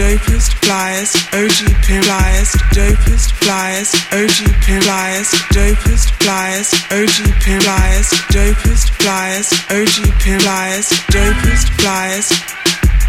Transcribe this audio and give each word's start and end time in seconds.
dopest, 0.00 0.52
flyest, 0.64 1.14
OG 1.34 1.58
pimp, 1.84 2.04
flyest, 2.04 2.56
dopest, 2.72 3.30
flyest, 3.42 3.92
OG 4.16 4.38
pimp, 4.64 4.82
flyest, 4.84 5.34
dopest, 5.52 6.08
flyest, 6.20 6.72
OG 6.90 7.16
pimp, 7.44 7.62
flyest, 7.62 8.12
dopest, 8.32 8.88
flyest, 8.96 9.52
OG 9.68 9.96
pimp, 10.22 10.40
flyest, 10.40 10.90
dopest, 11.12 11.68
flyest, 11.80 12.32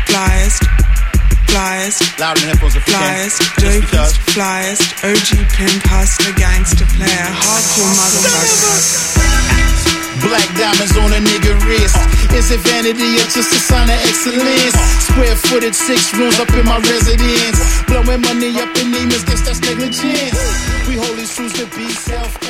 flyest, 0.09 0.63
flyest, 1.47 2.19
Loud 2.19 2.37
the 2.37 2.45
headphones 2.51 2.73
can. 2.73 2.83
flyest, 2.83 3.39
dopest, 3.63 4.15
flyest, 4.35 4.83
OG 5.07 5.29
pimp, 5.55 5.83
hustler, 5.87 6.33
gangster 6.35 6.85
player, 6.97 7.29
hardcore 7.39 7.93
motherfucker. 7.99 9.40
Black 10.21 10.49
diamonds 10.55 10.95
on 10.97 11.11
a 11.13 11.19
nigga 11.19 11.53
wrist. 11.65 11.97
Is 12.33 12.51
it 12.51 12.61
vanity 12.61 13.17
or 13.17 13.27
just 13.29 13.51
a 13.51 13.59
sign 13.59 13.89
of 13.89 13.99
excellence? 14.05 14.75
Square 15.09 15.35
footed, 15.35 15.75
six 15.75 16.13
rooms 16.15 16.39
up 16.39 16.49
in 16.53 16.65
my 16.65 16.77
residence. 16.77 17.59
Blowing 17.85 18.21
money 18.21 18.53
up 18.59 18.71
in 18.77 18.91
demons, 18.91 19.23
guess 19.23 19.41
that's 19.41 19.61
negligence. 19.61 20.39
We 20.87 20.95
hold 20.95 21.17
these 21.17 21.35
truths 21.35 21.59
to 21.59 21.65
be 21.75 21.89
self. 21.89 22.40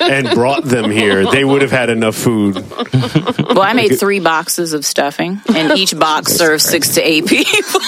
and 0.00 0.30
brought 0.30 0.64
them 0.64 0.90
here, 0.90 1.30
they 1.30 1.44
would 1.44 1.62
have 1.62 1.70
had 1.70 1.90
enough 1.90 2.16
food. 2.16 2.56
Well, 2.56 3.62
I 3.62 3.72
made 3.74 3.98
three 3.98 4.20
boxes 4.20 4.72
of 4.72 4.84
stuffing, 4.86 5.40
and 5.54 5.72
each 5.78 5.98
box 5.98 6.32
serves 6.32 6.64
six 6.64 6.94
to 6.94 7.02
eight 7.02 7.26
people. 7.26 7.80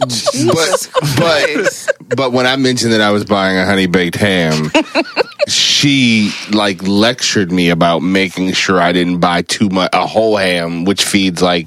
but 0.52 0.90
but 1.16 1.88
but 2.16 2.32
when 2.32 2.46
I 2.46 2.56
mentioned 2.56 2.92
that 2.92 3.00
I 3.00 3.10
was 3.10 3.24
buying 3.24 3.56
a 3.58 3.64
honey 3.64 3.86
baked 3.86 4.16
ham, 4.16 4.70
she 5.48 6.32
like 6.52 6.82
lectured 6.82 7.50
me 7.52 7.70
about 7.70 8.00
making 8.00 8.52
sure 8.52 8.80
I 8.80 8.92
didn't 8.92 9.18
buy 9.18 9.42
too 9.42 9.68
much 9.68 9.90
a 9.92 10.06
whole 10.06 10.36
ham, 10.36 10.84
which 10.84 11.04
feeds 11.04 11.40
like 11.42 11.66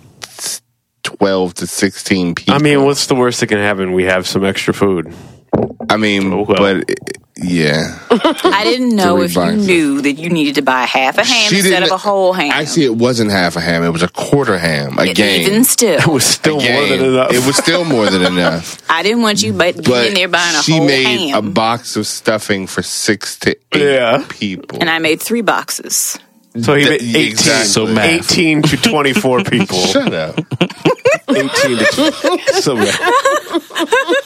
twelve 1.03 1.53
to 1.55 1.67
sixteen 1.67 2.35
people. 2.35 2.53
I 2.53 2.57
mean, 2.59 2.83
what's 2.85 3.07
the 3.07 3.15
worst 3.15 3.39
that 3.41 3.47
can 3.47 3.57
happen? 3.59 3.93
We 3.93 4.03
have 4.05 4.27
some 4.27 4.45
extra 4.45 4.73
food. 4.73 5.13
I 5.89 5.97
mean, 5.97 6.31
Oh, 6.33 6.43
well. 6.43 6.57
but 6.83 6.89
yeah, 7.36 7.98
I 8.09 8.62
didn't 8.64 8.95
know 8.95 9.22
if 9.22 9.31
you 9.31 9.42
boxes. 9.42 9.66
knew 9.66 10.02
that 10.02 10.14
you 10.14 10.30
needed 10.30 10.56
to 10.56 10.62
buy 10.62 10.84
half 10.84 11.17
a 11.17 11.23
ham 11.26 11.50
She 11.50 11.56
instead 11.58 11.70
didn't- 11.80 11.84
of 11.86 11.92
a 11.92 11.98
whole 11.98 12.31
ham. 12.34 12.52
Actually, 12.52 12.86
it 12.86 12.95
wasn't 12.95 13.31
half 13.31 13.56
a 13.56 13.59
ham; 13.59 13.84
it 13.84 13.89
was 13.89 14.03
a 14.03 14.08
quarter 14.08 14.58
ham. 14.58 14.98
A 15.00 15.14
game. 15.14 15.42
Even 15.50 15.64
still, 15.64 16.00
It 16.00 16.08
was 16.08 16.23
still 16.26 16.59
A 16.59 16.72
more 16.72 16.88
than 16.88 17.04
enough. 17.06 17.34
It 17.34 17.45
was 17.45 17.58
still 17.58 17.86
more 17.86 18.06
than 18.08 18.22
enough. 18.34 18.81
I 18.89 19.02
didn't 19.04 19.22
want 19.23 19.42
you 19.42 19.52
but 19.54 19.76
But 19.78 19.86
getting 19.86 20.08
in 20.09 20.14
there 20.16 20.28
buying 20.28 20.54
a 20.56 20.61
whole 20.61 20.61
ham. 20.61 20.64
she 20.64 20.72
whole 20.78 20.86
made 20.88 21.30
ham. 21.31 21.38
a 21.38 21.42
box 21.52 21.95
of 21.95 22.06
stuffing 22.06 22.67
for 22.67 22.81
six 22.84 23.38
to 23.39 23.52
eight 23.72 23.81
Yeah. 23.81 24.23
people. 24.30 24.78
and 24.80 24.89
I 24.89 25.00
made 25.00 25.20
three 25.22 25.42
boxes. 25.42 26.17
so 26.61 26.76
he 26.76 26.86
Th- 26.86 27.02
made 27.02 27.16
18, 27.16 27.28
exactly. 27.31 27.67
So 27.67 27.88
math. 27.88 28.31
18 28.31 28.61
to 28.61 28.78
24 28.78 29.43
people. 29.45 29.80
Shut 29.80 30.14
up. 30.14 30.39
18 31.30 31.49
to 31.49 32.39
so 32.61 32.76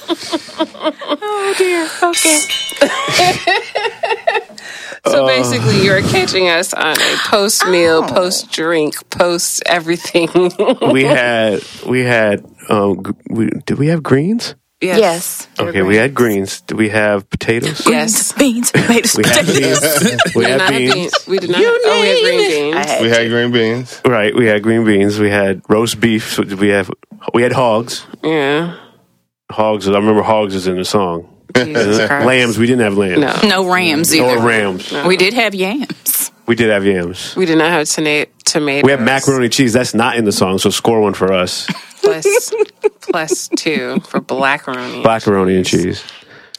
Okay. 2.03 2.40
So 5.07 5.25
basically, 5.25 5.85
you're 5.85 6.01
catching 6.01 6.50
us 6.50 6.73
on 6.73 6.97
a 7.00 7.16
post 7.28 7.66
meal, 7.68 8.03
post 8.03 8.51
drink, 8.51 9.09
post 9.09 9.63
everything. 9.66 10.28
we 10.91 11.03
had 11.06 11.62
we 11.88 12.01
had 12.01 12.46
um 12.67 13.16
we, 13.29 13.50
did 13.66 13.78
we 13.79 13.88
have 13.88 14.03
greens? 14.03 14.56
Yes. 14.81 15.47
Okay, 15.59 15.81
we 15.81 15.96
had 15.96 16.13
greens. 16.13 16.59
Did 16.62 16.78
we 16.78 16.90
have 16.90 17.28
potatoes? 17.29 17.88
Yes. 17.88 18.34
Beans, 18.34 18.72
tomatoes, 18.72 19.16
We 19.16 19.23
had 19.23 19.46
beans. 19.47 19.81
We 20.35 20.35
We 20.35 20.46
did 20.46 20.50
had 20.50 20.57
not 20.57 20.72
have 20.73 20.78
beans. 20.78 20.94
beans. 20.94 21.28
We 21.28 21.40
did 21.40 21.50
not. 21.51 21.62
oh, 21.63 22.01
we 22.01 22.07
had 22.07 22.22
green 22.22 22.50
beans. 22.50 22.75
Had 22.75 23.01
We 23.01 23.07
to. 23.07 23.13
had 23.16 23.29
green 23.29 23.51
beans. 23.51 24.01
Right, 24.06 24.35
we 24.35 24.46
had 24.46 24.62
green 24.62 24.84
beans. 24.84 25.19
We 25.19 25.29
had 25.29 25.62
roast 25.69 26.00
beef. 26.01 26.34
So 26.34 26.44
we 26.44 26.67
have 26.69 26.91
we 27.34 27.44
had 27.44 27.53
hogs. 27.53 28.06
Yeah. 28.23 28.75
Hogs. 29.52 29.88
I 29.88 29.94
remember 29.94 30.24
hogs 30.24 30.56
is 30.56 30.68
in 30.68 30.78
the 30.78 30.85
song. 30.85 31.34
Uh, 31.56 31.63
lambs. 32.25 32.58
We 32.58 32.68
didn't 32.68 32.81
have 32.81 32.97
lambs. 32.97 33.19
No. 33.44 33.50
No 33.50 33.72
rams 33.72 34.13
either. 34.13 34.38
Or 34.38 34.40
rams. 34.46 34.91
We 35.06 35.18
did 35.18 35.34
have 35.34 35.56
yams. 35.56 36.31
We 36.46 36.56
did 36.56 36.69
have 36.69 36.85
yams. 36.85 37.35
We 37.35 37.46
did 37.46 37.58
not 37.58 37.72
have 37.72 37.88
tona- 37.88 38.28
tomatoes. 38.46 38.84
We 38.84 38.91
have 38.91 39.02
macaroni 39.02 39.46
and 39.46 39.53
cheese. 39.53 39.74
That's 39.74 39.94
not 39.94 40.18
in 40.18 40.25
the 40.25 40.31
song, 40.31 40.59
so 40.59 40.69
score 40.69 41.02
one 41.02 41.13
for 41.13 41.34
us. 41.34 41.68
plus, 42.02 42.53
plus 43.02 43.50
two 43.58 44.00
for 44.02 44.19
blackaroni. 44.22 45.03
Macaroni 45.03 45.56
and 45.58 45.66
cheese. 45.66 46.03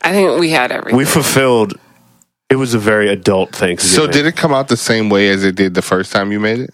I 0.03 0.13
think 0.13 0.41
we 0.41 0.51
had 0.51 0.73
everything. 0.73 0.97
We 0.97 1.05
fulfilled. 1.05 1.75
It 2.51 2.57
was 2.57 2.75
a 2.75 2.79
very 2.79 3.09
adult 3.11 3.55
thing. 3.55 3.79
So 3.79 4.07
did 4.07 4.25
it 4.27 4.35
come 4.37 4.53
out 4.53 4.69
the 4.69 4.77
same 4.77 5.11
way 5.11 5.29
as 5.29 5.45
it 5.45 5.55
did 5.55 5.75
the 5.75 5.83
first 5.83 6.11
time 6.13 6.33
you 6.33 6.41
made 6.41 6.61
it? 6.61 6.71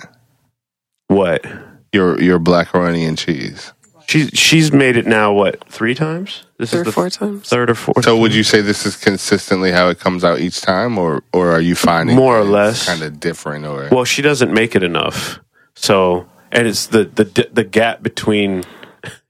what? 1.09 1.45
Your 1.93 2.21
your 2.21 2.41
blackaroni 2.41 3.07
and 3.07 3.19
cheese. 3.19 3.73
She's 4.07 4.31
she's 4.35 4.73
made 4.73 4.97
it 4.97 5.07
now. 5.07 5.33
What 5.33 5.65
three 5.69 5.95
times? 5.95 6.45
This 6.59 6.71
Three 6.71 6.81
is 6.81 6.83
or 6.83 6.85
the 6.85 6.93
four 6.93 7.11
times. 7.11 7.49
third 7.49 7.71
or 7.71 7.75
fourth. 7.75 8.05
So 8.05 8.17
would 8.19 8.35
you 8.35 8.43
say 8.45 8.61
this 8.61 8.87
is 8.87 8.97
consistently 8.97 9.73
how 9.73 9.89
it 9.89 9.99
comes 9.99 10.25
out 10.25 10.41
each 10.41 10.61
time, 10.61 10.99
or 10.99 11.23
or 11.33 11.51
are 11.51 11.61
you 11.61 11.75
finding 11.75 12.15
More 12.17 12.39
or 12.39 12.45
less. 12.45 12.87
kind 12.87 13.03
of 13.03 13.19
different? 13.21 13.65
Or 13.67 13.89
Well, 13.91 14.05
she 14.05 14.23
doesn't 14.23 14.53
make 14.53 14.77
it 14.77 14.83
enough. 14.83 15.41
So, 15.75 16.29
and 16.53 16.67
it's 16.67 16.87
the 16.87 17.05
the 17.05 17.49
the 17.53 17.65
gap 17.65 18.03
between. 18.03 18.65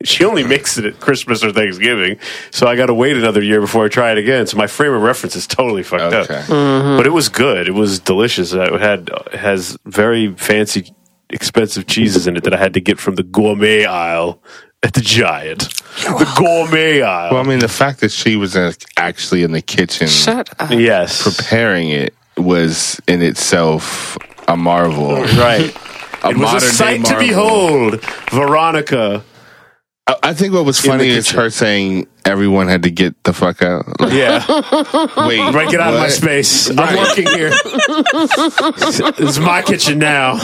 She 0.05 0.23
only 0.25 0.45
makes 0.45 0.77
it 0.79 0.85
at 0.85 1.01
Christmas 1.01 1.43
or 1.43 1.51
Thanksgiving, 1.51 2.19
so 2.53 2.67
I 2.69 2.77
got 2.77 2.87
to 2.87 2.95
wait 2.95 3.17
another 3.17 3.43
year 3.43 3.61
before 3.61 3.87
I 3.87 3.89
try 3.89 4.13
it 4.13 4.19
again. 4.19 4.47
So 4.47 4.57
my 4.59 4.67
frame 4.69 4.93
of 4.93 5.01
reference 5.03 5.35
is 5.35 5.47
totally 5.49 5.83
fucked 5.83 6.15
okay, 6.15 6.41
up. 6.43 6.47
But 6.99 7.07
it 7.07 7.11
was 7.11 7.29
good. 7.31 7.67
It 7.69 7.73
was 7.73 7.99
delicious. 8.01 8.53
It 8.53 8.81
had 8.81 9.11
has 9.33 9.77
very 9.87 10.33
fancy, 10.35 10.95
expensive 11.31 11.87
cheeses 11.87 12.27
in 12.27 12.37
it 12.37 12.45
that 12.45 12.55
I 12.55 12.59
had 12.59 12.75
to 12.75 12.81
get 12.81 12.99
from 13.01 13.15
the 13.17 13.23
gourmet 13.23 13.85
aisle 13.85 14.43
at 14.83 14.93
the 14.95 15.01
Giant. 15.01 15.61
The 16.03 16.31
gourmet 16.37 17.03
aisle. 17.03 17.33
well, 17.35 17.43
I 17.45 17.47
mean, 17.47 17.59
the 17.61 17.69
fact 17.69 18.01
that 18.01 18.11
she 18.13 18.37
was 18.37 18.55
in, 18.57 18.73
actually 18.97 19.43
in 19.43 19.53
the 19.53 19.63
kitchen 19.63 20.09
Shut 20.09 20.51
up. 20.61 20.71
yes, 20.71 21.23
preparing 21.37 21.89
it 21.91 22.15
was 22.37 23.01
in 23.07 23.23
itself 23.23 24.19
a 24.49 24.57
marvel. 24.57 25.15
right. 25.23 25.75
A 26.25 26.31
It 26.31 26.37
was 26.37 26.51
a 26.51 26.55
modern-day 26.55 26.67
sight 26.67 27.05
to 27.07 27.19
behold. 27.19 28.03
Veronica. 28.31 29.23
I, 30.07 30.17
I 30.23 30.35
think 30.35 30.53
what 30.53 30.65
was 30.67 30.81
funny 30.81 31.09
is 31.09 31.27
kitchen. 31.27 31.41
her 31.41 31.51
saying 31.51 32.07
everyone 32.27 32.69
had 32.69 32.83
to 32.83 32.91
get 32.91 33.23
the 33.25 33.33
fuck 33.33 33.63
out. 33.63 33.85
Like, 34.01 34.13
Yeah. 34.13 34.45
wait, 35.27 35.55
Right, 35.55 35.71
get 35.71 35.81
out 35.81 35.95
of 35.95 36.01
my 36.01 36.07
what? 36.07 36.13
space. 36.13 36.69
I'm 36.71 36.77
Right. 36.77 36.97
working 36.99 37.27
here. 37.27 37.51
this 38.79 39.01
is 39.19 39.39
my 39.41 39.63
kitchen 39.63 39.99
now. 39.99 40.37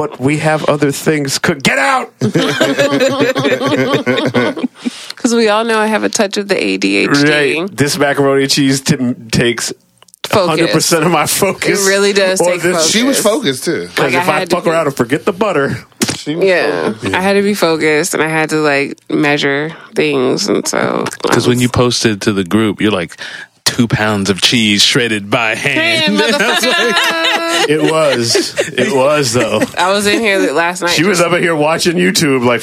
But 0.00 0.18
we 0.18 0.38
have 0.38 0.64
other 0.64 0.92
things. 0.92 1.38
Cook. 1.38 1.62
Get 1.62 1.76
out. 1.78 2.10
Because 5.10 5.34
we 5.34 5.48
all 5.50 5.64
know 5.64 5.78
I 5.78 5.86
have 5.86 6.02
a 6.04 6.08
touch 6.08 6.38
of 6.38 6.48
the 6.48 6.54
ADHD. 6.54 7.08
Right. 7.68 7.76
This 7.76 7.98
macaroni 7.98 8.44
and 8.44 8.50
cheese 8.50 8.80
t- 8.80 8.96
takes 9.30 9.74
hundred 10.30 10.70
percent 10.70 11.04
of 11.04 11.10
my 11.12 11.26
focus. 11.26 11.84
It 11.84 11.90
really 11.90 12.14
does 12.14 12.40
Or 12.40 12.52
take 12.52 12.62
this- 12.62 12.72
focus. 12.76 12.90
She 12.90 13.02
was 13.02 13.20
focused 13.20 13.64
too. 13.64 13.88
Because 13.88 13.98
Like, 13.98 14.14
I 14.14 14.22
if 14.22 14.28
I, 14.28 14.38
had 14.38 14.48
to 14.50 14.56
fuck 14.56 14.64
be- 14.64 14.70
around 14.70 14.86
and 14.86 14.96
forget 14.96 15.26
the 15.26 15.32
butter, 15.34 15.74
She 16.16 16.34
was 16.36 16.46
Yeah, 16.46 16.92
focused. 16.94 17.14
I 17.14 17.20
had 17.20 17.34
to 17.34 17.42
be 17.42 17.52
focused, 17.52 18.14
and 18.14 18.22
I 18.22 18.28
had 18.28 18.48
to 18.50 18.56
like 18.60 18.98
measure 19.10 19.76
things, 19.94 20.48
and 20.48 20.66
so 20.66 21.04
Because 21.22 21.46
when 21.46 21.60
you 21.60 21.68
posted 21.68 22.22
to 22.22 22.32
the 22.32 22.44
group, 22.44 22.80
you're 22.80 22.92
like 22.92 23.20
two 23.70 23.86
pounds 23.88 24.30
of 24.30 24.40
cheese 24.40 24.82
shredded 24.82 25.30
by 25.30 25.54
hand. 25.54 26.14
it 27.68 27.80
was. 27.90 28.34
It 28.68 28.94
was 28.96 29.32
though. 29.32 29.60
I 29.78 29.92
was 29.92 30.06
in 30.06 30.20
here 30.20 30.52
last 30.52 30.82
night. 30.82 30.90
She 30.90 31.04
was 31.04 31.20
up 31.20 31.32
in 31.32 31.42
here 31.42 31.54
watching 31.56 31.96
YouTube, 31.96 32.44
like 32.44 32.62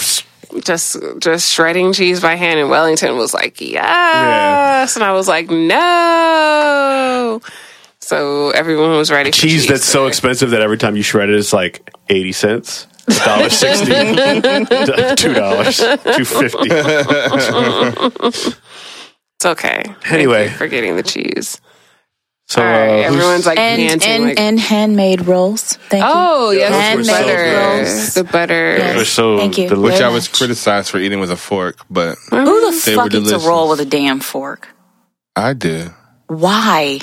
just 0.63 0.97
just 1.19 1.51
shredding 1.51 1.93
cheese 1.93 2.19
by 2.21 2.35
hand, 2.35 2.59
and 2.59 2.69
Wellington 2.69 3.15
was 3.17 3.33
like, 3.33 3.59
"Yes," 3.61 4.95
and 4.95 5.03
I 5.03 5.13
was 5.13 5.27
like, 5.27 5.49
"No." 5.49 7.41
So 7.99 8.51
everyone 8.51 8.91
was 8.91 9.09
ready. 9.11 9.31
For 9.31 9.37
cheese 9.37 9.67
that's 9.67 9.85
so 9.85 10.07
expensive 10.07 10.51
that 10.51 10.61
every 10.61 10.77
time 10.77 10.95
you 10.95 11.03
shred 11.03 11.29
it, 11.29 11.35
it's 11.35 11.51
like 11.53 11.89
eighty 12.09 12.31
cents, 12.31 12.87
dollar 13.25 13.49
sixty, 13.49 13.85
two 15.15 15.33
dollars, 15.33 15.77
two 15.77 16.25
fifty. 16.25 16.69
It's 19.37 19.45
okay. 19.45 19.83
Anyway. 20.09 20.45
you 20.45 20.49
for 20.55 20.67
getting 20.67 20.95
the 20.95 21.03
cheese. 21.03 21.61
So 22.49 22.61
All 22.61 22.67
right, 22.67 23.03
uh, 23.03 23.07
everyone's 23.13 23.45
like 23.45 23.59
and 23.59 23.77
panting. 24.01 24.09
and, 24.09 24.23
like, 24.23 24.39
and 24.39 24.57
handmade 24.59 25.27
rolls. 25.27 25.73
Thank 25.89 26.01
you. 26.05 26.09
oh 26.13 26.51
yes, 26.51 26.71
Handmade 26.71 27.05
the 27.07 27.11
butter, 27.11 27.77
rolls. 27.83 28.13
the 28.13 28.23
butter. 28.23 28.77
Yes. 28.77 28.95
They're 28.95 29.05
so 29.05 29.37
Thank 29.37 29.57
you. 29.57 29.67
delicious. 29.67 29.97
Which 29.99 30.01
I 30.01 30.09
was 30.09 30.27
criticized 30.29 30.89
for 30.89 30.97
eating 30.97 31.19
with 31.19 31.29
a 31.29 31.35
fork, 31.35 31.79
but 31.89 32.17
Who 32.29 32.71
the 32.71 32.81
They 32.85 32.95
fuck 32.95 33.13
eats 33.13 33.31
a 33.31 33.39
roll 33.39 33.67
with 33.69 33.81
a 33.81 33.85
damn 33.85 34.21
fork? 34.21 34.69
I 35.35 35.53
do. 35.53 35.89
Why? 36.27 36.99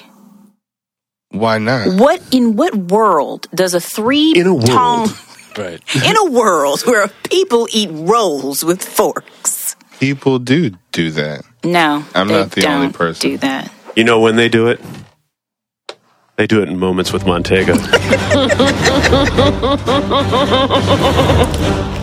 Why 1.31 1.59
not? 1.59 2.01
What 2.01 2.23
in 2.33 2.57
what 2.57 2.75
world 2.75 3.47
does 3.55 3.75
a 3.75 3.81
three 3.81 4.33
In 4.35 4.47
a 4.47 4.55
world. 4.55 4.67
tone 4.67 5.09
Right. 5.59 5.81
in 6.05 6.17
a 6.17 6.31
world 6.31 6.81
where 6.87 7.07
people 7.31 7.69
eat 7.71 7.91
rolls 7.93 8.65
with 8.65 8.83
forks? 8.83 9.77
People 10.01 10.39
do 10.39 10.71
do 10.91 11.11
that. 11.13 11.43
No, 11.65 12.05
I'm 12.15 12.29
they 12.29 12.35
not 12.35 12.51
the 12.51 12.67
only 12.67 12.87
don't 12.89 12.93
person. 12.93 13.31
Do 13.31 13.39
that. 13.39 13.73
You 13.97 14.05
know 14.05 14.21
when 14.21 14.37
they 14.37 14.49
do 14.49 14.69
it? 14.69 14.81
They 16.37 16.47
do 16.47 16.63
it 16.63 16.69
in 16.69 16.79
moments 16.79 17.13
with 17.13 17.27
Montego. 17.27 17.75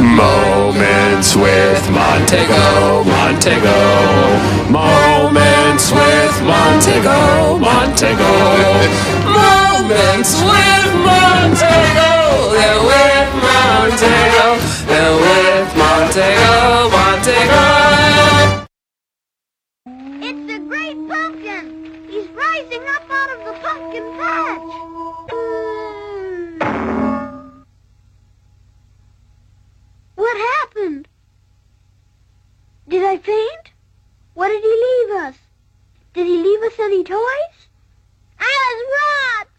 Moments 0.00 1.36
with 1.36 1.90
Montego, 1.90 3.04
Montego. 3.04 4.70
Moments 4.70 5.92
with 5.92 6.42
Montego, 6.42 7.58
Montego. 7.58 8.32
Moments 9.26 10.40
with 10.40 10.94
Montego. 11.04 12.19
They're 12.56 12.82
with 12.90 13.30
Montego. 13.46 14.46
They're 14.86 15.16
with 15.24 15.68
Montego. 15.76 16.54
Montego. 16.96 17.62
It's 20.26 20.42
the 20.52 20.58
great 20.68 20.98
pumpkin! 21.08 21.64
He's 22.08 22.28
rising 22.28 22.84
up 22.94 23.10
out 23.10 23.30
of 23.34 23.40
the 23.46 23.52
pumpkin 23.64 24.06
patch! 24.18 24.72
Hmm. 25.30 26.60
What 30.14 30.36
happened? 30.36 31.08
Did 32.88 33.04
I 33.04 33.16
faint? 33.18 33.72
What 34.34 34.48
did 34.48 34.62
he 34.62 34.68
leave 34.68 35.10
us? 35.24 35.36
Did 36.14 36.26
he 36.26 36.36
leave 36.42 36.62
us 36.62 36.78
any 36.78 37.04
toys? 37.04 37.68
I 38.38 38.52
was 38.66 38.78
robbed! 38.96 39.49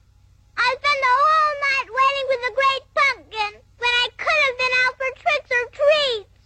I 0.62 0.70
spent 0.78 1.02
the 1.02 1.16
whole 1.26 1.56
night 1.66 1.88
waiting 1.90 2.26
for 2.30 2.40
the 2.46 2.54
great 2.54 2.84
pumpkin 2.94 3.52
when 3.82 3.94
I 3.98 4.08
could 4.14 4.42
have 4.46 4.58
been 4.62 4.76
out 4.86 4.94
for 4.94 5.10
tricks 5.18 5.50
or 5.50 5.66
treats! 5.74 6.38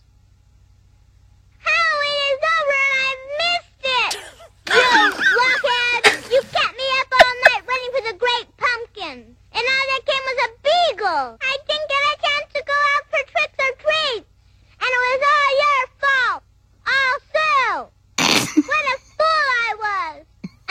Halloween 1.60 2.24
is 2.32 2.44
over 2.56 2.80
and 2.86 2.96
I've 3.04 3.24
missed 3.44 3.84
it! 4.00 4.14
You 4.72 4.88
blockhead! 5.20 6.32
You 6.32 6.40
kept 6.48 6.76
me 6.80 6.88
up 7.04 7.12
all 7.12 7.36
night 7.44 7.64
waiting 7.68 7.92
for 7.92 8.04
the 8.08 8.16
great 8.16 8.48
pumpkin. 8.56 9.36
And 9.52 9.64
all 9.68 9.86
that 9.92 10.04
came 10.08 10.26
was 10.32 10.40
a 10.48 10.52
beagle. 10.64 11.28
I 11.36 11.54
didn't 11.68 11.90
get 11.92 12.04
a 12.08 12.16
chance 12.24 12.50
to 12.56 12.62
go 12.64 12.78
out 12.96 13.06
for 13.12 13.22
tricks 13.36 13.60
or 13.60 13.72
treats. 13.84 14.32
And 14.80 14.92
it 14.96 15.02
was 15.12 15.22
all 15.28 15.52
your 15.60 15.82
fault. 16.00 16.42
Also. 16.88 17.92
what 18.64 18.86
a. 18.96 19.05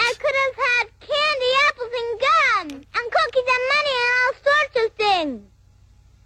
I 0.06 0.12
could 0.20 0.36
have 0.44 0.56
had 0.68 0.86
candy, 1.00 1.50
apples, 1.68 1.94
and 2.00 2.12
gum. 2.26 2.66
And 2.94 3.06
cookies 3.16 3.48
and 3.56 3.64
money 3.74 3.94
and 4.02 4.12
all 4.20 4.34
sorts 4.48 4.76
of 4.84 4.88
things. 5.04 5.42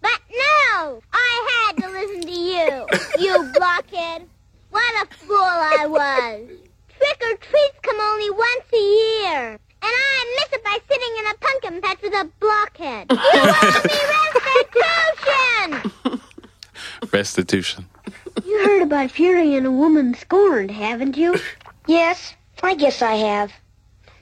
But 0.01 0.21
no, 0.31 1.01
I 1.13 1.33
had 1.53 1.73
to 1.83 1.89
listen 1.91 2.23
to 2.23 2.39
you, 2.53 2.87
you 3.25 3.53
blockhead. 3.55 4.27
What 4.71 4.93
a 5.03 5.15
fool 5.15 5.37
I 5.37 5.87
was. 5.89 6.49
Trick 6.97 7.23
or 7.23 7.37
treats 7.37 7.79
come 7.83 8.01
only 8.01 8.31
once 8.31 8.67
a 8.73 8.77
year. 8.77 9.59
And 9.81 9.93
I 10.11 10.37
miss 10.37 10.59
it 10.59 10.65
by 10.65 10.79
sitting 10.91 11.15
in 11.19 11.27
a 11.27 11.35
pumpkin 11.39 11.81
patch 11.81 12.03
with 12.03 12.15
a 12.15 12.29
blockhead. 12.41 13.07
You 13.11 13.19
owe 13.23 13.83
me 13.85 14.01
restitution! 15.79 16.21
Restitution. 17.13 17.87
You 18.45 18.65
heard 18.65 18.83
about 18.83 19.11
Fury 19.13 19.55
and 19.55 19.67
a 19.67 19.71
woman 19.71 20.15
scorned, 20.15 20.71
haven't 20.73 21.17
you? 21.17 21.37
Yes, 21.87 22.35
I 22.63 22.75
guess 22.75 23.03
I 23.03 23.15
have. 23.15 23.53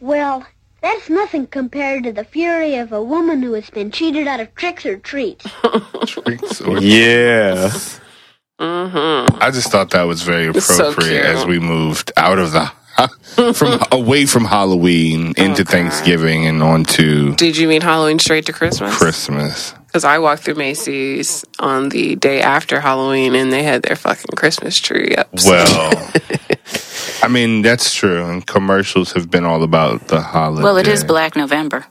Well, 0.00 0.46
that's 0.82 1.08
nothing 1.10 1.46
compared 1.46 2.04
to 2.04 2.12
the 2.12 2.24
fury 2.24 2.76
of 2.76 2.92
a 2.92 3.02
woman 3.02 3.42
who 3.42 3.52
has 3.54 3.70
been 3.70 3.90
cheated 3.90 4.26
out 4.26 4.40
of 4.40 4.54
tricks 4.54 4.84
or 4.86 4.98
treats. 4.98 5.46
Tricks 6.06 6.60
or- 6.60 6.78
yeah. 6.80 7.70
Mm-hmm. 8.60 9.36
I 9.42 9.50
just 9.50 9.70
thought 9.70 9.90
that 9.90 10.02
was 10.04 10.22
very 10.22 10.46
It's 10.46 10.64
so 10.66 10.90
appropriate 10.90 11.24
as 11.24 11.44
we 11.44 11.58
moved 11.58 12.10
out 12.16 12.38
of 12.38 12.52
the 12.52 12.72
from 13.54 13.78
away 13.92 14.24
from 14.24 14.46
Halloween 14.46 15.34
into 15.36 15.64
Thanksgiving 15.64 16.46
and 16.46 16.62
on 16.62 16.84
to 16.84 17.34
Did 17.34 17.58
you 17.58 17.68
mean 17.68 17.82
Halloween 17.82 18.18
straight 18.18 18.46
to 18.46 18.54
Christmas? 18.54 18.96
Christmas. 18.96 19.74
Because 19.96 20.04
I 20.04 20.18
walked 20.18 20.42
through 20.42 20.56
Macy's 20.56 21.42
on 21.58 21.88
the 21.88 22.16
day 22.16 22.42
after 22.42 22.80
Halloween 22.80 23.34
and 23.34 23.50
they 23.50 23.62
had 23.62 23.82
their 23.82 23.96
fucking 23.96 24.36
Christmas 24.36 24.78
tree 24.78 25.16
up. 25.16 25.30
Well, 25.46 26.12
I 27.22 27.28
mean 27.28 27.62
that's 27.62 27.94
true, 27.94 28.22
and 28.26 28.46
commercials 28.46 29.12
have 29.12 29.30
been 29.30 29.46
all 29.46 29.62
about 29.62 30.08
the 30.08 30.20
holiday. 30.20 30.62
Well, 30.64 30.76
it 30.76 30.86
is 30.86 31.02
Black 31.02 31.34
November. 31.34 31.86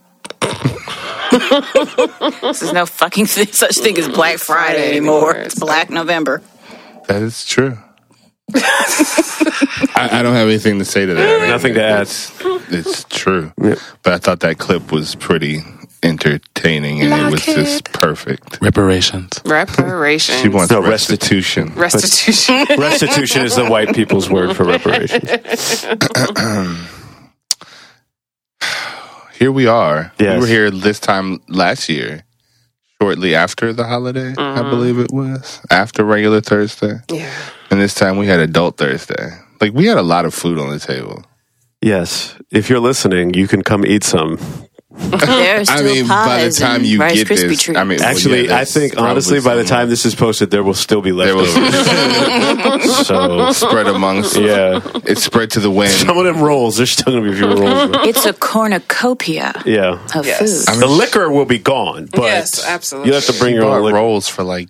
There's 2.43 2.71
no 2.73 2.85
fucking 2.85 3.25
th- 3.25 3.55
such 3.55 3.77
thing 3.77 3.97
as 3.97 4.07
Black 4.07 4.37
Friday 4.37 4.91
anymore. 4.91 5.35
It's 5.35 5.59
Black 5.59 5.89
November. 5.89 6.43
That 7.07 7.23
is 7.23 7.43
true. 7.43 7.75
I, 8.53 10.09
I 10.11 10.21
don't 10.21 10.35
have 10.35 10.47
anything 10.47 10.77
to 10.77 10.85
say 10.85 11.07
to 11.07 11.13
that. 11.15 11.27
I 11.27 11.39
mean, 11.39 11.49
Nothing 11.49 11.73
to 11.73 11.83
add. 11.83 12.01
It's, 12.03 12.31
it's 12.69 13.03
true, 13.05 13.51
but 13.57 14.13
I 14.13 14.19
thought 14.19 14.41
that 14.41 14.59
clip 14.59 14.91
was 14.91 15.15
pretty 15.15 15.63
entertaining, 16.03 17.01
and 17.01 17.13
it 17.13 17.31
was 17.31 17.45
just 17.45 17.91
perfect. 17.91 18.59
Reparations. 18.61 19.41
Reparations. 19.45 20.41
She 20.41 20.49
wants 20.49 20.71
No, 20.71 20.81
restitution. 20.81 21.73
restitution. 21.75 22.65
Restitution 22.77 23.43
is 23.43 23.55
the 23.55 23.65
white 23.65 23.95
people's 23.95 24.29
word 24.29 24.55
for 24.55 24.63
reparations. 24.63 25.85
Here 29.37 29.51
we 29.51 29.67
are. 29.67 30.13
Yes. 30.17 30.35
We 30.35 30.39
were 30.39 30.47
here 30.47 30.71
this 30.71 30.99
time 30.99 31.41
last 31.49 31.89
year, 31.89 32.23
shortly 33.01 33.35
after 33.35 33.73
the 33.73 33.83
holiday, 33.83 34.29
I 34.29 34.33
mm-hmm. 34.33 34.69
believe 34.69 34.97
it 34.97 35.11
was 35.11 35.59
after 35.69 36.05
regular 36.05 36.39
Thursday, 36.39 36.99
yeah. 37.11 37.29
and 37.69 37.81
this 37.81 37.93
time 37.93 38.17
we 38.17 38.27
had 38.27 38.39
adult 38.39 38.77
Thursday. 38.77 39.37
Like 39.59 39.73
we 39.73 39.87
had 39.87 39.97
a 39.97 40.03
lot 40.03 40.23
of 40.23 40.33
food 40.33 40.57
on 40.57 40.69
the 40.69 40.79
table. 40.79 41.25
Yes. 41.81 42.35
If 42.49 42.69
you're 42.69 42.79
listening, 42.79 43.33
you 43.33 43.47
can 43.47 43.61
come 43.61 43.85
eat 43.85 44.03
some. 44.03 44.39
There's 45.05 45.69
I 45.69 45.81
mean, 45.83 46.07
by 46.07 46.45
the 46.45 46.51
time 46.51 46.83
you 46.83 46.99
Rice 47.01 47.15
get 47.23 47.27
Krispie 47.27 47.47
this, 47.49 47.61
treats. 47.61 47.77
I 47.79 47.83
mean, 47.83 47.99
well, 47.99 48.07
Actually, 48.09 48.45
yeah, 48.47 48.53
I 48.53 48.55
there's 48.57 48.73
think 48.73 48.97
honestly, 48.97 49.39
by 49.39 49.55
the 49.55 49.63
probably 49.63 49.65
time 49.69 49.89
this 49.89 50.05
is 50.05 50.15
posted, 50.15 50.51
there 50.51 50.63
will 50.63 50.73
still 50.73 51.01
be 51.01 51.11
there 51.11 51.35
leftovers. 51.35 52.75
was 52.87 53.07
so 53.07 53.51
spread 53.51 53.87
amongst. 53.87 54.35
yeah, 54.39 54.79
it 55.05 55.17
spread 55.17 55.51
to 55.51 55.59
the 55.59 55.69
wind. 55.69 55.91
some 55.91 56.17
of 56.17 56.23
them 56.25 56.41
rolls. 56.41 56.77
There's 56.77 56.91
still 56.91 57.13
gonna 57.13 57.25
be 57.29 57.33
a 57.33 57.37
few 57.37 57.47
rolls. 57.47 57.95
it's 58.07 58.25
a 58.25 58.33
cornucopia 58.33 59.61
Yeah, 59.65 59.99
of 60.15 60.25
Yes. 60.25 60.65
food. 60.69 60.79
the 60.81 60.87
liquor 60.87 61.29
will 61.29 61.45
be 61.45 61.59
gone, 61.59 62.07
but 62.11 62.23
Yes, 62.23 62.65
absolutely. 62.65 63.09
you 63.09 63.15
have 63.15 63.25
to 63.25 63.33
bring 63.33 63.55
your 63.55 63.63
Bought 63.65 63.77
own 63.79 63.83
liquor. 63.85 63.95
rolls 63.97 64.27
for 64.29 64.43
like 64.43 64.69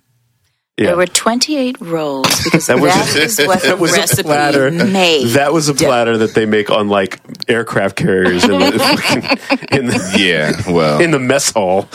Yeah. 0.78 0.88
There 0.88 0.96
were 0.98 1.06
28 1.06 1.80
rolls 1.80 2.44
because 2.44 2.66
That 2.66 2.76
that, 2.80 2.82
was- 2.82 3.16
is 3.16 3.38
what 3.46 3.62
that 3.62 3.78
was 3.78 3.92
the 3.92 3.96
a 3.96 4.00
recipe 4.00 4.22
platter. 4.24 4.70
made. 4.70 5.28
That 5.28 5.52
was 5.54 5.68
a 5.70 5.74
platter 5.74 6.18
that 6.18 6.34
they 6.34 6.44
make 6.44 6.68
on 6.70 6.88
like 6.88 7.18
aircraft 7.48 7.96
carriers 7.96 8.44
in 8.44 8.50
the 8.50 9.68
in 9.72 9.86
the, 9.86 10.14
yeah, 10.18 10.52
well, 10.70 11.00
in 11.00 11.12
the 11.12 11.18
mess 11.18 11.50
hall. 11.50 11.88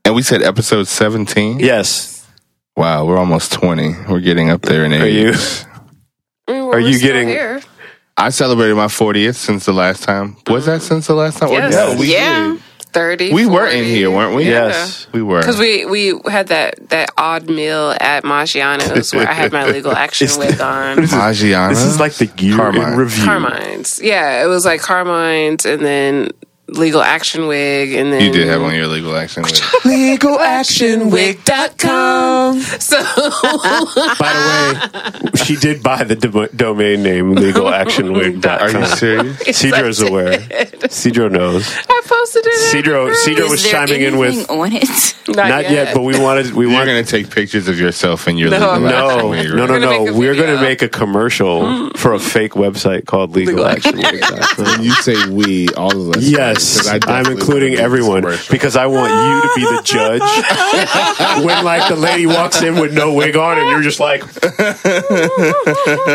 and 0.05 0.13
we 0.15 0.21
said 0.23 0.41
episode 0.41 0.87
seventeen. 0.87 1.59
Yes. 1.59 2.27
Wow, 2.75 3.05
we're 3.05 3.17
almost 3.17 3.51
twenty. 3.53 3.93
We're 4.09 4.19
getting 4.21 4.49
up 4.49 4.61
there 4.63 4.83
in 4.85 4.93
age. 4.93 5.01
Are 5.01 5.07
you? 5.07 5.31
I 5.33 6.51
mean, 6.51 6.65
well, 6.67 6.73
Are 6.75 6.79
you 6.79 6.99
getting- 6.99 7.27
here? 7.27 7.61
I 8.17 8.31
celebrated 8.31 8.75
my 8.75 8.87
40th 8.87 9.35
since 9.35 9.63
the 9.65 9.71
last 9.71 10.03
time. 10.03 10.35
Was 10.47 10.65
that 10.65 10.81
since 10.81 11.07
the 11.07 11.13
last 11.13 11.37
time? 11.37 11.51
Or 11.51 11.53
Yes. 11.53 11.71
no, 11.73 11.95
we 11.97 12.11
Yeah. 12.11 12.49
did. 12.51 12.61
30. 12.91 13.33
We 13.33 13.45
were 13.45 13.67
in 13.67 13.83
here, 13.83 14.09
weren't 14.11 14.35
we? 14.35 14.45
Yes. 14.45 15.07
we 15.11 15.21
were. 15.21 15.39
Because 15.39 15.59
we, 15.59 15.85
we 15.85 16.19
had 16.29 16.47
that, 16.47 16.89
that 16.89 17.09
odd 17.17 17.47
meal 17.49 17.95
at 17.99 18.23
Maggiano's 18.23 19.13
where 19.13 19.27
I 19.27 19.33
had 19.33 19.51
my 19.51 19.65
legal 19.69 19.91
action 19.95 20.25
Is- 20.25 20.37
wig 20.37 20.59
on. 20.59 20.97
Maggiano. 20.97 21.69
This 21.69 21.83
is 21.83 21.99
like 21.99 22.13
the 22.15 22.25
year 22.43 22.55
Carmine. 22.55 22.93
in 22.93 22.97
review. 22.97 23.23
Carmine's. 23.25 24.01
Yeah, 24.01 24.43
it 24.43 24.47
was 24.47 24.65
like 24.65 24.81
Carmine's 24.81 25.65
and 25.65 25.83
then 25.85 26.29
legal 26.73 27.01
action 27.01 27.47
wig, 27.47 27.93
and 27.93 28.11
then 28.13 28.21
You 28.21 28.31
did 28.31 28.47
have 28.47 28.61
on 28.61 28.73
your 28.75 28.87
legal 28.87 29.15
action. 29.15 29.43
wig. 29.43 30.19
legalactionwig.com. 30.19 32.59
So 32.61 32.97
By 34.19 34.33
the 34.33 35.31
way, 35.33 35.43
she 35.43 35.55
did 35.55 35.81
buy 35.83 36.03
the 36.03 36.15
do- 36.15 36.47
domain 36.55 37.03
name 37.03 37.35
legalactionwig.com 37.35 38.15
Are 38.15 38.69
you 38.69 38.77
legalactionwig.com. 38.77 38.97
serious? 38.97 39.37
Cedro's 39.61 40.01
aware. 40.01 40.37
Cedro 40.89 41.31
knows. 41.31 41.67
I 41.89 42.01
posted 42.05 42.43
it. 42.45 42.75
Cedro, 42.75 43.11
Cedro 43.25 43.49
was 43.49 43.67
chiming 43.67 44.01
in 44.01 44.17
with 44.17 44.49
on 44.49 44.71
it? 44.73 45.15
not 45.27 45.69
yet, 45.69 45.93
but 45.93 46.01
we 46.03 46.17
wanted 46.19 46.53
we 46.53 46.71
You're 46.71 46.85
gonna 46.85 47.03
take 47.03 47.29
pictures 47.29 47.67
of 47.67 47.79
yourself 47.79 48.27
and 48.27 48.39
your 48.39 48.49
No, 48.49 48.57
legal 48.73 48.87
action 48.87 49.17
no, 49.19 49.27
wig, 49.29 49.49
no, 49.49 49.65
no. 49.67 49.67
We're 49.67 49.69
gonna 49.79 49.87
make 49.87 50.05
no. 50.05 50.13
a 50.13 50.17
We're 50.17 50.35
going 50.35 50.55
to 50.55 50.61
make 50.61 50.81
a 50.81 50.89
commercial 50.89 51.89
for 51.91 52.13
a 52.13 52.19
fake 52.19 52.53
website 52.53 53.05
called 53.05 53.35
Legal 53.35 53.65
Action 53.65 53.93
legalactionwig.com. 53.97 54.65
When 54.65 54.83
you 54.83 54.91
say 54.93 55.27
we, 55.29 55.67
all 55.75 56.09
of 56.09 56.15
us. 56.17 56.23
Yes, 56.23 56.58
'cause 56.59 56.87
I 56.87 56.99
I'm 57.07 57.25
including 57.27 57.75
everyone 57.75 58.23
because 58.49 58.75
I 58.75 58.85
want 58.87 59.11
you 59.11 59.41
to 59.41 59.49
be 59.55 59.63
the 59.75 59.81
judge. 59.83 60.21
when 61.45 61.63
like 61.65 61.87
the 61.89 61.95
lady 61.95 62.25
walks 62.25 62.61
in 62.61 62.79
with 62.79 62.93
no 62.93 63.13
wig 63.13 63.35
on, 63.35 63.57
and 63.57 63.69
you're 63.69 63.81
just 63.81 63.99
like 63.99 64.21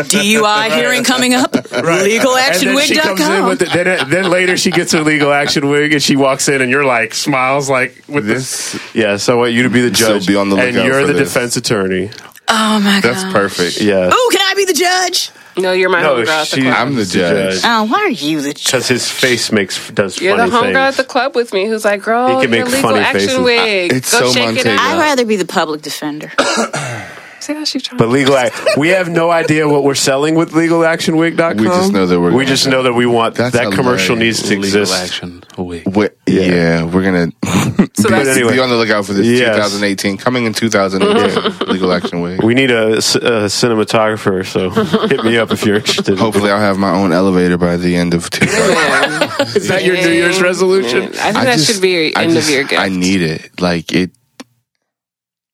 DUI 0.09 0.71
hearing 0.75 1.03
coming 1.03 1.33
up. 1.33 1.53
And 1.55 1.85
then 1.85 2.09
she 2.09 2.19
comes 2.19 2.61
in 2.63 2.69
LegalActionWig.com. 2.75 3.47
with 3.49 3.59
the, 3.59 3.65
then, 3.65 3.87
uh, 3.87 4.03
then 4.05 4.29
later 4.29 4.57
she 4.57 4.71
gets 4.71 4.91
her 4.93 5.01
legal 5.01 5.31
action 5.31 5.67
wig 5.69 5.93
and 5.93 6.01
she 6.01 6.15
walks 6.15 6.47
in 6.47 6.61
and 6.61 6.71
you're 6.71 6.85
like 6.85 7.13
smiles 7.13 7.69
like 7.69 8.03
with 8.07 8.25
This- 8.25 8.73
this. 8.73 8.81
Yeah, 8.95 9.17
so 9.17 9.33
I 9.33 9.37
want 9.37 9.53
you 9.53 9.63
to 9.63 9.69
be 9.69 9.81
the 9.87 9.95
So 9.95 10.07
judge 10.13 10.27
be 10.27 10.35
on 10.35 10.49
the 10.49 10.55
and 10.57 10.75
you're 10.75 11.05
the 11.05 11.13
this. 11.13 11.33
defense 11.33 11.55
attorney. 11.57 12.09
Oh 12.47 12.79
my 12.79 13.01
god. 13.01 13.03
That's 13.03 13.23
perfect. 13.33 13.81
Yeah, 13.81 14.09
Oh, 14.11 14.29
can 14.31 14.41
I 14.41 14.53
be 14.55 14.65
the 14.65 14.73
judge? 14.73 15.31
No, 15.57 15.71
you're 15.71 15.89
my 15.89 16.01
No, 16.01 16.15
homegirl 16.15 16.27
at 16.27 16.47
the 16.49 16.55
she- 16.57 16.61
club. 16.63 16.75
I'm 16.77 16.95
the 16.95 17.05
judge. 17.05 17.61
Oh, 17.63 17.83
why 17.85 17.99
are 17.99 18.09
you 18.09 18.41
the 18.41 18.53
judge? 18.53 18.65
because 18.65 18.87
his 18.89 19.09
face 19.09 19.51
makes 19.53 19.89
does 19.91 20.19
You're 20.19 20.35
the 20.35 20.43
homegirl 20.43 20.75
at 20.75 20.95
the 20.95 21.03
club 21.05 21.33
with 21.35 21.53
me 21.53 21.65
who's 21.67 21.85
like, 21.85 22.01
girl, 22.03 22.39
He 22.39 22.45
can 22.45 22.53
your 22.53 22.65
legal 22.65 22.81
funny 22.81 22.99
action 22.99 23.21
faces. 23.21 23.39
wig. 23.39 23.93
It's 23.93 24.11
Go 24.11 24.27
so 24.27 24.33
check 24.33 24.57
it 24.57 24.65
out. 24.67 24.79
I'd 24.79 24.97
rather 24.99 25.25
be 25.25 25.37
the 25.37 25.45
public 25.45 25.81
defender. 25.81 26.31
See 27.45 27.53
how 27.53 27.63
she 27.63 27.79
trying 27.79 27.99
But 27.99 28.09
legal, 28.09 28.35
act, 28.35 28.59
we 28.75 28.89
have 28.89 29.07
no 29.07 29.29
idea 29.29 29.67
what 29.67 29.83
we're 29.83 29.93
selling 29.93 30.33
with 30.33 30.51
legalactionwig.com. 30.53 31.57
We 31.57 31.65
just 31.65 31.93
know 31.93 32.07
that 32.07 32.19
we're 32.19 32.33
we 32.33 32.43
just 32.45 32.67
know 32.67 32.81
that 32.83 32.93
we 32.93 33.05
want 33.05 33.35
That's 33.35 33.55
that 33.55 33.71
commercial 33.71 34.15
needs 34.15 34.41
to 34.43 34.49
Legal 34.49 34.63
exist. 34.65 34.93
action. 34.93 35.43
Wait. 35.55 35.85
What, 35.85 36.17
yeah. 36.25 36.83
we're 36.85 37.03
gonna 37.03 37.27
So 37.93 38.09
be, 38.09 38.09
that's- 38.09 38.27
anyway. 38.35 38.53
be 38.53 38.59
on 38.59 38.69
the 38.69 38.75
lookout 38.77 39.05
for 39.05 39.13
this. 39.13 39.27
Yes. 39.27 39.55
2018 39.55 40.17
coming 40.17 40.45
in 40.45 40.53
2018. 40.53 41.67
legal 41.67 41.91
action 41.93 42.21
wig. 42.21 42.41
We 42.43 42.55
need 42.55 42.71
a 42.71 42.97
cinematographer, 42.97 44.43
so 44.45 44.69
hit 45.07 45.23
me 45.23 45.37
up 45.37 45.51
if 45.51 45.65
you're 45.65 45.75
interested. 45.77 46.17
Hopefully, 46.17 46.49
I'll 46.49 46.59
have 46.59 46.77
my 46.79 46.91
own 46.91 47.13
elevator 47.13 47.57
by 47.59 47.77
the 47.77 47.95
end 47.95 48.13
of 48.15 48.29
2000. 48.31 49.55
is 49.55 49.67
that 49.67 49.83
your 49.83 49.95
New 49.95 50.09
Year's 50.09 50.41
resolution? 50.41 51.03
I 51.03 51.31
think 51.31 51.33
that 51.45 51.57
just- 51.57 51.71
should 51.73 51.81
be 51.81 51.89
your 51.91 52.11
end 52.19 52.31
just- 52.33 52.47
of 52.47 52.53
year 52.53 52.63
gift. 52.63 52.81
I 52.81 52.89
need 52.89 53.21
it. 53.21 53.61
Like 53.61 53.91
it. 53.91 54.11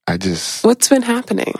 I 0.07 0.17
just. 0.17 0.63
What's 0.63 0.89
been 0.89 1.01
happening? 1.03 1.53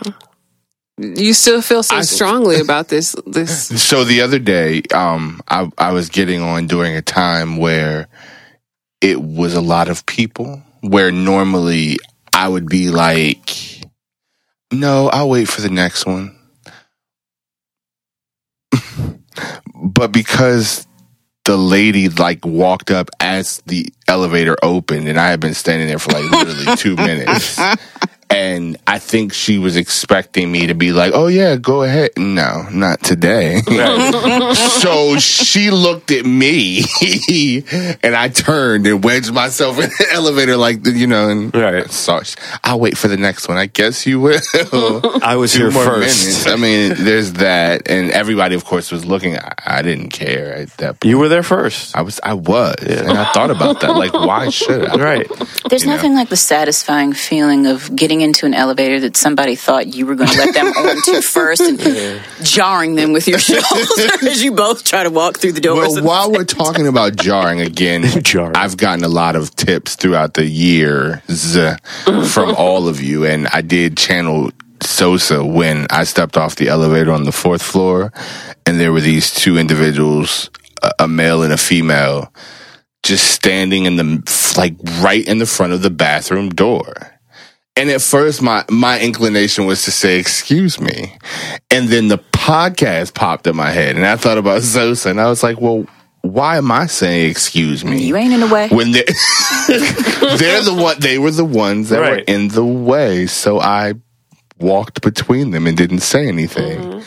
You 0.98 1.32
still 1.32 1.62
feel 1.62 1.82
so 1.82 1.96
I- 1.96 2.02
strongly 2.02 2.60
about 2.60 2.88
this. 2.88 3.16
This 3.26 3.68
So 3.82 4.04
the 4.04 4.20
other 4.20 4.38
day, 4.38 4.82
um, 4.94 5.40
I 5.48 5.70
I 5.78 5.92
was 5.92 6.08
getting 6.10 6.42
on 6.42 6.66
during 6.66 6.96
a 6.96 7.02
time 7.02 7.56
where 7.56 8.08
it 9.00 9.20
was 9.20 9.54
a 9.54 9.60
lot 9.60 9.88
of 9.88 10.04
people. 10.06 10.62
Where 10.80 11.10
normally 11.12 11.98
I 12.32 12.48
would 12.48 12.66
be 12.68 12.90
like, 12.90 13.80
"No, 14.72 15.08
I'll 15.08 15.28
wait 15.30 15.48
for 15.48 15.60
the 15.60 15.70
next 15.70 16.06
one." 16.06 16.36
but 19.82 20.12
because 20.12 20.86
the 21.44 21.56
lady 21.56 22.08
like 22.08 22.44
walked 22.44 22.90
up 22.90 23.10
as 23.20 23.62
the 23.66 23.92
elevator 24.08 24.56
opened, 24.62 25.08
and 25.08 25.18
I 25.18 25.28
had 25.30 25.40
been 25.40 25.54
standing 25.54 25.88
there 25.88 25.98
for 25.98 26.12
like 26.12 26.30
literally 26.30 26.76
two 26.76 26.96
minutes. 27.08 27.58
And 28.32 28.76
I 28.86 28.98
think 28.98 29.32
she 29.34 29.58
was 29.58 29.76
expecting 29.76 30.50
me 30.50 30.68
to 30.68 30.74
be 30.74 30.92
like, 30.92 31.12
"Oh 31.14 31.26
yeah, 31.26 31.56
go 31.56 31.82
ahead." 31.82 32.10
No, 32.16 32.66
not 32.72 33.02
today. 33.02 33.60
so 34.54 35.18
she 35.18 35.70
looked 35.70 36.10
at 36.10 36.24
me, 36.24 36.84
and 38.02 38.14
I 38.14 38.28
turned 38.32 38.86
and 38.86 39.04
wedged 39.04 39.32
myself 39.32 39.76
in 39.78 39.90
the 39.90 40.06
elevator, 40.12 40.56
like 40.56 40.86
you 40.86 41.06
know. 41.06 41.28
And 41.28 41.54
Right. 41.54 41.90
so 41.90 42.20
I'll 42.64 42.80
wait 42.80 42.96
for 42.96 43.08
the 43.08 43.16
next 43.16 43.48
one. 43.48 43.58
I 43.58 43.66
guess 43.66 44.06
you 44.06 44.20
will. 44.20 44.40
I 45.22 45.36
was 45.36 45.52
Two 45.52 45.68
here 45.68 45.70
first. 45.70 46.24
minutes. 46.24 46.46
I 46.46 46.56
mean, 46.56 46.94
there's 47.04 47.34
that, 47.34 47.88
and 47.90 48.10
everybody, 48.10 48.54
of 48.54 48.64
course, 48.64 48.90
was 48.90 49.04
looking. 49.04 49.36
I, 49.36 49.52
I 49.64 49.82
didn't 49.82 50.10
care 50.10 50.54
at 50.54 50.70
that 50.78 51.00
point. 51.00 51.10
You 51.10 51.18
were 51.18 51.28
there 51.28 51.42
first. 51.42 51.94
I 51.96 52.02
was, 52.02 52.18
I 52.22 52.34
was, 52.34 52.76
and 52.80 53.10
I 53.10 53.30
thought 53.32 53.50
about 53.50 53.80
that. 53.80 53.90
Like, 53.96 54.12
why 54.14 54.48
should 54.48 54.84
I? 54.88 54.94
Right. 54.96 55.28
There's 55.68 55.82
You 55.82 55.88
know. 55.90 55.96
nothing 55.96 56.14
like 56.14 56.28
the 56.28 56.36
satisfying 56.36 57.12
feeling 57.12 57.66
of 57.66 57.94
getting 57.94 58.21
into 58.22 58.46
an 58.46 58.54
elevator 58.54 59.00
that 59.00 59.16
somebody 59.16 59.56
thought 59.56 59.88
you 59.88 60.06
were 60.06 60.14
going 60.14 60.30
to 60.30 60.38
let 60.38 60.54
them 60.54 60.66
onto 60.76 61.20
first 61.20 61.60
and 61.60 61.78
jarring 62.42 62.94
them 62.94 63.12
with 63.12 63.28
your 63.28 63.38
shoulder 63.50 63.62
as 64.22 64.42
you 64.42 64.52
both 64.52 64.84
try 64.84 65.02
to 65.02 65.10
walk 65.10 65.38
through 65.38 65.52
the 65.52 65.60
doors. 65.60 65.94
Well, 65.94 66.04
while 66.04 66.32
we're 66.32 66.44
talking 66.44 66.86
about 66.86 67.16
jarring 67.16 67.60
again, 67.60 68.02
Jarring. 68.22 68.56
I've 68.56 68.76
gotten 68.76 69.04
a 69.04 69.08
lot 69.08 69.36
of 69.36 69.54
tips 69.56 69.96
throughout 69.96 70.34
the 70.34 70.44
years 70.44 71.56
uh, 71.56 71.76
from 72.28 72.54
all 72.56 72.88
of 72.88 73.02
you, 73.02 73.26
and 73.26 73.48
I 73.48 73.60
did 73.60 73.96
channel 73.96 74.50
Sosa 74.82 75.44
when 75.44 75.86
I 75.90 76.04
stepped 76.04 76.36
off 76.36 76.56
the 76.56 76.68
elevator 76.68 77.12
on 77.12 77.24
the 77.24 77.32
fourth 77.32 77.62
floor, 77.62 78.12
and 78.66 78.78
there 78.78 78.92
were 78.92 79.00
these 79.00 79.32
two 79.32 79.58
individuals, 79.58 80.50
a, 80.82 80.90
a 81.00 81.08
male 81.08 81.42
and 81.42 81.52
a 81.52 81.58
female, 81.58 82.32
just 83.02 83.30
standing 83.30 83.86
in 83.86 83.96
the 83.96 84.54
like 84.56 84.76
right 85.00 85.26
in 85.26 85.38
the 85.38 85.46
front 85.46 85.72
of 85.72 85.82
the 85.82 85.90
bathroom 85.90 86.50
door. 86.50 87.11
And 87.74 87.90
at 87.90 88.02
first, 88.02 88.42
my 88.42 88.64
my 88.68 89.00
inclination 89.00 89.64
was 89.64 89.84
to 89.84 89.90
say, 89.90 90.18
"Excuse 90.18 90.78
me," 90.78 91.16
and 91.70 91.88
then 91.88 92.08
the 92.08 92.18
podcast 92.18 93.14
popped 93.14 93.46
in 93.46 93.56
my 93.56 93.70
head, 93.70 93.96
and 93.96 94.04
I 94.04 94.16
thought 94.16 94.36
about 94.36 94.62
Sosa, 94.62 95.08
and 95.08 95.20
I 95.20 95.28
was 95.28 95.42
like, 95.42 95.58
"Well, 95.58 95.86
why 96.20 96.58
am 96.58 96.70
I 96.70 96.86
saying 96.86 97.30
excuse 97.30 97.82
me?" 97.82 98.02
you 98.02 98.16
ain't 98.16 98.34
in 98.34 98.40
the 98.40 98.46
way. 98.46 98.68
when 98.68 98.92
they 98.92 99.04
they're 99.68 100.62
the 100.62 100.78
one, 100.78 101.00
they 101.00 101.18
were 101.18 101.30
the 101.30 101.46
ones 101.46 101.88
that 101.88 102.00
were 102.00 102.18
in 102.18 102.48
the 102.48 102.64
way, 102.64 103.26
so 103.26 103.58
I 103.58 103.94
walked 104.58 105.00
between 105.00 105.50
them 105.50 105.66
and 105.66 105.76
didn't 105.76 106.00
say 106.00 106.28
anything. 106.28 106.78
Mm-hmm. 106.78 107.00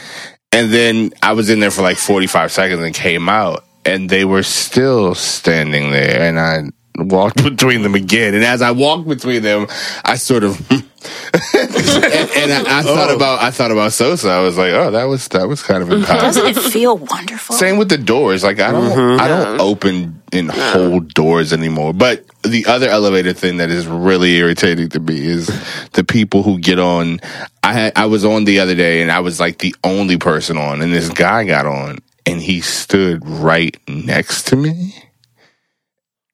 And 0.51 0.73
then 0.73 1.13
I 1.21 1.33
was 1.33 1.49
in 1.49 1.59
there 1.59 1.71
for 1.71 1.83
like 1.83 1.97
forty 1.97 2.27
five 2.27 2.51
seconds 2.51 2.81
and 2.81 2.95
came 2.95 3.29
out, 3.29 3.63
and 3.85 4.09
they 4.09 4.25
were 4.25 4.43
still 4.43 5.13
standing 5.13 5.91
there, 5.91 6.21
and 6.21 6.39
I 6.39 6.71
walked 6.97 7.43
between 7.43 7.81
them 7.81 7.95
again. 7.95 8.33
And 8.33 8.43
as 8.43 8.61
I 8.61 8.71
walked 8.71 9.07
between 9.07 9.43
them, 9.43 9.67
I 10.03 10.15
sort 10.15 10.43
of. 10.43 10.59
and, 10.71 10.83
and 11.61 12.67
I, 12.67 12.79
I 12.79 12.81
thought 12.81 13.11
Oh. 13.11 13.15
about 13.15 13.41
I 13.41 13.51
thought 13.51 13.71
about 13.71 13.93
Sosa. 13.93 14.29
I 14.29 14.39
was 14.39 14.57
like, 14.57 14.73
oh, 14.73 14.91
that 14.91 15.03
was 15.05 15.27
that 15.29 15.47
was 15.47 15.61
kind 15.61 15.83
of 15.83 15.89
mm-hmm. 15.89 16.01
empowering. 16.01 16.21
Doesn't 16.21 16.45
it 16.45 16.71
feel 16.71 16.97
wonderful? 16.97 17.55
Same 17.55 17.77
with 17.77 17.89
the 17.89 17.97
doors. 17.97 18.43
Like 18.43 18.59
I 18.59 18.71
don't, 18.71 18.91
mm-hmm. 18.91 19.21
I 19.21 19.27
don't 19.27 19.61
open 19.61 20.21
and 20.31 20.51
hold 20.51 21.13
doors 21.13 21.53
anymore. 21.53 21.93
But 21.93 22.25
the 22.43 22.65
other 22.65 22.89
elevator 22.89 23.33
thing 23.33 23.57
that 23.57 23.69
is 23.69 23.87
really 23.87 24.35
irritating 24.35 24.89
to 24.89 24.99
me 24.99 25.19
is 25.19 25.47
the 25.91 26.03
people 26.03 26.43
who 26.43 26.59
get 26.59 26.79
on. 26.79 27.19
I 27.61 27.73
had, 27.73 27.93
I 27.95 28.05
was 28.05 28.25
on 28.25 28.45
the 28.45 28.59
other 28.59 28.75
day 28.75 29.01
and 29.01 29.11
I 29.11 29.19
was 29.19 29.39
like 29.39 29.59
the 29.59 29.75
only 29.83 30.17
person 30.17 30.57
on, 30.57 30.81
and 30.81 30.93
this 30.93 31.09
guy 31.09 31.45
got 31.45 31.65
on 31.65 31.99
and 32.25 32.41
he 32.41 32.61
stood 32.61 33.27
right 33.27 33.77
next 33.87 34.47
to 34.47 34.55
me. 34.55 34.95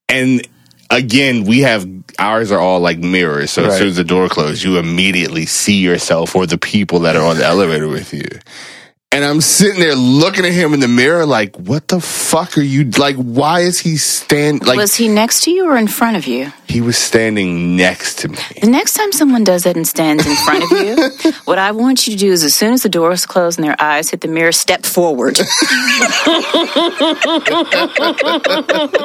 And 0.08 0.46
again, 0.92 1.46
we 1.46 1.62
have 1.62 1.88
ours 2.20 2.52
are 2.52 2.60
all 2.60 2.80
like 2.80 3.00
mirrors. 3.00 3.52
So 3.52 3.66
as 3.66 3.78
soon 3.78 3.88
as 3.88 3.96
the 3.96 4.04
door 4.04 4.30
closed, 4.30 4.64
you 4.64 4.78
immediately 4.78 5.46
see 5.46 5.78
yourself 5.78 6.36
or 6.36 6.46
the 6.46 6.58
people 6.58 7.00
that 7.00 7.16
are 7.16 7.26
on 7.26 7.38
the 7.38 7.46
elevator 7.46 7.88
with 7.88 8.14
you. 8.14 8.28
And 9.14 9.26
I'm 9.26 9.42
sitting 9.42 9.82
there 9.82 9.94
looking 9.94 10.46
at 10.46 10.54
him 10.54 10.74
in 10.74 10.80
the 10.80 10.88
mirror, 10.88 11.26
like, 11.26 11.58
what 11.58 11.90
the 11.90 12.00
fuck 12.00 12.58
are 12.58 12.62
you 12.62 12.86
like? 12.92 13.18
Why 13.18 13.60
is 13.60 13.78
he 13.78 13.98
stand 13.98 14.66
like 14.66 14.78
was 14.78 14.96
he 14.96 15.10
next 15.10 15.44
to 15.44 15.52
you 15.52 15.68
or 15.68 15.76
in 15.76 15.88
front 15.88 16.16
of 16.16 16.28
you? 16.28 16.54
he 16.72 16.80
was 16.80 16.98
standing 16.98 17.76
next 17.76 18.20
to 18.20 18.30
me? 18.30 18.38
The 18.62 18.68
next 18.68 18.94
time 18.94 19.12
someone 19.12 19.44
does 19.44 19.64
that 19.64 19.76
and 19.76 19.86
stands 19.86 20.26
in 20.26 20.36
front 20.38 20.64
of 20.64 20.72
you, 20.72 21.32
what 21.46 21.58
I 21.58 21.72
want 21.74 22.08
you 22.08 22.14
to 22.14 22.20
do 22.20 22.32
is 22.32 22.44
as 22.44 22.56
soon 22.56 22.72
as 22.72 22.84
the 22.84 22.90
doors 22.90 23.26
close 23.26 23.58
and 23.58 23.66
their 23.66 23.76
eyes 23.80 24.10
hit 24.10 24.22
the 24.22 24.30
mirror, 24.30 24.54
step 24.54 24.86
forward 24.86 25.40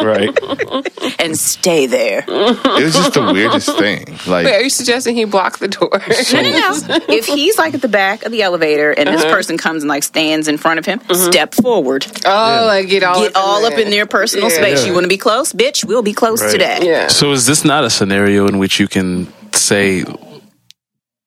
Right. 0.05 1.21
and 1.21 1.37
stay 1.37 1.87
there. 1.87 2.21
It 2.21 2.85
was 2.85 2.95
just 2.95 3.15
the 3.15 3.31
weirdest 3.33 3.77
thing. 3.77 4.05
Wait, 4.07 4.27
Like 4.27 4.47
are 4.47 4.61
you 4.61 4.71
suggesting 4.71 5.17
he 5.17 5.25
blocked 5.25 5.59
the 5.59 5.69
door? 5.69 5.91
No, 6.33 6.43
no, 6.43 6.51
no. 6.53 6.99
If 7.09 7.27
he's 7.27 7.59
like 7.59 7.75
at 7.75 7.83
the 7.83 7.89
back 7.89 8.25
of 8.25 8.31
the 8.31 8.43
elevator 8.43 8.93
and 8.93 9.09
this 9.09 9.23
uh-huh. 9.23 9.35
person 9.35 9.59
comes 9.59 9.83
and 9.83 9.89
like 9.89 9.96
stands 10.05 10.49
in 10.49 10.59
front 10.59 10.79
of 10.79 10.87
him, 10.87 11.01
mm-hmm. 11.01 11.31
step 11.31 11.55
forward. 11.55 12.07
oh, 12.25 12.65
like 12.67 12.89
get 12.89 13.03
all 13.03 13.23
Get 13.23 13.37
all 13.37 13.65
up 13.65 13.75
in 13.75 13.91
their 13.91 14.07
personal 14.07 14.51
Yeah. 14.51 14.57
space. 14.57 14.87
You 14.87 14.93
want 14.93 15.05
to 15.05 15.09
be 15.09 15.19
close, 15.19 15.53
bitch? 15.53 15.85
We'll 15.85 16.03
be 16.03 16.13
close 16.13 16.43
Right. 16.43 16.53
today. 16.53 16.79
Yeah. 16.83 17.09
So 17.09 17.33
is 17.33 17.47
this 17.47 17.65
not 17.65 17.85
a 17.85 17.91
scenario 17.91 18.47
in 18.49 18.59
which 18.59 18.79
you 18.81 18.89
can 18.89 19.33
say 19.53 20.05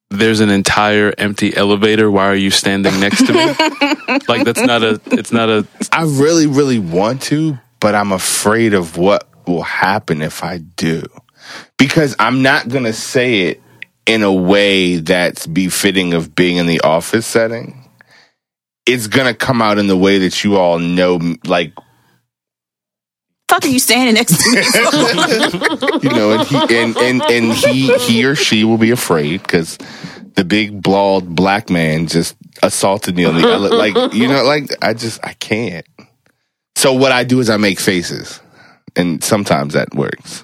there's 0.09 0.39
an 0.39 0.49
entire 0.49 1.13
empty 1.17 1.55
elevator? 1.55 2.09
Why 2.09 2.25
are 2.27 2.35
you 2.35 2.51
standing 2.51 2.99
next 2.99 3.25
to 3.27 3.33
me? 3.33 3.45
like 4.27 4.43
that's 4.43 4.61
not 4.61 4.83
a. 4.83 4.99
It's 5.07 5.31
not 5.31 5.49
a. 5.49 5.67
I 5.91 6.03
really, 6.03 6.47
really 6.47 6.79
want 6.79 7.21
to, 7.23 7.59
but 7.79 7.95
I'm 7.95 8.11
afraid 8.11 8.73
of 8.73 8.97
what 8.97 9.27
will 9.47 9.63
happen 9.63 10.21
if 10.21 10.43
I 10.43 10.57
do. 10.57 11.03
Because 11.77 12.15
I'm 12.19 12.41
not 12.41 12.69
going 12.69 12.83
to 12.83 12.93
say 12.93 13.41
it 13.47 13.61
in 14.05 14.23
a 14.23 14.33
way 14.33 14.97
that's 14.97 15.47
befitting 15.47 16.13
of 16.13 16.35
being 16.35 16.57
in 16.57 16.65
the 16.65 16.81
office 16.81 17.25
setting. 17.25 17.88
It's 18.85 19.07
going 19.07 19.27
to 19.27 19.33
come 19.33 19.61
out 19.61 19.77
in 19.77 19.87
the 19.87 19.97
way 19.97 20.19
that 20.19 20.43
you 20.43 20.57
all 20.57 20.79
know, 20.79 21.19
like, 21.45 21.73
Fuck 23.49 23.65
are 23.65 23.69
you 23.69 23.79
standing 23.79 24.13
next 24.13 24.37
to 24.37 24.51
me? 24.51 24.57
you 26.03 26.09
know, 26.15 26.31
and 26.33 26.47
he, 26.47 26.55
and, 26.77 26.97
and, 26.97 27.21
and 27.23 27.53
he, 27.53 27.97
he 27.97 28.23
or 28.23 28.35
she 28.35 28.63
will 28.63 28.77
be 28.77 28.91
afraid 28.91 29.41
because 29.41 29.77
the 30.35 30.45
big 30.45 30.83
bald 30.83 31.35
black 31.35 31.67
man 31.69 32.05
just 32.05 32.35
assaulted 32.61 33.15
me 33.15 33.25
on 33.25 33.41
the, 33.41 33.47
ele- 33.47 33.75
like, 33.75 34.13
you 34.13 34.27
know, 34.27 34.43
like, 34.43 34.69
I 34.83 34.93
just, 34.93 35.19
I 35.25 35.33
can't. 35.33 35.85
So 36.75 36.93
what 36.93 37.11
I 37.11 37.23
do 37.23 37.39
is 37.39 37.49
I 37.49 37.57
make 37.57 37.79
faces 37.79 38.39
and 38.95 39.23
sometimes 39.23 39.73
that 39.73 39.95
works. 39.95 40.43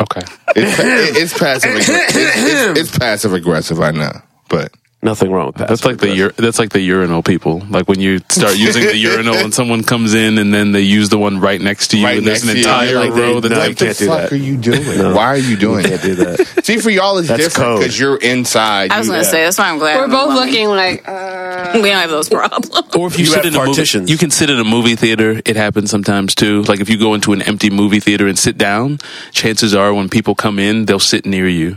Okay. 0.00 0.22
It's, 0.54 1.18
it's 1.18 1.38
passive. 1.38 1.70
Aggr- 1.70 2.06
it's, 2.08 2.16
it's, 2.16 2.80
it's 2.80 2.98
passive 2.98 3.32
aggressive. 3.32 3.80
I 3.80 3.90
know, 3.90 4.12
but 4.48 4.72
Nothing 5.04 5.30
wrong 5.30 5.48
with 5.48 5.56
that. 5.56 5.68
That's 5.68 5.84
like 5.84 5.98
the 5.98 6.22
ur- 6.22 6.32
that's 6.32 6.58
like 6.58 6.70
the 6.70 6.80
urinal 6.80 7.22
people. 7.22 7.62
Like 7.68 7.86
when 7.88 8.00
you 8.00 8.20
start 8.30 8.56
using 8.56 8.82
the 8.84 8.96
urinal 8.96 9.34
and 9.36 9.52
someone 9.52 9.82
comes 9.84 10.14
in 10.14 10.38
and 10.38 10.52
then 10.52 10.72
they 10.72 10.80
use 10.80 11.10
the 11.10 11.18
one 11.18 11.40
right 11.40 11.60
next 11.60 11.88
to 11.88 11.98
you 11.98 12.06
Right 12.06 12.16
and 12.18 12.26
there's 12.26 12.42
an 12.42 12.48
next 12.54 12.60
you. 12.60 12.64
entire 12.72 12.94
Like 12.96 13.12
they- 13.14 13.20
row 13.20 13.38
that 13.40 13.48
no, 13.50 13.58
like 13.58 13.64
you 13.68 13.70
what 13.70 13.78
the 13.78 13.84
can't 13.84 13.98
do 13.98 14.06
fuck 14.06 14.20
that. 14.22 14.32
are 14.32 14.36
you 14.36 14.56
doing? 14.56 14.98
No. 14.98 15.14
Why 15.14 15.24
are 15.26 15.36
you 15.36 15.56
doing 15.56 15.84
can't 15.84 16.00
that? 16.00 16.06
do 16.06 16.14
that. 16.54 16.64
See, 16.64 16.78
for 16.78 16.88
y'all, 16.88 17.18
it's 17.18 17.28
That's 17.28 17.42
different 17.44 17.66
code. 17.68 17.78
because 17.80 18.00
you're 18.00 18.16
inside. 18.16 18.90
I 18.92 18.98
was 18.98 19.08
going 19.08 19.20
to 19.20 19.26
say, 19.28 19.44
that's 19.44 19.58
why 19.58 19.68
I'm 19.68 19.78
glad. 19.78 19.96
We're 19.98 20.04
I'm 20.04 20.10
both 20.10 20.28
woman. 20.34 20.46
looking 20.46 20.68
like, 20.68 21.06
uh, 21.08 21.72
We 21.74 21.82
don't 21.82 22.00
have 22.00 22.08
those 22.10 22.30
problems. 22.30 22.70
Or 22.96 23.06
if 23.08 23.18
you, 23.18 23.24
You 23.26 23.30
sit 23.30 23.44
have 23.44 23.44
in 23.44 23.54
a 23.54 23.58
movie, 23.58 23.66
partitions. 23.72 24.10
you 24.10 24.16
can 24.16 24.30
sit 24.30 24.48
in 24.48 24.58
a 24.58 24.64
movie 24.64 24.96
theater. 24.96 25.42
It 25.44 25.56
happens 25.56 25.90
sometimes 25.90 26.34
too. 26.34 26.62
Like 26.62 26.80
if 26.80 26.88
you 26.88 26.96
go 26.98 27.12
into 27.12 27.34
an 27.34 27.42
empty 27.42 27.68
movie 27.68 28.00
theater 28.00 28.26
and 28.26 28.38
sit 28.38 28.56
down, 28.56 29.00
chances 29.32 29.74
are 29.74 29.92
when 29.92 30.08
people 30.08 30.34
come 30.34 30.58
in, 30.58 30.86
they'll 30.86 30.98
sit 30.98 31.26
near 31.26 31.46
you 31.46 31.76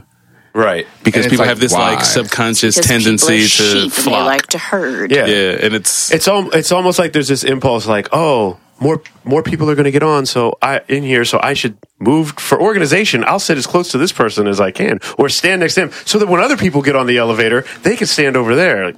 right. 0.54 0.88
because 1.04 1.26
people 1.26 1.40
like, 1.40 1.50
have 1.50 1.60
this 1.60 1.74
why? 1.74 1.96
like 1.96 2.04
subconscious 2.06 2.76
Because 2.76 2.90
tendency 2.90 3.38
are 3.38 3.42
to 3.42 3.48
sheep 3.48 3.74
and 3.84 3.92
they 3.92 4.02
flock. 4.02 4.26
like 4.26 4.48
to 4.48 4.58
herd. 4.58 5.12
Yeah. 5.12 5.26
yeah, 5.26 5.58
and 5.62 5.74
it's 5.76 6.12
It's 6.12 6.28
al- 6.28 6.50
it's 6.52 6.72
almost 6.72 7.00
like 7.00 7.14
there's 7.14 7.28
this 7.28 7.44
impulse, 7.44 7.88
like, 7.88 8.10
oh, 8.12 8.58
more 8.80 9.02
more 9.24 9.42
people 9.42 9.70
are 9.72 9.76
going 9.76 9.86
to 9.86 9.92
get 9.92 10.04
on, 10.04 10.26
so 10.28 10.58
I 10.62 10.82
in 10.88 11.02
here, 11.04 11.26
so 11.26 11.40
I 11.42 11.54
should 11.54 11.78
move 12.00 12.34
for 12.38 12.62
organization. 12.62 13.24
I'll 13.24 13.40
sit 13.40 13.58
as 13.58 13.66
close 13.66 13.90
to 13.92 13.98
this 13.98 14.12
person 14.12 14.48
as 14.48 14.60
I 14.60 14.70
can, 14.72 15.00
or 15.18 15.30
stand 15.30 15.62
next 15.62 15.74
to 15.76 15.82
him, 15.82 15.92
so 16.06 16.20
that 16.20 16.28
when 16.28 16.42
other 16.42 16.58
people 16.58 16.82
get 16.84 16.96
on 16.96 17.08
the 17.08 17.18
elevator, 17.18 17.66
they 17.82 17.96
can 17.96 18.06
stand 18.06 18.38
over 18.38 18.56
there. 18.56 18.86
Like, 18.88 18.96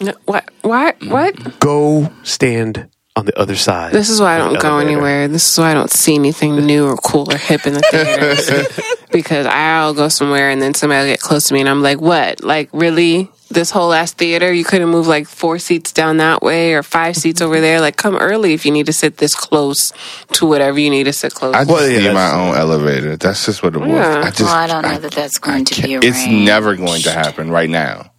no, 0.00 0.12
what? 0.24 0.50
What? 0.62 0.96
What? 1.04 1.60
go 1.60 2.12
stand 2.24 2.88
on 3.16 3.26
the 3.26 3.38
other 3.38 3.54
side. 3.54 3.92
This 3.92 4.08
is 4.10 4.20
why 4.20 4.34
I 4.34 4.38
don't 4.38 4.58
go 4.60 4.68
elevator. 4.70 4.90
anywhere. 4.90 5.28
This 5.28 5.52
is 5.52 5.58
why 5.58 5.70
I 5.70 5.74
don't 5.74 5.90
see 5.90 6.14
anything 6.16 6.56
new 6.66 6.86
or 6.86 6.96
cool 6.96 7.32
or 7.32 7.36
hip 7.38 7.64
in 7.66 7.74
the 7.74 7.80
theaters. 7.80 8.90
because 9.12 9.46
I'll 9.46 9.94
go 9.94 10.08
somewhere 10.08 10.50
and 10.50 10.60
then 10.60 10.74
somebody 10.74 11.04
will 11.06 11.12
get 11.12 11.20
close 11.20 11.46
to 11.48 11.54
me 11.54 11.60
and 11.60 11.68
I'm 11.68 11.80
like, 11.82 12.00
what? 12.00 12.42
Like, 12.42 12.70
really? 12.72 13.30
This 13.50 13.70
whole 13.70 13.92
ass 13.92 14.12
theater? 14.12 14.52
You 14.52 14.64
couldn't 14.64 14.88
move 14.88 15.06
like 15.06 15.28
four 15.28 15.60
seats 15.60 15.92
down 15.92 16.16
that 16.16 16.42
way 16.42 16.74
or 16.74 16.82
five 16.82 17.14
seats 17.16 17.40
over 17.40 17.60
there? 17.60 17.80
Like, 17.80 17.96
come 17.96 18.16
early 18.16 18.52
if 18.52 18.66
you 18.66 18.72
need 18.72 18.86
to 18.86 18.92
sit 18.92 19.18
this 19.18 19.36
close 19.36 19.92
to 20.32 20.46
whatever 20.46 20.80
you 20.80 20.90
need 20.90 21.04
to 21.04 21.12
sit 21.12 21.34
close 21.34 21.54
I 21.54 21.60
to. 21.60 21.66
just 21.66 21.70
Well, 21.72 21.88
yeah, 21.88 21.98
need 22.08 22.14
my 22.14 22.32
own 22.32 22.56
elevator. 22.56 23.16
That's 23.16 23.46
just 23.46 23.62
what 23.62 23.76
it 23.76 23.78
was. 23.78 23.90
Yeah. 23.90 24.22
I 24.24 24.30
just, 24.30 24.40
Well, 24.40 24.54
I 24.54 24.66
don't 24.66 24.82
know 24.82 24.98
that 24.98 25.12
that's 25.12 25.38
going 25.38 25.66
to 25.66 25.82
be 25.82 25.88
can't- 25.88 26.04
It's 26.04 26.26
never 26.26 26.74
going 26.74 27.02
to 27.02 27.12
happen 27.12 27.48
right 27.52 27.70
now. 27.70 28.10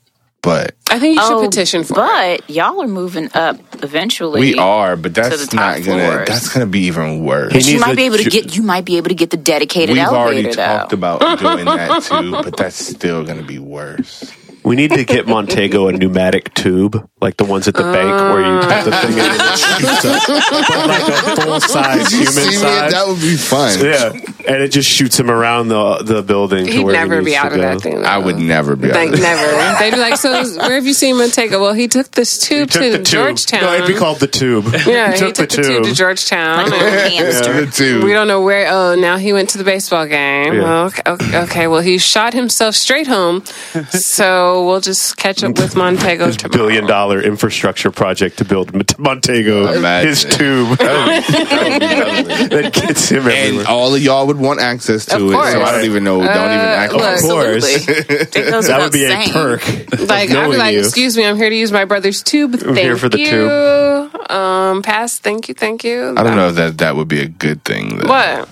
But 0.45 0.75
I 0.89 0.99
think 0.99 1.15
you 1.17 1.21
should 1.23 1.37
Oh, 1.37 1.45
petition 1.45 1.83
for 1.83 1.93
it. 1.95 2.41
But 2.45 2.49
y'all 2.49 2.79
are 2.81 2.87
moving 2.87 3.29
up 3.33 3.57
eventually. 3.83 4.39
we 4.39 4.55
are, 4.57 4.95
but 4.95 5.13
that's 5.15 5.41
the 5.41 5.47
top 5.47 5.77
not 5.77 5.83
gonna. 5.83 6.07
floors. 6.07 6.27
That's 6.29 6.53
gonna 6.53 6.67
be 6.67 6.81
even 6.81 7.25
worse. 7.25 7.51
But 7.51 7.65
you 7.65 7.79
might 7.79 7.93
a 7.93 7.95
be 7.95 8.03
able 8.03 8.17
to 8.17 8.29
get. 8.29 8.55
You 8.55 8.61
might 8.61 8.85
be 8.85 8.97
able 8.97 9.09
to 9.09 9.15
get 9.15 9.31
the 9.31 9.37
dedicated 9.37 9.93
We've 9.95 10.03
elevator 10.03 10.17
already 10.17 10.43
though. 10.43 10.51
talked 10.53 10.93
about 10.93 11.39
doing 11.39 11.65
that 11.65 12.03
too, 12.03 12.31
but 12.31 12.55
that's 12.57 12.75
still 12.75 13.25
gonna 13.25 13.43
be 13.43 13.59
worse. 13.59 14.31
We 14.65 14.75
need 14.75 14.91
to 14.91 15.03
get 15.05 15.27
Montego 15.27 15.87
a 15.87 15.91
pneumatic 15.93 16.53
tube, 16.55 17.07
like 17.21 17.37
the 17.37 17.45
ones 17.45 17.67
at 17.67 17.75
the 17.75 17.83
bank 17.83 18.09
where 18.09 18.41
you 18.41 18.59
put 18.61 18.83
the 18.85 18.97
thing 18.97 19.13
in 19.13 19.19
and 19.19 19.41
it 19.41 19.59
shoots 19.59 20.05
up, 20.05 20.21
but 20.27 20.87
like 20.87 21.07
a 21.07 21.41
full 21.41 21.59
size 21.61 22.11
human 22.11 22.31
see 22.33 22.47
me? 22.49 22.51
size. 22.55 22.91
That 22.91 23.07
would 23.07 23.19
be 23.21 23.35
fun. 23.37 23.79
yeah, 23.79 24.11
and 24.51 24.63
it 24.63 24.69
just 24.69 24.89
shoots 24.89 25.19
him 25.19 25.29
around 25.29 25.67
the 25.67 25.97
the 26.03 26.23
building. 26.23 26.65
to 26.65 26.71
He'd 26.71 26.83
where 26.83 26.95
he 26.95 26.99
never 26.99 27.19
be 27.19 27.25
needs 27.25 27.37
to 27.37 27.45
out 27.45 27.51
of 27.51 27.57
go. 27.57 27.61
that 27.61 27.81
thing. 27.81 28.01
Though. 28.01 28.07
I 28.07 28.17
would 28.17 28.37
never 28.39 28.75
be. 28.75 28.87
Like 28.89 29.09
able 29.09 29.17
to- 29.17 29.21
never. 29.23 29.79
They'd 29.79 29.91
be 29.91 29.97
like, 29.99 30.17
"So 30.17 30.31
where 30.57 30.73
have 30.75 30.85
you 30.87 30.93
seen 30.93 31.17
Montego?" 31.17 31.61
Well, 31.61 31.73
he 31.73 31.87
took 31.87 32.09
this 32.11 32.39
tube 32.39 32.71
Took 32.71 32.81
to 32.81 32.89
the 32.91 32.97
tube. 32.97 33.05
Georgetown. 33.05 33.61
No, 33.61 33.73
it'd 33.75 33.87
be 33.87 33.93
called 33.93 34.19
the 34.19 34.27
tube. 34.27 34.65
Yeah, 34.87 35.11
he 35.11 35.17
took 35.19 35.35
took 35.35 35.49
the 35.49 35.61
tube 35.63 35.83
to 35.83 35.93
Georgetown. 35.93 36.69
Like 36.71 36.81
a 36.81 36.85
and- 36.85 37.13
hamster. 37.13 37.65
the 37.65 37.71
tube. 37.71 38.03
we 38.03 38.13
don't 38.13 38.27
know 38.27 38.41
where. 38.41 38.67
Oh, 38.71 38.95
now 38.95 39.17
he 39.17 39.31
went 39.31 39.49
to 39.49 39.57
the 39.59 39.63
baseball 39.63 40.07
game. 40.07 40.53
Yeah. 40.55 40.85
Okay, 40.85 41.01
okay, 41.05 41.37
okay, 41.43 41.67
well, 41.67 41.81
he 41.81 41.97
shot 41.99 42.33
himself 42.33 42.73
straight 42.75 43.05
home. 43.07 43.43
so 43.91 44.54
we'll 44.63 44.79
just 44.81 45.17
catch 45.17 45.43
up 45.43 45.57
with 45.57 45.75
Montego 45.75 46.27
His 46.27 46.37
tomorrow. 46.37 46.67
billion 46.67 46.85
dollar 46.87 47.19
infrastructure 47.21 47.91
project 47.91 48.37
to 48.37 48.45
build 48.45 48.73
Mont- 48.73 48.97
Montego, 48.99 49.73
Imagine. 49.73 50.07
his 50.09 50.23
tube 50.23 50.77
that 50.77 52.71
gets 52.73 53.09
him 53.09 53.17
everywhere. 53.27 53.59
and 53.59 53.67
all 53.67 53.93
of 53.95 54.01
y'all 54.01 54.27
would 54.27 54.37
want 54.39 54.59
access 54.59 55.05
to 55.07 55.15
Of 55.15 55.21
it. 55.23 55.29
So 55.29 55.33
course. 55.33 55.55
I 55.55 55.71
don't 55.71 55.85
even 55.85 56.03
know. 56.03 56.19
Don't 56.19 56.27
even 56.29 56.37
act 56.59 56.93
look, 56.93 57.01
like 57.01 57.15
of 57.17 57.21
course, 57.23 57.63
Absolutely. 57.79 57.95
It 58.45 58.51
goes 58.51 58.67
that 58.67 58.77
without 58.77 58.81
would 58.83 58.91
be 58.93 59.03
a 59.05 59.09
saying. 59.09 59.29
perk. 59.31 59.61
Like 60.09 60.29
I'd 60.29 60.33
knowing 60.33 60.51
be 60.51 60.57
like, 60.57 60.73
you. 60.73 60.79
"Excuse 60.79 61.17
me, 61.17 61.25
I'm 61.25 61.37
here 61.37 61.49
to 61.49 61.55
use 61.55 61.71
my 61.71 61.85
brother's 61.85 62.21
tube. 62.23 62.55
Thank 62.55 62.77
here 62.77 62.97
for 62.97 63.09
the 63.09 63.19
you. 63.19 63.29
tube. 63.29 64.31
Um, 64.31 64.81
pass. 64.83 65.17
Thank 65.19 65.47
you. 65.49 65.53
Thank 65.53 65.83
you. 65.83 66.13
I 66.17 66.23
don't 66.23 66.35
know 66.35 66.49
if 66.49 66.55
that 66.55 66.77
that 66.79 66.95
would 66.95 67.07
be 67.07 67.21
a 67.21 67.27
good 67.27 67.63
thing. 67.63 67.99
Though. 67.99 68.07
What? 68.09 68.49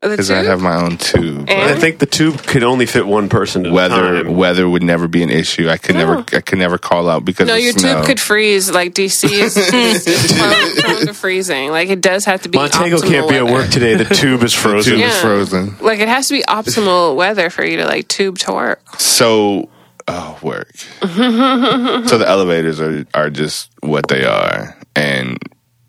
The 0.00 0.10
Because 0.10 0.30
I 0.30 0.44
have 0.44 0.60
my 0.60 0.76
own 0.76 0.96
tube. 0.96 1.50
And- 1.50 1.50
I 1.50 1.74
think 1.74 1.98
the 1.98 2.06
tube 2.06 2.40
could 2.44 2.62
only 2.62 2.86
fit 2.86 3.04
one 3.04 3.28
person 3.28 3.66
at 3.66 3.72
Weather 3.72 4.14
a 4.18 4.22
time. 4.22 4.36
weather 4.36 4.68
would 4.68 4.84
never 4.84 5.08
be 5.08 5.24
an 5.24 5.30
issue. 5.30 5.68
I 5.68 5.76
could 5.76 5.96
never 5.96 6.18
oh. 6.18 6.24
I 6.32 6.40
could 6.40 6.58
never 6.60 6.78
call 6.78 7.08
out 7.08 7.24
because 7.24 7.48
No, 7.48 7.54
of 7.56 7.60
your 7.60 7.72
snow. 7.72 7.96
tube 7.96 8.06
could 8.06 8.20
freeze. 8.20 8.70
Like 8.70 8.94
DC 8.94 9.28
is, 9.28 9.56
is 9.74 10.32
prone, 10.38 10.76
prone 10.76 11.06
to 11.08 11.14
freezing. 11.14 11.70
Like 11.72 11.88
it 11.88 12.00
does 12.00 12.24
have 12.26 12.42
to 12.42 12.48
be. 12.48 12.58
Montego 12.58 13.00
can't 13.00 13.28
be 13.28 13.34
at 13.38 13.46
work 13.46 13.70
today. 13.70 13.96
The 13.96 14.04
tube 14.14 14.44
is 14.44 14.54
The 14.54 14.60
frozen. 14.60 14.92
tube 14.92 15.00
Yeah. 15.00 15.08
is 15.08 15.20
frozen. 15.20 15.76
Like 15.80 15.98
it 15.98 16.06
has 16.08 16.28
to 16.28 16.34
be 16.34 16.42
optimal 16.44 17.16
weather 17.16 17.50
for 17.50 17.64
you 17.64 17.78
to 17.78 17.84
like 17.84 18.06
tube 18.06 18.38
to 18.38 18.52
work. 18.52 18.80
So 19.00 19.68
oh 20.06 20.38
work. 20.42 20.70
so 21.02 22.18
the 22.18 22.24
elevators 22.28 22.80
are 22.80 23.04
are 23.14 23.30
just 23.30 23.70
what 23.80 24.06
they 24.06 24.24
are. 24.24 24.76
And 24.94 25.38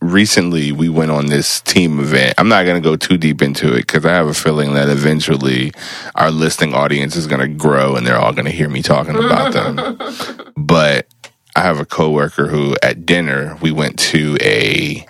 recently 0.01 0.71
we 0.71 0.87
went 0.89 1.11
on 1.11 1.25
this 1.27 1.61
team 1.61 1.99
event. 1.99 2.35
I'm 2.37 2.47
not 2.47 2.63
going 2.65 2.81
to 2.81 2.87
go 2.89 2.95
too 2.95 3.17
deep 3.17 3.41
into 3.41 3.73
it 3.73 3.81
because 3.87 4.05
I 4.05 4.11
have 4.13 4.27
a 4.27 4.33
feeling 4.33 4.73
that 4.75 4.87
eventually 4.89 5.71
our 6.15 6.31
listening 6.31 6.73
audience 6.73 7.15
is 7.15 7.27
going 7.27 7.41
to 7.41 7.47
grow 7.47 7.95
and 7.95 8.07
they're 8.07 8.17
all 8.19 8.31
going 8.33 8.45
to 8.45 8.51
hear 8.51 8.69
me 8.69 8.81
talking 8.81 9.15
about 9.15 9.53
them. 9.53 9.97
But 10.57 11.07
I 11.55 11.61
have 11.61 11.79
a 11.79 11.85
coworker 11.85 12.47
who 12.47 12.75
at 12.83 13.05
dinner 13.05 13.57
we 13.61 13.71
went 13.71 13.97
to 13.99 14.37
a 14.41 15.05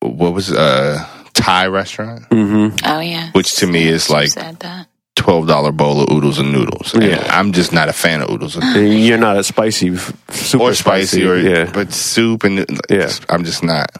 what 0.00 0.32
was 0.32 0.52
a 0.52 1.08
Thai 1.34 1.66
restaurant, 1.66 2.22
Mm-hmm. 2.30 2.76
Oh 2.84 3.00
yeah. 3.00 3.30
which 3.32 3.56
to 3.56 3.66
me 3.66 3.86
is 3.86 4.08
like 4.08 4.28
said 4.30 4.60
that. 4.60 4.86
Twelve 5.26 5.48
dollar 5.48 5.72
bowl 5.72 6.00
of 6.02 6.12
oodles 6.12 6.38
and 6.38 6.52
noodles. 6.52 6.94
And 6.94 7.02
Yeah. 7.02 7.26
I'm 7.28 7.50
just 7.50 7.72
not 7.72 7.88
a 7.88 7.92
fan 7.92 8.22
of 8.22 8.30
oodles 8.30 8.54
and 8.54 8.64
noodles. 8.72 8.94
You're 8.94 9.18
not 9.18 9.36
a 9.36 9.42
spicy, 9.42 9.96
super 9.96 10.62
or 10.62 10.72
spicy, 10.74 11.26
or 11.26 11.36
yeah. 11.36 11.68
but 11.72 11.92
soup 11.92 12.44
and 12.44 12.64
Yeah. 12.88 13.10
I'm 13.28 13.42
just 13.42 13.64
not. 13.64 13.90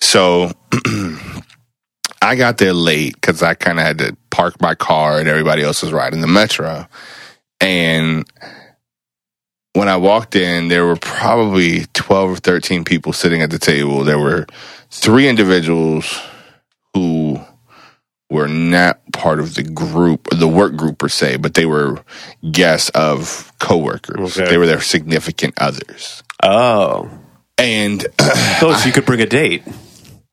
So 0.00 0.50
I 2.20 2.34
got 2.34 2.58
there 2.58 2.72
late 2.72 3.14
because 3.14 3.40
I 3.40 3.54
kind 3.54 3.78
of 3.78 3.86
had 3.86 3.98
to 3.98 4.16
park 4.30 4.60
my 4.60 4.74
car 4.74 5.20
and 5.20 5.28
everybody 5.28 5.62
else 5.62 5.80
was 5.80 5.92
riding 5.92 6.20
the 6.20 6.26
metro. 6.26 6.88
And 7.60 8.24
when 9.74 9.88
I 9.88 9.96
walked 9.98 10.34
in, 10.34 10.66
there 10.66 10.86
were 10.86 10.96
probably 10.96 11.86
twelve 11.94 12.30
or 12.30 12.36
thirteen 12.36 12.84
people 12.84 13.12
sitting 13.12 13.42
at 13.42 13.50
the 13.50 13.60
table. 13.60 14.02
There 14.02 14.18
were 14.18 14.46
three 14.90 15.28
individuals 15.28 16.20
who 16.94 17.38
were 18.28 18.48
not 18.48 18.93
part 19.14 19.40
of 19.40 19.54
the 19.54 19.62
group, 19.62 20.28
the 20.30 20.46
work 20.48 20.76
group 20.76 20.98
per 20.98 21.08
se, 21.08 21.38
but 21.38 21.54
they 21.54 21.64
were 21.64 22.04
guests 22.50 22.90
of 22.90 23.50
coworkers. 23.60 24.38
Okay. 24.38 24.50
They 24.50 24.58
were 24.58 24.66
their 24.66 24.80
significant 24.82 25.54
others. 25.58 26.22
oh, 26.42 27.08
And 27.56 28.06
so 28.60 28.76
you 28.84 28.92
could 28.92 29.06
bring 29.06 29.20
a 29.20 29.26
date, 29.26 29.62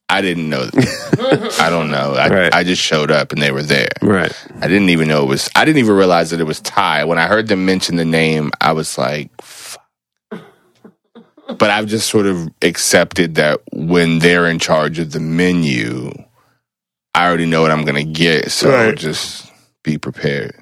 I 0.09 0.19
didn't 0.21 0.49
know 0.49 0.65
that. 0.65 1.55
I 1.61 1.69
don't 1.69 1.89
know. 1.89 2.15
I, 2.15 2.27
Right. 2.27 2.53
I 2.53 2.63
just 2.65 2.81
showed 2.81 3.11
up 3.11 3.31
and 3.31 3.41
they 3.41 3.51
were 3.51 3.63
there. 3.63 3.87
right? 4.01 4.33
I 4.59 4.67
didn't 4.67 4.89
even 4.89 5.07
know 5.07 5.23
it 5.23 5.27
was, 5.27 5.49
I 5.55 5.63
didn't 5.63 5.79
even 5.79 5.95
realize 5.95 6.31
that 6.31 6.41
it 6.41 6.45
was 6.45 6.59
Thai. 6.59 7.05
When 7.05 7.17
I 7.17 7.27
heard 7.27 7.47
them 7.47 7.65
mention 7.65 7.95
the 7.95 8.03
name, 8.03 8.51
I 8.59 8.73
was 8.73 8.97
like, 8.97 9.29
fuck. 9.41 9.77
But 11.57 11.69
I've 11.69 11.87
just 11.87 12.09
sort 12.09 12.25
of 12.27 12.49
accepted 12.61 13.35
that 13.35 13.59
when 13.73 14.19
they're 14.19 14.47
in 14.47 14.57
charge 14.59 14.99
of 14.99 15.11
the 15.11 15.19
menu, 15.19 16.11
I 17.13 17.27
already 17.27 17.45
know 17.45 17.61
what 17.61 17.71
I'm 17.71 17.83
going 17.83 18.05
to 18.05 18.11
get. 18.11 18.51
So 18.51 18.69
Right. 18.69 18.97
just 18.97 19.51
be 19.83 19.97
prepared. 19.97 20.55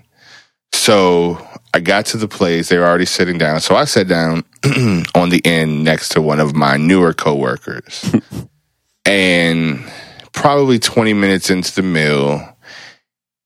So 0.74 1.46
I 1.74 1.80
got 1.80 2.08
to 2.08 2.18
the 2.18 2.28
place. 2.28 2.70
They 2.70 2.78
were 2.78 2.86
already 2.86 3.06
sitting 3.06 3.38
down. 3.38 3.60
So 3.60 3.76
I 3.76 3.86
sat 3.86 4.08
down 4.08 4.44
on 5.16 5.30
the 5.30 5.42
end 5.46 5.84
next 5.84 6.10
to 6.10 6.22
one 6.22 6.40
of 6.40 6.56
my 6.56 6.78
newer 6.78 7.14
coworkers. 7.14 8.14
and 9.06 9.84
probably 10.32 10.80
20 10.80 11.14
minutes 11.14 11.50
into 11.50 11.74
the 11.76 11.84
meal, 11.84 12.58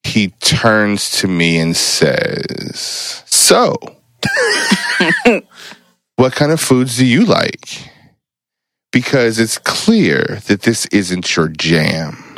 he 0.04 0.30
turns 0.42 1.12
to 1.12 1.28
me 1.28 1.58
and 1.60 1.76
says, 1.76 3.24
So, 3.26 3.76
what 6.16 6.34
kind 6.34 6.52
of 6.52 6.60
foods 6.62 6.98
do 6.98 7.06
you 7.06 7.26
like? 7.26 7.90
Because 8.94 9.40
it's 9.40 9.58
clear 9.58 10.40
that 10.48 10.62
this 10.62 10.86
isn't 10.86 11.36
your 11.36 11.50
jam. 11.50 12.24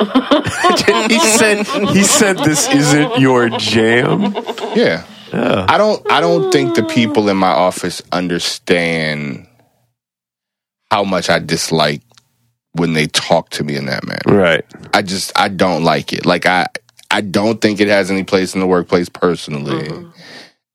he 1.08 1.18
said 1.20 1.66
he 1.90 2.02
said 2.02 2.38
this 2.38 2.66
isn't 2.68 3.20
your 3.20 3.50
jam. 3.50 4.34
Yeah. 4.74 5.04
I 5.32 5.76
don't 5.76 6.10
I 6.10 6.20
don't 6.20 6.50
think 6.50 6.74
the 6.74 6.84
people 6.84 7.28
in 7.28 7.36
my 7.36 7.50
office 7.50 8.02
understand 8.10 9.46
how 10.90 11.04
much 11.04 11.28
I 11.28 11.38
dislike 11.40 12.02
when 12.72 12.94
they 12.94 13.06
talk 13.06 13.50
to 13.50 13.64
me 13.64 13.76
in 13.76 13.86
that 13.86 14.04
manner. 14.04 14.40
Right. 14.40 14.64
I 14.94 15.02
just 15.02 15.38
I 15.38 15.48
don't 15.48 15.84
like 15.84 16.12
it. 16.12 16.26
Like 16.26 16.46
I 16.46 16.66
I 17.10 17.20
don't 17.20 17.60
think 17.60 17.80
it 17.80 17.88
has 17.88 18.10
any 18.10 18.24
place 18.24 18.54
in 18.54 18.60
the 18.60 18.66
workplace 18.66 19.08
personally. 19.08 19.88
Mm-hmm. 19.88 20.10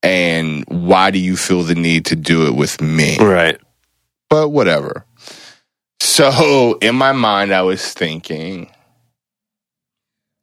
And 0.04 0.65
why 0.67 1.12
do 1.12 1.20
you 1.20 1.38
feel 1.38 1.63
the 1.63 1.76
need 1.76 2.06
to 2.08 2.15
do 2.15 2.48
it 2.48 2.56
with 2.56 2.82
me? 2.82 3.17
Right. 3.20 3.60
But 4.30 4.50
whatever. 4.50 5.06
So 6.04 6.80
in 6.82 6.96
my 6.96 7.12
mind 7.12 7.54
I 7.54 7.62
was 7.62 7.94
thinking 7.94 8.72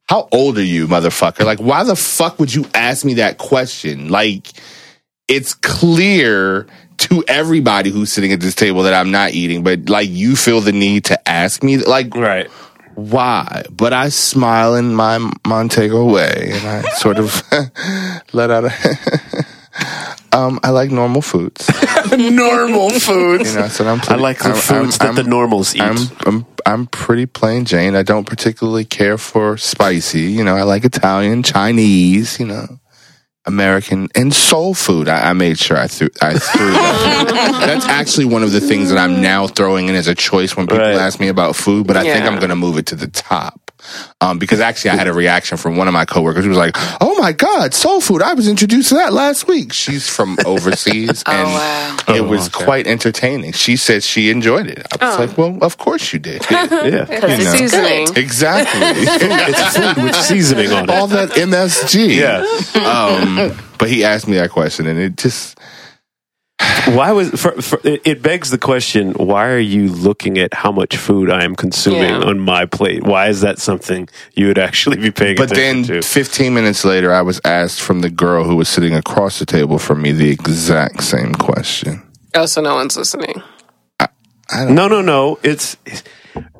how 0.07 0.29
old 0.31 0.57
are 0.57 0.63
you, 0.63 0.87
motherfucker? 0.87 1.43
Like, 1.43 1.59
why 1.59 1.83
the 1.83 1.97
fuck 1.97 2.39
would 2.39 2.51
you 2.51 2.65
ask 2.73 3.03
me 3.05 3.15
that 3.15 3.37
question? 3.37 4.07
Like, 4.09 4.47
it's 5.27 5.53
clear 5.53 6.65
to 6.99 7.23
everybody 7.27 7.91
who's 7.91 8.11
sitting 8.11 8.31
at 8.31 8.39
this 8.39 8.55
table 8.55 8.83
that 8.83 8.93
I'm 8.93 9.11
not 9.11 9.33
eating, 9.33 9.63
but 9.63 9.87
like, 9.89 10.09
you 10.09 10.35
feel 10.37 10.61
the 10.61 10.71
need 10.71 11.03
to 11.05 11.29
ask 11.29 11.61
me, 11.61 11.77
like, 11.77 12.15
Right. 12.15 12.47
why? 12.95 13.65
But 13.69 13.91
I 13.93 14.09
smile 14.09 14.75
in 14.75 14.95
my 14.95 15.29
Montego 15.45 16.05
way 16.05 16.53
and 16.53 16.67
I 16.67 16.81
sort 16.93 17.19
of 17.19 17.43
let 18.33 18.49
out 18.49 18.63
a. 18.63 19.45
um, 20.31 20.59
I 20.63 20.69
like 20.69 20.91
normal 20.91 21.21
foods. 21.21 21.69
Normal 22.17 22.89
foods. 22.91 23.53
You 23.53 23.59
know, 23.61 23.67
so 23.67 23.87
I'm 23.87 24.01
I 24.07 24.15
like 24.15 24.39
the 24.39 24.45
I'm- 24.49 24.55
foods 24.55 24.97
I'm- 24.99 25.15
that 25.15 25.23
the 25.23 25.29
normals 25.29 25.75
eat. 25.75 25.81
I'm, 25.81 25.97
I'm 26.25 26.45
I'm 26.65 26.85
pretty 26.87 27.25
plain 27.25 27.65
Jane. 27.65 27.95
I 27.95 28.03
don't 28.03 28.25
particularly 28.25 28.85
care 28.85 29.17
for 29.17 29.57
spicy. 29.57 30.21
You 30.21 30.43
know, 30.43 30.55
I 30.55 30.63
like 30.63 30.85
Italian, 30.85 31.43
Chinese. 31.43 32.39
You 32.39 32.47
know, 32.47 32.79
American 33.45 34.07
and 34.15 34.33
soul 34.33 34.73
food. 34.73 35.07
I, 35.09 35.29
I 35.29 35.33
made 35.33 35.57
sure 35.59 35.77
I 35.77 35.87
threw 35.87 36.09
I 36.21 36.37
threw 36.37 36.71
that. 36.71 37.61
That's 37.65 37.85
actually 37.85 38.25
one 38.25 38.43
of 38.43 38.51
the 38.51 38.61
things 38.61 38.89
that 38.89 38.97
I'm 38.97 39.21
now 39.21 39.47
throwing 39.47 39.87
in 39.87 39.95
as 39.95 40.07
a 40.07 40.15
choice 40.15 40.55
when 40.55 40.67
people 40.67 40.79
Right. 40.83 40.95
ask 40.95 41.19
me 41.19 41.27
about 41.27 41.55
food. 41.55 41.87
But 41.87 41.97
I 41.97 42.03
think 42.03 42.25
I'm 42.25 42.37
going 42.37 42.49
to 42.49 42.55
move 42.55 42.77
it 42.77 42.87
to 42.87 42.95
the 42.95 43.07
top. 43.07 43.68
Um, 44.21 44.37
because 44.39 44.59
actually, 44.59 44.91
I 44.91 44.95
had 44.97 45.07
a 45.07 45.13
reaction 45.13 45.57
from 45.57 45.75
one 45.77 45.87
of 45.87 45.93
my 45.93 46.05
coworkers 46.05 46.43
who 46.43 46.49
was 46.49 46.57
like, 46.57 46.75
"Oh 47.01 47.17
my 47.19 47.31
god, 47.31 47.73
soul 47.73 48.01
food! 48.01 48.21
I 48.21 48.33
was 48.33 48.47
introduced 48.47 48.89
to 48.89 48.95
that 48.95 49.13
last 49.13 49.47
week." 49.47 49.73
She's 49.73 50.07
from 50.09 50.37
overseas, 50.45 51.23
and 51.25 51.47
wow. 51.47 51.97
it 52.09 52.19
Oh, 52.21 52.23
was 52.27 52.47
okay. 52.53 52.65
quite 52.65 52.87
entertaining. 52.87 53.53
She 53.53 53.77
said 53.77 54.03
she 54.03 54.29
enjoyed 54.29 54.67
it. 54.67 54.85
I 55.01 55.09
was 55.09 55.19
like, 55.29 55.37
"Well, 55.37 55.57
of 55.61 55.77
course 55.77 56.11
you 56.13 56.19
did." 56.19 56.45
yeah. 56.51 57.05
Because 57.09 57.37
You 57.39 57.45
know. 57.45 57.51
it's 57.53 57.57
Seasoning. 57.73 58.07
exactly. 58.15 58.81
it's 58.83 59.77
food 59.77 60.03
with 60.03 60.15
seasoning 60.15 60.71
on 60.71 60.89
All 60.89 61.07
that 61.07 61.29
MSG. 61.29 62.15
Yeah. 62.17 62.43
Um, 62.85 63.57
but 63.77 63.89
he 63.89 64.03
asked 64.03 64.27
me 64.27 64.37
that 64.37 64.51
question, 64.51 64.87
and 64.87 64.99
it 64.99 65.15
just 65.17 65.57
Why 66.87 67.11
was 67.11 67.29
for, 67.31 67.51
for, 67.61 67.79
it 67.83 68.01
it 68.05 68.21
begs 68.21 68.49
the 68.51 68.57
question? 68.57 69.13
Why 69.13 69.47
are 69.49 69.59
you 69.59 69.87
looking 69.89 70.37
at 70.37 70.53
how 70.53 70.71
much 70.71 70.97
food 70.97 71.29
I 71.29 71.43
am 71.43 71.55
consuming 71.55 72.01
Yeah. 72.03 72.23
on 72.29 72.39
my 72.39 72.65
plate? 72.65 73.03
Why 73.03 73.27
is 73.27 73.41
that 73.41 73.59
something 73.59 74.09
you 74.33 74.47
would 74.47 74.57
actually 74.59 74.97
be 74.97 75.11
paying 75.11 75.35
But 75.37 75.49
then, 75.49 75.83
attention 75.83 76.01
to? 76.01 76.07
15 76.07 76.53
minutes 76.53 76.83
later, 76.83 77.13
I 77.13 77.21
was 77.21 77.39
asked 77.45 77.79
from 77.81 78.01
the 78.01 78.09
girl 78.09 78.43
who 78.43 78.55
was 78.55 78.67
sitting 78.67 78.93
across 78.93 79.39
the 79.39 79.45
table 79.45 79.79
from 79.79 80.01
me 80.01 80.11
the 80.11 80.29
exact 80.29 81.03
same 81.03 81.33
question. 81.33 82.01
Oh, 82.35 82.45
so 82.45 82.61
no 82.61 82.75
one's 82.75 82.97
listening. 82.97 83.41
No, 84.67 84.87
no, 84.87 85.01
no. 85.01 85.37
It's, 85.43 85.77
it's 85.85 86.01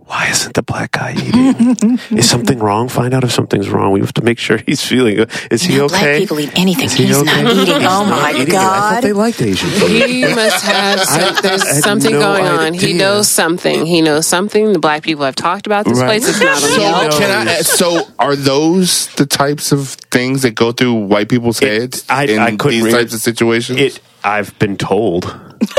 why 0.10 0.28
isn't 0.32 0.56
the 0.56 0.64
black 0.64 0.92
guy 0.94 1.14
eating? 1.14 2.00
is 2.18 2.28
something 2.28 2.58
wrong? 2.58 2.90
Find 2.90 3.14
out 3.14 3.24
if 3.24 3.32
something's 3.32 3.70
wrong. 3.70 3.92
We 3.92 4.00
have 4.00 4.14
to 4.16 4.24
make 4.24 4.40
sure 4.40 4.58
he's 4.66 4.84
feeling. 4.84 5.18
good. 5.18 5.30
Is 5.52 5.62
he 5.62 5.78
No, 5.78 5.86
okay? 5.86 6.00
Black 6.00 6.18
people 6.18 6.40
eat 6.40 6.52
anything. 6.58 6.86
Is 6.86 6.94
he 6.94 7.06
He's 7.06 7.18
okay? 7.18 7.44
not 7.44 7.54
eating. 7.54 7.66
He's 7.76 7.76
oh 7.76 7.80
not 8.06 8.08
my 8.10 8.32
eating 8.32 8.48
it. 8.48 8.54
I 8.56 8.58
thought 8.58 8.92
god. 8.96 9.04
they 9.04 9.14
liked 9.14 9.40
Asian 9.40 9.70
food. 9.70 10.10
He 10.10 10.22
must 10.24 10.66
have 10.66 11.00
some, 11.02 11.36
there's 11.44 11.62
I 11.62 11.74
had 11.76 11.84
something 11.84 12.14
no 12.14 12.20
going 12.20 12.46
on. 12.48 12.74
He 12.74 12.94
knows 12.94 13.28
something. 13.28 13.86
He 13.86 14.02
knows 14.02 14.26
something. 14.26 14.74
The 14.74 14.80
black 14.80 15.04
people 15.04 15.26
have 15.26 15.36
talked 15.36 15.68
about 15.68 15.86
this 15.86 16.00
Right. 16.00 16.20
place. 16.22 16.28
It's 16.28 16.42
not 16.42 16.58
So, 16.80 16.84
on 16.84 17.12
can 17.12 17.48
I, 17.48 17.62
so 17.62 18.02
are 18.18 18.36
those 18.36 19.08
the 19.14 19.28
types 19.28 19.72
of 19.72 19.90
things 20.10 20.42
that 20.42 20.56
go 20.56 20.72
through 20.72 20.96
white 20.96 21.30
people's 21.30 21.62
It- 21.62 21.68
heads 21.82 22.06
I- 22.10 22.24
in 22.26 22.40
I 22.40 22.56
couldn't 22.56 22.84
these 22.84 22.94
types 22.94 23.14
it. 23.14 23.18
of 23.18 23.22
situations? 23.22 23.80
It. 23.80 24.00
I've 24.24 24.58
been 24.58 24.76
told. 24.76 25.26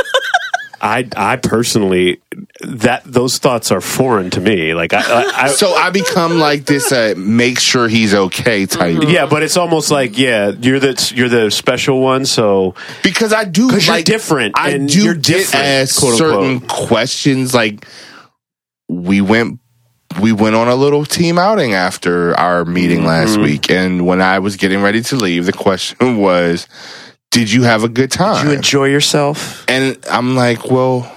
I 0.83 1.07
I 1.17 1.37
personally 1.37 2.21
that 2.61 3.03
those 3.05 3.39
thoughts 3.39 3.71
are 3.71 3.81
foreign 3.81 4.31
to 4.31 4.41
me. 4.41 4.73
Like 4.75 4.93
I, 4.95 5.01
I, 5.01 5.33
I 5.45 5.49
so 5.49 5.75
I 5.75 5.91
become 5.91 6.39
like 6.39 6.65
this 6.65 6.91
uh, 6.93 7.15
make 7.17 7.59
sure 7.61 7.89
he's 7.89 8.15
okay 8.15 8.67
type. 8.67 9.03
yeah, 9.07 9.27
but 9.27 9.43
it's 9.43 9.57
almost 9.57 9.91
like 9.91 10.17
yeah, 10.19 10.51
you're 10.51 10.81
the 10.81 11.13
you're 11.15 11.29
the 11.29 11.51
special 11.51 12.01
one. 12.01 12.25
So 12.25 12.75
Because 13.03 13.33
I 13.33 13.45
do 13.45 13.69
'Cause 13.69 13.87
you're 13.87 14.03
different, 14.03 14.59
I 14.59 14.71
and 14.71 14.89
do 14.89 15.03
you're 15.05 15.15
get 15.15 15.23
different, 15.25 15.65
asked 15.67 15.99
quote, 15.99 16.17
certain 16.19 16.45
unquote. 16.63 16.69
questions. 16.89 17.53
Like 17.55 17.87
we 18.89 19.21
went, 19.21 19.61
we 20.21 20.33
went 20.33 20.57
on 20.57 20.67
a 20.69 20.75
little 20.75 21.05
team 21.05 21.39
outing 21.39 21.75
after 21.75 22.35
our 22.39 22.65
meeting 22.65 23.05
last 23.05 23.31
Mm-hmm. 23.35 23.43
week, 23.43 23.71
and 23.71 24.07
when 24.07 24.21
I 24.21 24.39
was 24.41 24.57
getting 24.57 24.83
ready 24.83 25.03
to 25.03 25.17
leave, 25.17 25.47
the 25.47 25.53
question 25.53 26.17
was, 26.21 26.67
"Did 27.31 27.51
you 27.51 27.63
have 27.63 27.85
a 27.85 27.89
good 27.89 28.11
time?" 28.11 28.45
Did 28.45 28.51
you 28.51 28.57
enjoy 28.57 28.87
yourself. 28.87 29.65
and 29.69 29.99
I'm 30.11 30.37
like, 30.37 30.71
"Well, 30.71 31.11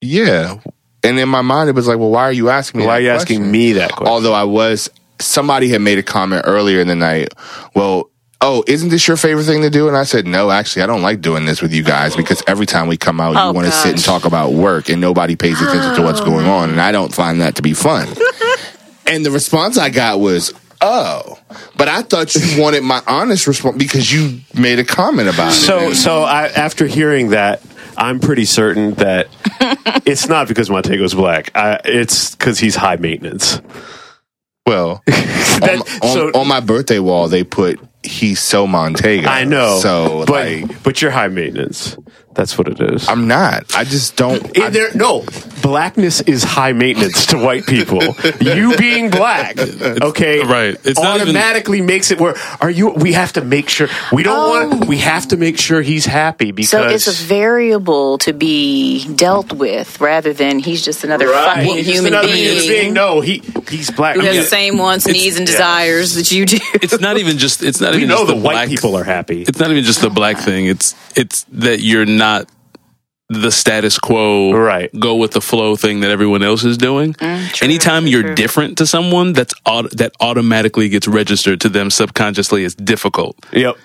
yeah." 0.00 0.58
And 1.02 1.18
in 1.18 1.28
my 1.28 1.42
mind, 1.42 1.68
it 1.68 1.74
was 1.74 1.86
like, 1.86 1.98
"Well, 1.98 2.10
why 2.10 2.22
are 2.22 2.32
you 2.32 2.48
asking 2.48 2.80
me? 2.80 2.86
Why 2.86 2.98
are 2.98 3.00
that 3.00 3.04
you 3.04 3.10
asking 3.10 3.38
question? 3.38 3.52
me 3.52 3.72
that 3.74 3.92
question? 3.92 4.12
Although 4.12 4.32
I 4.32 4.44
was, 4.44 4.90
somebody 5.20 5.68
had 5.68 5.80
made 5.80 5.98
a 5.98 6.02
comment 6.02 6.44
earlier 6.46 6.80
in 6.80 6.88
the 6.88 6.94
night. 6.94 7.34
Well, 7.74 8.10
oh, 8.44 8.62
isn't 8.66 8.90
this 8.90 9.08
your 9.08 9.16
favorite 9.16 9.44
thing 9.44 9.62
to 9.62 9.70
do? 9.70 9.88
And 9.88 9.96
I 9.96 10.04
said, 10.04 10.26
no, 10.26 10.50
actually, 10.50 10.82
I 10.82 10.86
don't 10.86 11.02
like 11.02 11.20
doing 11.20 11.46
this 11.46 11.62
with 11.62 11.72
you 11.72 11.82
guys 11.82 12.14
because 12.14 12.42
every 12.46 12.66
time 12.66 12.88
we 12.88 12.96
come 12.96 13.20
out, 13.20 13.34
Oh, 13.36 13.48
you 13.48 13.54
want 13.54 13.66
to 13.66 13.72
sit 13.72 13.92
and 13.92 14.04
talk 14.04 14.24
about 14.24 14.52
work 14.52 14.88
and 14.88 15.00
nobody 15.00 15.34
pays 15.34 15.60
attention 15.60 15.94
to 15.96 16.02
what's 16.02 16.20
going 16.20 16.46
oh. 16.46 16.52
on. 16.52 16.70
And 16.70 16.80
I 16.80 16.92
don't 16.92 17.12
find 17.12 17.40
that 17.40 17.56
to 17.56 17.62
be 17.62 17.72
fun. 17.72 18.08
and 19.06 19.24
the 19.24 19.30
response 19.30 19.78
I 19.78 19.90
got 19.90 20.20
was, 20.20 20.52
oh, 20.80 21.38
but 21.76 21.88
I 21.88 22.02
thought 22.02 22.34
you 22.34 22.60
wanted 22.62 22.82
my 22.82 23.02
honest 23.06 23.46
response 23.46 23.76
because 23.76 24.12
you 24.12 24.40
made 24.54 24.78
a 24.78 24.84
comment 24.84 25.28
about 25.28 25.52
it. 25.52 25.56
So 25.56 25.78
And- 25.86 25.96
so 25.96 26.22
I, 26.22 26.46
after 26.48 26.86
hearing 26.86 27.30
that, 27.30 27.62
I'm 27.96 28.20
pretty 28.20 28.44
certain 28.44 28.94
that 28.94 29.28
it's 30.06 30.28
not 30.28 30.48
because 30.48 30.68
Montego's 30.70 31.14
black. 31.14 31.50
I, 31.56 31.80
it's 31.84 32.34
because 32.34 32.58
he's 32.58 32.74
high 32.76 32.96
maintenance. 32.96 33.60
well, 34.66 35.02
on, 35.08 35.60
That- 35.60 35.98
on- 36.02 36.08
so- 36.12 36.30
on 36.40 36.48
my 36.48 36.60
birthday 36.60 36.98
wall, 36.98 37.28
they 37.28 37.44
put, 37.44 37.78
he's 38.02 38.40
so 38.40 38.66
Montego. 38.66 39.28
I 39.28 39.44
know. 39.44 39.78
So, 39.80 40.24
but 40.26 40.30
like, 40.30 40.82
but 40.82 41.00
you're 41.02 41.10
high 41.10 41.28
maintenance. 41.28 41.96
That's 42.34 42.58
what 42.58 42.68
it 42.68 42.80
is. 42.80 43.08
I'm 43.08 43.28
not. 43.28 43.74
I 43.76 43.84
just 43.84 44.16
don't. 44.16 44.42
I- 44.58 44.66
In 44.66 44.72
there, 44.72 44.92
no, 44.94 45.24
blackness 45.62 46.20
is 46.22 46.42
high 46.42 46.72
maintenance 46.72 47.26
to 47.26 47.38
white 47.38 47.64
people. 47.66 48.02
you 48.40 48.76
being 48.76 49.10
black, 49.10 49.56
okay, 49.58 50.40
right. 50.44 50.76
It's 50.84 51.00
not 51.00 51.16
even- 51.16 51.28
automatically 51.28 51.80
makes 51.80 52.10
it 52.10 52.20
where 52.20 52.34
are 52.60 52.70
you? 52.70 52.90
We 52.90 53.12
have 53.12 53.32
to 53.34 53.40
make 53.44 53.68
sure 53.68 53.88
we 54.12 54.22
don't 54.24 54.70
want. 54.70 54.82
Oh. 54.84 54.86
We 54.86 54.98
have 54.98 55.28
to 55.28 55.36
make 55.36 55.58
sure 55.58 55.80
he's 55.80 56.06
happy 56.06 56.50
because 56.50 56.70
So 56.70 56.88
it's 56.88 57.06
a 57.06 57.24
variable 57.24 58.18
to 58.18 58.32
be 58.32 59.06
dealt 59.14 59.52
with 59.52 60.00
rather 60.00 60.32
than 60.32 60.58
he's 60.58 60.84
just 60.84 61.04
another 61.04 61.28
Right. 61.28 61.44
fucking 61.56 61.76
He's 61.76 61.86
just 61.86 61.94
human 61.96 62.12
another 62.14 62.28
being, 62.32 62.46
human 62.58 62.68
being. 62.68 62.94
No, 62.94 63.20
he 63.20 63.42
he's 63.68 63.90
black. 63.90 64.16
who 64.16 64.22
has 64.22 64.34
Yeah. 64.34 64.42
the 64.42 64.48
same 64.48 64.76
wants, 64.78 65.06
It's- 65.06 65.22
needs, 65.22 65.36
and 65.38 65.46
yeah. 65.48 65.52
desires 65.54 66.14
that 66.14 66.32
you 66.32 66.46
do. 66.46 66.58
It's 66.74 66.98
not 67.00 67.16
even 67.18 67.38
just. 67.38 67.62
It's 67.62 67.80
not 67.80 67.92
We 67.92 67.98
even 67.98 68.08
know 68.08 68.16
just 68.18 68.26
the, 68.28 68.34
the 68.34 68.40
white 68.40 68.52
black, 68.54 68.68
people 68.68 68.96
are 68.96 69.04
happy. 69.04 69.42
It's 69.42 69.58
not 69.60 69.70
even 69.70 69.84
just 69.84 70.00
the 70.02 70.10
black 70.10 70.38
thing. 70.38 70.66
It's 70.66 70.94
it's 71.14 71.44
that 71.52 71.78
you're 71.80 72.04
not 72.06 72.23
the 73.30 73.50
status 73.50 73.98
quo, 73.98 74.52
Right. 74.52 74.90
Go 74.98 75.16
with 75.16 75.30
the 75.32 75.40
flow 75.40 75.76
thing 75.76 76.00
that 76.00 76.10
everyone 76.10 76.42
else 76.42 76.62
is 76.64 76.76
doing. 76.76 77.14
Mm, 77.14 77.50
true, 77.52 77.64
Anytime 77.64 78.06
you're 78.06 78.22
true. 78.22 78.34
different 78.34 78.76
to 78.78 78.86
someone, 78.86 79.32
that's 79.32 79.54
aut- 79.64 79.90
that 79.96 80.12
automatically 80.20 80.88
gets 80.90 81.08
registered 81.08 81.60
to 81.62 81.68
them 81.70 81.90
subconsciously 81.90 82.64
as 82.64 82.74
difficult. 82.74 83.36
Yep. 83.52 83.76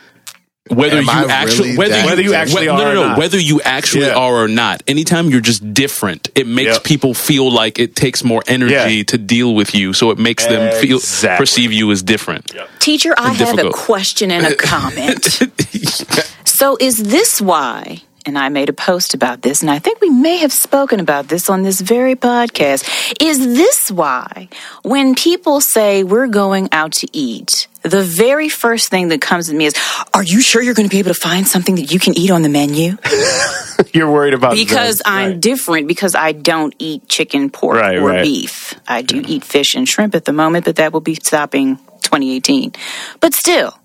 Whether 0.69 0.97
Am 0.97 1.03
you 1.05 1.09
I 1.09 1.25
actually 1.31 1.69
really 1.69 1.77
whether 1.79 1.93
that 1.93 2.01
you, 2.03 2.05
Whether 2.09 2.21
you 2.21 2.33
actually 2.35 2.65
no, 2.67 2.73
are 2.73 2.93
no, 2.93 3.03
or 3.03 3.07
no, 3.13 3.17
whether 3.17 3.39
you 3.39 3.59
actually 3.61 4.05
Yeah. 4.05 4.13
are 4.23 4.43
or 4.43 4.47
not. 4.47 4.83
Anytime 4.87 5.29
you're 5.31 5.41
just 5.41 5.73
different, 5.73 6.29
it 6.35 6.45
makes 6.45 6.73
Yep. 6.73 6.83
people 6.83 7.13
feel 7.15 7.49
like 7.51 7.79
it 7.79 7.95
takes 7.95 8.23
more 8.23 8.43
energy 8.45 8.73
Yeah. 8.97 9.03
to 9.05 9.17
deal 9.17 9.55
with 9.55 9.73
you, 9.73 9.93
so 9.93 10.11
it 10.11 10.19
makes 10.19 10.45
them 10.45 10.71
feel 10.79 10.99
perceive 11.37 11.71
you 11.73 11.89
as 11.91 12.03
different. 12.03 12.51
Teacher, 12.79 13.15
I 13.17 13.33
have 13.33 13.57
a 13.57 13.71
question 13.71 14.29
and 14.29 14.45
a 14.45 14.55
comment. 14.71 15.41
so 16.45 16.77
is 16.79 16.97
this 17.01 17.41
why? 17.41 18.01
And 18.29 18.37
I 18.37 18.47
made 18.49 18.69
a 18.69 18.73
post 18.73 19.13
about 19.13 19.41
this, 19.41 19.61
and 19.61 19.69
I 19.69 19.79
think 19.79 19.99
we 19.99 20.09
may 20.09 20.37
have 20.37 20.53
spoken 20.53 20.99
about 20.99 21.27
this 21.27 21.49
on 21.49 21.63
this 21.63 21.81
very 21.81 22.15
podcast. 22.15 22.87
Is 23.21 23.39
this 23.39 23.89
why 23.91 24.47
when 24.83 25.15
people 25.15 25.59
say 25.59 26.03
we're 26.03 26.27
going 26.27 26.69
out 26.71 26.93
to 26.93 27.07
eat, 27.11 27.67
the 27.81 28.03
very 28.03 28.47
first 28.47 28.89
thing 28.89 29.07
that 29.09 29.19
comes 29.19 29.47
to 29.49 29.55
me 29.55 29.65
is, 29.65 29.73
Are 30.13 30.23
you 30.23 30.41
sure 30.41 30.61
you're 30.61 30.73
going 30.75 30.87
to 30.87 30.93
be 30.93 30.99
able 30.99 31.13
to 31.13 31.19
find 31.19 31.47
something 31.47 31.75
that 31.75 31.91
you 31.91 31.99
can 31.99 32.17
eat 32.17 32.29
on 32.31 32.43
the 32.43 32.49
menu? 32.49 32.97
You're 33.93 34.11
worried 34.11 34.33
about 34.33 34.53
Because. 34.53 35.01
I'm 35.05 35.39
different, 35.39 35.87
because 35.87 36.13
I 36.13 36.33
don't 36.33 36.75
eat 36.77 37.07
chicken, 37.07 37.49
pork, 37.49 37.77
Right, 37.81 37.97
or 37.97 38.09
right. 38.09 38.23
beef. 38.23 38.75
I 38.87 39.01
do 39.01 39.23
eat 39.25 39.43
fish 39.45 39.73
and 39.73 39.87
shrimp 39.87 40.13
at 40.13 40.25
the 40.25 40.33
moment, 40.33 40.65
but 40.65 40.75
that 40.75 40.91
will 40.91 40.99
be 40.99 41.15
stopping 41.15 41.77
2018. 41.77 42.73
But 43.21 43.33
still, 43.33 43.78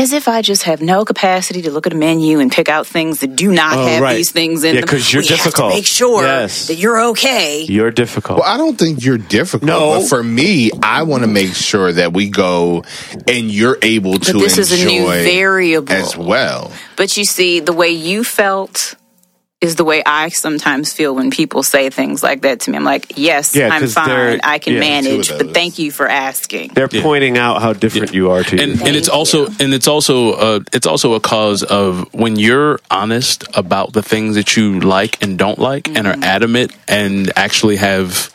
as 0.00 0.12
if 0.12 0.28
I 0.28 0.40
just 0.42 0.62
have 0.64 0.80
no 0.80 1.04
capacity 1.04 1.62
to 1.62 1.70
look 1.70 1.86
at 1.86 1.92
a 1.92 1.96
menu 1.96 2.38
and 2.40 2.50
pick 2.50 2.68
out 2.68 2.86
things 2.86 3.20
that 3.20 3.36
do 3.36 3.52
not 3.52 3.76
Oh, 3.76 3.86
have 3.86 4.00
right. 4.02 4.16
these 4.16 4.30
things 4.30 4.64
in 4.64 4.74
Yeah, 4.74 4.80
them. 4.80 4.88
'cause 4.88 5.12
you're 5.12 5.22
we 5.22 5.28
Have 5.28 5.36
difficult. 5.38 5.70
to 5.72 5.76
make 5.76 5.86
sure 5.86 6.22
Yes. 6.24 6.66
that 6.68 6.74
you're 6.76 7.00
okay. 7.10 7.66
You're 7.68 7.90
difficult. 7.90 8.38
Well, 8.40 8.48
I 8.48 8.56
don't 8.56 8.78
think 8.78 9.04
you're 9.04 9.18
difficult. 9.18 9.66
No. 9.66 10.00
But 10.00 10.08
for 10.08 10.22
me, 10.22 10.70
I 10.82 11.02
want 11.02 11.22
to 11.22 11.28
make 11.28 11.54
sure 11.54 11.92
that 11.92 12.12
we 12.14 12.28
go 12.30 12.82
and 13.28 13.50
you're 13.50 13.78
able 13.82 14.18
to 14.18 14.32
this 14.38 14.56
is 14.58 14.72
a 14.72 14.84
new 14.86 15.06
variable. 15.06 15.92
as 15.92 16.16
well. 16.16 16.72
But 16.96 17.16
you 17.16 17.24
see, 17.24 17.60
the 17.60 17.72
way 17.72 17.90
you 17.90 18.24
felt 18.24 18.94
is 19.60 19.76
the 19.76 19.84
way 19.84 20.02
I 20.06 20.30
sometimes 20.30 20.92
feel 20.92 21.14
when 21.14 21.30
people 21.30 21.62
say 21.62 21.90
things 21.90 22.22
like 22.22 22.40
that 22.42 22.60
to 22.60 22.70
me. 22.70 22.78
I'm 22.78 22.84
like, 22.84 23.18
yes, 23.18 23.54
Yeah, 23.54 23.68
I'm 23.68 23.86
fine. 23.88 24.40
I 24.42 24.58
can 24.58 24.74
yeah, 24.74 24.80
manage, 24.80 25.28
those. 25.28 25.36
but 25.42 25.52
thank 25.52 25.78
you 25.78 25.90
for 25.92 26.08
asking. 26.08 26.70
They're 26.74 26.88
pointing 26.88 27.36
out 27.36 27.60
how 27.60 27.74
different 27.74 28.14
you 28.14 28.30
are 28.30 28.42
to 28.42 28.56
you. 28.56 28.62
and 28.62 28.80
and 28.82 28.96
it's 28.96 29.08
also 29.10 29.46
and 29.60 29.74
it's 29.74 29.86
also 29.86 30.32
uh, 30.32 30.60
it's 30.72 30.86
also 30.86 31.12
a 31.12 31.20
cause 31.20 31.62
of 31.62 32.12
when 32.14 32.36
you're 32.36 32.80
honest 32.90 33.44
about 33.54 33.92
the 33.92 34.02
things 34.02 34.36
that 34.36 34.56
you 34.56 34.80
like 34.80 35.22
and 35.22 35.38
don't 35.38 35.58
like 35.58 35.88
and 35.88 36.06
Mm-hmm. 36.06 36.22
are 36.22 36.24
adamant 36.26 36.72
and 36.88 37.30
actually 37.36 37.76
have 37.76 38.32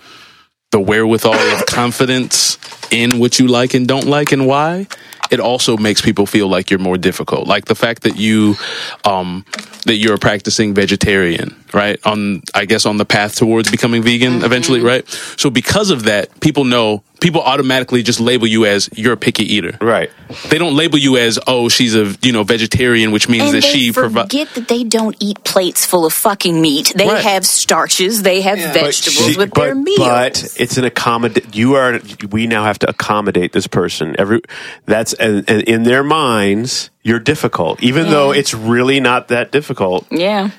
the 0.72 0.80
wherewithal 0.80 1.34
of 1.34 1.66
confidence 1.66 2.58
in 2.92 3.18
what 3.18 3.40
you 3.40 3.48
like 3.48 3.74
and 3.74 3.88
don't 3.88 4.06
like 4.06 4.32
and 4.32 4.46
why 4.46 4.86
it 5.32 5.40
also 5.40 5.78
makes 5.78 6.02
people 6.02 6.26
feel 6.26 6.48
like 6.48 6.70
you're 6.70 6.80
more 6.80 6.98
difficult. 6.98 7.48
Like 7.48 7.66
the 7.66 7.76
fact 7.76 8.04
that 8.04 8.18
you 8.18 8.56
um 9.04 9.46
that 9.86 9.96
you're 9.96 10.16
a 10.16 10.20
practicing 10.20 10.74
vegetarian 10.74 11.56
right? 11.74 12.00
On 12.06 12.42
i 12.54 12.66
guess 12.66 12.86
on 12.86 12.98
the 12.98 13.06
path 13.06 13.36
towards 13.36 13.70
becoming 13.70 14.02
vegan 14.04 14.44
eventually 14.44 14.80
Mm-hmm. 14.80 14.88
right? 14.88 15.08
So 15.38 15.50
because 15.50 15.90
of 15.92 16.04
that 16.04 16.40
people 16.40 16.64
know 16.64 17.04
people 17.26 17.42
automatically 17.42 18.02
just 18.04 18.20
label 18.20 18.48
you 18.56 18.66
as 18.74 18.90
you're 18.94 19.14
a 19.14 19.18
picky 19.26 19.46
eater 19.56 19.74
right. 19.82 20.10
they 20.52 20.60
don't 20.64 20.76
label 20.76 20.98
you 20.98 21.18
as 21.18 21.40
oh 21.48 21.68
she's 21.70 21.96
a 21.96 22.06
you 22.22 22.32
know 22.32 22.44
vegetarian 22.44 23.12
which 23.12 23.28
means 23.28 23.46
And 23.46 23.54
that 23.56 23.64
they 23.64 23.74
she 23.74 23.92
provides 23.92 24.32
forget 24.32 24.50
that 24.56 24.68
they 24.68 24.84
don't 24.84 25.16
eat 25.20 25.44
plates 25.44 25.86
full 25.86 26.06
of 26.06 26.14
fucking 26.14 26.62
meat. 26.62 26.94
They 26.96 27.08
Right. 27.08 27.24
have 27.24 27.46
starches. 27.46 28.22
They 28.24 28.42
have 28.42 28.60
vegetables 28.74 29.32
she- 29.32 29.38
with 29.38 29.54
but, 29.54 29.62
their 29.62 29.76
meals. 29.76 29.98
But 30.00 30.36
it's 30.60 30.78
an 30.78 30.86
accommodate. 30.86 31.56
You 31.56 31.76
are. 31.76 32.00
We 32.30 32.46
now 32.48 32.64
have 32.66 32.80
to 32.80 32.90
accommodate 32.90 33.52
this 33.54 33.68
person. 33.68 34.16
Every 34.20 34.42
that's 34.86 35.14
and, 35.14 35.44
and 35.50 35.62
in 35.64 35.84
their 35.84 36.04
minds, 36.04 36.90
you're 37.04 37.20
difficult, 37.20 37.82
even 37.84 38.10
though 38.10 38.32
it's 38.32 38.54
really 38.54 39.00
not 39.00 39.28
that 39.30 39.52
difficult. 39.52 40.06
yeah. 40.12 40.50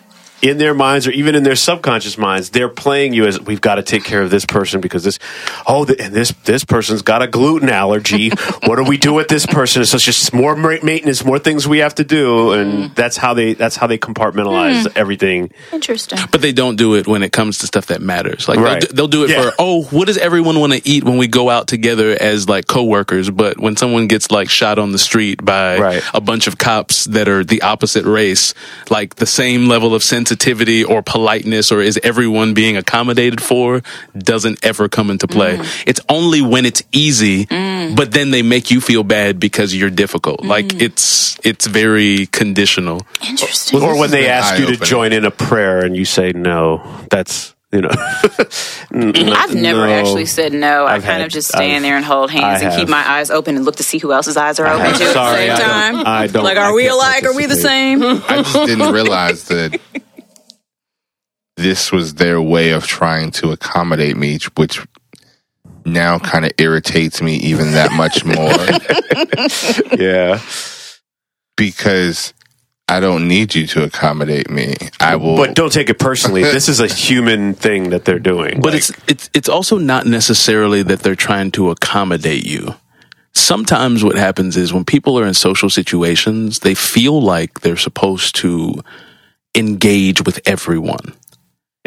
In 0.43 0.59
their 0.59 0.75
minds, 0.75 1.07
or 1.07 1.11
even 1.13 1.35
in 1.35 1.43
their 1.43 1.57
subconscious 1.57 2.19
minds, 2.19 2.51
they're 2.51 2.69
playing 2.69 3.15
you 3.15 3.27
as 3.27 3.41
we've 3.41 3.61
got 3.61 3.77
to 3.77 3.83
take 3.83 4.05
care 4.05 4.23
of 4.23 4.31
this 4.31 4.45
person 4.45 4.81
because 4.81 5.05
this. 5.05 5.19
Oh, 5.67 5.85
th- 5.85 5.99
and 5.99 6.15
this 6.15 6.33
this 6.45 6.65
person's 6.65 7.03
got 7.03 7.23
a 7.23 7.27
gluten 7.27 7.71
allergy. 7.71 8.31
what 8.65 8.77
do 8.77 8.85
we 8.85 8.99
do 8.99 9.13
with 9.15 9.29
this 9.29 9.47
person? 9.47 9.85
So 9.87 9.97
it's 9.97 10.05
just 10.05 10.33
more 10.35 10.55
maintenance, 10.57 11.25
more 11.25 11.39
things 11.39 11.67
we 11.67 11.79
have 11.79 11.95
to 11.97 12.05
do, 12.05 12.53
and 12.53 12.73
mm. 12.73 12.95
that's 12.95 13.17
how 13.17 13.35
they 13.35 13.55
that's 13.55 13.77
how 13.77 13.87
they 13.87 13.99
compartmentalize 13.99 14.83
mm. 14.85 14.93
everything. 14.97 15.51
Interesting. 15.73 16.19
but 16.31 16.43
they 16.43 16.53
don't 16.53 16.77
do 16.77 16.95
it 16.95 17.07
when 17.07 17.23
it 17.23 17.33
comes 17.33 17.59
to 17.59 17.67
stuff 17.67 17.87
that 17.87 18.01
matters 18.01 18.49
like 18.49 18.59
Right. 18.59 18.81
they'll, 18.81 18.95
they'll 18.95 19.09
do 19.09 19.25
it 19.25 19.31
Yeah. 19.31 19.51
for 19.51 19.53
oh 19.59 19.83
what 19.85 20.07
does 20.07 20.19
everyone 20.19 20.59
want 20.61 20.73
to 20.73 20.81
eat 20.89 21.05
when 21.05 21.17
we 21.19 21.29
go 21.29 21.51
out 21.51 21.69
together 21.69 22.17
as 22.19 22.49
like 22.49 22.67
coworkers 22.67 23.31
but 23.31 23.59
when 23.59 23.77
someone 23.77 24.07
gets 24.07 24.31
like 24.31 24.49
shot 24.49 24.79
on 24.79 24.93
the 24.93 24.99
street 24.99 25.45
by 25.45 25.79
Right. 25.79 26.03
a 26.15 26.21
bunch 26.21 26.47
of 26.47 26.59
cops 26.59 27.05
that 27.07 27.29
are 27.29 27.45
the 27.45 27.63
opposite 27.63 28.05
race 28.05 28.55
like 28.91 29.17
the 29.17 29.27
same 29.27 29.67
level 29.69 29.95
of 29.95 30.03
sensitivity 30.27 30.83
or 30.83 31.03
politeness 31.03 31.71
or 31.71 31.81
is 31.81 31.99
everyone 32.03 32.53
being 32.53 32.77
accommodated 32.77 33.41
for 33.41 33.81
doesn't 34.19 34.59
ever 34.65 34.89
come 34.89 35.09
into 35.09 35.29
play 35.29 35.57
mm-hmm. 35.57 35.83
it's 35.87 36.01
only 36.09 36.43
when 36.43 36.67
it's 36.67 36.83
easy 36.91 37.47
mm. 37.47 37.95
but 37.95 38.11
then 38.11 38.33
they 38.33 38.43
make 38.43 38.69
you 38.71 38.81
feel 38.81 39.05
bad 39.05 39.39
because 39.39 39.73
you're 39.75 39.91
difficult 39.91 40.41
mm. 40.41 40.49
like 40.49 40.81
it's 40.83 41.39
it's 41.45 41.67
very 41.67 42.27
conditional 42.27 43.07
Interesting. 43.29 43.81
or 43.81 43.97
when 43.99 44.11
they 44.11 44.29
ask 44.29 44.59
you 44.59 44.67
to 44.67 44.73
eye-opening. 44.73 44.87
join 44.89 45.13
in 45.13 45.25
a 45.25 45.31
prayer 45.31 45.85
and 45.85 45.97
you 45.97 46.05
say 46.05 46.33
no 46.33 46.83
that's 47.09 47.55
you 47.73 47.83
know 47.83 47.91
I've 48.93 49.55
never 49.55 49.87
No. 49.87 49.93
actually 49.93 50.27
said 50.27 50.53
no. 50.53 50.87
I 50.87 50.95
I've 50.95 51.03
kind 51.03 51.19
had- 51.19 51.27
of 51.27 51.33
just 51.33 51.49
stand 51.49 51.73
I've- 51.73 51.83
there 51.83 51.97
and 51.97 52.05
hold 52.05 52.31
hands 52.31 52.63
I 52.63 52.67
and 52.67 52.79
keep 52.79 52.89
my 52.89 53.05
eyes 53.15 53.29
open 53.31 53.57
and 53.57 53.65
look 53.65 53.77
to 53.77 53.83
see 53.83 53.99
who 53.99 54.13
else's 54.13 54.37
eyes 54.37 54.59
are 54.61 54.67
open 54.67 54.87
have. 54.87 54.99
too 54.99 55.05
at 55.05 55.15
the 55.15 55.35
same 55.35 55.51
I 55.51 55.57
don't- 55.59 55.69
time. 55.69 56.07
I 56.07 56.27
don't- 56.29 56.45
Like, 56.45 56.57
I 56.59 56.63
are 56.67 56.75
we 56.75 56.87
alike? 56.87 57.25
Are 57.25 57.35
we 57.35 57.47
the 57.47 57.57
same? 57.57 58.03
I 58.03 58.43
just 58.43 58.55
didn't 58.55 58.93
realize 58.93 59.45
that 59.49 59.79
this 61.57 61.91
was 61.91 62.15
their 62.15 62.41
way 62.41 62.71
of 62.71 62.87
trying 62.87 63.31
to 63.33 63.51
accommodate 63.51 64.17
me, 64.17 64.39
which 64.57 64.87
now 65.87 66.19
kind 66.19 66.45
of 66.45 66.53
irritates 66.59 67.23
me 67.23 67.37
even 67.37 67.73
that 67.73 67.93
much 67.93 68.25
more 68.25 68.51
yeah 69.99 70.41
because 71.57 72.35
I 72.89 73.01
don't 73.01 73.27
need 73.27 73.55
you 73.55 73.67
to 73.69 73.83
accommodate 73.83 74.49
me. 74.49 74.77
I 75.01 75.17
will. 75.17 75.37
but 75.37 75.55
don't 75.55 75.73
take 75.73 75.89
it 75.89 75.99
personally 75.99 76.43
this 76.43 76.69
is 76.69 76.81
a 76.81 76.87
human 76.87 77.55
thing 77.55 77.91
that 77.91 78.05
they're 78.05 78.19
doing 78.19 78.61
But 78.61 78.73
Like, 78.73 78.79
it's 78.79 78.93
it's 79.09 79.31
it's 79.33 79.49
also 79.49 79.79
not 79.79 80.07
necessarily 80.07 80.83
that 80.83 81.01
they're 81.01 81.15
trying 81.15 81.53
to 81.53 81.71
accommodate 81.71 82.45
you. 82.45 82.75
Sometimes 83.33 84.03
what 84.03 84.17
happens 84.17 84.57
is 84.57 84.73
when 84.73 84.85
people 84.85 85.19
are 85.19 85.27
in 85.27 85.35
social 85.35 85.69
situations, 85.69 86.61
they 86.61 86.75
feel 86.75 87.21
like 87.21 87.61
they're 87.61 87.77
supposed 87.77 88.35
to 88.37 88.83
engage 89.55 90.25
with 90.25 90.41
everyone. 90.47 91.15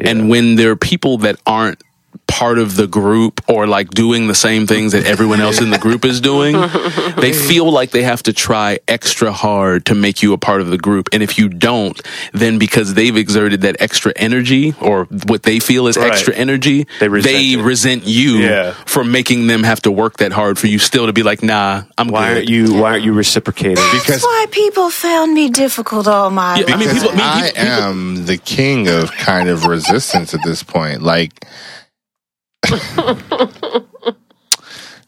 And 0.05 0.29
when 0.29 0.55
there 0.55 0.71
are 0.71 0.75
people 0.75 1.19
that 1.19 1.39
aren't 1.45 1.81
part 2.27 2.59
of 2.59 2.75
the 2.75 2.87
group 2.87 3.41
or 3.49 3.67
like 3.67 3.89
doing 3.89 4.27
the 4.27 4.35
same 4.35 4.65
things 4.67 4.91
that 4.93 5.05
everyone 5.05 5.41
else 5.41 5.59
in 5.61 5.71
the 5.71 5.77
group 5.77 6.05
is 6.05 6.21
doing, 6.21 6.53
they 7.19 7.33
feel 7.33 7.69
like 7.71 7.91
they 7.91 8.03
have 8.03 8.21
to 8.23 8.31
try 8.33 8.79
extra 8.87 9.31
hard 9.31 9.85
to 9.87 9.95
make 9.95 10.21
you 10.21 10.31
a 10.33 10.37
part 10.37 10.61
of 10.61 10.67
the 10.67 10.77
group. 10.77 11.09
And 11.11 11.21
if 11.23 11.37
you 11.37 11.49
don't, 11.49 11.99
then 12.31 12.57
because 12.59 12.93
they've 12.93 13.15
exerted 13.17 13.61
that 13.61 13.77
extra 13.81 14.13
energy 14.15 14.73
or 14.79 15.05
what 15.27 15.43
they 15.43 15.59
feel 15.59 15.87
is 15.87 15.97
Right. 15.97 16.11
extra 16.11 16.33
energy, 16.35 16.87
They 16.99 17.09
resent 17.09 17.35
it. 17.35 17.57
resent 17.61 18.03
you 18.07 18.37
Yeah. 18.37 18.73
for 18.85 19.03
making 19.03 19.47
them 19.47 19.63
have 19.63 19.81
to 19.81 19.91
work 19.91 20.17
that 20.17 20.31
hard 20.31 20.57
for 20.59 20.67
you 20.67 20.79
still 20.79 21.07
to 21.07 21.13
be 21.13 21.23
like, 21.23 21.43
nah, 21.43 21.83
I'm 21.97 22.07
why 22.09 22.27
good. 22.29 22.37
aren't 22.37 22.49
you 22.49 22.73
why 22.75 22.91
aren't 22.91 23.03
you 23.03 23.13
reciprocating 23.13 23.83
because 23.91 24.05
That's 24.07 24.23
why 24.23 24.45
people 24.51 24.89
found 24.91 25.33
me 25.33 25.49
difficult 25.49 26.07
all 26.07 26.29
my 26.29 26.59
Yeah, 26.59 26.73
I 26.75 26.77
mean, 26.77 26.89
people- 26.89 27.09
I 27.09 27.21
I 27.21 27.41
mean, 27.41 27.51
people- 27.53 27.63
am 27.63 28.25
the 28.27 28.37
king 28.37 28.87
of 28.87 29.11
kind 29.13 29.49
of 29.49 29.65
resistance 29.65 30.33
at 30.33 30.41
this 30.43 30.63
point. 30.63 31.01
Like, 31.01 31.45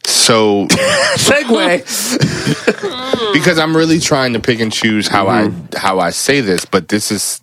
so 0.04 0.66
segue 1.16 1.82
because 3.32 3.58
I'm 3.58 3.76
really 3.76 4.00
trying 4.00 4.32
to 4.34 4.40
pick 4.40 4.60
and 4.60 4.72
choose 4.72 5.08
how 5.08 5.28
I 5.28 5.44
mm-hmm. 5.44 5.76
how 5.76 5.98
I 5.98 6.10
say 6.10 6.40
this, 6.40 6.64
but 6.64 6.88
this 6.88 7.10
is 7.10 7.40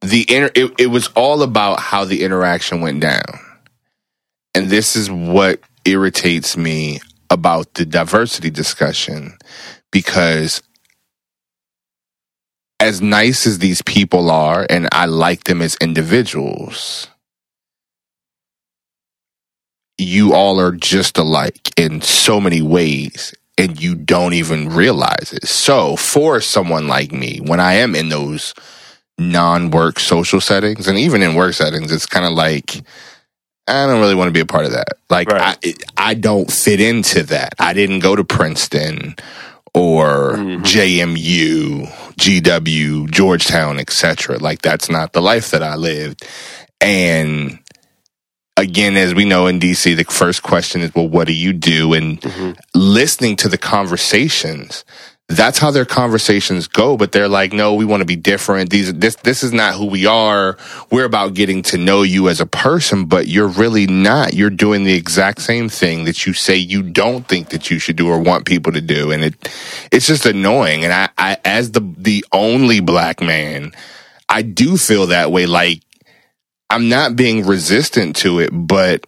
the 0.00 0.26
inter. 0.28 0.50
It, 0.54 0.72
it 0.78 0.86
was 0.86 1.08
all 1.08 1.42
about 1.42 1.80
how 1.80 2.04
the 2.04 2.24
interaction 2.24 2.80
went 2.80 3.00
down, 3.00 3.24
and 4.54 4.68
this 4.68 4.96
is 4.96 5.10
what 5.10 5.60
irritates 5.84 6.56
me 6.56 7.00
about 7.30 7.74
the 7.74 7.84
diversity 7.84 8.50
discussion 8.50 9.36
because 9.90 10.62
as 12.78 13.00
nice 13.00 13.46
as 13.46 13.58
these 13.60 13.80
people 13.82 14.28
are, 14.30 14.66
and 14.68 14.88
I 14.90 15.06
like 15.06 15.44
them 15.44 15.62
as 15.62 15.76
individuals. 15.76 17.06
You 20.02 20.34
all 20.34 20.60
are 20.60 20.72
just 20.72 21.18
alike 21.18 21.70
in 21.76 22.00
so 22.00 22.40
many 22.40 22.62
ways 22.62 23.34
and 23.58 23.80
you 23.80 23.94
don't 23.94 24.34
even 24.34 24.70
realize 24.70 25.32
it. 25.32 25.46
So, 25.46 25.96
for 25.96 26.40
someone 26.40 26.88
like 26.88 27.12
me, 27.12 27.38
when 27.38 27.60
I 27.60 27.74
am 27.74 27.94
in 27.94 28.08
those 28.08 28.54
non 29.18 29.70
work 29.70 30.00
social 30.00 30.40
settings, 30.40 30.88
and 30.88 30.98
even 30.98 31.22
in 31.22 31.34
work 31.34 31.54
settings, 31.54 31.92
it's 31.92 32.06
kind 32.06 32.26
of 32.26 32.32
like, 32.32 32.82
I 33.66 33.86
don't 33.86 34.00
really 34.00 34.14
want 34.14 34.28
to 34.28 34.32
be 34.32 34.40
a 34.40 34.46
part 34.46 34.64
of 34.64 34.72
that. 34.72 34.94
Like, 35.10 35.28
Right. 35.28 35.56
I, 35.64 36.10
I 36.10 36.14
don't 36.14 36.50
fit 36.50 36.80
into 36.80 37.22
that. 37.24 37.54
I 37.58 37.72
didn't 37.74 38.00
go 38.00 38.16
to 38.16 38.24
Princeton 38.24 39.16
or 39.74 40.32
mm-hmm. 40.32 40.62
JMU, 40.62 41.86
GW, 42.16 43.10
Georgetown, 43.10 43.78
etc. 43.78 44.38
Like, 44.38 44.62
that's 44.62 44.90
not 44.90 45.12
the 45.12 45.22
life 45.22 45.50
that 45.52 45.62
I 45.62 45.76
lived. 45.76 46.26
And 46.80 47.60
again, 48.56 48.96
as 48.96 49.14
we 49.14 49.24
know 49.24 49.46
in 49.46 49.60
DC, 49.60 49.96
the 49.96 50.04
first 50.04 50.42
question 50.42 50.82
is, 50.82 50.94
well, 50.94 51.08
what 51.08 51.26
do 51.26 51.32
you 51.32 51.52
do? 51.52 51.92
And 51.92 52.20
mm-hmm. 52.20 52.52
listening 52.74 53.36
to 53.36 53.48
the 53.48 53.58
conversations 53.58 54.84
that's 55.36 55.58
how 55.58 55.70
their 55.70 55.84
conversations 55.84 56.68
go. 56.68 56.96
But 56.96 57.12
they're 57.12 57.28
like, 57.28 57.52
no, 57.52 57.74
we 57.74 57.84
want 57.84 58.00
to 58.00 58.06
be 58.06 58.16
different. 58.16 58.70
These, 58.70 58.94
this, 58.94 59.16
this 59.16 59.42
is 59.42 59.52
not 59.52 59.74
who 59.74 59.86
we 59.86 60.06
are. 60.06 60.58
We're 60.90 61.04
about 61.04 61.34
getting 61.34 61.62
to 61.64 61.78
know 61.78 62.02
you 62.02 62.28
as 62.28 62.40
a 62.40 62.46
person, 62.46 63.06
but 63.06 63.28
you're 63.28 63.48
really 63.48 63.86
not. 63.86 64.34
You're 64.34 64.50
doing 64.50 64.84
the 64.84 64.94
exact 64.94 65.40
same 65.40 65.68
thing 65.68 66.04
that 66.04 66.26
you 66.26 66.32
say 66.32 66.56
you 66.56 66.82
don't 66.82 67.26
think 67.26 67.50
that 67.50 67.70
you 67.70 67.78
should 67.78 67.96
do 67.96 68.08
or 68.08 68.18
want 68.18 68.46
people 68.46 68.72
to 68.72 68.80
do. 68.80 69.10
And 69.10 69.24
it, 69.24 69.48
it's 69.90 70.06
just 70.06 70.26
annoying. 70.26 70.84
And 70.84 70.92
I, 70.92 71.08
I, 71.16 71.36
as 71.44 71.72
the, 71.72 71.80
the 71.96 72.24
only 72.32 72.80
black 72.80 73.20
man, 73.20 73.72
I 74.28 74.42
do 74.42 74.76
feel 74.76 75.08
that 75.08 75.30
way. 75.30 75.46
Like, 75.46 75.82
I'm 76.72 76.88
not 76.88 77.16
being 77.16 77.46
resistant 77.46 78.16
to 78.16 78.38
it, 78.40 78.50
but 78.52 79.06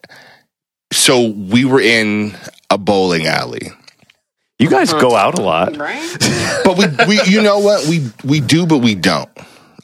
so 0.92 1.29
we 1.29 1.64
were 1.64 1.81
in 1.81 2.37
a 2.70 2.79
bowling 2.79 3.27
alley. 3.27 3.72
You 4.59 4.70
guys 4.70 4.92
go 4.92 5.16
out 5.16 5.38
a 5.38 5.42
lot. 5.42 5.77
Right? 5.77 6.16
But 6.64 6.79
we, 6.79 6.85
we 7.07 7.22
you 7.24 7.42
know 7.42 7.59
what? 7.59 7.88
We 7.88 8.11
we 8.24 8.40
do 8.40 8.66
but 8.66 8.79
we 8.79 8.94
don't. 8.94 9.29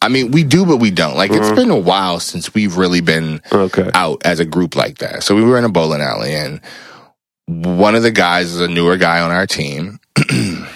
I 0.03 0.09
mean, 0.09 0.31
we 0.31 0.45
do 0.45 0.65
but 0.65 0.77
we 0.77 0.91
don't. 0.91 1.17
Like 1.17 1.31
it's 1.31 1.47
uh-huh. 1.47 1.57
been 1.57 1.71
a 1.71 1.79
while 1.79 2.21
since 2.21 2.55
we've 2.55 2.77
really 2.77 3.01
been 3.01 3.43
Okay. 3.53 3.91
out 3.95 4.23
as 4.25 4.41
a 4.41 4.45
group 4.45 4.77
like 4.77 4.99
that. 4.99 5.23
So 5.23 5.35
we 5.35 5.43
were 5.43 5.59
in 5.59 5.65
a 5.65 5.69
bowling 5.69 6.01
alley 6.01 6.35
and 6.35 6.61
one 7.47 7.95
of 7.95 8.03
the 8.03 8.11
guys 8.11 8.53
is 8.53 8.61
a 8.61 8.69
newer 8.69 8.97
guy 8.97 9.21
on 9.21 9.31
our 9.31 9.47
team. 9.47 9.99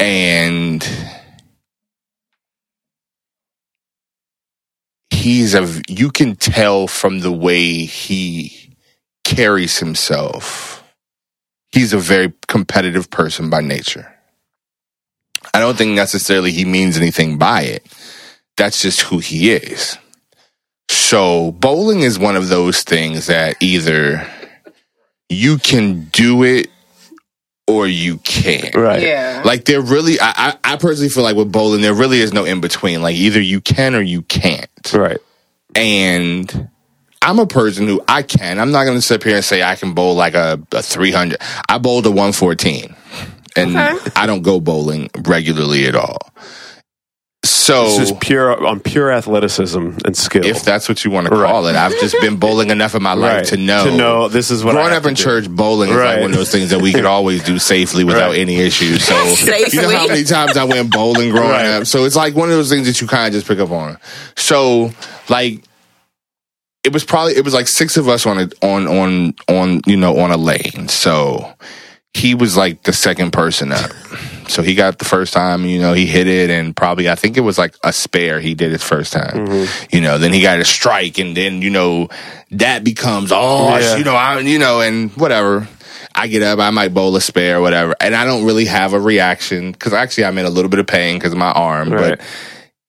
and 0.00 0.88
he's 5.28 5.54
a 5.54 5.82
you 5.88 6.10
can 6.10 6.34
tell 6.36 6.86
from 6.86 7.20
the 7.20 7.32
way 7.32 7.84
he 7.84 8.74
carries 9.24 9.78
himself. 9.78 10.82
He's 11.70 11.92
a 11.92 11.98
very 11.98 12.32
competitive 12.46 13.10
person 13.10 13.50
by 13.50 13.60
nature. 13.60 14.10
I 15.52 15.60
don't 15.60 15.76
think 15.76 15.94
necessarily 15.94 16.50
he 16.50 16.64
means 16.64 16.96
anything 16.96 17.36
by 17.36 17.62
it. 17.62 17.86
That's 18.56 18.80
just 18.80 19.02
who 19.02 19.18
he 19.18 19.52
is. 19.52 19.98
So 20.88 21.52
bowling 21.52 22.00
is 22.00 22.18
one 22.18 22.36
of 22.36 22.48
those 22.48 22.82
things 22.82 23.26
that 23.26 23.56
either 23.60 24.26
you 25.28 25.58
can 25.58 26.04
do 26.06 26.42
it 26.42 26.68
or 27.68 27.86
you 27.86 28.18
can't 28.18 28.74
Right. 28.74 29.02
Yeah. 29.02 29.42
like 29.44 29.64
there 29.66 29.80
really 29.80 30.18
I, 30.20 30.32
I 30.64 30.72
i 30.72 30.76
personally 30.76 31.10
feel 31.10 31.22
like 31.22 31.36
with 31.36 31.52
bowling 31.52 31.82
there 31.82 31.94
really 31.94 32.20
is 32.20 32.32
no 32.32 32.44
in 32.44 32.60
between 32.60 33.02
like 33.02 33.14
either 33.16 33.40
you 33.40 33.60
can 33.60 33.94
or 33.94 34.00
you 34.00 34.22
can't 34.22 34.92
Right. 34.94 35.18
and 35.74 36.68
I'm 37.20 37.40
a 37.40 37.46
person 37.46 37.86
who 37.88 38.00
I 38.06 38.22
can. 38.22 38.60
I'm 38.60 38.70
not 38.70 38.84
going 38.84 38.96
to 38.96 39.02
sit 39.02 39.22
here 39.24 39.34
and 39.36 39.44
say 39.44 39.60
I 39.62 39.74
can 39.74 39.92
bowl 39.92 40.14
like 40.14 40.34
a, 40.34 40.62
a 40.72 40.82
300. 40.82 41.38
I 41.68 41.78
bowled 41.78 42.06
a 42.06 42.10
114, 42.10 42.94
and 43.56 43.76
Okay. 43.76 44.10
I 44.14 44.26
don't 44.26 44.42
go 44.42 44.60
bowling 44.60 45.10
regularly 45.26 45.86
at 45.86 45.96
all. 45.96 46.18
So 47.44 47.84
It's 47.86 47.96
just 47.96 48.20
pure 48.20 48.66
on 48.66 48.80
pure 48.80 49.12
athleticism 49.12 49.90
and 50.04 50.16
skill. 50.16 50.44
if 50.44 50.64
that's 50.64 50.88
what 50.88 51.04
you 51.04 51.10
want 51.12 51.28
to 51.28 51.34
Right. 51.36 51.48
call 51.48 51.66
it, 51.68 51.76
I've 51.76 51.92
just 52.00 52.16
been 52.20 52.36
bowling 52.36 52.70
enough 52.70 52.94
in 52.96 53.02
my 53.02 53.12
life 53.12 53.36
Right. 53.36 53.44
to 53.46 53.56
know. 53.56 53.84
To 53.84 53.96
know 53.96 54.28
this 54.28 54.50
is 54.50 54.64
what 54.64 54.72
I 54.74 54.78
Growing 54.78 54.92
have 54.92 55.04
up 55.04 55.08
in 55.10 55.14
do. 55.14 55.22
church, 55.22 55.48
bowling 55.48 55.90
is 55.90 55.96
like 55.96 56.20
one 56.20 56.30
of 56.32 56.36
those 56.36 56.50
things 56.50 56.70
that 56.70 56.80
we 56.80 56.92
could 56.92 57.04
always 57.04 57.42
do 57.44 57.58
safely 57.60 58.02
without 58.02 58.30
Right. 58.30 58.40
any 58.40 58.56
issues. 58.56 59.04
So 59.04 59.14
you 59.72 59.82
know 59.82 59.90
how 59.90 60.08
many 60.08 60.24
times 60.24 60.56
I 60.56 60.64
went 60.64 60.90
bowling 60.90 61.30
growing 61.30 61.50
Right. 61.50 61.66
up. 61.66 61.86
So 61.86 62.04
it's 62.06 62.16
like 62.16 62.34
one 62.34 62.48
of 62.50 62.56
those 62.56 62.70
things 62.70 62.86
that 62.88 63.00
you 63.00 63.06
kind 63.06 63.28
of 63.28 63.32
just 63.34 63.46
pick 63.46 63.60
up 63.60 63.70
on. 63.70 63.98
So 64.36 64.90
like 65.28 65.62
it 66.82 66.92
was 66.92 67.04
probably 67.04 67.36
it 67.36 67.44
was 67.44 67.54
like 67.54 67.68
six 67.68 67.96
of 67.96 68.08
us 68.08 68.26
on 68.26 68.38
a 68.38 68.48
on 68.66 68.88
on 68.88 69.34
on 69.48 69.80
you 69.86 69.96
know 69.96 70.18
on 70.18 70.32
a 70.32 70.36
lane. 70.36 70.88
So 70.88 71.52
he 72.14 72.34
was 72.34 72.56
like 72.56 72.82
the 72.82 72.92
second 72.92 73.32
person 73.32 73.72
up. 73.72 73.90
So 74.48 74.62
he 74.62 74.74
got 74.74 74.98
the 74.98 75.04
first 75.04 75.32
time, 75.34 75.64
you 75.66 75.78
know, 75.78 75.92
he 75.92 76.06
hit 76.06 76.26
it 76.26 76.50
and 76.50 76.74
probably 76.74 77.08
I 77.08 77.14
think 77.14 77.36
it 77.36 77.42
was 77.42 77.58
like 77.58 77.74
a 77.84 77.92
spare 77.92 78.40
he 78.40 78.54
did 78.54 78.72
his 78.72 78.82
first 78.82 79.12
time. 79.12 79.46
Mm-hmm. 79.46 79.86
You 79.94 80.00
know, 80.00 80.18
then 80.18 80.32
he 80.32 80.40
got 80.40 80.58
a 80.58 80.64
strike 80.64 81.18
and 81.18 81.36
then, 81.36 81.60
you 81.60 81.70
know, 81.70 82.08
that 82.52 82.82
becomes 82.82 83.30
oh 83.32 83.76
Yeah. 83.76 83.96
you 83.96 84.04
know, 84.04 84.16
I 84.16 84.40
you 84.40 84.58
know, 84.58 84.80
and 84.80 85.10
whatever. 85.12 85.68
I 86.14 86.26
get 86.26 86.42
up, 86.42 86.58
I 86.58 86.70
might 86.70 86.92
bowl 86.94 87.14
a 87.14 87.20
spare, 87.20 87.58
or 87.58 87.60
whatever, 87.60 87.94
and 88.00 88.12
I 88.12 88.24
don't 88.24 88.44
really 88.44 88.64
have 88.64 88.92
a 88.92 88.98
reaction 88.98 89.70
because 89.70 89.92
actually 89.92 90.24
I'm 90.24 90.36
in 90.38 90.46
a 90.46 90.50
little 90.50 90.68
bit 90.70 90.80
of 90.80 90.86
pain 90.88 91.16
because 91.16 91.30
of 91.32 91.38
my 91.38 91.52
arm. 91.52 91.92
Right. 91.92 92.18
But 92.18 92.26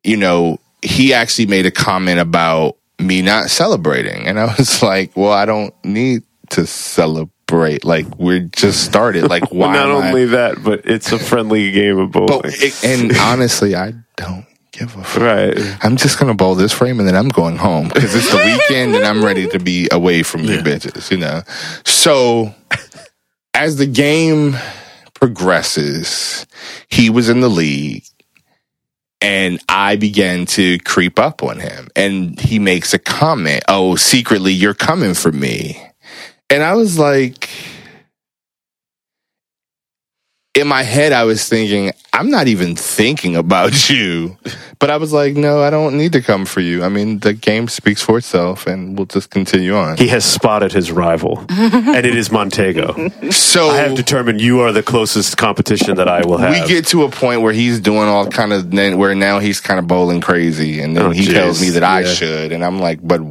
you 0.03 0.17
know, 0.17 0.57
he 0.81 1.13
actually 1.13 1.45
made 1.45 1.67
a 1.67 1.71
comment 1.71 2.19
about 2.19 2.77
me 2.97 3.21
not 3.21 3.51
celebrating, 3.51 4.27
and 4.27 4.39
I 4.39 4.45
was 4.57 4.81
like, 4.91 5.15
"Well, 5.15 5.31
I 5.31 5.45
don't 5.45 5.75
need 5.83 6.23
to 6.51 6.65
celebrate. 6.65 7.29
Like 7.51 8.05
we're 8.17 8.39
just 8.51 8.83
started. 8.83 9.29
Like 9.29 9.43
why?" 9.51 9.73
Not 9.73 9.89
am 9.89 9.97
I- 10.03 10.07
only 10.09 10.25
that, 10.27 10.63
but 10.63 10.81
it's 10.85 11.11
a 11.11 11.19
friendly 11.19 11.71
game 11.71 11.97
of 11.97 12.11
bowling. 12.11 12.41
but 12.43 12.53
it, 12.63 12.83
and 12.83 13.15
honestly, 13.19 13.75
I 13.75 13.93
don't 14.17 14.45
give 14.71 14.95
a 14.95 15.03
fuck. 15.03 15.21
right. 15.21 15.77
I'm 15.83 15.97
just 15.97 16.19
gonna 16.19 16.33
bowl 16.35 16.55
this 16.55 16.71
frame 16.73 16.99
and 16.99 17.07
then 17.07 17.15
I'm 17.15 17.29
going 17.29 17.57
home 17.57 17.87
because 17.89 18.15
it's 18.15 18.29
the 18.31 18.37
weekend 18.69 18.95
and 18.95 19.05
I'm 19.05 19.23
ready 19.25 19.47
to 19.49 19.59
be 19.59 19.89
away 19.91 20.23
from 20.23 20.43
you 20.43 20.55
Yeah. 20.55 20.61
bitches, 20.61 21.11
you 21.11 21.17
know. 21.17 21.41
So 21.85 22.53
as 23.53 23.77
the 23.77 23.87
game 23.87 24.55
progresses, 25.15 26.45
he 26.89 27.09
was 27.09 27.29
in 27.29 27.41
the 27.41 27.49
league 27.49 28.03
and 29.21 29.59
I 29.67 29.95
began 29.97 30.45
to 30.47 30.77
creep 30.79 31.19
up 31.19 31.43
on 31.43 31.59
him 31.59 31.89
and 31.95 32.39
he 32.39 32.57
makes 32.59 32.93
a 32.93 32.99
comment, 32.99 33.63
"Oh, 33.67 33.95
secretly 33.95 34.53
you're 34.53 34.73
coming 34.73 35.13
for 35.13 35.31
me." 35.31 35.81
And 36.49 36.63
I 36.63 36.73
was 36.75 36.97
like 36.97 37.49
in 40.55 40.67
my 40.67 40.83
head, 40.83 41.13
I 41.13 41.23
was 41.23 41.47
thinking, 41.47 41.91
I'm 42.11 42.29
not 42.31 42.47
even 42.47 42.75
thinking 42.75 43.35
about 43.35 43.89
you. 43.91 44.37
But 44.79 44.89
I 44.89 44.97
was 44.97 45.13
like, 45.13 45.35
no, 45.35 45.61
I 45.61 45.69
don't 45.69 45.97
need 45.97 46.13
to 46.13 46.21
come 46.21 46.45
for 46.45 46.59
you. 46.59 46.83
I 46.83 46.89
mean, 46.89 47.19
the 47.19 47.33
game 47.33 47.67
speaks 47.67 48.01
for 48.01 48.17
itself 48.17 48.65
and 48.67 48.97
we'll 48.97 49.05
just 49.05 49.29
continue 49.29 49.75
on. 49.75 49.97
He 49.97 50.07
has 50.07 50.25
spotted 50.25 50.71
his 50.73 50.91
rival, 50.91 51.45
and 51.49 52.05
it 52.05 52.15
is 52.15 52.31
Montego. 52.31 53.09
So 53.31 53.69
I 53.69 53.77
have 53.77 53.95
determined 53.95 54.41
you 54.41 54.61
are 54.61 54.71
the 54.71 54.83
closest 54.83 55.37
competition 55.37 55.95
that 55.97 56.07
I 56.07 56.25
will 56.25 56.37
have. 56.37 56.51
we 56.51 56.67
get 56.67 56.87
to 56.87 57.03
a 57.03 57.09
point 57.09 57.41
where 57.41 57.53
he's 57.53 57.79
doing 57.79 58.07
all 58.07 58.27
kind 58.27 58.51
of, 58.53 58.73
where 58.97 59.15
now 59.15 59.39
he's 59.39 59.59
kind 59.61 59.79
of 59.79 59.87
bowling 59.87 60.19
crazy. 60.21 60.81
And 60.81 60.95
then 60.97 61.05
Oh, 61.07 61.09
he 61.11 61.25
jeez. 61.25 61.33
tells 61.33 61.61
me 61.61 61.69
that 61.71 61.83
I 61.83 62.01
Yeah. 62.01 62.13
should. 62.13 62.51
And 62.53 62.63
I'm 62.65 62.79
like, 62.79 62.99
but 63.05 63.21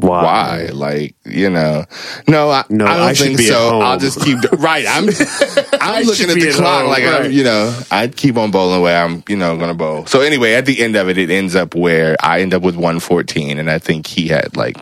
Why? 0.00 0.22
why? 0.24 0.66
Like, 0.72 1.14
you 1.24 1.50
know, 1.50 1.84
no, 2.28 2.50
I, 2.50 2.64
No, 2.68 2.86
I 2.86 2.96
don't 2.96 3.08
I 3.08 3.12
should 3.12 3.26
think 3.28 3.38
be 3.38 3.46
so. 3.46 3.80
I'll 3.80 3.98
just 3.98 4.20
keep, 4.20 4.38
right. 4.52 4.86
I'm, 4.88 5.08
I'm 5.80 6.04
looking 6.04 6.30
at 6.30 6.34
the 6.34 6.52
clock 6.54 6.82
home, 6.82 6.90
like 6.90 7.04
I'm, 7.04 7.30
you 7.32 7.44
know, 7.44 7.78
I'd 7.90 8.16
keep 8.16 8.36
on 8.36 8.50
bowling 8.50 8.82
where 8.82 9.04
I'm, 9.04 9.22
you 9.28 9.36
know, 9.36 9.56
gonna 9.56 9.74
bowl. 9.74 10.06
So 10.06 10.20
anyway, 10.20 10.54
at 10.54 10.66
the 10.66 10.82
end 10.82 10.96
of 10.96 11.08
it, 11.08 11.18
it 11.18 11.30
ends 11.30 11.54
up 11.54 11.74
where 11.74 12.16
I 12.20 12.40
end 12.40 12.54
up 12.54 12.62
with 12.62 12.76
114 12.76 13.58
and 13.58 13.70
I 13.70 13.78
think 13.78 14.06
he 14.06 14.28
had 14.28 14.56
like 14.56 14.76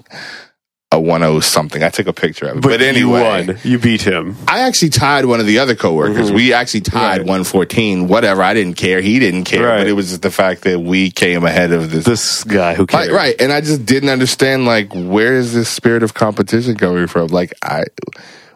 a 0.95 1.19
10 1.19 1.43
something. 1.43 1.83
I 1.83 1.89
took 1.91 2.07
a 2.07 2.13
picture 2.13 2.47
of 2.47 2.59
it. 2.59 2.61
but, 2.63 2.69
But, 2.71 2.83
anyway, 2.83 3.01
you 3.01 3.49
won. 3.49 3.59
You 3.63 3.79
beat 3.79 4.03
him. 4.03 4.37
I 4.49 4.61
actually 4.61 4.91
tied 4.91 5.25
one 5.27 5.41
of 5.41 5.47
the 5.47 5.59
other 5.59 5.75
coworkers. 5.75 6.31
We 6.33 6.53
actually 6.53 6.81
tied 6.83 7.21
Mm-hmm. 7.21 7.29
Right. 7.29 7.29
114. 7.29 8.09
Whatever. 8.09 8.43
I 8.43 8.55
didn't 8.55 8.75
care. 8.75 9.01
He 9.01 9.19
didn't 9.19 9.45
care. 9.45 9.67
Right. 9.67 9.79
But 9.79 9.87
it 9.89 9.93
was 9.93 10.09
just 10.11 10.23
the 10.23 10.31
fact 10.31 10.63
that 10.63 10.81
we 10.81 11.11
came 11.11 11.45
ahead 11.45 11.73
of 11.73 11.91
this. 11.91 12.05
This 12.05 12.45
guy 12.45 12.75
who 12.75 12.87
cares. 12.87 13.09
Like, 13.09 13.17
right. 13.17 13.35
And 13.41 13.53
I 13.53 13.61
just 13.61 13.85
didn't 13.85 14.09
understand, 14.09 14.65
like, 14.67 14.93
where 14.95 15.35
is 15.35 15.53
this 15.53 15.69
spirit 15.69 16.03
of 16.03 16.15
competition 16.15 16.77
coming 16.77 17.07
from? 17.07 17.29
Like, 17.29 17.53
I, 17.63 17.85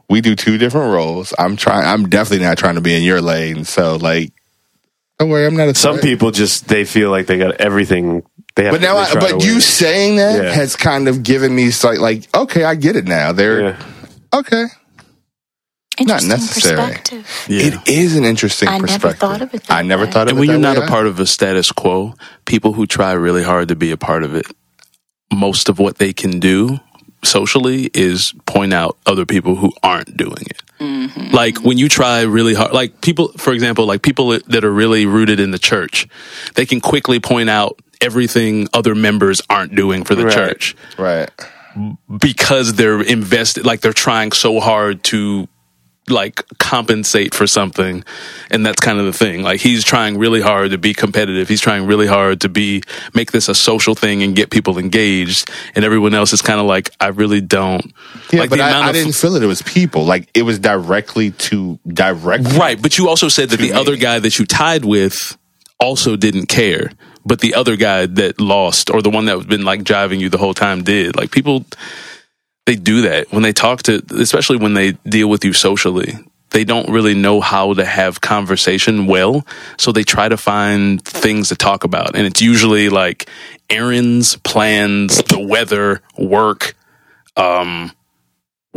we 0.08 0.20
do 0.20 0.34
two 0.34 0.56
different 0.58 0.92
roles. 0.92 1.34
I'm 1.38 1.56
trying, 1.56 1.84
I'm 1.86 2.08
definitely 2.08 2.46
not 2.46 2.56
trying 2.58 2.76
to 2.76 2.80
be 2.80 2.94
in 2.96 3.02
your 3.02 3.20
lane. 3.20 3.64
So, 3.64 3.96
like, 3.96 4.32
don't 5.18 5.28
worry, 5.30 5.46
I'm 5.46 5.56
not 5.56 5.68
a 5.68 5.74
Some 5.74 5.98
people 5.98 6.30
just 6.30 6.68
they 6.68 6.84
feel 6.84 7.10
like 7.10 7.26
they 7.26 7.38
got 7.38 7.60
everything. 7.60 8.22
They 8.58 8.64
have 8.64 8.72
But 8.72 8.80
now, 8.80 8.96
I, 8.96 9.14
but 9.14 9.44
you 9.44 9.60
saying 9.60 10.16
that 10.16 10.42
Yeah. 10.42 10.50
has 10.52 10.74
kind 10.74 11.06
of 11.06 11.22
given 11.22 11.54
me 11.54 11.70
like, 11.84 12.00
like, 12.00 12.36
okay, 12.36 12.64
I 12.64 12.74
get 12.74 12.96
it 12.96 13.06
now. 13.06 13.30
They're 13.30 13.60
Yeah. 13.60 13.76
okay. 14.34 14.64
Not 16.00 16.24
necessary. 16.24 16.76
perspective. 16.76 17.44
Yeah. 17.48 17.66
It 17.66 17.88
is 17.88 18.16
an 18.16 18.24
interesting 18.24 18.68
perspective. 18.80 19.04
I 19.04 19.06
never 19.06 19.16
thought 19.16 19.42
of 19.42 19.54
it 19.54 19.62
that 19.64 19.72
I 19.72 19.82
never 19.82 20.06
way. 20.06 20.10
thought 20.10 20.22
of 20.26 20.30
and 20.30 20.38
it. 20.38 20.40
when 20.40 20.48
you're 20.50 20.58
not 20.58 20.76
way. 20.76 20.84
a 20.86 20.88
part 20.88 21.06
of 21.06 21.20
a 21.20 21.26
status 21.26 21.70
quo, 21.70 22.14
people 22.46 22.72
who 22.72 22.84
try 22.84 23.12
really 23.12 23.44
hard 23.44 23.68
to 23.68 23.76
be 23.76 23.92
a 23.92 23.96
part 23.96 24.24
of 24.24 24.34
it, 24.34 24.46
most 25.32 25.68
of 25.68 25.78
what 25.78 25.98
they 25.98 26.12
can 26.12 26.40
do 26.40 26.80
socially 27.24 27.90
is 27.94 28.32
point 28.46 28.74
out 28.74 28.96
other 29.06 29.24
people 29.24 29.54
who 29.54 29.72
aren't 29.84 30.16
doing 30.16 30.42
it. 30.50 30.62
Mm-hmm. 30.80 31.32
Like 31.34 31.58
when 31.62 31.78
you 31.78 31.88
try 31.88 32.22
really 32.22 32.54
hard, 32.54 32.72
like 32.72 33.00
people, 33.02 33.28
for 33.36 33.52
example, 33.52 33.86
like 33.86 34.02
people 34.02 34.30
that 34.46 34.64
are 34.64 34.72
really 34.72 35.06
rooted 35.06 35.38
in 35.38 35.52
the 35.52 35.58
church, 35.60 36.08
they 36.54 36.66
can 36.66 36.80
quickly 36.80 37.20
point 37.20 37.50
out 37.50 37.80
everything 38.00 38.68
other 38.72 38.94
members 38.94 39.40
aren't 39.50 39.74
doing 39.74 40.04
for 40.04 40.14
the 40.14 40.24
Right. 40.26 40.74
right. 40.98 41.30
because 42.20 42.74
they're 42.74 43.00
invested, 43.02 43.64
like 43.64 43.80
they're 43.80 43.92
trying 43.92 44.32
so 44.32 44.60
hard 44.60 45.02
to 45.04 45.48
like 46.10 46.42
compensate 46.58 47.34
for 47.34 47.46
something 47.46 48.02
and 48.50 48.64
that's 48.64 48.80
kind 48.80 48.98
of 48.98 49.04
the 49.04 49.12
thing 49.12 49.42
like 49.42 49.60
he's 49.60 49.84
trying 49.84 50.16
really 50.16 50.40
hard 50.40 50.70
to 50.70 50.78
be 50.78 50.94
competitive 50.94 51.46
he's 51.50 51.60
trying 51.60 51.84
really 51.86 52.06
hard 52.06 52.40
to 52.40 52.48
be 52.48 52.82
make 53.12 53.30
this 53.30 53.46
a 53.50 53.54
social 53.54 53.94
thing 53.94 54.22
and 54.22 54.34
get 54.34 54.48
people 54.48 54.78
engaged 54.78 55.50
and 55.74 55.84
everyone 55.84 56.14
else 56.14 56.32
is 56.32 56.40
kind 56.40 56.58
of 56.60 56.64
like 56.64 56.88
i 56.98 57.08
really 57.08 57.42
don't 57.42 57.92
Yeah, 58.32 58.40
like 58.40 58.48
but 58.48 58.58
I, 58.58 58.88
I 58.88 58.92
didn't 58.92 59.12
feel 59.16 59.36
it. 59.36 59.42
It 59.42 59.46
was 59.46 59.60
people. 59.60 60.06
Like 60.06 60.30
it 60.32 60.44
was 60.44 60.58
directly 60.58 61.32
to 61.32 61.78
direct 61.86 62.44
Right, 62.54 62.80
but 62.80 62.96
you 62.96 63.06
also 63.10 63.28
said 63.28 63.50
that 63.50 63.58
the 63.58 63.64
me. 63.64 63.72
other 63.72 63.96
guy 63.96 64.18
that 64.18 64.38
you 64.38 64.46
tied 64.46 64.86
with 64.86 65.36
also 65.78 66.16
didn't 66.16 66.46
care, 66.46 66.90
but 67.28 67.40
the 67.40 67.54
other 67.54 67.76
guy 67.76 68.06
that 68.06 68.40
lost 68.40 68.90
or 68.90 69.02
the 69.02 69.10
one 69.10 69.26
that's 69.26 69.44
been 69.44 69.64
like 69.64 69.84
driving 69.84 70.18
you 70.18 70.30
the 70.30 70.38
whole 70.38 70.54
time 70.54 70.82
did. 70.82 71.14
Like 71.14 71.30
people 71.30 71.66
they 72.66 72.74
do 72.74 73.02
that 73.02 73.30
when 73.30 73.42
they 73.42 73.52
talk 73.52 73.82
to 73.84 74.02
especially 74.18 74.56
when 74.56 74.74
they 74.74 74.92
deal 75.06 75.28
with 75.28 75.44
you 75.44 75.52
socially. 75.52 76.14
They 76.50 76.64
don't 76.64 76.88
really 76.88 77.14
know 77.14 77.42
how 77.42 77.74
to 77.74 77.84
have 77.84 78.22
conversation 78.22 79.06
well, 79.06 79.46
so 79.76 79.92
they 79.92 80.02
try 80.02 80.30
to 80.30 80.38
find 80.38 81.04
things 81.04 81.50
to 81.50 81.56
talk 81.56 81.84
about. 81.84 82.16
And 82.16 82.26
it's 82.26 82.40
usually 82.40 82.88
like 82.88 83.28
errands, 83.68 84.36
plans, 84.36 85.18
the 85.24 85.38
weather, 85.38 86.00
work, 86.16 86.74
um 87.36 87.92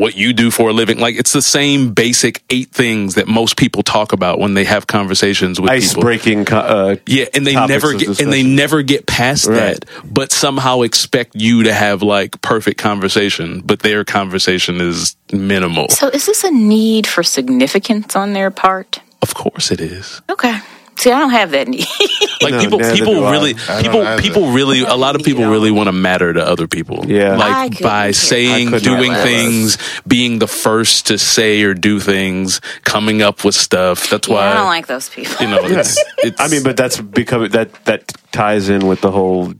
what 0.01 0.15
you 0.17 0.33
do 0.33 0.49
for 0.49 0.69
a 0.69 0.73
living. 0.73 0.97
Like 0.99 1.15
it's 1.15 1.31
the 1.31 1.41
same 1.43 1.93
basic 1.93 2.41
eight 2.49 2.71
things 2.71 3.13
that 3.15 3.27
most 3.27 3.55
people 3.55 3.83
talk 3.83 4.13
about 4.13 4.39
when 4.39 4.55
they 4.55 4.63
have 4.65 4.87
conversations 4.87 5.61
with 5.61 5.69
Ice 5.69 5.89
people. 5.89 6.01
breaking. 6.01 6.45
co- 6.45 6.57
Uh, 6.57 6.95
Yeah, 7.05 7.25
and 7.35 7.45
they 7.45 7.53
never 7.53 7.93
of 7.93 7.99
get 7.99 8.19
and 8.19 8.33
they 8.33 8.41
never 8.43 8.81
get 8.81 9.05
past 9.05 9.45
Right. 9.47 9.57
that, 9.79 9.85
but 10.03 10.31
somehow 10.31 10.81
expect 10.81 11.35
you 11.35 11.63
to 11.63 11.73
have 11.73 12.01
like 12.01 12.41
perfect 12.41 12.79
conversation, 12.79 13.61
but 13.63 13.79
their 13.81 14.03
conversation 14.03 14.81
is 14.81 15.15
minimal. 15.31 15.87
So 15.89 16.07
is 16.09 16.25
this 16.25 16.43
a 16.43 16.51
need 16.51 17.05
for 17.05 17.21
significance 17.23 18.15
on 18.15 18.33
their 18.33 18.49
part? 18.49 18.99
Of 19.21 19.35
course 19.35 19.69
it 19.71 19.79
is. 19.81 20.19
Okay. 20.29 20.57
See, 21.01 21.11
I 21.11 21.17
don't 21.17 21.31
have 21.31 21.49
that 21.51 21.67
need. 21.67 21.85
Like 22.41 22.53
No, 22.53 22.59
people 22.59 22.79
people 22.79 23.29
really 23.29 23.53
people 23.53 24.17
people 24.17 24.51
really 24.51 24.79
a 24.79 24.95
lot 24.95 25.15
of 25.15 25.21
people 25.21 25.45
really 25.45 25.69
want 25.69 25.89
to 25.89 25.91
matter 25.91 26.33
to 26.33 26.43
other 26.43 26.67
people. 26.67 27.05
Yeah. 27.05 27.35
Like 27.35 27.79
by 27.79 28.11
saying, 28.11 28.71
doing 28.71 28.81
care 28.81 28.97
less. 29.09 29.23
things, 29.23 29.77
being 30.07 30.39
the 30.39 30.47
first 30.47 31.07
to 31.07 31.19
say 31.19 31.61
or 31.61 31.75
do 31.75 31.99
things, 31.99 32.59
coming 32.83 33.21
up 33.21 33.45
with 33.45 33.53
stuff. 33.53 34.09
That's 34.09 34.27
why 34.27 34.45
yeah, 34.45 34.51
I 34.51 34.53
don't 34.55 34.65
like 34.65 34.87
those 34.87 35.07
people. 35.07 35.35
you 35.39 35.51
know 35.51 35.59
it's, 35.61 36.03
it's 36.17 36.41
I 36.41 36.47
mean, 36.47 36.63
but 36.63 36.77
that's 36.77 36.99
because 36.99 37.51
that 37.51 37.71
that 37.85 38.11
ties 38.31 38.69
in 38.69 38.87
with 38.87 39.01
the 39.01 39.11
whole 39.11 39.53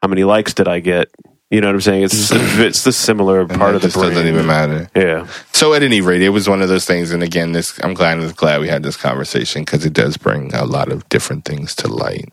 how 0.00 0.06
many 0.06 0.22
likes 0.22 0.54
did 0.54 0.68
I 0.68 0.78
get? 0.78 1.08
You 1.54 1.60
know 1.60 1.68
what 1.68 1.74
I'm 1.76 1.80
saying? 1.82 2.02
It's 2.02 2.32
mm-hmm. 2.32 2.62
it's 2.62 2.82
the 2.82 2.92
similar 2.92 3.46
part 3.46 3.76
of 3.76 3.82
the 3.82 3.86
just 3.86 3.96
brain. 3.96 4.10
doesn't 4.10 4.26
even 4.26 4.44
matter. 4.44 4.90
Yeah, 4.96 5.28
So 5.52 5.72
at 5.72 5.84
any 5.84 6.00
rate, 6.00 6.20
it 6.20 6.30
was 6.30 6.48
one 6.48 6.62
of 6.62 6.68
those 6.68 6.84
things. 6.84 7.12
And 7.12 7.22
again, 7.22 7.52
this 7.52 7.78
I'm 7.80 7.94
glad 7.94 8.18
I'm 8.18 8.28
glad 8.32 8.60
we 8.60 8.66
had 8.66 8.82
this 8.82 8.96
conversation 8.96 9.62
because 9.62 9.86
it 9.86 9.92
does 9.92 10.16
bring 10.16 10.52
a 10.52 10.64
lot 10.64 10.90
of 10.90 11.08
different 11.10 11.44
things 11.44 11.76
to 11.76 11.86
light. 11.86 12.28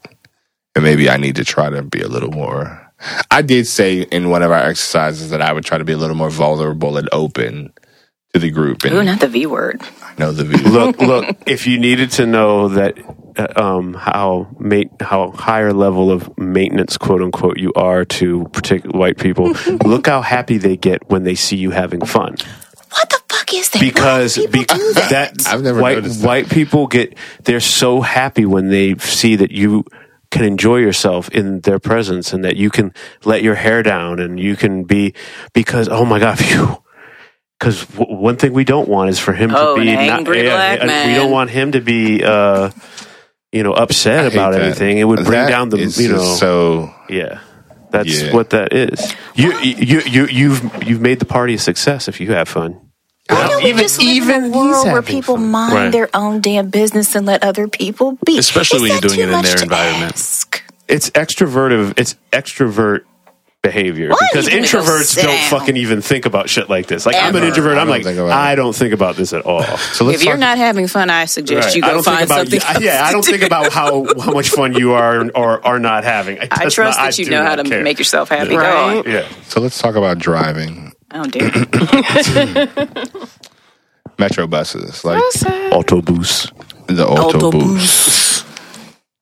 And 0.73 0.83
maybe 0.83 1.07
I 1.07 1.17
need 1.17 1.35
to 1.35 1.45
try 1.45 1.69
to 1.69 1.83
be 1.83 2.01
a 2.01 2.07
little 2.07 2.31
more. 2.31 2.91
I 3.29 3.43
did 3.43 3.67
say 3.67 4.01
in 4.01 4.31
one 4.31 4.41
of 4.41 4.49
our 4.49 4.57
exercises 4.57 5.29
that 5.29 5.41
I 5.41 5.53
would 5.53 5.65
try 5.65 5.77
to 5.77 5.85
be 5.85 5.93
a 5.93 5.97
little 5.97 6.15
more 6.15 6.31
vulnerable 6.31 6.97
and 6.97 7.07
open 7.11 7.73
to 8.33 8.39
the 8.39 8.49
group. 8.49 8.85
And 8.85 8.95
Ooh, 8.95 9.03
not 9.03 9.19
the 9.19 9.27
V 9.27 9.45
word. 9.45 9.83
I 10.01 10.13
know 10.17 10.31
the 10.31 10.45
view. 10.45 10.67
look, 10.67 10.99
look. 10.99 11.37
If 11.45 11.67
you 11.67 11.77
needed 11.77 12.09
to 12.13 12.25
know 12.25 12.69
that 12.69 12.97
um, 13.55 13.93
how 13.93 14.47
mate 14.59 14.89
how 14.99 15.31
higher 15.31 15.73
level 15.73 16.11
of 16.11 16.37
maintenance, 16.37 16.97
quote 16.97 17.21
unquote, 17.21 17.57
you 17.57 17.71
are 17.75 18.05
to 18.05 18.45
particular 18.53 18.97
white 18.97 19.17
people, 19.17 19.49
look 19.85 20.07
how 20.07 20.21
happy 20.21 20.57
they 20.57 20.77
get 20.77 21.09
when 21.09 21.23
they 21.23 21.35
see 21.35 21.57
you 21.57 21.71
having 21.71 22.05
fun. 22.05 22.35
What 22.93 23.09
the 23.09 23.21
fuck 23.29 23.53
is 23.53 23.69
that? 23.69 23.79
because 23.81 24.37
Why 24.37 24.45
do 24.45 24.51
people 24.51 24.75
be- 24.77 24.81
do 24.83 24.93
that? 24.93 25.09
that 25.37 25.47
I've 25.47 25.61
never 25.63 25.81
white 25.81 25.95
noticed 25.97 26.21
that. 26.21 26.27
white 26.27 26.49
people 26.49 26.87
get 26.87 27.17
they're 27.43 27.59
so 27.61 28.01
happy 28.01 28.45
when 28.45 28.69
they 28.69 28.95
see 28.97 29.35
that 29.37 29.51
you 29.51 29.85
can 30.29 30.43
enjoy 30.45 30.77
yourself 30.77 31.29
in 31.29 31.59
their 31.61 31.79
presence 31.79 32.31
and 32.33 32.43
that 32.45 32.55
you 32.55 32.69
can 32.69 32.93
let 33.25 33.43
your 33.43 33.55
hair 33.55 33.83
down 33.83 34.19
and 34.19 34.39
you 34.39 34.55
can 34.55 34.83
be 34.85 35.13
because 35.53 35.89
oh 35.89 36.05
my 36.05 36.19
god 36.19 36.37
phew 36.39 36.81
because 37.59 37.85
w- 37.87 38.15
one 38.17 38.37
thing 38.37 38.53
we 38.53 38.63
don't 38.63 38.87
want 38.87 39.09
is 39.09 39.19
for 39.19 39.33
him 39.33 39.51
Oh, 39.53 39.75
to 39.75 39.81
be 39.81 39.89
an 39.89 40.07
not 40.07 40.19
angry 40.19 40.43
black 40.43 40.79
uh, 40.81 41.07
we 41.07 41.13
don't 41.15 41.31
want 41.31 41.49
him 41.49 41.73
to 41.73 41.81
be 41.81 42.23
uh 42.23 42.71
you 43.51 43.63
know 43.63 43.73
upset 43.73 44.31
about 44.31 44.53
that. 44.53 44.61
anything 44.61 44.97
it 44.97 45.03
would 45.03 45.17
bring 45.19 45.31
That 45.31 45.49
down 45.49 45.69
the 45.69 45.77
is 45.77 45.99
you 46.01 46.09
know 46.11 46.35
so 46.35 46.93
yeah 47.09 47.39
that's 47.91 48.21
Yeah. 48.21 48.33
what 48.33 48.51
that 48.51 48.71
is 48.73 49.13
you 49.35 49.57
you 49.59 49.99
you 50.05 50.25
you've 50.27 50.83
you've 50.87 51.01
made 51.01 51.19
the 51.19 51.25
party 51.25 51.55
a 51.55 51.57
success 51.59 52.07
if 52.07 52.19
you 52.21 52.31
have 52.33 52.47
fun 52.47 52.79
Why 53.29 53.47
don't 53.47 53.63
we 53.63 53.69
Even- 53.69 53.81
just 53.83 53.99
live 53.99 54.07
even 54.15 54.43
in 54.45 54.53
a 54.53 54.57
world 54.57 54.85
where 54.87 55.01
people 55.01 55.35
fun. 55.35 55.51
mind 55.51 55.73
Right. 55.73 55.91
their 55.91 56.09
own 56.13 56.41
damn 56.41 56.69
business 56.69 57.15
and 57.15 57.25
let 57.25 57.43
other 57.43 57.67
people 57.67 58.17
be? 58.25 58.37
Especially 58.37 58.77
Is 58.77 58.81
when 58.81 58.91
you're 58.91 59.01
doing 59.15 59.19
it 59.29 59.33
in 59.35 59.41
their 59.43 59.61
environment. 59.63 60.13
ask? 60.13 60.63
it's 60.87 61.09
extrovertive 61.11 61.93
it's 61.97 62.15
extrovert 62.33 63.01
behavior 63.63 64.09
Why 64.09 64.17
because 64.31 64.47
you 64.47 64.53
gonna 64.53 64.61
go 64.63 64.79
introverts 64.79 65.15
don't 65.15 65.25
down? 65.27 65.49
fucking 65.51 65.77
even 65.77 66.01
think 66.01 66.25
about 66.25 66.49
shit 66.49 66.67
like 66.67 66.87
this 66.87 67.05
like 67.05 67.15
i'm 67.15 67.35
an 67.35 67.43
introvert 67.43 67.77
I 67.77 67.81
i'm 67.81 67.87
don't 67.87 67.95
like 67.97 68.03
think 68.03 68.17
about 68.17 68.31
i 68.31 68.55
don't 68.55 68.75
think 68.75 68.91
about 68.91 69.15
this 69.17 69.33
at 69.33 69.41
all 69.45 69.61
so 69.93 70.03
let's 70.03 70.19
If 70.21 70.25
you're 70.25 70.33
talk- 70.33 70.39
not 70.39 70.57
having 70.57 70.87
fun, 70.87 71.11
I 71.11 71.25
suggest 71.25 71.67
Right. 71.67 71.75
you 71.75 71.83
I 71.83 71.87
go 71.89 71.93
don't 71.93 72.03
think 72.03 72.15
find 72.17 72.25
about 72.25 72.37
something. 72.47 72.59
yeah, 72.59 72.73
else 72.73 72.83
yeah, 72.83 73.05
I 73.05 73.11
don't 73.11 73.23
do. 73.23 73.31
think 73.31 73.43
about 73.43 73.71
how 73.71 74.05
how 74.19 74.31
much 74.31 74.49
fun 74.49 74.73
you 74.73 74.93
are 74.93 75.29
or 75.35 75.63
are 75.65 75.77
not 75.77 76.03
having. 76.03 76.39
I, 76.39 76.47
I 76.51 76.69
trust 76.69 76.97
not- 76.97 77.05
that 77.05 77.19
you 77.19 77.29
know 77.29 77.43
how 77.43 77.55
to 77.55 77.63
care. 77.63 77.83
make 77.83 77.99
yourself 77.99 78.29
happy. 78.29 78.55
Right. 78.55 79.03
Yeah, 79.05 79.27
so 79.43 79.61
let's 79.61 79.77
talk 79.79 79.93
about 79.95 80.17
driving 80.17 80.93
Oh 81.11 81.25
dear. 81.25 81.51
metro 84.17 84.47
buses 84.47 85.03
like 85.05 85.21
autobus. 85.71 86.51
the 86.87 87.05
Autobus. 87.05 87.51
autobus. 87.51 88.30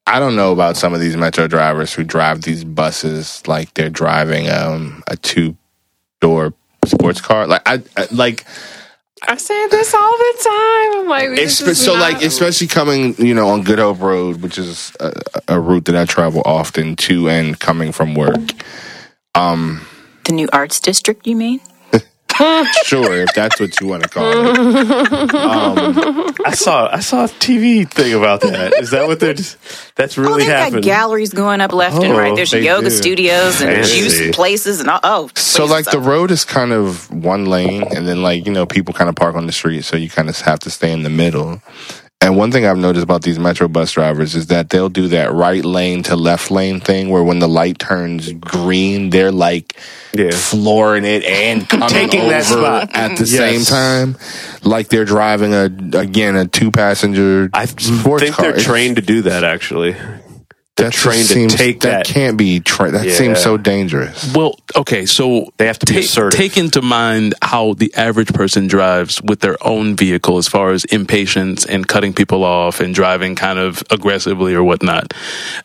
I 0.10 0.20
don't 0.20 0.36
know 0.36 0.52
about 0.52 0.76
some 0.76 0.94
of 0.94 1.00
these 1.00 1.16
metro 1.16 1.48
drivers 1.48 1.94
who 1.94 2.04
drive 2.04 2.42
these 2.42 2.64
buses 2.64 3.42
like 3.48 3.74
they're 3.76 3.90
driving 3.90 4.50
um, 4.50 5.04
a 5.08 5.16
two 5.16 5.56
door 6.20 6.54
sports 6.86 7.22
car. 7.22 7.48
Like 7.48 7.62
I, 7.66 7.82
I 7.96 8.08
like 8.12 8.44
I 9.28 9.36
say 9.38 9.68
this 9.68 9.94
all 9.94 10.18
the 10.18 10.34
time. 10.44 11.02
I'm 11.02 11.08
like, 11.08 11.30
this 11.36 11.60
so 11.84 11.94
not- 11.94 12.02
like 12.14 12.24
especially 12.24 12.68
coming 12.68 13.16
you 13.18 13.34
know 13.36 13.50
on 13.50 13.62
Good 13.64 13.80
Hope 13.80 14.00
Road, 14.02 14.42
which 14.42 14.58
is 14.58 14.92
a, 15.00 15.12
a 15.48 15.60
route 15.60 15.86
that 15.86 15.96
I 15.96 16.06
travel 16.06 16.42
often 16.46 16.96
to 16.98 17.30
and 17.30 17.60
coming 17.60 17.92
from 17.92 18.16
work. 18.16 18.40
Um, 19.36 19.86
The 20.26 20.34
new 20.34 20.50
arts 20.52 20.80
district, 20.80 21.28
you 21.28 21.36
mean? 21.36 21.60
sure, 22.86 23.14
if 23.14 23.34
that's 23.34 23.60
what 23.60 23.80
you 23.82 23.88
want 23.88 24.04
to 24.04 24.10
call 24.10 24.24
it. 24.32 24.58
Um, 25.34 26.36
I 26.46 26.52
saw 26.54 26.90
I 26.94 27.00
saw 27.00 27.26
a 27.26 27.28
TV 27.28 27.90
thing 27.90 28.14
about 28.14 28.42
that. 28.42 28.74
Is 28.80 28.92
that 28.92 29.08
what 29.08 29.20
they're? 29.20 29.34
Just, 29.34 29.58
that's 29.96 30.18
Oh, 30.18 30.22
really 30.24 30.44
they've 30.44 30.52
happening. 30.52 30.82
got 30.82 30.86
galleries 30.86 31.34
going 31.34 31.62
up 31.62 31.74
left 31.74 31.98
and 32.04 32.14
Oh, 32.14 32.18
right. 32.18 32.36
There's 32.36 32.54
yoga 32.54 32.90
do. 32.90 32.96
studios 32.96 33.62
and 33.62 33.72
Fancy. 33.86 34.00
juice 34.00 34.36
places 34.36 34.80
and 34.80 34.90
all. 34.90 35.00
Oh, 35.04 35.30
So 35.36 35.66
like 35.66 35.86
the 35.86 36.00
up. 36.00 36.06
road 36.06 36.32
is 36.32 36.46
kind 36.46 36.72
of 36.72 37.12
one 37.12 37.46
lane, 37.46 37.84
and 37.96 38.08
then 38.08 38.22
like 38.24 38.46
you 38.46 38.52
know 38.54 38.66
people 38.66 38.94
kind 38.94 39.10
of 39.10 39.16
park 39.16 39.36
on 39.36 39.46
the 39.46 39.52
street, 39.52 39.84
so 39.84 39.98
you 39.98 40.10
kind 40.10 40.30
of 40.30 40.40
have 40.42 40.60
to 40.60 40.70
stay 40.70 40.92
in 40.92 41.04
the 41.04 41.10
middle. 41.10 41.62
And 42.22 42.36
one 42.36 42.52
thing 42.52 42.66
I've 42.66 42.78
noticed 42.78 43.04
about 43.06 43.22
these 43.22 43.40
metro 43.40 43.70
bus 43.70 43.94
drivers 43.94 44.36
is 44.36 44.48
that 44.48 44.70
they'll 44.70 44.90
do 44.90 45.08
that 45.08 45.32
right 45.32 45.64
lane 45.64 46.04
to 46.04 46.18
left 46.18 46.52
lane 46.52 46.82
thing, 46.82 47.10
where 47.10 47.24
when 47.24 47.40
the 47.40 47.48
light 47.48 47.80
turns 47.80 48.30
green, 48.34 49.10
they're 49.10 49.32
like 49.32 49.78
Yeah. 50.14 50.32
flooring 50.32 51.06
it 51.06 51.24
and 51.24 51.68
coming 51.70 51.88
Taking 51.88 52.20
over 52.22 52.30
that 52.32 52.44
spot. 52.44 52.90
at 52.94 53.16
the 53.18 53.24
Yes. 53.24 53.30
same 53.30 53.64
time, 53.64 54.18
like 54.64 54.90
they're 54.90 55.06
driving 55.06 55.54
a 55.54 55.66
again 55.98 56.36
a 56.36 56.46
two 56.46 56.72
passenger. 56.72 57.50
I 57.54 57.66
think 57.68 58.04
car. 58.04 58.20
they're 58.20 58.50
It's- 58.52 58.66
trained 58.66 58.98
to 58.98 59.02
do 59.02 59.22
that. 59.22 59.46
Actually, 59.46 59.96
that 60.80 60.92
just 60.92 61.04
trained 61.04 61.28
to 61.28 61.34
seems- 61.34 61.56
take 61.56 61.82
that. 61.82 62.06
can't 62.06 62.38
be. 62.38 62.60
Tra- 62.60 62.92
that 62.92 63.06
Yeah. 63.06 63.14
seems 63.14 63.40
so 63.42 63.58
dangerous. 63.58 64.32
Well, 64.34 64.58
okay, 64.76 65.06
so 65.06 65.52
They 65.58 65.68
have 65.68 65.80
to 65.80 65.86
be 65.86 65.94
take, 65.94 66.06
assertive. 66.06 66.38
take 66.38 66.58
into 66.58 66.82
mind 66.82 67.36
how 67.42 67.74
the 67.74 67.94
average 67.96 68.34
person 68.34 68.68
drives 68.68 69.22
with 69.22 69.40
their 69.42 69.58
own 69.66 69.96
vehicle 69.96 70.38
as 70.38 70.48
far 70.48 70.72
as 70.72 70.86
impatience 70.86 71.66
and 71.66 71.88
cutting 71.88 72.14
people 72.14 72.44
off 72.44 72.80
and 72.80 72.94
driving 72.94 73.36
kind 73.36 73.60
of 73.60 73.84
aggressively 73.90 74.54
or 74.54 74.64
whatnot. 74.64 75.14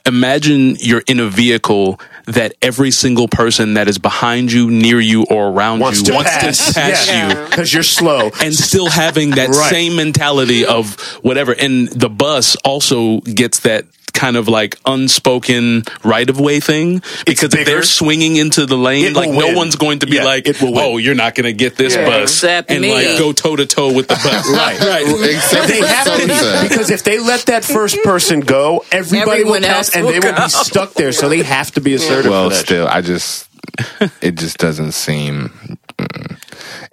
Imagine 0.06 0.76
you're 0.80 1.02
in 1.06 1.20
a 1.20 1.28
vehicle 1.28 2.00
that 2.26 2.54
every 2.62 2.90
single 2.90 3.28
person 3.28 3.74
that 3.74 3.86
is 3.88 3.98
behind 3.98 4.50
you, 4.50 4.70
near 4.70 4.98
you, 4.98 5.24
or 5.24 5.48
around 5.48 5.80
wants 5.80 5.98
you 6.00 6.06
to 6.06 6.12
wants 6.14 6.30
pass, 6.30 6.68
to 6.68 6.74
pass 6.74 7.06
Yeah. 7.08 7.28
you 7.40 7.44
because 7.50 7.72
you're 7.72 7.82
slow. 7.82 8.30
and 8.40 8.54
still 8.54 8.88
having 8.88 9.30
that 9.32 9.48
Right. 9.50 9.70
same 9.70 9.96
mentality 9.96 10.64
of 10.64 10.94
whatever. 11.22 11.52
And 11.52 11.88
the 11.88 12.08
bus 12.08 12.56
also 12.64 13.20
gets 13.20 13.60
that 13.60 13.84
kind 14.14 14.36
of 14.36 14.48
like 14.48 14.78
unspoken 14.86 15.82
right 16.04 16.30
of 16.30 16.38
way 16.40 16.60
thing 16.60 17.02
because 17.26 17.52
if 17.52 17.66
they're 17.66 17.82
swinging 17.82 18.36
into 18.36 18.64
the 18.64 18.76
lane, 18.78 19.06
It 19.06 19.12
like 19.14 19.28
will 19.28 19.40
no 19.40 19.46
win. 19.48 19.56
one's 19.56 19.76
going 19.76 19.98
to 19.98 20.06
be 20.06 20.16
Yeah, 20.16 20.24
like, 20.24 20.46
it 20.48 20.56
"Oh, 20.62 20.96
you're 20.98 21.14
not 21.16 21.34
going 21.34 21.44
to 21.44 21.52
get 21.52 21.76
this 21.76 21.94
Yeah. 21.94 22.06
bus," 22.06 22.30
Except 22.30 22.70
and 22.70 22.80
me. 22.80 22.94
like 22.94 23.18
go 23.18 23.32
toe 23.32 23.56
to 23.56 23.66
toe 23.66 23.92
with 23.92 24.08
the 24.08 24.14
bus. 24.14 24.48
Right. 24.54 24.78
right. 24.80 25.30
Except 25.30 25.68
they 25.68 25.80
have 25.86 26.06
to 26.06 26.68
because 26.68 26.90
if 26.90 27.02
they 27.02 27.18
let 27.18 27.46
that 27.46 27.64
first 27.64 27.98
person 28.04 28.40
go, 28.40 28.84
everybody 28.92 29.40
Everyone 29.42 29.62
will 29.62 29.68
else 29.68 29.90
pass 29.90 29.96
and 29.96 30.04
will 30.06 30.12
they 30.12 30.20
will 30.20 30.34
go. 30.36 30.44
be 30.44 30.48
stuck 30.48 30.94
there. 30.94 31.12
So 31.12 31.28
they 31.28 31.42
have 31.42 31.72
to 31.72 31.80
be 31.80 31.94
assertive. 31.94 32.30
well 32.30 32.50
still 32.52 32.86
i 32.86 33.00
just 33.00 33.48
it 34.22 34.36
just 34.36 34.58
doesn't 34.58 34.92
seem. 34.92 35.50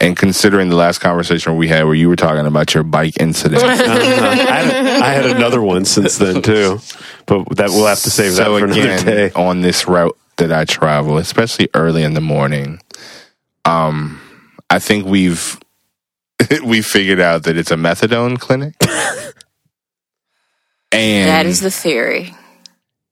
And 0.02 0.18
considering 0.18 0.70
the 0.70 0.76
last 0.76 0.98
conversation 0.98 1.58
we 1.58 1.68
had 1.68 1.84
where 1.84 1.94
you 1.94 2.10
were 2.10 2.16
talking 2.16 2.48
about 2.48 2.74
your 2.74 2.82
bike 2.84 3.14
incident. 3.20 3.62
I, 3.64 3.76
had, 3.76 5.02
I 5.04 5.10
had 5.10 5.26
another 5.28 5.62
one 5.62 5.86
since 5.86 6.18
then 6.18 6.42
too, 6.42 6.80
but 7.28 7.48
that 7.58 7.70
we'll 7.70 7.86
have 7.86 8.02
to 8.02 8.10
save 8.10 8.32
that 8.38 8.46
so 8.46 8.58
for 8.58 8.66
another 8.66 8.82
again, 8.82 9.06
day. 9.06 9.32
on 9.36 9.62
this 9.62 9.88
route 9.88 10.18
that 10.38 10.52
I 10.52 10.66
travel, 10.66 11.18
especially 11.18 11.70
early 11.76 12.02
in 12.02 12.16
the 12.16 12.22
morning, 12.22 12.82
um, 13.64 14.20
I 14.72 14.80
think 14.80 15.06
we've 15.06 15.60
we 16.64 16.82
figured 16.82 17.20
out 17.20 17.44
that 17.44 17.56
it's 17.56 17.70
a 17.70 17.76
methadone 17.76 18.40
clinic. 18.40 18.74
and 20.92 21.30
that 21.30 21.46
is 21.46 21.60
the 21.62 21.70
theory. 21.70 22.34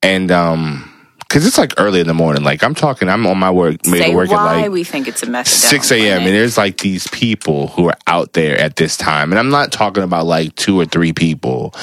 and 0.02 0.32
um 0.32 0.92
because 1.30 1.46
it's 1.46 1.58
like 1.58 1.74
early 1.78 2.02
in 2.02 2.08
the 2.08 2.14
morning 2.14 2.44
like 2.44 2.64
i'm 2.64 2.76
talking 2.76 3.08
i'm 3.08 3.26
on 3.26 3.38
my 3.38 3.52
work 3.52 3.78
way 3.86 4.00
Say 4.00 4.10
to 4.10 4.16
work 4.16 4.30
why 4.30 4.60
at 4.60 4.62
like 4.64 4.72
we 4.72 4.84
think 4.84 5.08
it's 5.08 5.24
a 5.24 5.30
mess. 5.30 5.50
6 5.50 5.92
a.m. 5.92 6.24
and 6.24 6.28
there's 6.28 6.58
like 6.58 6.78
these 6.80 7.08
people 7.08 7.68
who 7.68 7.88
are 7.90 7.98
out 8.08 8.34
there 8.34 8.58
at 8.58 8.76
this 8.76 8.98
time. 8.98 9.32
And 9.32 9.40
I'm 9.40 9.50
not 9.50 9.72
talking 9.72 10.04
about 10.04 10.26
like 10.26 10.56
two 10.56 10.80
or 10.80 10.86
three 10.86 11.14
people. 11.14 11.74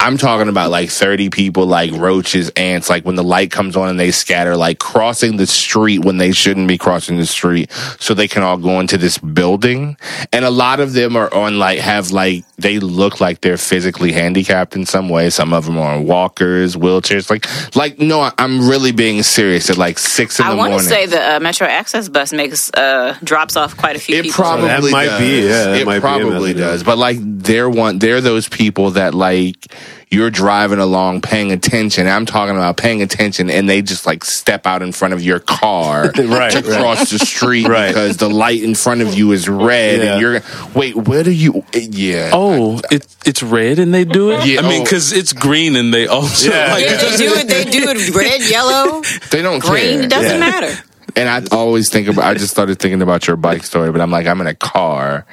I'm 0.00 0.16
talking 0.16 0.48
about 0.48 0.70
like 0.70 0.90
30 0.90 1.30
people, 1.30 1.66
like 1.66 1.92
roaches, 1.92 2.50
ants, 2.56 2.90
like 2.90 3.04
when 3.04 3.14
the 3.14 3.24
light 3.24 3.50
comes 3.50 3.76
on 3.76 3.88
and 3.88 3.98
they 3.98 4.10
scatter, 4.10 4.56
like 4.56 4.78
crossing 4.78 5.36
the 5.36 5.46
street 5.46 6.04
when 6.04 6.18
they 6.18 6.32
shouldn't 6.32 6.68
be 6.68 6.78
crossing 6.78 7.16
the 7.16 7.26
street 7.26 7.70
so 7.98 8.14
they 8.14 8.28
can 8.28 8.42
all 8.42 8.56
go 8.56 8.80
into 8.80 8.98
this 8.98 9.18
building. 9.18 9.96
And 10.32 10.44
a 10.44 10.50
lot 10.50 10.80
of 10.80 10.92
them 10.92 11.16
are 11.16 11.32
on 11.32 11.58
like, 11.58 11.78
have 11.78 12.10
like, 12.10 12.44
they 12.56 12.78
look 12.78 13.20
like 13.20 13.40
they're 13.42 13.58
physically 13.58 14.12
handicapped 14.12 14.76
in 14.76 14.86
some 14.86 15.08
way. 15.08 15.30
Some 15.30 15.52
of 15.52 15.66
them 15.66 15.78
are 15.78 15.94
on 15.94 16.06
walkers, 16.06 16.76
wheelchairs. 16.76 17.30
Like, 17.30 17.46
like, 17.76 17.98
no, 17.98 18.30
I'm 18.38 18.68
really 18.68 18.92
being 18.96 19.22
serious 19.22 19.70
at 19.70 19.76
like 19.76 19.98
six 19.98 20.40
in 20.40 20.46
I 20.46 20.50
the 20.50 20.56
want 20.56 20.72
to 20.72 20.80
say 20.80 21.06
the 21.06 21.36
uh, 21.36 21.40
Metro 21.40 21.66
Access 21.66 22.08
bus 22.08 22.32
makes 22.32 22.70
uh, 22.74 23.16
drops 23.22 23.56
off 23.56 23.76
quite 23.76 23.96
a 23.96 23.98
few 23.98 24.16
It 24.16 24.22
people. 24.24 24.34
probably 24.44 24.68
That 24.68 24.82
might 24.90 25.06
does. 25.06 25.20
be, 25.20 25.40
yeah, 25.42 25.48
that 25.64 25.80
it 25.80 25.86
might 25.86 25.94
be 25.96 26.00
probably 26.00 26.54
method, 26.54 26.56
does. 26.56 26.82
But 26.82 26.98
like, 26.98 27.18
they're 27.20 27.70
one. 27.70 27.98
They're 27.98 28.20
those 28.20 28.48
people 28.48 28.92
that 28.92 29.14
like 29.14 29.66
you're 30.08 30.30
driving 30.30 30.78
along, 30.78 31.20
paying 31.20 31.50
attention. 31.50 32.06
I'm 32.06 32.26
talking 32.26 32.54
about 32.54 32.76
paying 32.76 33.02
attention, 33.02 33.50
and 33.50 33.68
they 33.68 33.82
just 33.82 34.06
like 34.06 34.24
step 34.24 34.64
out 34.66 34.80
in 34.80 34.92
front 34.92 35.14
of 35.14 35.22
your 35.22 35.40
car 35.40 36.02
Right, 36.16 36.52
to 36.52 36.60
right. 36.60 36.64
cross 36.64 37.10
the 37.10 37.18
street 37.18 37.66
Right. 37.68 37.88
because 37.88 38.16
the 38.18 38.30
light 38.30 38.62
in 38.62 38.74
front 38.76 39.02
of 39.02 39.14
you 39.14 39.32
is 39.32 39.48
red, 39.48 39.98
Yeah. 40.00 40.12
and 40.12 40.20
you're 40.20 40.40
wait. 40.74 40.94
Where 40.96 41.24
are 41.26 41.28
you? 41.30 41.64
Eh, 41.72 41.88
yeah. 41.90 42.30
Oh, 42.32 42.80
it, 42.90 43.06
it's 43.26 43.42
red 43.42 43.78
and 43.80 43.92
they 43.92 44.04
do 44.04 44.30
it. 44.30 44.46
Yeah, 44.46 44.60
I 44.60 44.68
mean, 44.68 44.82
oh. 44.82 44.84
because 44.84 45.12
it's 45.12 45.32
green 45.32 45.74
and 45.74 45.92
they 45.92 46.06
also 46.06 46.50
Yeah. 46.52 46.72
like. 46.72 46.84
Yeah, 46.84 46.96
they 46.96 47.16
do 47.16 47.34
it. 47.34 47.48
They 47.48 47.64
do 47.64 47.84
it 47.88 48.14
red, 48.14 48.42
yellow, 48.50 49.02
they 49.32 49.42
don't 49.42 49.60
green. 49.60 49.94
care. 49.96 50.02
It 50.04 50.10
doesn't 50.10 50.38
Yeah. 50.40 50.50
matter. 50.50 50.82
And 51.16 51.28
I 51.28 51.42
always 51.56 51.90
think 51.90 52.08
about. 52.08 52.24
I 52.24 52.34
just 52.34 52.50
started 52.52 52.78
thinking 52.78 53.00
about 53.02 53.26
your 53.26 53.36
bike 53.36 53.64
story, 53.64 53.90
but 53.90 54.00
I'm 54.02 54.10
like, 54.10 54.26
I'm 54.26 54.40
in 54.40 54.46
a 54.46 54.54
car, 54.54 55.24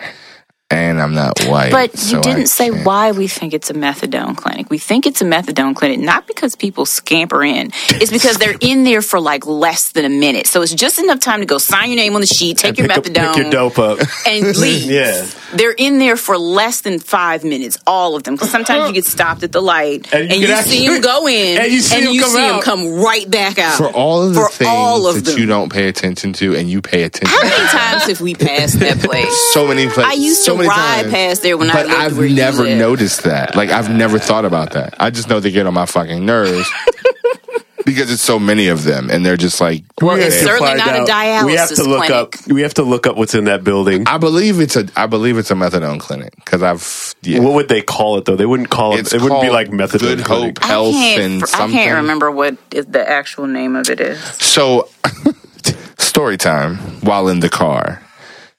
and 0.74 1.02
I'm 1.02 1.14
not 1.14 1.40
white. 1.46 1.72
But 1.72 1.94
you 1.94 2.00
so 2.00 2.20
I 2.20 2.22
didn't 2.22 2.48
say 2.48 2.70
can't. 2.70 2.86
why 2.86 3.12
we 3.12 3.28
think 3.28 3.54
it's 3.54 3.70
a 3.70 3.74
methadone 3.74 4.36
clinic. 4.36 4.70
We 4.70 4.78
think 4.78 5.06
it's 5.06 5.22
a 5.22 5.26
methadone 5.26 5.76
clinic 5.76 6.00
not 6.00 6.28
because 6.28 6.56
people 6.56 6.86
scamper 6.86 7.44
in. 7.44 7.72
It's 7.90 8.12
because 8.12 8.38
they're 8.38 8.56
in 8.60 8.84
there 8.84 9.02
for 9.02 9.20
like 9.20 9.46
less 9.46 9.92
than 9.92 10.06
a 10.06 10.10
minute. 10.10 10.48
So 10.48 10.62
it's 10.62 10.74
just 10.74 11.00
enough 11.00 11.20
time 11.20 11.40
to 11.42 11.46
go 11.46 11.58
sign 11.58 11.90
your 11.90 11.98
name 11.98 12.16
on 12.16 12.22
the 12.22 12.28
sheet, 12.28 12.58
take 12.58 12.78
your 12.78 12.88
pick, 12.88 12.98
up- 12.98 13.04
methadone, 13.06 13.34
pick 13.36 13.44
your 13.44 13.52
dope 13.52 13.80
up. 13.80 14.00
and 14.28 14.58
leave. 14.58 14.90
Yeah. 14.90 15.26
They're 15.54 15.72
in 15.78 16.00
there 16.00 16.16
for 16.18 16.38
less 16.38 16.82
than 16.82 17.00
five 17.00 17.44
minutes, 17.44 17.78
all 17.86 18.16
of 18.16 18.24
them. 18.24 18.36
Because 18.36 18.50
sometimes 18.50 18.88
you 18.88 18.94
get 18.94 19.06
stopped 19.06 19.44
at 19.44 19.52
the 19.52 19.62
light 19.62 20.12
And 20.14 20.24
and 20.32 20.42
you 20.42 20.48
you, 20.48 20.48
can 20.48 20.64
see 20.64 20.88
them 20.88 21.02
go 21.02 21.28
in 21.28 21.60
and 21.62 21.72
you 21.72 21.82
see 21.82 22.04
them 22.04 22.16
come 22.20 22.34
them 22.34 22.56
out. 22.56 22.64
come 22.64 22.94
right 22.96 23.30
back 23.30 23.60
out. 23.60 23.78
for 23.78 23.88
all 23.92 24.24
of 24.24 24.34
the 24.34 24.40
For 24.42 24.50
things 24.50 24.70
all 24.70 25.08
of 25.08 25.16
that 25.16 25.26
them. 25.32 25.40
you 25.40 25.46
don't 25.46 25.72
pay 25.72 25.88
attention 25.88 26.34
to, 26.34 26.56
and 26.56 26.70
you 26.70 26.82
pay 26.82 27.04
attention. 27.04 27.38
How 27.38 27.44
many 27.44 27.68
times 27.70 28.04
have 28.08 28.22
we 28.22 28.34
passed 28.36 28.80
that 28.80 29.00
place? 29.04 29.36
so 29.54 29.68
many 29.68 29.86
places. 29.88 30.06
I 30.06 30.14
used 30.14 30.42
so 30.44 30.58
to 30.58 30.62
many 30.68 30.80
ride 30.80 31.01
times. 31.03 31.11
past 31.14 31.41
there 31.43 31.57
when 31.57 31.70
I 31.70 31.74
but 31.74 31.86
lived 31.88 31.97
I've 31.99 32.18
where 32.18 32.30
never 32.30 32.64
live. 32.64 32.78
noticed 32.78 33.24
that. 33.24 33.55
Like 33.55 33.70
I've 33.70 33.89
never 33.89 34.20
thought 34.20 34.45
about 34.45 34.72
that. 34.74 34.95
I 34.99 35.09
just 35.09 35.30
know 35.30 35.39
they 35.39 35.51
get 35.51 35.68
on 35.68 35.74
my 35.74 35.86
fucking 35.86 36.26
nerves 36.26 36.70
because 37.86 38.09
it's 38.11 38.22
so 38.22 38.39
many 38.39 38.70
of 38.70 38.84
them, 38.84 39.09
and 39.09 39.26
they're 39.26 39.36
just 39.38 39.59
like. 39.59 39.84
Well, 40.01 40.16
it's 40.18 40.39
certainly 40.39 40.68
Find 40.68 40.78
not 40.78 40.95
a 40.95 40.99
out. 41.01 41.07
dialysis 41.07 41.45
We 41.45 41.53
have 41.55 41.70
to 41.70 41.84
look 41.84 42.05
clinic. 42.05 42.11
up. 42.11 42.47
We 42.47 42.61
have 42.61 42.74
to 42.76 42.84
look 42.84 43.07
up 43.07 43.18
what's 43.18 43.36
in 43.36 43.45
that 43.45 43.64
building. 43.64 44.05
I 44.07 44.18
believe 44.18 44.59
it's 44.61 44.76
a. 44.76 44.88
I 44.95 45.05
believe 45.07 45.38
it's 45.38 45.51
a 45.51 45.55
methadone 45.55 45.99
clinic 45.99 46.34
because 46.38 46.64
I've. 46.64 47.14
Yeah. 47.24 47.39
What 47.39 47.53
would 47.53 47.68
they 47.70 47.82
call 47.82 48.18
it 48.18 48.26
though? 48.26 48.36
They 48.36 48.45
wouldn't 48.45 48.70
call 48.70 48.93
it. 48.95 48.99
It's 49.01 49.14
it 49.14 49.22
wouldn't 49.22 49.41
be 49.41 49.49
like 49.49 49.68
methadone. 49.70 49.99
Good 50.18 50.24
clinic. 50.26 50.59
Hope 50.59 50.64
Health 50.64 50.95
I 50.95 50.99
can't, 50.99 51.22
and 51.22 51.49
fr- 51.49 51.55
I 51.61 51.72
can't 51.72 51.95
remember 51.97 52.32
what 52.32 52.57
is 52.72 52.86
the 52.86 53.07
actual 53.09 53.47
name 53.47 53.76
of 53.76 53.89
it 53.89 53.99
is. 53.99 54.20
So, 54.22 54.89
story 55.97 56.38
time 56.38 56.78
while 57.01 57.28
in 57.30 57.39
the 57.39 57.49
car, 57.49 58.01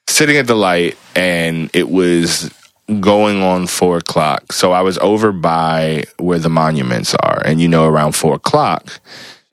sitting 0.07 0.37
at 0.37 0.47
the 0.47 0.55
light, 0.55 0.97
and 1.15 1.69
it 1.73 1.89
was 1.89 2.53
going 2.99 3.41
on 3.41 3.67
four 3.67 3.97
o'clock. 3.97 4.51
So 4.51 4.71
I 4.71 4.81
was 4.81 4.97
over 4.99 5.31
by 5.31 6.05
where 6.17 6.39
the 6.39 6.49
monuments 6.49 7.15
are, 7.15 7.41
and 7.45 7.61
you 7.61 7.67
know, 7.67 7.85
around 7.85 8.13
four 8.13 8.35
o'clock, 8.35 8.99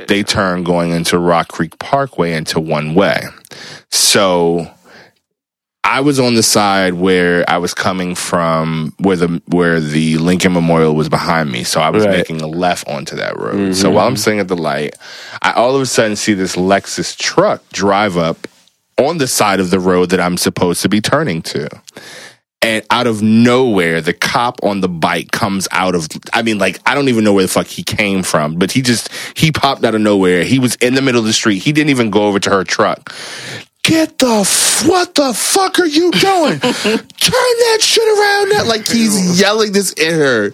they 0.09 0.23
turn 0.23 0.65
going 0.65 0.91
into 0.91 1.19
Rock 1.19 1.49
Creek 1.49 1.79
Parkway 1.79 2.33
into 2.33 2.61
one 2.61 2.95
way. 2.95 3.23
So 3.91 4.69
I 5.85 6.01
was 6.01 6.21
on 6.21 6.35
the 6.35 6.43
side 6.43 6.95
where 6.95 7.45
I 7.49 7.59
was 7.59 7.75
coming 7.75 8.15
from, 8.15 8.95
where 8.99 9.17
the 9.17 9.43
where 9.49 9.81
the 9.81 10.19
Lincoln 10.19 10.53
Memorial 10.53 10.95
was 10.95 11.09
behind 11.09 11.51
me. 11.51 11.65
So 11.65 11.81
I 11.81 11.91
was 11.91 12.05
Right. 12.05 12.17
making 12.17 12.41
a 12.41 12.47
left 12.47 12.89
onto 12.89 13.17
that 13.17 13.39
road. 13.39 13.75
So 13.75 13.87
mm-hmm. 13.87 13.97
while 13.97 14.07
I'm 14.07 14.17
sitting 14.17 14.41
at 14.41 14.49
the 14.49 14.57
light, 14.57 14.95
I 15.43 15.53
all 15.53 15.75
of 15.75 15.83
a 15.83 15.87
sudden 15.87 16.17
see 16.17 16.35
this 16.35 16.57
Lexus 16.57 17.17
truck 17.17 17.69
drive 17.71 18.17
up 18.17 18.47
on 19.07 19.18
the 19.18 19.26
side 19.26 19.61
of 19.61 19.70
the 19.70 19.80
road 19.80 20.11
that 20.11 20.20
I'm 20.20 20.36
supposed 20.36 20.82
to 20.82 20.88
be 20.88 21.00
turning 21.00 21.42
to. 21.42 21.68
And 22.64 22.86
out 22.90 23.09
of 23.09 23.22
nowhere, 23.22 24.00
the 24.00 24.12
cop 24.12 24.61
on 24.62 24.80
the 24.80 24.88
bike 24.88 25.32
comes 25.32 25.66
out 25.72 25.96
of, 25.96 26.07
I 26.32 26.42
mean, 26.42 26.59
like, 26.59 26.78
I 26.86 26.94
don't 26.94 27.09
even 27.09 27.24
know 27.24 27.32
where 27.32 27.42
the 27.42 27.48
fuck 27.48 27.66
he 27.66 27.82
came 27.82 28.22
from, 28.22 28.55
but 28.55 28.70
he 28.70 28.82
just, 28.82 29.11
he 29.36 29.50
popped 29.50 29.84
out 29.84 29.96
of 29.96 30.00
nowhere. 30.00 30.44
He 30.44 30.61
was 30.61 30.76
in 30.76 30.94
the 30.94 31.03
middle 31.03 31.18
of 31.18 31.26
the 31.26 31.32
street. 31.32 31.59
He 31.61 31.72
didn't 31.72 31.90
even 31.90 32.11
go 32.11 32.28
over 32.28 32.38
to 32.38 32.50
her 32.50 32.62
truck. 32.62 33.12
Get 33.83 34.18
the, 34.18 34.41
f- 34.43 34.87
what 34.87 35.16
the 35.16 35.35
fuck 35.35 35.80
are 35.80 35.87
you 35.87 36.12
doing? 36.12 36.61
Turn 36.61 37.01
that 37.01 37.78
shit 37.80 38.07
around 38.07 38.51
now. 38.51 38.64
Like, 38.68 38.87
he's 38.87 39.41
yelling 39.41 39.72
this 39.72 39.93
at 39.99 40.12
her. 40.12 40.53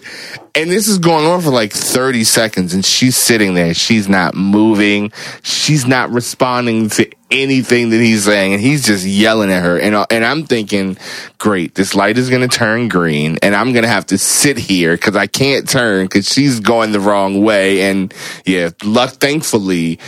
And 0.55 0.69
this 0.71 0.87
is 0.87 0.97
going 0.97 1.25
on 1.25 1.41
for 1.41 1.51
like 1.51 1.71
30 1.71 2.23
seconds, 2.23 2.73
and 2.73 2.83
she's 2.83 3.15
sitting 3.15 3.53
there. 3.53 3.75
She's 3.75 4.09
not 4.09 4.33
moving. 4.33 5.11
She's 5.43 5.85
not 5.85 6.09
responding 6.09 6.89
to 6.89 7.07
anything 7.31 7.91
that 7.91 7.99
he's 7.99 8.25
saying, 8.25 8.53
and 8.53 8.61
he's 8.61 8.85
just 8.85 9.05
yelling 9.05 9.51
at 9.51 9.63
her. 9.63 9.79
And 9.79 9.95
uh, 9.95 10.05
and 10.09 10.25
I'm 10.25 10.45
thinking, 10.45 10.97
great, 11.37 11.75
this 11.75 11.93
light 11.95 12.17
is 12.17 12.29
going 12.29 12.41
to 12.41 12.47
turn 12.47 12.87
green, 12.87 13.37
and 13.41 13.55
I'm 13.55 13.73
going 13.73 13.83
to 13.83 13.89
have 13.89 14.07
to 14.07 14.17
sit 14.17 14.57
here 14.57 14.95
because 14.95 15.15
I 15.15 15.27
can't 15.27 15.69
turn 15.69 16.05
because 16.05 16.27
she's 16.27 16.59
going 16.59 16.91
the 16.91 16.99
wrong 16.99 17.43
way. 17.43 17.83
And 17.89 18.13
yeah, 18.45 18.71
luck, 18.83 19.11
thankfully. 19.11 19.99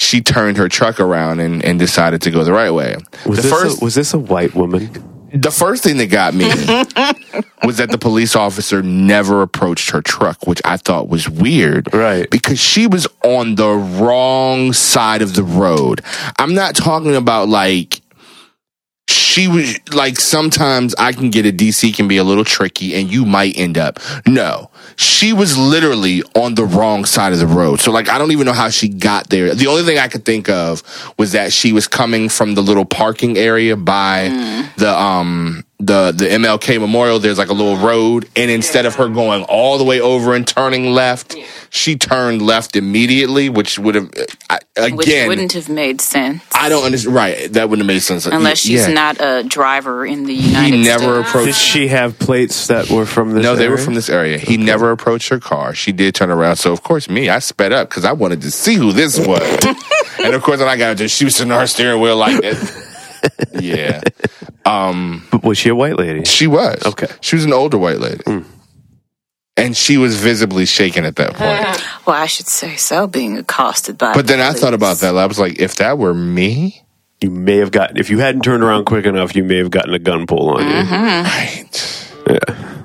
She 0.00 0.22
turned 0.22 0.56
her 0.56 0.66
truck 0.66 0.98
around 0.98 1.40
and, 1.40 1.62
and 1.62 1.78
decided 1.78 2.22
to 2.22 2.30
go 2.30 2.42
the 2.42 2.54
right 2.54 2.70
way. 2.70 2.96
Was 3.26 3.36
the 3.36 3.42
this 3.42 3.52
first 3.52 3.82
a, 3.82 3.84
was 3.84 3.94
this 3.94 4.14
a 4.14 4.18
white 4.18 4.54
woman? 4.54 4.90
the 5.32 5.50
first 5.50 5.84
thing 5.84 5.96
that 5.98 6.08
got 6.08 6.34
me 6.34 6.46
was 7.64 7.76
that 7.76 7.90
the 7.90 7.98
police 7.98 8.34
officer 8.34 8.82
never 8.82 9.42
approached 9.42 9.90
her 9.90 10.02
truck, 10.02 10.46
which 10.46 10.60
I 10.64 10.76
thought 10.76 11.08
was 11.08 11.28
weird. 11.28 11.92
Right. 11.94 12.28
Because 12.30 12.58
she 12.58 12.86
was 12.86 13.06
on 13.22 13.54
the 13.54 13.68
wrong 13.68 14.72
side 14.72 15.22
of 15.22 15.34
the 15.34 15.42
road. 15.44 16.02
I'm 16.38 16.54
not 16.54 16.74
talking 16.74 17.14
about 17.14 17.48
like 17.48 17.99
she 19.30 19.46
was 19.46 19.78
like 19.94 20.18
sometimes 20.18 20.92
I 20.98 21.12
can 21.12 21.30
get 21.30 21.46
a 21.46 21.52
DC 21.52 21.94
can 21.94 22.08
be 22.08 22.16
a 22.16 22.24
little 22.24 22.44
tricky 22.44 22.96
and 22.96 23.08
you 23.08 23.24
might 23.24 23.56
end 23.56 23.78
up. 23.78 24.00
No. 24.26 24.70
She 24.96 25.32
was 25.32 25.56
literally 25.56 26.24
on 26.34 26.56
the 26.56 26.64
wrong 26.64 27.04
side 27.04 27.32
of 27.32 27.38
the 27.38 27.46
road. 27.46 27.80
So 27.80 27.92
like 27.92 28.08
I 28.08 28.18
don't 28.18 28.32
even 28.32 28.44
know 28.44 28.52
how 28.52 28.70
she 28.70 28.88
got 28.88 29.30
there. 29.30 29.54
The 29.54 29.68
only 29.68 29.84
thing 29.84 29.98
I 29.98 30.08
could 30.08 30.24
think 30.24 30.48
of 30.48 30.82
was 31.16 31.30
that 31.32 31.52
she 31.52 31.72
was 31.72 31.86
coming 31.86 32.28
from 32.28 32.54
the 32.54 32.60
little 32.60 32.84
parking 32.84 33.38
area 33.38 33.76
by 33.76 34.30
the 34.76 34.92
um 34.98 35.64
the 35.80 36.12
the 36.12 36.26
MLK 36.26 36.78
Memorial, 36.78 37.18
there's 37.18 37.38
like 37.38 37.48
a 37.48 37.54
little 37.54 37.76
road, 37.78 38.28
and 38.36 38.50
instead 38.50 38.84
of 38.86 38.94
her 38.96 39.08
going 39.08 39.42
all 39.44 39.78
the 39.78 39.84
way 39.84 40.00
over 40.00 40.34
and 40.34 40.46
turning 40.46 40.92
left, 40.92 41.34
she 41.70 41.96
turned 41.96 42.42
left 42.42 42.76
immediately, 42.76 43.48
which 43.48 43.78
would 43.78 43.94
have 43.94 44.10
I- 44.50 44.58
Which 44.90 45.06
again. 45.06 45.28
wouldn't 45.28 45.52
have 45.54 45.68
made 45.68 46.00
sense 46.00 46.42
I 46.54 46.68
don't 46.68 46.84
understand. 46.84 47.14
Right, 47.16 47.52
that 47.54 47.68
wouldn't 47.70 47.86
have 47.88 47.94
made 47.94 48.02
sense 48.02 48.26
unless 48.26 48.58
she's 48.60 48.86
Yeah. 48.86 48.92
not 48.92 49.16
a 49.20 49.42
driver 49.42 50.04
in 50.06 50.24
the 50.26 50.34
United 50.34 50.76
He 50.76 50.82
never 50.82 51.16
States. 51.22 51.28
approached. 51.28 51.46
Did 51.46 51.54
she 51.54 51.88
have 51.88 52.18
plates 52.18 52.66
that 52.68 52.90
were 52.90 53.06
from 53.06 53.32
this? 53.32 53.42
No, 53.42 53.56
they 53.56 53.68
were 53.68 53.78
from 53.78 53.94
this 53.94 54.08
area. 54.10 54.38
He 54.38 54.56
never 54.58 54.90
approached 54.90 55.28
her 55.30 55.38
car. 55.40 55.74
She 55.74 55.92
did 55.92 56.14
turn 56.14 56.30
around. 56.30 56.56
So 56.56 56.72
of 56.72 56.82
course, 56.82 57.08
me, 57.08 57.28
I 57.30 57.38
sped 57.38 57.72
up 57.72 57.88
because 57.88 58.04
I 58.04 58.12
wanted 58.12 58.42
to 58.42 58.50
see 58.50 58.74
who 58.74 58.92
this 58.92 59.18
was. 59.18 59.40
and 60.24 60.34
of 60.34 60.42
course, 60.42 60.58
when 60.60 60.68
I 60.68 60.76
got 60.76 60.98
to, 60.98 61.08
she 61.08 61.24
was 61.24 61.36
sitting 61.36 61.52
on 61.52 61.60
her 61.60 61.66
steering 61.66 62.00
wheel 62.00 62.16
like 62.16 62.40
that. 62.42 62.86
Yeah, 63.60 64.00
um, 64.64 65.26
But 65.30 65.42
was 65.42 65.58
she 65.58 65.68
a 65.68 65.74
white 65.74 65.96
lady? 65.96 66.24
she 66.24 66.46
was. 66.46 66.82
Okay. 66.84 67.08
she 67.20 67.36
was 67.36 67.44
an 67.44 67.52
older 67.52 67.78
white 67.78 67.98
lady, 67.98 68.22
hmm. 68.24 68.40
and 69.56 69.76
she 69.76 69.96
was 69.96 70.16
visibly 70.16 70.66
shaken 70.66 71.04
at 71.04 71.16
that 71.16 71.34
point. 71.34 71.86
Well, 72.06 72.20
I 72.20 72.26
should 72.26 72.48
say 72.48 72.74
so, 72.76 73.06
being 73.06 73.36
accosted 73.38 73.96
by. 73.96 74.14
But 74.14 74.26
then 74.26 74.40
I 74.40 74.48
police. 74.48 74.60
thought 74.62 74.74
about 74.74 74.96
that. 74.98 75.16
I 75.16 75.26
was 75.26 75.38
like, 75.38 75.60
if 75.60 75.76
that 75.76 75.96
were 75.96 76.14
me, 76.14 76.82
you 77.20 77.30
may 77.30 77.58
have 77.58 77.70
gotten 77.70 77.98
if 77.98 78.10
you 78.10 78.18
hadn't 78.18 78.42
turned 78.42 78.64
around 78.64 78.86
quick 78.86 79.04
enough, 79.06 79.36
you 79.36 79.44
may 79.44 79.58
have 79.58 79.70
gotten 79.70 79.94
a 79.94 79.98
gun 80.00 80.26
pulled 80.26 80.56
on 80.56 80.66
you. 80.66 80.74
Right. 80.74 81.64
Mm-hmm. 81.70 82.32
Yeah. 82.32 82.79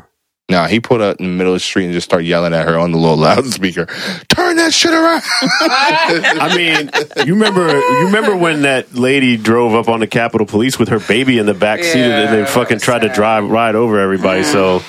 No, 0.48 0.66
he 0.66 0.80
pulled 0.80 1.02
up 1.02 1.20
in 1.20 1.26
the 1.26 1.32
middle 1.32 1.54
of 1.54 1.56
the 1.56 1.60
street 1.60 1.86
and 1.86 1.93
just 1.93 2.06
started 2.06 2.26
yelling 2.28 2.54
at 2.54 2.68
her 2.68 2.78
on 2.78 2.91
the 2.91 3.00
little 3.00 3.18
loudspeaker. 3.28 3.88
Turn 4.30 4.58
that 4.58 4.74
shit 4.74 4.93
around. 4.93 5.24
I 5.41 6.54
mean, 6.56 6.91
you 7.26 7.34
remember 7.34 7.68
you 7.80 8.06
remember 8.06 8.36
when 8.36 8.62
that 8.62 8.93
lady 8.93 9.38
drove 9.38 9.74
up 9.74 9.89
on 9.89 10.02
the 10.02 10.08
Capitol 10.08 10.46
Police 10.46 10.78
with 10.78 10.89
her 10.89 11.00
baby 11.00 11.39
in 11.39 11.48
the 11.48 11.56
back 11.56 11.84
seat 11.84 12.00
and 12.02 12.34
they 12.34 12.46
fucking 12.46 12.78
tried 12.80 13.00
to 13.00 13.10
drive 13.10 13.50
right 13.50 13.74
over 13.74 14.00
everybody. 14.00 14.43
So, 14.43 14.84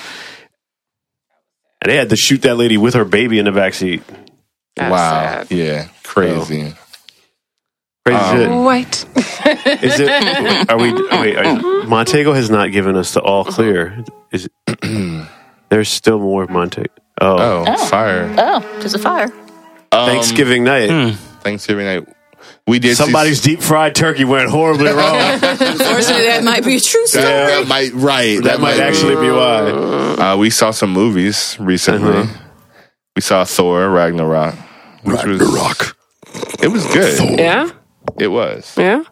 and 1.81 1.91
they 1.91 1.95
had 1.95 2.09
to 2.09 2.15
shoot 2.15 2.43
that 2.43 2.55
lady 2.55 2.77
with 2.77 2.93
her 2.93 3.05
baby 3.05 3.39
in 3.39 3.45
the 3.45 3.51
back 3.51 3.73
seat. 3.73 4.03
That's 4.75 4.91
wow. 4.91 5.21
sad. 5.43 5.51
Yeah. 5.51 5.87
Crazy. 6.03 6.75
Crazy 8.05 8.19
Um, 8.21 8.37
shit. 8.37 8.49
What? 8.49 9.05
Is 9.83 9.99
it? 9.99 10.69
Are 10.69 10.77
we? 10.77 10.93
Wait, 10.93 11.35
are, 11.35 11.83
Montego 11.87 12.33
has 12.33 12.51
not 12.51 12.71
given 12.71 12.95
us 12.95 13.13
the 13.15 13.21
all 13.21 13.43
clear. 13.43 14.03
Is 14.31 14.47
there's 15.69 15.89
still 15.89 16.19
more 16.19 16.47
Montego? 16.47 16.89
Oh, 17.19 17.65
Oh, 17.67 17.85
fire. 17.87 18.33
Oh, 18.37 18.59
there's 18.79 18.93
a 18.93 18.99
fire. 18.99 19.31
Um, 19.91 20.07
Thanksgiving 20.09 20.63
night. 20.63 21.15
Thanksgiving 21.41 21.85
night. 21.85 22.07
We 22.67 22.79
did 22.79 22.89
see- 22.97 23.03
Somebody's 23.03 23.41
deep 23.41 23.61
fried 23.61 23.95
turkey 23.95 24.23
went 24.25 24.49
horribly 24.49 24.91
wrong. 24.91 25.15
Unfortunately, 25.41 26.25
that 26.25 26.43
might 26.43 26.63
be 26.63 26.75
a 26.75 26.79
true 26.79 27.07
story. 27.07 27.23
that, 27.25 27.47
that 27.61 27.67
might 27.67 27.93
right. 27.93 28.41
that 28.43 28.59
might 28.59 28.79
actually 28.79 29.15
be 29.15 29.31
why. 29.31 29.69
Uh, 30.33 30.37
we 30.37 30.49
saw 30.49 30.71
some 30.71 30.91
movies 30.91 31.57
recently. 31.59 32.09
Uh-huh. 32.17 32.43
We 33.15 33.21
saw 33.21 33.45
Thor 33.45 33.89
Ragnarok, 33.89 34.53
which 35.03 35.23
was 35.25 35.41
It 36.61 36.67
was 36.67 36.85
good. 36.93 37.39
Yeah, 37.39 37.69
It 38.19 38.27
was. 38.27 38.75
yeah. 38.77 39.03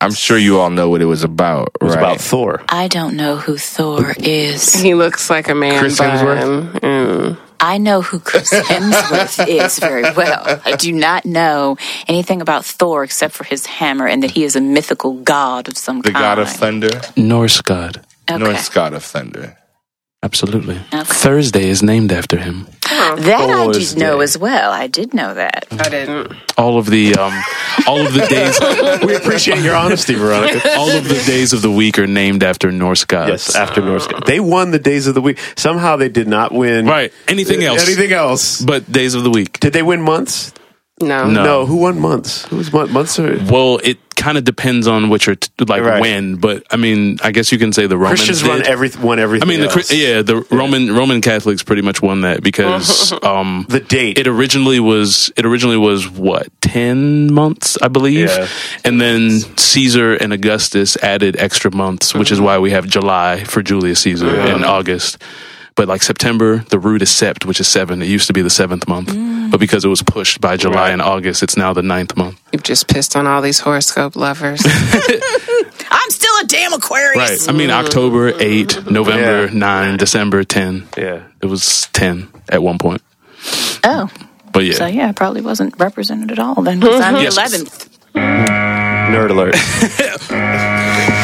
I'm 0.00 0.12
sure 0.12 0.36
you 0.36 0.60
all 0.60 0.70
know 0.70 0.90
what 0.90 1.00
it 1.00 1.06
was 1.06 1.24
about. 1.24 1.72
It 1.80 1.84
was 1.84 1.96
right? 1.96 2.02
about 2.02 2.20
Thor. 2.20 2.62
I 2.68 2.88
don't 2.88 3.16
know 3.16 3.36
who 3.36 3.56
Thor 3.56 4.14
is. 4.18 4.74
He 4.74 4.94
looks 4.94 5.30
like 5.30 5.48
a 5.48 5.54
man. 5.54 5.78
Chris. 5.78 5.98
Hemsworth? 5.98 6.80
Mm. 6.80 7.38
I 7.58 7.78
know 7.78 8.02
who 8.02 8.20
Chris 8.20 8.50
Hemsworth 8.52 9.48
is 9.48 9.78
very 9.78 10.02
well. 10.02 10.60
I 10.64 10.76
do 10.76 10.92
not 10.92 11.24
know 11.24 11.78
anything 12.06 12.42
about 12.42 12.66
Thor 12.66 13.04
except 13.04 13.34
for 13.34 13.44
his 13.44 13.64
hammer 13.64 14.06
and 14.06 14.22
that 14.22 14.32
he 14.32 14.44
is 14.44 14.56
a 14.56 14.60
mythical 14.60 15.14
god 15.14 15.68
of 15.68 15.78
some 15.78 16.02
the 16.02 16.12
kind. 16.12 16.16
The 16.16 16.20
god 16.20 16.38
of 16.38 16.48
Thunder, 16.50 17.00
Norse 17.16 17.62
god. 17.62 18.04
Okay. 18.30 18.42
Norse 18.42 18.68
God 18.68 18.92
of 18.92 19.02
Thunder. 19.02 19.56
Absolutely. 20.26 20.74
Okay. 20.92 21.04
Thursday 21.04 21.68
is 21.68 21.84
named 21.84 22.10
after 22.10 22.36
him. 22.36 22.66
That 22.82 23.48
I 23.48 23.64
Thor's 23.64 23.94
did 23.94 24.00
know 24.00 24.18
as 24.20 24.36
well. 24.36 24.72
I 24.72 24.88
did 24.88 25.14
know 25.14 25.34
that. 25.34 25.66
I 25.70 25.88
didn't. 25.88 26.32
All 26.58 26.78
of 26.78 26.86
the 26.90 27.14
um, 27.14 27.32
all 27.86 28.04
of 28.04 28.12
the 28.12 28.26
days, 28.26 28.58
We 29.06 29.14
appreciate 29.14 29.60
your 29.62 29.76
honesty, 29.76 30.14
Veronica. 30.14 30.76
all 30.76 30.90
of 30.90 31.06
the 31.06 31.22
days 31.26 31.52
of 31.52 31.62
the 31.62 31.70
week 31.70 31.96
are 32.00 32.08
named 32.08 32.42
after 32.42 32.72
Norse 32.72 33.04
gods. 33.04 33.30
Yes, 33.30 33.54
after 33.54 33.80
Norse. 33.80 34.08
gods. 34.08 34.26
They 34.26 34.40
won 34.40 34.72
the 34.72 34.80
days 34.80 35.06
of 35.06 35.14
the 35.14 35.20
week. 35.20 35.38
Somehow 35.56 35.94
they 35.96 36.08
did 36.08 36.26
not 36.26 36.50
win. 36.50 36.86
Right. 36.86 37.12
Anything 37.28 37.62
else? 37.62 37.86
Anything 37.86 38.10
else? 38.12 38.60
But 38.60 38.90
days 38.90 39.14
of 39.14 39.22
the 39.22 39.30
week. 39.30 39.60
Did 39.60 39.72
they 39.72 39.82
win 39.84 40.02
months? 40.02 40.52
No. 41.00 41.26
No. 41.28 41.44
No. 41.44 41.66
Who 41.66 41.76
won 41.76 42.00
months? 42.00 42.46
Who 42.46 42.56
was 42.56 42.72
mon- 42.72 42.90
months? 42.92 43.18
Or 43.18 43.38
Well, 43.50 43.78
it 43.84 43.98
kind 44.16 44.38
of 44.38 44.44
depends 44.44 44.86
on 44.86 45.10
what 45.10 45.26
you're 45.26 45.36
t- 45.36 45.50
like 45.68 45.82
Right. 45.82 46.00
when, 46.00 46.36
but 46.36 46.62
I 46.70 46.76
mean, 46.76 47.18
I 47.22 47.32
guess 47.32 47.52
you 47.52 47.58
can 47.58 47.74
say 47.74 47.86
the 47.86 47.98
Romans 47.98 48.20
Christians 48.24 48.40
did. 48.42 48.48
run 48.48 48.62
every 48.66 48.90
won 49.02 49.18
everything. 49.18 49.46
I 49.46 49.50
mean, 49.52 49.60
else. 49.62 49.74
Chri- 49.74 50.00
yeah, 50.02 50.22
the 50.22 50.36
Roman 50.50 50.94
Roman 50.94 51.20
Catholics 51.20 51.62
pretty 51.62 51.82
much 51.82 52.00
won 52.00 52.22
that 52.22 52.42
because 52.42 53.12
um, 53.22 53.66
the 53.68 53.80
date. 53.80 54.16
it 54.18 54.26
originally 54.26 54.80
was 54.80 55.30
it 55.36 55.44
originally 55.44 55.76
was 55.76 56.08
what 56.08 56.48
ten 56.62 57.30
months, 57.30 57.76
I 57.82 57.88
believe, 57.88 58.30
Yeah. 58.30 58.48
and 58.82 58.98
then 58.98 59.40
Caesar 59.58 60.14
and 60.14 60.32
Augustus 60.32 60.96
added 61.02 61.36
extra 61.38 61.70
months, 61.70 62.14
which 62.14 62.32
is 62.32 62.40
why 62.40 62.56
we 62.58 62.70
have 62.70 62.86
July 62.86 63.44
for 63.44 63.62
Julius 63.62 64.00
Caesar 64.00 64.30
and 64.34 64.64
August. 64.64 65.18
But 65.76 65.88
like 65.88 66.02
September, 66.02 66.64
the 66.70 66.78
root 66.78 67.02
is 67.02 67.10
sept, 67.10 67.44
which 67.44 67.60
is 67.60 67.68
seven. 67.68 68.00
It 68.00 68.08
used 68.08 68.26
to 68.28 68.32
be 68.32 68.40
the 68.40 68.48
seventh 68.50 68.88
month, 68.88 69.08
mm. 69.10 69.50
but 69.50 69.60
because 69.60 69.84
it 69.84 69.88
was 69.88 70.02
pushed 70.02 70.40
by 70.40 70.56
July 70.56 70.74
Right. 70.86 70.90
and 70.92 71.02
August, 71.02 71.42
it's 71.42 71.56
now 71.56 71.74
the 71.74 71.82
ninth 71.82 72.16
month. 72.16 72.40
You've 72.50 72.62
just 72.62 72.88
pissed 72.88 73.14
on 73.14 73.26
all 73.26 73.42
these 73.42 73.60
horoscope 73.60 74.16
lovers. 74.16 74.62
I'm 74.64 76.10
still 76.10 76.32
a 76.42 76.46
damn 76.46 76.72
Aquarius. 76.72 77.46
Right. 77.46 77.54
I 77.54 77.56
mean, 77.56 77.70
October 77.70 78.32
eight, 78.40 78.90
November 78.90 79.46
Yeah. 79.46 79.52
nine, 79.58 79.96
December 79.98 80.44
ten. 80.44 80.88
yeah. 80.96 81.24
It 81.42 81.46
was 81.46 81.88
ten 81.92 82.28
at 82.48 82.62
one 82.62 82.78
point. 82.78 83.02
Oh, 83.84 84.08
But 84.52 84.64
yeah, 84.64 84.74
so 84.74 84.86
yeah, 84.86 85.08
I 85.08 85.12
probably 85.12 85.42
wasn't 85.42 85.78
represented 85.78 86.32
at 86.32 86.38
all 86.38 86.62
then. 86.62 86.80
'cause 86.80 87.00
I'm 87.04 87.14
the 87.14 87.22
Yes. 87.22 87.36
11th. 87.36 87.88
Nerd 88.14 89.30
alert. 89.30 89.54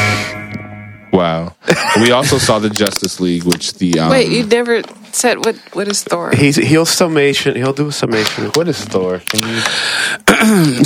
Wow. 1.13 1.53
we 1.97 2.09
also 2.09 2.39
saw 2.39 2.57
the 2.57 2.71
Justice 2.71 3.19
League, 3.19 3.43
which 3.43 3.75
the 3.75 3.99
um, 3.99 4.09
Wait, 4.09 4.31
you 4.31 4.47
never 4.47 4.81
said 5.11 5.45
what? 5.45 5.55
What 5.73 5.87
is 5.87 6.03
Thor? 6.03 6.31
He's 6.31 6.55
he'll 6.55 6.87
summation. 6.87 7.55
He'll 7.55 7.71
do 7.71 7.89
a 7.89 7.91
summation. 7.91 8.45
what 8.55 8.67
is 8.67 8.83
Thor? 8.83 9.19
Can 9.19 9.47
you? 9.47 9.61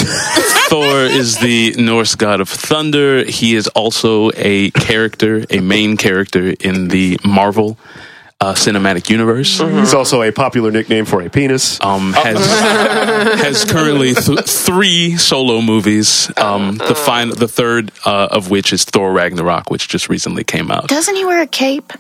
Thor 0.67 0.97
is 1.03 1.37
the 1.37 1.73
Norse 1.77 2.15
god 2.15 2.41
of 2.41 2.49
thunder. 2.49 3.23
He 3.23 3.55
is 3.55 3.69
also 3.69 4.31
a 4.35 4.69
character, 4.71 5.45
a 5.49 5.61
main 5.61 5.95
character 5.95 6.53
in 6.59 6.89
the 6.89 7.17
Marvel 7.23 7.77
uh, 8.39 8.53
cinematic 8.53 9.09
universe. 9.09 9.59
He's 9.59 9.93
also 9.93 10.21
a 10.21 10.31
popular 10.31 10.71
nickname 10.71 11.05
for 11.05 11.21
a 11.21 11.29
penis. 11.29 11.81
Um, 11.81 12.13
has 12.13 12.37
has 13.41 13.65
currently 13.65 14.13
th- 14.13 14.45
three 14.45 15.17
solo 15.17 15.61
movies. 15.61 16.31
Um, 16.37 16.77
the 16.77 16.95
fin- 16.95 17.29
the 17.29 17.47
third 17.47 17.91
uh, 18.05 18.27
of 18.31 18.49
which 18.49 18.73
is 18.73 18.83
Thor 18.85 19.11
Ragnarok, 19.11 19.69
which 19.71 19.87
just 19.87 20.09
recently 20.09 20.43
came 20.43 20.69
out. 20.71 20.87
Doesn't 20.87 21.15
he 21.15 21.25
wear 21.25 21.41
a 21.41 21.47
cape? 21.47 21.91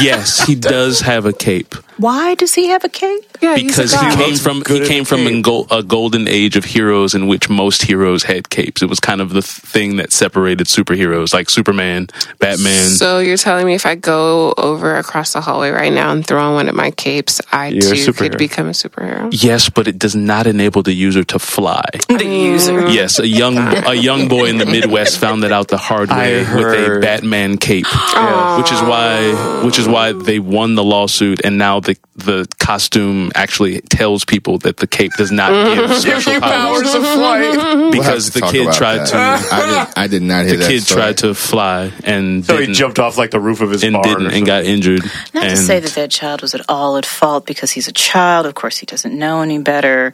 yes, 0.00 0.44
he 0.46 0.54
does 0.56 1.00
have 1.00 1.26
a 1.26 1.32
cape. 1.32 1.74
Why 1.98 2.34
does 2.34 2.54
he 2.54 2.68
have 2.68 2.84
a 2.84 2.88
cape? 2.88 3.24
yeah, 3.40 3.56
he's 3.56 3.78
a 3.78 3.82
because 3.82 3.92
he 3.92 4.24
came 4.24 4.36
from 4.36 4.60
good 4.60 4.82
he 4.82 4.88
came 4.88 5.04
from 5.04 5.20
a, 5.26 5.42
cape. 5.42 5.66
a 5.70 5.82
golden 5.82 6.26
age 6.28 6.56
of 6.56 6.64
heroes 6.64 7.14
in 7.14 7.26
which 7.28 7.48
most 7.48 7.82
heroes 7.82 8.22
had 8.24 8.48
capes. 8.50 8.82
It 8.82 8.88
was 8.88 8.98
kind 9.00 9.20
of 9.20 9.30
the 9.30 9.42
thing 9.42 9.96
that 9.96 10.12
separated 10.12 10.66
superheroes, 10.66 11.32
like 11.34 11.50
Superman, 11.50 12.08
Batman. 12.38 12.84
So 12.88 13.18
you're 13.18 13.36
telling 13.36 13.66
me 13.66 13.74
if 13.74 13.84
I 13.86 13.94
go 13.94 14.54
over 14.56 14.96
across 14.96 15.32
the 15.34 15.40
hallway 15.40 15.70
right 15.70 15.92
now 15.92 16.10
and 16.12 16.26
throw 16.26 16.40
on 16.42 16.54
one 16.54 16.68
of 16.68 16.74
my 16.74 16.90
capes, 16.92 17.40
I 17.52 17.68
You're 17.68 17.92
a 17.92 17.96
too 17.96 18.12
superhero. 18.12 18.16
could 18.30 18.38
become 18.38 18.66
a 18.68 18.70
superhero? 18.72 19.28
yes, 19.32 19.68
but 19.68 19.86
it 19.88 19.98
does 19.98 20.14
not 20.16 20.46
enable 20.46 20.82
the 20.82 20.92
user 20.94 21.24
to 21.24 21.38
fly. 21.38 21.84
The 22.08 22.24
user. 22.24 22.82
Mm. 22.82 22.94
yes, 22.94 23.18
a 23.20 23.26
young 23.28 23.56
a 23.86 23.94
young 23.94 24.26
boy 24.28 24.46
in 24.46 24.58
the 24.58 24.66
Midwest 24.66 25.18
found 25.18 25.42
that 25.44 25.52
out 25.52 25.68
the 25.68 25.78
hard 25.78 26.10
I 26.10 26.16
way 26.18 26.38
with 26.40 26.48
a 26.48 26.54
heard. 26.54 27.02
Batman 27.02 27.56
cape, 27.58 27.86
which 28.58 28.72
is 28.72 28.80
why 28.82 29.62
which 29.64 29.78
is 29.78 29.86
why 29.86 30.12
they 30.12 30.38
won 30.40 30.74
the 30.74 30.82
lawsuit, 30.84 31.40
and 31.44 31.58
now 31.58 31.78
the 31.88 31.96
the 32.16 32.46
costume 32.58 33.32
actually 33.34 33.80
tells 33.80 34.24
people 34.24 34.58
that 34.58 34.76
the 34.76 34.86
cape 34.86 35.12
does 35.16 35.32
not 35.32 35.50
give 35.74 35.96
special 36.00 36.40
powers 36.40 36.94
of 36.94 37.02
flight. 37.02 37.92
because 37.92 38.30
the 38.30 38.42
kid 38.42 38.72
tried 38.72 38.98
that. 38.98 39.08
to. 39.08 39.16
Uh, 39.16 39.56
I 39.56 39.66
did, 39.86 39.98
I 39.98 40.06
did 40.06 40.22
not 40.22 40.44
hear 40.44 40.52
the 40.56 40.64
that 40.64 40.70
kid 40.70 40.82
story. 40.82 41.00
tried 41.00 41.18
to 41.18 41.34
fly 41.34 41.92
and 42.04 42.44
So 42.44 42.54
he 42.54 42.60
didn't, 42.66 42.74
jumped 42.74 42.98
off 42.98 43.16
like 43.16 43.30
the 43.30 43.40
roof 43.40 43.60
of 43.60 43.70
his 43.70 43.82
and 43.82 43.94
barn 43.94 44.04
didn't 44.06 44.34
and 44.34 44.46
got 44.46 44.64
injured. 44.64 45.02
Not 45.32 45.44
and 45.44 45.50
to 45.50 45.56
say 45.56 45.80
that 45.80 45.92
that 45.92 46.10
child 46.10 46.42
was 46.42 46.54
at 46.54 46.60
all 46.68 46.96
at 46.98 47.06
fault 47.06 47.46
because 47.46 47.70
he's 47.70 47.88
a 47.88 47.92
child. 47.92 48.44
Of 48.46 48.54
course, 48.54 48.76
he 48.78 48.86
doesn't 48.86 49.16
know 49.16 49.40
any 49.40 49.58
better. 49.58 50.12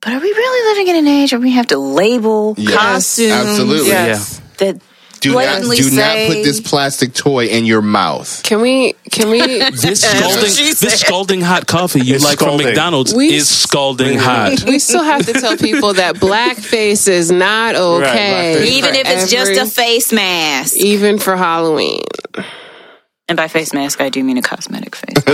But 0.00 0.12
are 0.12 0.20
we 0.20 0.28
really 0.32 0.70
living 0.78 0.94
in 0.94 0.96
an 1.04 1.08
age 1.12 1.32
where 1.32 1.40
we 1.40 1.50
have 1.52 1.66
to 1.68 1.78
label 1.78 2.54
Yes, 2.56 2.74
costumes 2.74 3.32
absolutely. 3.32 3.88
Yes. 3.88 4.40
that 4.58 4.80
Do 5.20 5.30
not, 5.32 5.34
blatantly 5.38 5.76
do 5.78 5.90
not 5.90 6.16
put 6.28 6.42
this 6.44 6.60
plastic 6.60 7.12
toy 7.14 7.46
in 7.46 7.64
your 7.66 7.82
mouth. 7.82 8.42
Can 8.44 8.60
we? 8.60 8.94
Can 9.10 9.30
we? 9.30 9.40
this 9.70 10.00
scalding, 10.02 10.40
this 10.42 11.00
scalding 11.00 11.40
hot 11.40 11.66
coffee 11.66 12.00
you 12.00 12.14
It's 12.14 12.24
like 12.24 12.38
scalding. 12.38 12.58
from 12.58 12.66
McDonald's 12.66 13.14
We- 13.14 13.34
is 13.34 13.48
scalding 13.48 14.18
hot. 14.18 14.62
we 14.66 14.78
still 14.78 15.02
have 15.02 15.26
to 15.26 15.32
tell 15.32 15.56
people 15.56 15.94
that 15.94 16.14
blackface 16.28 17.08
is 17.08 17.30
not 17.32 17.74
okay, 17.74 18.56
blackface. 18.60 18.66
even 18.66 18.94
if 18.94 19.06
it's 19.08 19.32
every- 19.32 19.54
just 19.54 19.72
a 19.72 19.74
face 19.74 20.12
mask. 20.12 20.76
even 20.76 21.18
for 21.18 21.36
Halloween. 21.36 22.02
And 23.28 23.36
by 23.36 23.48
face 23.48 23.74
mask, 23.74 24.00
I 24.00 24.08
do 24.08 24.22
mean 24.24 24.38
a 24.38 24.42
cosmetic 24.42 24.96
face. 24.96 25.24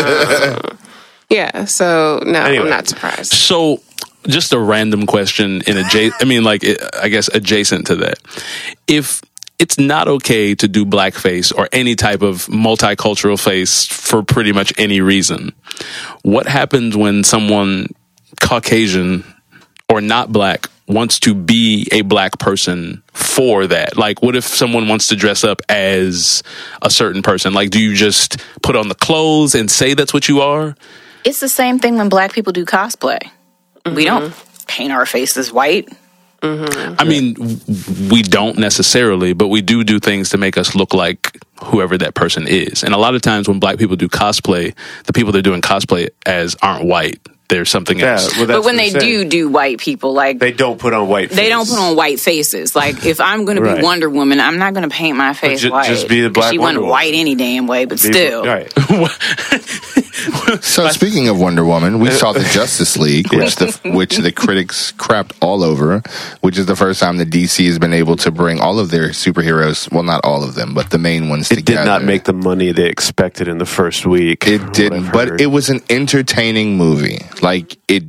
Yeah. 1.31 1.65
So 1.67 2.21
no, 2.25 2.41
Anyway. 2.43 2.65
I'm 2.65 2.71
not 2.71 2.89
surprised. 2.89 3.33
So, 3.33 3.81
just 4.27 4.53
a 4.53 4.59
random 4.59 5.07
question 5.07 5.63
in 5.67 5.77
adjacent. 5.77 6.15
I 6.21 6.25
mean, 6.25 6.45
like, 6.45 6.65
I 7.01 7.09
guess 7.09 7.29
adjacent 7.29 7.87
to 7.89 7.97
that. 7.97 8.19
If 8.87 9.23
it's 9.59 9.79
not 9.79 10.09
okay 10.09 10.55
to 10.55 10.69
do 10.69 10.85
blackface 10.85 11.57
or 11.57 11.69
any 11.73 11.95
type 11.95 12.23
of 12.23 12.47
multicultural 12.47 13.43
face 13.43 13.87
for 13.87 14.23
pretty 14.23 14.53
much 14.53 14.73
any 14.79 15.01
reason, 15.01 15.53
what 16.23 16.47
happens 16.47 16.97
when 16.97 17.25
someone 17.25 17.89
Caucasian 18.41 19.25
or 19.89 20.01
not 20.01 20.33
black 20.33 20.69
wants 20.87 21.19
to 21.21 21.35
be 21.35 21.89
a 21.93 22.03
black 22.03 22.39
person 22.39 23.03
for 23.13 23.67
that? 23.67 23.97
Like, 23.97 24.23
what 24.23 24.37
if 24.37 24.45
someone 24.45 24.89
wants 24.89 25.09
to 25.09 25.17
dress 25.17 25.45
up 25.45 25.63
as 25.69 26.43
a 26.83 26.91
certain 26.91 27.23
person? 27.23 27.55
Like, 27.55 27.71
do 27.71 27.81
you 27.81 27.95
just 27.95 28.43
put 28.63 28.77
on 28.77 28.89
the 28.89 28.95
clothes 28.95 29.55
and 29.55 29.71
say 29.71 29.95
that's 29.95 30.13
what 30.13 30.29
you 30.29 30.41
are? 30.41 30.75
it's 31.25 31.41
the 31.41 31.49
same 31.49 31.79
thing 31.79 31.97
when 31.97 32.09
black 32.09 32.33
people 32.33 32.53
do 32.53 32.65
cosplay. 32.65 33.31
We 33.87 34.05
don't 34.05 34.31
mm-hmm. 34.31 34.65
paint 34.67 34.93
our 34.93 35.07
faces 35.07 35.53
white. 35.53 35.89
Mm-hmm. 36.45 36.95
I 36.99 37.05
mean, 37.05 37.35
we 38.11 38.23
don't 38.23 38.59
necessarily, 38.59 39.33
but 39.33 39.49
we 39.49 39.63
do 39.63 39.83
do 39.85 39.99
things 39.99 40.29
to 40.31 40.37
make 40.39 40.59
us 40.59 40.75
look 40.75 40.93
like 40.93 41.39
whoever 41.63 41.97
that 41.99 42.15
person 42.15 42.47
is. 42.47 42.85
And 42.85 42.93
a 42.93 42.99
lot 42.99 43.15
of 43.15 43.23
times 43.23 43.49
when 43.49 43.59
black 43.61 43.79
people 43.79 43.97
do 43.97 44.09
cosplay, 44.09 44.75
the 45.07 45.13
people 45.13 45.33
they're 45.33 45.43
doing 45.43 45.63
cosplay 45.63 46.11
as 46.27 46.57
aren't 46.63 46.85
white. 46.87 47.21
They're 47.49 47.67
something 47.67 47.99
Yeah, 47.99 48.13
else. 48.15 48.37
well, 48.39 48.47
but 48.47 48.65
when 48.65 48.77
they 48.77 48.89
I'm 48.91 48.99
do 49.01 49.25
do 49.27 49.49
white 49.51 49.79
people, 49.79 50.15
like 50.15 50.39
they 50.39 50.51
don't 50.51 50.79
put 50.81 50.95
on 50.95 51.09
white. 51.09 51.29
they 51.31 51.51
don't 51.51 51.69
put 51.69 51.79
on 51.79 51.95
white 51.95 52.19
faces. 52.19 52.75
Like 52.75 53.05
if 53.05 53.21
I'm 53.21 53.45
going 53.45 53.63
to 53.63 53.77
be 53.77 53.83
Wonder 53.83 54.09
Woman, 54.09 54.41
I'm 54.41 54.59
not 54.59 54.73
going 54.73 54.89
to 54.89 54.95
paint 54.95 55.17
my 55.19 55.35
face 55.35 55.61
ju- 55.61 55.71
white. 55.71 55.87
just 55.87 56.09
be 56.09 56.23
the 56.23 56.31
black 56.31 56.53
She 56.53 56.59
Wonder 56.59 56.81
wasn't 56.81 56.87
Woman. 56.87 56.91
white 56.91 57.15
any 57.15 57.35
damn 57.35 57.67
way, 57.67 57.85
but 57.85 57.99
still. 58.01 58.45
Right. 58.47 58.73
So 60.63 60.89
speaking 60.89 61.29
of 61.29 61.39
Wonder 61.39 61.65
Woman, 61.65 61.99
we 62.01 62.11
saw 62.11 62.33
the 62.33 62.41
Justice 62.45 62.97
League, 62.97 63.33
which 63.33 63.57
the 63.57 63.79
which 63.85 64.17
the 64.17 64.33
critics 64.33 64.93
crapped 64.93 65.33
all 65.41 65.63
over, 65.63 66.03
which 66.41 66.59
is 66.59 66.67
the 66.67 66.77
first 66.77 67.01
time 67.01 67.19
that 67.19 67.31
DC 67.31 67.67
has 67.67 67.79
been 67.79 67.93
able 67.93 68.17
to 68.17 68.31
bring 68.31 68.61
all 68.61 68.79
of 68.79 68.91
their 68.91 69.09
superheroes, 69.11 69.91
well 69.93 70.03
not 70.03 70.25
all 70.25 70.43
of 70.45 70.55
them, 70.55 70.75
but 70.75 70.91
the 70.91 70.99
main 70.99 71.29
ones 71.29 71.51
It 71.51 71.57
together. 71.57 71.81
did 71.81 71.85
not 71.87 72.05
make 72.05 72.25
the 72.25 72.33
money 72.33 72.73
they 72.73 72.87
expected 72.89 73.49
in 73.49 73.59
the 73.59 73.67
first 73.67 74.07
week. 74.07 74.47
It 74.47 74.73
didn't, 74.73 75.13
but 75.13 75.41
it 75.41 75.47
was 75.47 75.69
an 75.71 75.81
entertaining 75.91 76.77
movie. 76.77 77.19
Like 77.43 77.79
it, 77.89 78.05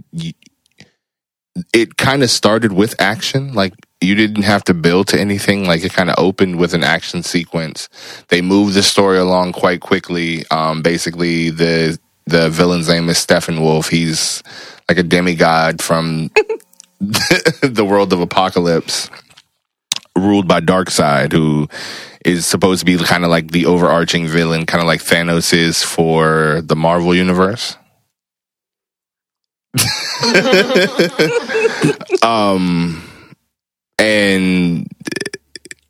it 1.74 1.98
kind 1.98 2.24
of 2.24 2.30
started 2.30 2.72
with 2.72 3.00
action. 3.00 3.54
Like 3.54 3.74
you 4.02 4.16
didn't 4.16 4.44
have 4.44 4.64
to 4.66 4.74
build 4.74 5.08
to 5.10 5.20
anything. 5.20 5.66
Like 5.66 5.84
it 5.84 5.94
kind 5.94 6.10
of 6.10 6.16
opened 6.18 6.58
with 6.58 6.74
an 6.74 6.84
action 6.84 7.24
sequence. 7.24 7.90
They 8.30 8.42
moved 8.42 8.74
the 8.76 8.84
story 8.84 9.18
along 9.18 9.54
quite 9.54 9.82
quickly. 9.82 10.44
Um, 10.52 10.82
basically, 10.82 11.50
the 11.50 11.98
the 12.26 12.50
villain's 12.50 12.88
name 12.88 13.10
is 13.10 13.18
Steppenwolf. 13.18 13.90
He's 13.90 14.42
like 14.90 14.98
a 14.98 15.04
demigod 15.04 15.82
from 15.82 16.32
the 17.00 17.86
world 17.88 18.14
of 18.14 18.20
Apokolips, 18.20 19.10
ruled 20.18 20.48
by 20.48 20.62
Darkseid, 20.62 21.32
who 21.32 21.68
is 22.24 22.46
supposed 22.46 22.80
to 22.80 22.86
be 22.86 22.98
kind 22.98 23.24
of 23.24 23.30
like 23.30 23.52
the 23.52 23.66
overarching 23.68 24.28
villain, 24.28 24.66
kind 24.66 24.82
of 24.82 24.88
like 24.88 25.04
Thanos 25.04 25.54
is 25.54 25.84
for 25.84 26.62
the 26.64 26.76
Marvel 26.76 27.14
universe. 27.14 27.78
um, 32.24 33.04
and 34.00 34.88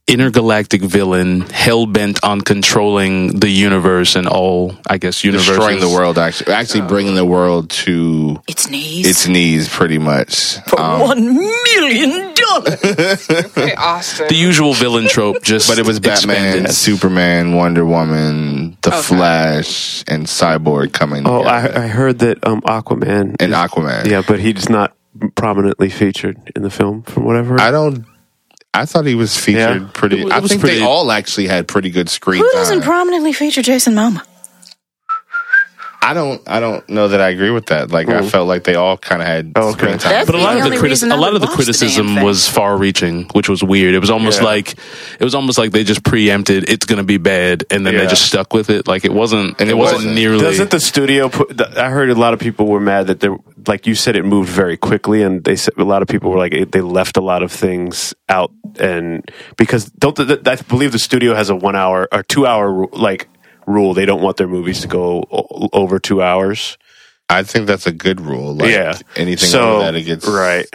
Intergalactic 0.07 0.83
villain, 0.83 1.41
hell 1.41 1.87
bent 1.87 2.23
on 2.23 2.39
controlling 2.41 3.39
the 3.39 3.49
universe 3.49 4.15
and 4.15 4.27
all, 4.27 4.75
I 4.87 4.99
guess, 4.99 5.23
universes. 5.23 5.47
destroying 5.57 5.79
the 5.79 5.89
world, 5.89 6.19
actually, 6.19 6.53
actually 6.53 6.81
bringing 6.87 7.15
the 7.15 7.25
world 7.25 7.71
to 7.71 8.39
Its 8.47 8.69
knees. 8.69 9.07
its 9.09 9.27
knees, 9.27 9.67
pretty 9.67 9.97
much. 9.97 10.57
Um, 10.77 10.99
one 10.99 11.35
million 11.35 12.33
dollars. 12.35 13.25
Hey, 13.55 13.73
Austin. 13.73 14.27
The 14.29 14.35
usual 14.35 14.75
villain 14.75 15.07
trope, 15.07 15.41
just 15.43 15.67
but 15.67 15.79
it 15.79 15.87
was 15.87 15.99
Batman, 15.99 16.35
expanded. 16.35 16.73
Superman, 16.75 17.53
Wonder 17.55 17.83
Woman, 17.83 18.77
The 18.83 18.91
Flash, 18.91 20.03
and 20.07 20.27
Cyborg 20.27 20.93
coming. 20.93 21.25
Oh, 21.27 21.39
together. 21.39 21.79
I, 21.79 21.83
I 21.85 21.87
heard 21.87 22.19
that 22.19 22.45
um, 22.47 22.61
Aquaman. 22.61 23.37
and 23.39 23.41
is- 23.41 23.49
Aquaman. 23.57 24.05
Yeah, 24.05 24.21
but 24.27 24.39
he's 24.39 24.69
not 24.69 24.95
prominently 25.33 25.89
featured 25.89 26.51
in 26.55 26.61
the 26.61 26.69
film, 26.69 27.01
from 27.01 27.23
whatever. 27.25 27.59
I 27.59 27.71
don't. 27.71 28.05
I 28.81 28.85
thought 28.85 29.05
he 29.05 29.15
was 29.15 29.37
featured 29.37 29.81
Yeah. 29.81 29.87
pretty. 29.93 30.21
It 30.21 30.23
was- 30.25 30.33
I 30.33 30.37
it 30.37 30.41
was 30.41 30.51
think 30.51 30.61
pretty- 30.61 30.79
they 30.79 30.85
all 30.85 31.11
actually 31.11 31.47
had 31.47 31.67
pretty 31.67 31.89
good 31.89 32.09
screen 32.09 32.41
Who 32.41 32.51
doesn't 32.53 32.79
time. 32.79 32.85
prominently 32.87 33.33
feature 33.33 33.61
Jason 33.61 33.95
Momoa? 33.95 34.21
I 36.09 36.13
don't. 36.13 36.41
I 36.47 36.59
don't 36.59 36.87
know 36.87 37.07
that 37.07 37.19
I 37.19 37.29
agree 37.29 37.49
with 37.49 37.65
that. 37.67 37.89
Like 37.91 38.07
I 38.09 38.27
felt 38.29 38.47
like 38.47 38.63
they 38.63 38.75
all 38.75 38.95
kind 38.97 39.21
of 39.21 39.27
had 39.27 39.53
Oh, 39.55 39.69
okay. 39.69 39.77
screen 39.79 39.97
time. 39.97 40.11
That's 40.11 40.25
But 40.27 40.35
a 40.35 40.37
lot 40.37 40.55
of 40.57 40.63
only 40.63 40.77
the 40.77 40.81
criti- 40.83 40.89
reason 40.89 41.11
I 41.11 41.15
a 41.15 41.17
lot 41.17 41.33
of 41.33 41.41
the 41.41 41.47
watch 41.47 41.51
the 41.51 41.55
criticism 41.63 42.21
was 42.21 42.47
far-reaching, 42.47 43.25
which 43.33 43.49
was 43.49 43.63
weird. 43.63 43.95
It 43.95 43.99
was 43.99 44.11
almost 44.11 44.39
Yeah. 44.41 44.45
like 44.47 44.75
it 45.19 45.23
was 45.23 45.33
almost 45.33 45.57
like 45.57 45.71
they 45.71 45.83
just 45.83 46.03
preempted 46.03 46.69
it's 46.69 46.85
going 46.85 46.97
to 46.97 47.03
be 47.03 47.17
bad, 47.17 47.65
and 47.71 47.85
then 47.85 47.95
they 47.97 48.05
just 48.07 48.25
stuck 48.27 48.53
with 48.53 48.69
it. 48.69 48.87
Like 48.87 49.03
it 49.03 49.13
wasn't. 49.13 49.59
And 49.59 49.69
it 49.69 49.73
it 49.73 49.77
wasn't, 49.77 49.97
wasn't. 49.99 50.15
nearly. 50.15 50.39
Doesn't 50.41 50.69
the 50.71 50.79
studio 50.79 51.29
put? 51.29 51.57
the- 51.57 51.83
I 51.83 51.89
heard 51.89 52.09
a 52.11 52.15
lot 52.15 52.33
of 52.33 52.39
people 52.39 52.67
were 52.67 52.79
mad 52.79 53.07
that 53.07 53.19
there, 53.21 53.35
like 53.67 53.87
you 53.87 53.95
said, 53.95 54.15
it 54.15 54.25
moved 54.25 54.49
very 54.49 54.77
quickly, 54.77 55.23
and 55.23 55.43
they 55.43 55.55
said 55.55 55.73
a 55.77 55.83
lot 55.83 56.01
of 56.03 56.07
people 56.07 56.29
were 56.29 56.37
like 56.37 56.71
they 56.71 56.81
left 56.81 57.17
a 57.17 57.21
lot 57.21 57.41
of 57.41 57.51
things 57.51 58.13
out, 58.29 58.51
and 58.79 59.23
because 59.57 59.85
don't 59.97 60.15
the, 60.15 60.25
the- 60.25 60.51
I 60.51 60.55
believe 60.55 60.91
the 60.91 60.99
studio 60.99 61.33
has 61.33 61.49
a 61.49 61.55
one 61.55 61.75
hour 61.75 62.07
or 62.11 62.21
two 62.23 62.45
hour 62.45 62.87
like 62.93 63.27
rule. 63.65 63.93
They 63.93 64.05
don't 64.05 64.21
want 64.21 64.37
their 64.37 64.47
movies 64.47 64.81
to 64.81 64.87
go 64.87 65.25
o- 65.31 65.69
over 65.73 65.99
two 65.99 66.21
hours. 66.21 66.77
I 67.29 67.43
think 67.43 67.67
that's 67.67 67.87
a 67.87 67.91
good 67.91 68.21
rule. 68.21 68.55
Like 68.55 68.71
yeah, 68.71 68.99
anything 69.15 69.49
so, 69.49 69.75
over 69.75 69.83
that, 69.83 69.95
it 69.95 70.03
gets 70.03 70.27
right. 70.27 70.67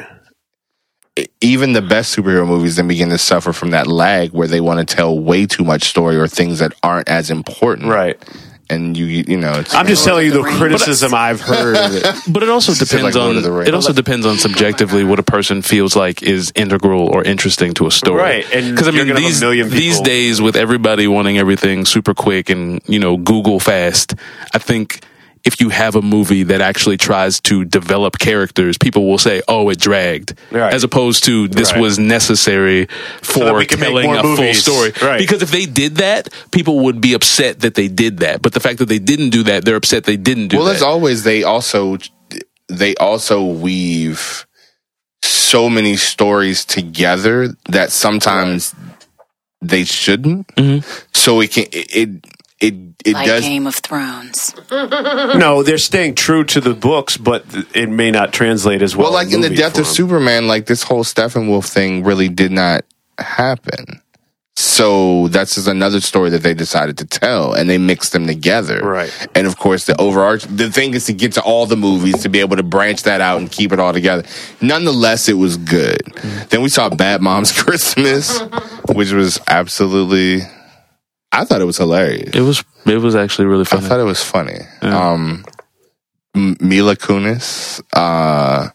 Even 1.40 1.72
the 1.74 1.82
best 1.82 2.16
superhero 2.16 2.46
movies 2.46 2.76
then 2.76 2.88
begin 2.88 3.10
to 3.10 3.18
suffer 3.18 3.52
from 3.52 3.70
that 3.70 3.86
lag 3.86 4.32
where 4.32 4.48
they 4.48 4.60
want 4.60 4.86
to 4.86 4.94
tell 4.94 5.18
way 5.18 5.46
too 5.46 5.64
much 5.64 5.84
story 5.84 6.16
or 6.16 6.26
things 6.26 6.60
that 6.60 6.72
aren't 6.82 7.08
as 7.08 7.30
important. 7.30 7.88
Right. 7.88 8.22
And 8.70 8.96
you, 8.96 9.06
you 9.06 9.36
know, 9.36 9.52
it's, 9.60 9.74
I'm 9.74 9.86
just 9.86 10.04
telling 10.04 10.26
you 10.26 10.32
the 10.32 10.42
the 10.42 10.48
criticism 10.48 11.14
I've 11.14 11.40
heard. 11.40 11.76
But 12.30 12.42
it 12.42 12.48
also 12.48 12.72
depends 12.74 13.16
like 13.16 13.16
on 13.16 13.42
the 13.42 13.50
Rings. 13.50 13.68
it 13.68 13.74
also 13.74 13.92
depends 13.92 14.26
on 14.26 14.38
subjectively 14.38 15.04
what 15.04 15.18
a 15.18 15.22
person 15.22 15.62
feels 15.62 15.96
like 15.96 16.22
is 16.22 16.52
integral 16.54 17.08
or 17.08 17.24
interesting 17.24 17.74
to 17.74 17.86
a 17.86 17.90
story. 17.90 18.20
Right, 18.20 18.54
and 18.54 18.70
because 18.70 18.88
I 18.88 18.92
mean 18.92 19.08
gonna 19.08 19.20
have 19.20 19.42
a 19.42 19.64
these 19.64 19.70
these 19.70 20.00
days 20.00 20.40
with 20.40 20.56
everybody 20.56 21.06
wanting 21.08 21.38
everything 21.38 21.84
super 21.86 22.14
quick 22.14 22.50
and 22.50 22.80
you 22.86 22.98
know 22.98 23.16
Google 23.16 23.58
fast, 23.58 24.14
I 24.54 24.58
think 24.58 25.00
if 25.44 25.60
you 25.60 25.70
have 25.70 25.96
a 25.96 26.02
movie 26.02 26.42
that 26.44 26.60
actually 26.60 26.96
tries 26.96 27.40
to 27.40 27.64
develop 27.64 28.18
characters, 28.18 28.76
people 28.78 29.06
will 29.08 29.18
say, 29.18 29.40
"Oh, 29.48 29.68
it 29.70 29.78
dragged," 29.78 30.34
Right. 30.50 30.72
as 30.72 30.84
opposed 30.84 31.24
to 31.24 31.48
this 31.48 31.72
Right. 31.72 31.80
was 31.80 31.98
necessary 31.98 32.86
for 33.22 33.54
we 33.54 33.66
can 33.66 33.80
make 33.80 33.88
telling 33.88 34.06
more 34.06 34.18
a 34.18 34.36
full 34.36 34.54
story. 34.54 34.92
Right. 35.02 35.18
Because 35.18 35.42
if 35.42 35.50
they 35.50 35.66
did 35.66 35.96
that, 35.96 36.28
people 36.50 36.80
would 36.80 37.00
be 37.00 37.14
upset 37.14 37.60
that 37.60 37.74
they 37.74 37.88
did 37.88 38.18
that. 38.18 38.42
But 38.42 38.52
the 38.52 38.60
fact 38.60 38.78
that 38.78 38.88
they 38.88 38.98
didn't 38.98 39.30
do 39.30 39.42
that, 39.44 39.64
they're 39.64 39.76
upset 39.76 40.04
they 40.04 40.16
didn't 40.16 40.48
do 40.48 40.56
that. 40.56 40.62
well, 40.62 40.66
that. 40.66 40.76
as 40.76 40.82
always, 40.82 41.22
they 41.24 41.42
also 41.42 41.96
they 42.68 42.94
also 42.96 43.42
weave 43.44 44.46
so 45.22 45.68
many 45.68 45.96
stories 45.96 46.64
together 46.64 47.54
that 47.68 47.90
sometimes 47.90 48.74
they 49.62 49.84
shouldn't. 49.84 50.46
Mm-hmm. 50.56 50.86
So 51.12 51.40
it 51.40 51.50
can 51.52 51.64
it 51.72 51.96
it 51.96 52.08
it, 52.60 52.74
it 53.04 53.14
Like 53.14 53.26
does. 53.26 53.44
Game 53.44 53.66
of 53.66 53.74
Thrones. 53.74 54.54
no, 54.70 55.62
they're 55.62 55.78
staying 55.78 56.14
true 56.14 56.44
to 56.44 56.60
the 56.60 56.74
books, 56.74 57.16
but 57.16 57.44
it 57.74 57.88
may 57.88 58.10
not 58.10 58.32
translate 58.32 58.82
as 58.82 58.94
well. 58.94 59.06
Well, 59.06 59.14
like 59.14 59.32
in 59.32 59.40
the 59.40 59.50
death 59.50 59.78
of 59.78 59.86
form. 59.86 59.94
Superman, 59.94 60.46
like 60.46 60.66
this 60.66 60.82
whole 60.82 61.04
Steppenwolf 61.04 61.72
thing 61.72 62.04
really 62.04 62.28
did 62.28 62.52
not 62.52 62.84
happen. 63.18 64.02
So 64.56 65.28
that's 65.28 65.54
just 65.54 65.68
another 65.68 66.02
story 66.02 66.28
that 66.30 66.42
they 66.42 66.52
decided 66.52 66.98
to 66.98 67.06
tell, 67.06 67.54
and 67.54 67.70
they 67.70 67.78
mixed 67.78 68.12
them 68.12 68.26
together. 68.26 68.80
Right. 68.82 69.28
And 69.34 69.46
of 69.46 69.56
course, 69.56 69.86
the 69.86 69.98
overarch 69.98 70.42
the 70.42 70.70
thing 70.70 70.92
is 70.92 71.06
to 71.06 71.14
get 71.14 71.32
to 71.34 71.42
all 71.42 71.64
the 71.64 71.76
movies 71.76 72.22
to 72.22 72.28
be 72.28 72.40
able 72.40 72.56
to 72.56 72.62
branch 72.62 73.04
that 73.04 73.22
out 73.22 73.40
and 73.40 73.50
keep 73.50 73.72
it 73.72 73.80
all 73.80 73.94
together. 73.94 74.22
Nonetheless, 74.60 75.30
it 75.30 75.34
was 75.34 75.56
good. 75.56 76.00
Mm-hmm. 76.04 76.48
Then 76.50 76.60
we 76.60 76.68
saw 76.68 76.90
Bad 76.90 77.22
Moms 77.22 77.52
Christmas, 77.62 78.38
which 78.92 79.12
was 79.12 79.40
absolutely. 79.48 80.42
I 81.32 81.44
thought 81.44 81.60
it 81.60 81.64
was 81.64 81.78
hilarious. 81.78 82.30
it 82.34 82.40
was 82.40 82.64
it 82.86 82.96
was 82.98 83.14
actually 83.14 83.46
really 83.46 83.64
funny. 83.64 83.84
I 83.84 83.88
thought 83.88 84.00
it 84.00 84.04
was 84.04 84.22
funny. 84.22 84.58
Yeah. 84.82 85.10
Um, 85.12 85.44
Mila 86.34 86.96
Kunis. 86.96 87.82
Uh, 87.92 88.68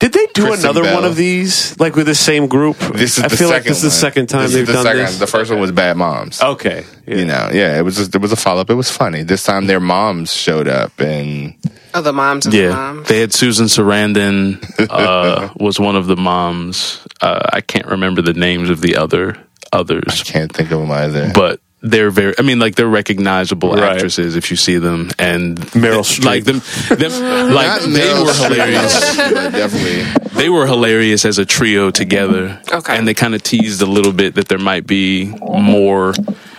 Did 0.00 0.12
they 0.12 0.26
do 0.34 0.46
Kristen 0.46 0.70
another 0.70 0.82
Bell. 0.82 0.94
one 0.96 1.04
of 1.04 1.16
these, 1.16 1.78
like 1.80 1.96
with 1.96 2.06
the 2.06 2.14
same 2.14 2.46
group? 2.46 2.76
This 2.78 3.18
is 3.18 3.24
I 3.24 3.28
the 3.28 3.36
feel 3.36 3.48
second 3.48 3.52
like 3.52 3.64
this 3.64 3.76
is 3.78 3.82
the 3.84 3.90
second 3.90 4.26
time 4.28 4.42
This 4.44 4.52
they've 4.54 4.66
the 4.66 4.72
done 4.74 4.82
second- 4.84 5.00
this. 5.06 5.18
The 5.18 5.26
first 5.26 5.50
one 5.50 5.60
was 5.60 5.72
Bad 5.72 5.96
Moms. 5.96 6.40
okay, 6.42 6.84
yeah. 7.06 7.14
You 7.16 7.24
know, 7.24 7.50
yeah, 7.52 7.78
it 7.78 7.82
was 7.82 7.96
just, 7.96 8.14
it 8.14 8.20
was 8.20 8.32
a 8.32 8.36
follow 8.36 8.60
up. 8.60 8.70
It 8.70 8.74
was 8.74 8.90
funny. 8.90 9.22
This 9.22 9.42
time 9.44 9.66
their 9.66 9.80
moms 9.80 10.32
showed 10.32 10.68
up 10.68 10.98
and 11.00 11.54
Oh, 11.94 12.02
the 12.02 12.12
moms 12.12 12.46
of 12.46 12.52
the 12.52 12.58
Yeah, 12.58 12.70
moms. 12.74 13.08
they 13.08 13.20
had 13.20 13.32
Susan 13.32 13.66
Sarandon 13.66 14.62
uh, 14.90 15.52
was 15.58 15.80
one 15.80 15.96
of 15.96 16.06
the 16.06 16.16
moms. 16.16 17.04
Uh, 17.20 17.40
I 17.52 17.60
can't 17.60 17.86
remember 17.86 18.22
the 18.22 18.34
names 18.34 18.70
of 18.70 18.80
the 18.80 18.96
other 18.96 19.36
others, 19.72 20.20
I 20.20 20.24
can't 20.24 20.52
think 20.52 20.70
of 20.70 20.80
them 20.80 20.90
either. 20.90 21.30
but 21.34 21.60
they're 21.80 22.10
very. 22.10 22.34
I 22.38 22.42
mean, 22.42 22.58
like 22.58 22.74
they're 22.74 22.88
recognizable 22.88 23.72
Right. 23.74 23.92
actresses 23.92 24.34
if 24.36 24.50
you 24.50 24.56
see 24.56 24.78
them, 24.78 25.10
and 25.18 25.56
Meryl 25.72 26.00
Streep. 26.02 26.24
like 26.24 26.44
them, 26.44 26.60
them 26.88 27.12
like 27.54 27.66
Not 27.66 27.80
they 27.82 28.00
Meryl 28.00 28.24
were 28.26 28.32
Streep, 28.32 28.48
hilarious. 28.54 29.16
definitely. 29.52 30.30
They 30.40 30.48
were 30.48 30.66
hilarious 30.66 31.24
as 31.24 31.38
a 31.38 31.44
trio 31.44 31.90
together. 31.90 32.60
Okay. 32.72 32.96
and 32.96 33.06
they 33.06 33.14
kind 33.14 33.34
of 33.34 33.42
teased 33.42 33.80
a 33.82 33.86
little 33.86 34.12
bit 34.12 34.34
that 34.34 34.48
there 34.48 34.58
might 34.58 34.86
be 34.86 35.26
more 35.40 36.14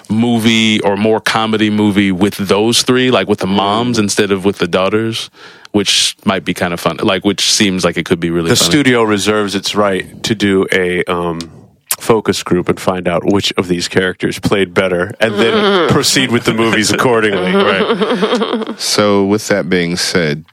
movie 0.09 0.81
or 0.81 0.97
more 0.97 1.19
comedy 1.19 1.69
movie 1.69 2.11
with 2.11 2.35
those 2.37 2.81
three, 2.83 3.11
like 3.11 3.27
with 3.27 3.39
the 3.39 3.47
moms 3.47 3.99
instead 3.99 4.31
of 4.31 4.43
with 4.45 4.57
the 4.57 4.67
daughters, 4.67 5.29
which 5.71 6.15
might 6.25 6.43
be 6.43 6.53
kind 6.53 6.73
of 6.73 6.79
fun. 6.79 6.97
Like, 6.97 7.23
which 7.23 7.51
seems 7.51 7.83
like 7.85 7.97
it 7.97 8.05
could 8.05 8.19
be 8.19 8.29
really 8.31 8.49
the 8.49 8.55
funny. 8.55 8.69
studio 8.71 9.03
reserves 9.03 9.53
its 9.55 9.75
right 9.75 10.23
to 10.23 10.33
do 10.33 10.65
a 10.71 11.03
um, 11.05 11.58
focus 12.01 12.43
group 12.43 12.69
and 12.69 12.79
find 12.79 13.07
out 13.07 13.23
which 13.25 13.51
of 13.57 13.67
these 13.67 13.87
characters 13.87 14.39
played 14.39 14.73
better, 14.73 15.11
and 15.19 15.35
then 15.35 15.89
proceed 15.91 16.31
with 16.31 16.45
the 16.45 16.53
movies 16.53 16.91
accordingly. 16.91 17.53
Right? 17.55 18.79
So 18.79 19.25
with 19.25 19.47
that 19.49 19.69
being 19.69 19.95
said, 19.95 20.45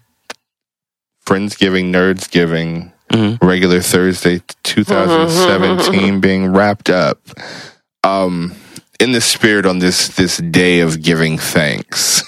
Friendsgiving, 1.26 1.90
Nerdsgiving, 1.90 2.92
Mhm. 3.12 3.38
regular 3.40 3.80
Thursday, 3.80 4.42
2017 4.64 6.20
being 6.20 6.48
wrapped 6.52 6.90
up. 6.90 7.20
Um, 8.02 8.54
in 8.98 9.12
the 9.12 9.20
spirit 9.20 9.64
on 9.66 9.78
this 9.78 10.08
this 10.08 10.38
day 10.38 10.80
of 10.80 11.02
giving 11.02 11.38
thanks. 11.38 12.22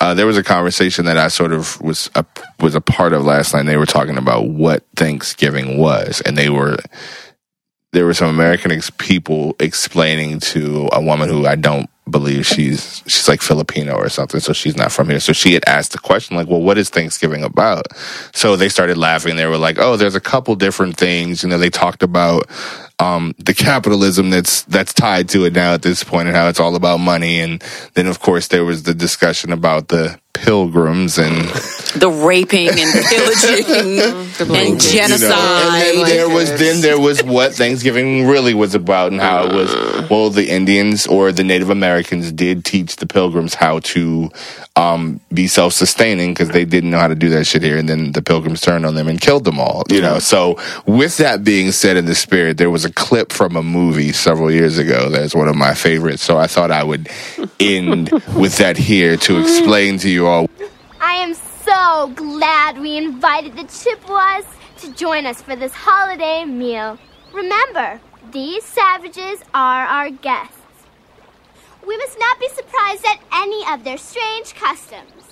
uh, 0.00 0.14
there 0.14 0.26
was 0.26 0.36
a 0.38 0.42
conversation 0.42 1.04
that 1.04 1.18
I 1.18 1.28
sort 1.28 1.52
of 1.52 1.80
was 1.80 2.10
a, 2.16 2.24
was 2.60 2.74
a 2.74 2.80
part 2.80 3.12
of 3.12 3.24
last 3.24 3.52
night. 3.54 3.60
And 3.60 3.68
they 3.68 3.76
were 3.76 3.86
talking 3.86 4.16
about 4.16 4.48
what 4.48 4.84
Thanksgiving 4.96 5.78
was, 5.78 6.20
and 6.22 6.36
they 6.36 6.48
were 6.48 6.76
there 7.94 8.04
were 8.04 8.14
some 8.14 8.28
American 8.28 8.72
ex- 8.72 8.90
people 8.90 9.56
explaining 9.60 10.40
to 10.40 10.88
a 10.92 11.00
woman 11.00 11.28
who 11.28 11.46
I 11.46 11.54
don't 11.54 11.88
believe 12.10 12.44
she's 12.44 13.02
she's 13.06 13.28
like 13.28 13.40
Filipino 13.40 13.94
or 13.94 14.08
something, 14.08 14.40
so 14.40 14.52
she's 14.52 14.76
not 14.76 14.92
from 14.92 15.08
here. 15.08 15.20
So 15.20 15.32
she 15.32 15.54
had 15.54 15.64
asked 15.66 15.92
the 15.92 15.98
question 15.98 16.36
like, 16.36 16.48
"Well, 16.48 16.60
what 16.60 16.76
is 16.76 16.90
Thanksgiving 16.90 17.42
about?" 17.42 17.86
So 18.34 18.56
they 18.56 18.68
started 18.68 18.98
laughing. 18.98 19.36
They 19.36 19.46
were 19.46 19.56
like, 19.56 19.78
"Oh, 19.78 19.96
there's 19.96 20.14
a 20.14 20.20
couple 20.20 20.54
different 20.56 20.96
things." 20.96 21.42
You 21.42 21.48
know, 21.48 21.58
they 21.58 21.70
talked 21.70 22.02
about 22.02 22.50
um, 22.98 23.34
the 23.38 23.54
capitalism 23.54 24.30
that's 24.30 24.62
that's 24.64 24.92
tied 24.92 25.28
to 25.30 25.44
it 25.44 25.54
now 25.54 25.72
at 25.72 25.82
this 25.82 26.04
point, 26.04 26.28
and 26.28 26.36
how 26.36 26.48
it's 26.48 26.60
all 26.60 26.74
about 26.74 26.98
money. 26.98 27.40
And 27.40 27.62
then, 27.94 28.06
of 28.06 28.20
course, 28.20 28.48
there 28.48 28.64
was 28.64 28.82
the 28.82 28.94
discussion 28.94 29.52
about 29.52 29.88
the 29.88 30.18
pilgrims 30.44 31.18
and 31.18 31.48
The 31.94 32.10
raping 32.10 32.68
and 32.68 32.92
pillaging 33.08 34.00
and 34.56 34.80
genocide. 34.80 35.94
you 35.94 36.00
know, 36.00 36.04
and 36.04 36.08
then 36.08 36.08
there 36.08 36.28
was 36.28 36.58
then 36.58 36.80
there 36.80 37.00
was 37.00 37.22
what 37.22 37.54
Thanksgiving 37.54 38.26
really 38.26 38.52
was 38.54 38.74
about 38.74 39.12
and 39.12 39.20
how 39.20 39.44
it 39.46 39.52
was. 39.54 40.10
Well, 40.10 40.30
the 40.30 40.50
Indians 40.50 41.06
or 41.06 41.32
the 41.32 41.44
Native 41.44 41.70
Americans 41.70 42.32
did 42.32 42.64
teach 42.64 42.96
the 42.96 43.06
Pilgrims 43.06 43.54
how 43.54 43.78
to 43.80 44.30
um, 44.76 45.20
be 45.32 45.46
self 45.46 45.72
sustaining 45.72 46.32
because 46.32 46.48
they 46.48 46.64
didn't 46.64 46.90
know 46.90 46.98
how 46.98 47.08
to 47.08 47.14
do 47.14 47.28
that 47.30 47.44
shit 47.44 47.62
here, 47.62 47.76
and 47.76 47.88
then 47.88 48.12
the 48.12 48.22
Pilgrims 48.22 48.60
turned 48.60 48.84
on 48.84 48.94
them 48.94 49.08
and 49.08 49.20
killed 49.20 49.44
them 49.44 49.60
all. 49.60 49.84
You 49.88 50.00
know. 50.00 50.18
So 50.18 50.58
with 50.86 51.16
that 51.18 51.44
being 51.44 51.70
said, 51.70 51.96
in 51.96 52.06
the 52.06 52.14
spirit, 52.14 52.58
there 52.58 52.70
was 52.70 52.84
a 52.84 52.92
clip 52.92 53.32
from 53.32 53.56
a 53.56 53.62
movie 53.62 54.12
several 54.12 54.50
years 54.50 54.78
ago 54.78 55.10
that's 55.10 55.34
one 55.34 55.48
of 55.48 55.56
my 55.56 55.74
favorites. 55.74 56.22
So 56.22 56.38
I 56.38 56.46
thought 56.46 56.70
I 56.70 56.82
would 56.82 57.08
end 57.60 58.10
with 58.36 58.58
that 58.58 58.76
here 58.76 59.16
to 59.18 59.40
explain 59.40 59.98
to 59.98 60.10
you 60.10 60.26
all 60.26 60.48
I 61.00 61.14
am 61.16 61.34
so 61.34 62.08
glad 62.14 62.78
we 62.78 62.96
invited 62.96 63.56
the 63.56 63.64
Chippewas 63.64 64.44
to 64.78 64.92
join 64.94 65.26
us 65.26 65.40
for 65.40 65.54
this 65.54 65.72
holiday 65.72 66.44
meal. 66.44 66.98
Remember, 67.32 68.00
these 68.32 68.64
savages 68.64 69.44
are 69.54 69.84
our 69.84 70.10
guests. 70.10 70.53
We 71.86 71.96
must 71.98 72.18
not 72.18 72.40
be 72.40 72.48
surprised 72.48 73.04
at 73.04 73.20
any 73.32 73.64
of 73.72 73.84
their 73.84 73.98
strange 73.98 74.54
customs. 74.54 75.22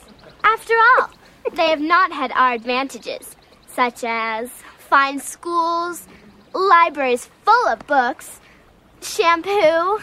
After 0.44 0.74
all, 0.74 1.10
they 1.54 1.68
have 1.68 1.80
not 1.80 2.12
had 2.12 2.30
our 2.32 2.52
advantages, 2.52 3.36
such 3.66 4.04
as 4.04 4.50
fine 4.78 5.20
schools, 5.20 6.06
libraries 6.52 7.28
full 7.44 7.68
of 7.68 7.86
books, 7.86 8.40
shampoo. 9.00 9.98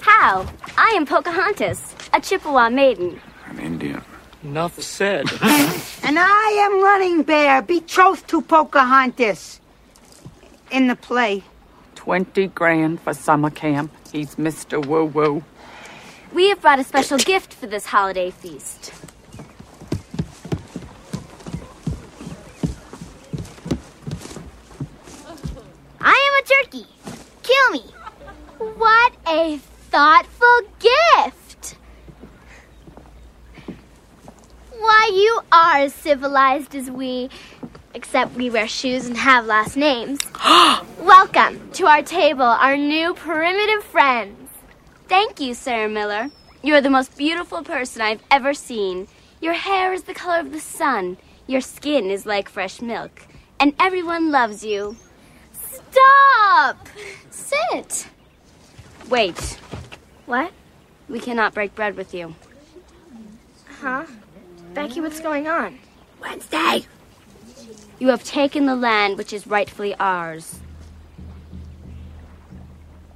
How? 0.00 0.46
I 0.76 0.92
am 0.96 1.06
Pocahontas, 1.06 1.94
a 2.12 2.20
Chippewa 2.20 2.70
maiden. 2.70 3.20
An 3.46 3.58
Indian. 3.60 4.02
Enough 4.42 4.80
said. 4.80 5.26
And 6.06 6.18
I 6.20 6.68
am 6.70 6.82
Running 6.84 7.24
Bear, 7.24 7.62
betrothed 7.62 8.28
to 8.28 8.40
Pocahontas. 8.40 9.60
In 10.70 10.86
the 10.86 10.94
play. 10.94 11.42
20 12.06 12.46
grand 12.54 13.00
for 13.00 13.12
summer 13.12 13.50
camp. 13.50 13.90
He's 14.12 14.36
Mr. 14.36 14.86
Woo 14.86 15.06
Woo. 15.06 15.42
We 16.32 16.50
have 16.50 16.60
brought 16.60 16.78
a 16.78 16.84
special 16.84 17.18
gift 17.18 17.52
for 17.52 17.66
this 17.66 17.86
holiday 17.86 18.30
feast. 18.30 18.92
I 26.00 26.14
am 26.28 26.44
a 26.44 26.46
turkey. 26.46 26.86
Kill 27.42 27.70
me. 27.72 27.82
What 28.76 29.12
a 29.26 29.58
thoughtful 29.90 30.60
gift. 30.78 31.74
Why, 34.78 35.10
you 35.12 35.40
are 35.50 35.78
as 35.78 35.92
civilized 35.92 36.76
as 36.76 36.88
we, 36.88 37.30
except 37.94 38.36
we 38.36 38.48
wear 38.48 38.68
shoes 38.68 39.06
and 39.06 39.16
have 39.16 39.44
last 39.46 39.76
names. 39.76 40.20
Welcome 41.06 41.70
to 41.74 41.86
our 41.86 42.02
table, 42.02 42.42
our 42.42 42.76
new 42.76 43.14
primitive 43.14 43.84
friends. 43.84 44.50
Thank 45.06 45.38
you, 45.38 45.54
Sarah 45.54 45.88
Miller. 45.88 46.30
You're 46.64 46.80
the 46.80 46.90
most 46.90 47.16
beautiful 47.16 47.62
person 47.62 48.02
I've 48.02 48.24
ever 48.28 48.52
seen. 48.52 49.06
Your 49.40 49.52
hair 49.52 49.92
is 49.92 50.02
the 50.02 50.14
color 50.14 50.40
of 50.40 50.50
the 50.50 50.58
sun. 50.58 51.16
Your 51.46 51.60
skin 51.60 52.10
is 52.10 52.26
like 52.26 52.48
fresh 52.48 52.82
milk. 52.82 53.22
And 53.60 53.72
everyone 53.78 54.32
loves 54.32 54.64
you. 54.64 54.96
Stop! 55.52 56.88
Sit. 57.30 58.08
Wait, 59.08 59.60
What? 60.26 60.50
we 61.08 61.20
cannot 61.20 61.54
break 61.54 61.72
bread 61.76 61.96
with 61.96 62.14
you. 62.14 62.34
Huh? 63.80 64.06
Becky, 64.74 65.00
what's 65.00 65.20
going 65.20 65.46
on? 65.46 65.78
Wednesday. 66.20 66.84
You 68.00 68.08
have 68.08 68.24
taken 68.24 68.66
the 68.66 68.74
land 68.74 69.16
which 69.16 69.32
is 69.32 69.46
rightfully 69.46 69.94
ours. 70.00 70.58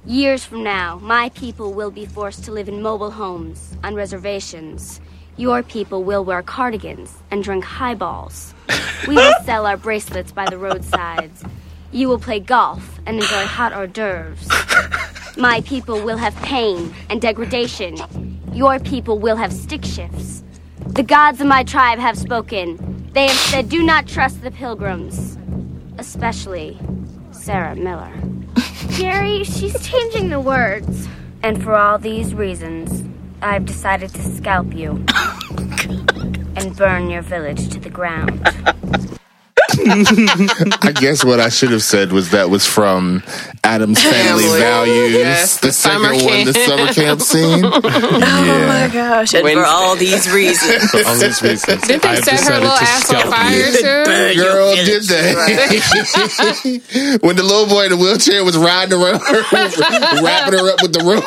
Years 0.05 0.43
from 0.43 0.63
now, 0.63 0.97
my 1.03 1.29
people 1.29 1.73
will 1.73 1.91
be 1.91 2.07
forced 2.07 2.43
to 2.45 2.51
live 2.51 2.67
in 2.67 2.81
mobile 2.81 3.11
homes, 3.11 3.77
on 3.83 3.93
reservations. 3.93 4.99
Your 5.37 5.61
people 5.61 6.03
will 6.03 6.25
wear 6.25 6.41
cardigans 6.41 7.15
and 7.29 7.43
drink 7.43 7.63
highballs. 7.63 8.55
We 9.07 9.13
will 9.13 9.35
sell 9.45 9.67
our 9.67 9.77
bracelets 9.77 10.31
by 10.31 10.49
the 10.49 10.57
roadsides. 10.57 11.43
You 11.91 12.07
will 12.07 12.17
play 12.17 12.39
golf 12.39 12.99
and 13.05 13.17
enjoy 13.17 13.45
hot 13.45 13.73
hors 13.73 13.85
d'oeuvres. 13.85 14.49
My 15.37 15.61
people 15.61 16.01
will 16.03 16.17
have 16.17 16.35
pain 16.37 16.91
and 17.11 17.21
degradation. 17.21 17.95
Your 18.53 18.79
people 18.79 19.19
will 19.19 19.35
have 19.35 19.53
stick 19.53 19.85
shifts. 19.85 20.43
The 20.79 21.03
gods 21.03 21.41
of 21.41 21.47
my 21.47 21.63
tribe 21.63 21.99
have 21.99 22.17
spoken. 22.17 23.07
They 23.13 23.27
have 23.27 23.37
said, 23.37 23.69
do 23.69 23.83
not 23.83 24.07
trust 24.07 24.41
the 24.41 24.49
pilgrims, 24.49 25.37
especially 25.99 26.79
Sarah 27.29 27.75
Miller. 27.75 28.11
Gary, 28.97 29.43
she's 29.43 29.87
changing 29.87 30.29
the 30.29 30.39
words. 30.39 31.07
And 31.43 31.63
for 31.63 31.75
all 31.75 31.97
these 31.97 32.33
reasons, 32.35 33.03
I've 33.41 33.65
decided 33.65 34.13
to 34.13 34.21
scalp 34.21 34.73
you 34.73 35.03
and 36.55 36.75
burn 36.75 37.09
your 37.09 37.21
village 37.21 37.69
to 37.69 37.79
the 37.79 37.89
ground. 37.89 38.47
I 40.83 40.91
guess 40.93 41.23
what 41.25 41.39
I 41.39 41.49
should 41.49 41.71
have 41.71 41.83
said 41.83 42.11
was 42.11 42.31
that 42.31 42.49
was 42.49 42.65
from 42.65 43.23
Addams 43.63 44.01
Family, 44.03 44.43
Family. 44.43 44.59
Values, 44.59 45.11
Yes, 45.13 45.59
the, 45.59 45.67
the 45.67 45.73
second 45.73 46.01
summer 46.01 46.13
one, 46.25 46.45
the 46.45 46.53
summer 46.53 46.93
camp 46.93 47.21
scene. 47.21 47.65
Oh 47.73 48.67
my 48.67 48.89
gosh. 48.93 49.33
And 49.33 49.47
for 49.47 49.65
all 49.65 49.95
these 49.95 50.29
reasons. 50.31 50.89
For 50.91 51.05
all 51.05 51.15
these 51.17 51.41
reasons, 51.41 51.81
Did 51.87 52.01
they 52.01 52.09
I've 52.09 52.23
set 52.23 52.39
her 52.41 52.53
little 52.59 52.69
ass 52.71 53.13
on 53.13 53.31
fire 53.31 53.55
you. 53.57 53.71
too? 53.71 54.41
Girl 54.41 54.75
did 54.75 55.03
that. 55.03 55.35
when 57.21 57.35
the 57.35 57.43
little 57.43 57.67
boy 57.67 57.85
in 57.85 57.89
the 57.91 57.97
wheelchair 57.97 58.43
was 58.43 58.57
riding 58.57 58.93
around 58.93 59.19
her, 59.21 59.41
wrapping 60.23 60.59
her 60.59 60.69
up 60.73 60.81
with 60.81 60.93
the 60.93 61.03
rope. 61.03 61.23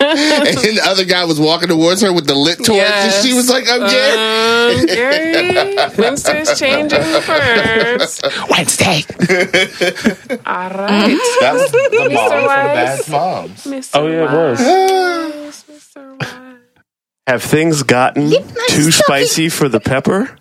and 0.02 0.56
then 0.56 0.74
the 0.76 0.82
other 0.84 1.04
guy 1.04 1.24
was 1.26 1.38
walking 1.38 1.68
towards 1.68 2.00
her 2.00 2.12
with 2.12 2.26
the 2.26 2.34
lit 2.34 2.56
torch, 2.58 2.78
and 2.78 3.12
she 3.24 3.34
was 3.34 3.50
like, 3.50 3.68
I'm 3.68 3.80
Gary. 3.80 4.80
Um, 4.80 4.86
Gary, 4.86 5.76
Winston's 5.98 6.58
changing 6.58 7.02
first. 7.22 8.22
Wednesday. 8.48 9.04
All 10.46 10.70
right. 10.70 11.18
That 11.40 11.52
was 11.52 11.70
the 11.70 12.10
mom 12.12 12.30
for 12.30 12.40
the 12.40 12.46
bad 12.46 13.08
moms. 13.10 13.64
Mr. 13.64 13.90
Oh 13.94 14.06
yeah, 14.06 14.24
it 14.24 14.32
was. 14.32 14.58
Wise, 14.58 15.64
Mr. 15.70 16.20
Wise. 16.20 16.58
Have 17.26 17.42
things 17.42 17.82
gotten 17.82 18.30
too 18.68 18.90
spicy 18.90 19.50
for 19.50 19.68
the 19.68 19.80
pepper? 19.80 20.36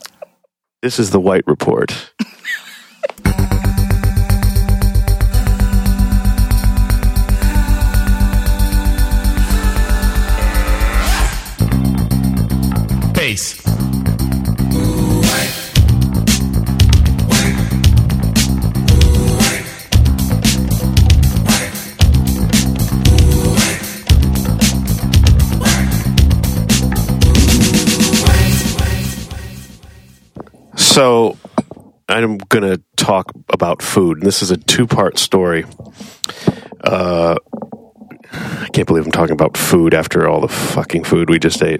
This 0.81 0.99
is 0.99 1.11
the 1.11 1.19
White 1.19 1.45
Report. 1.45 2.11
So 30.99 31.37
I'm 32.09 32.39
going 32.39 32.69
to 32.69 32.83
talk 32.97 33.31
about 33.47 33.81
food. 33.81 34.17
And 34.17 34.27
this 34.27 34.41
is 34.41 34.51
a 34.51 34.57
two 34.57 34.85
part 34.85 35.17
story. 35.17 35.63
Uh, 36.83 37.37
I 38.33 38.67
can't 38.73 38.85
believe 38.85 39.05
I'm 39.05 39.11
talking 39.13 39.31
about 39.31 39.55
food 39.55 39.93
after 39.93 40.27
all 40.27 40.41
the 40.41 40.49
fucking 40.49 41.05
food 41.05 41.29
we 41.29 41.39
just 41.39 41.63
ate. 41.63 41.79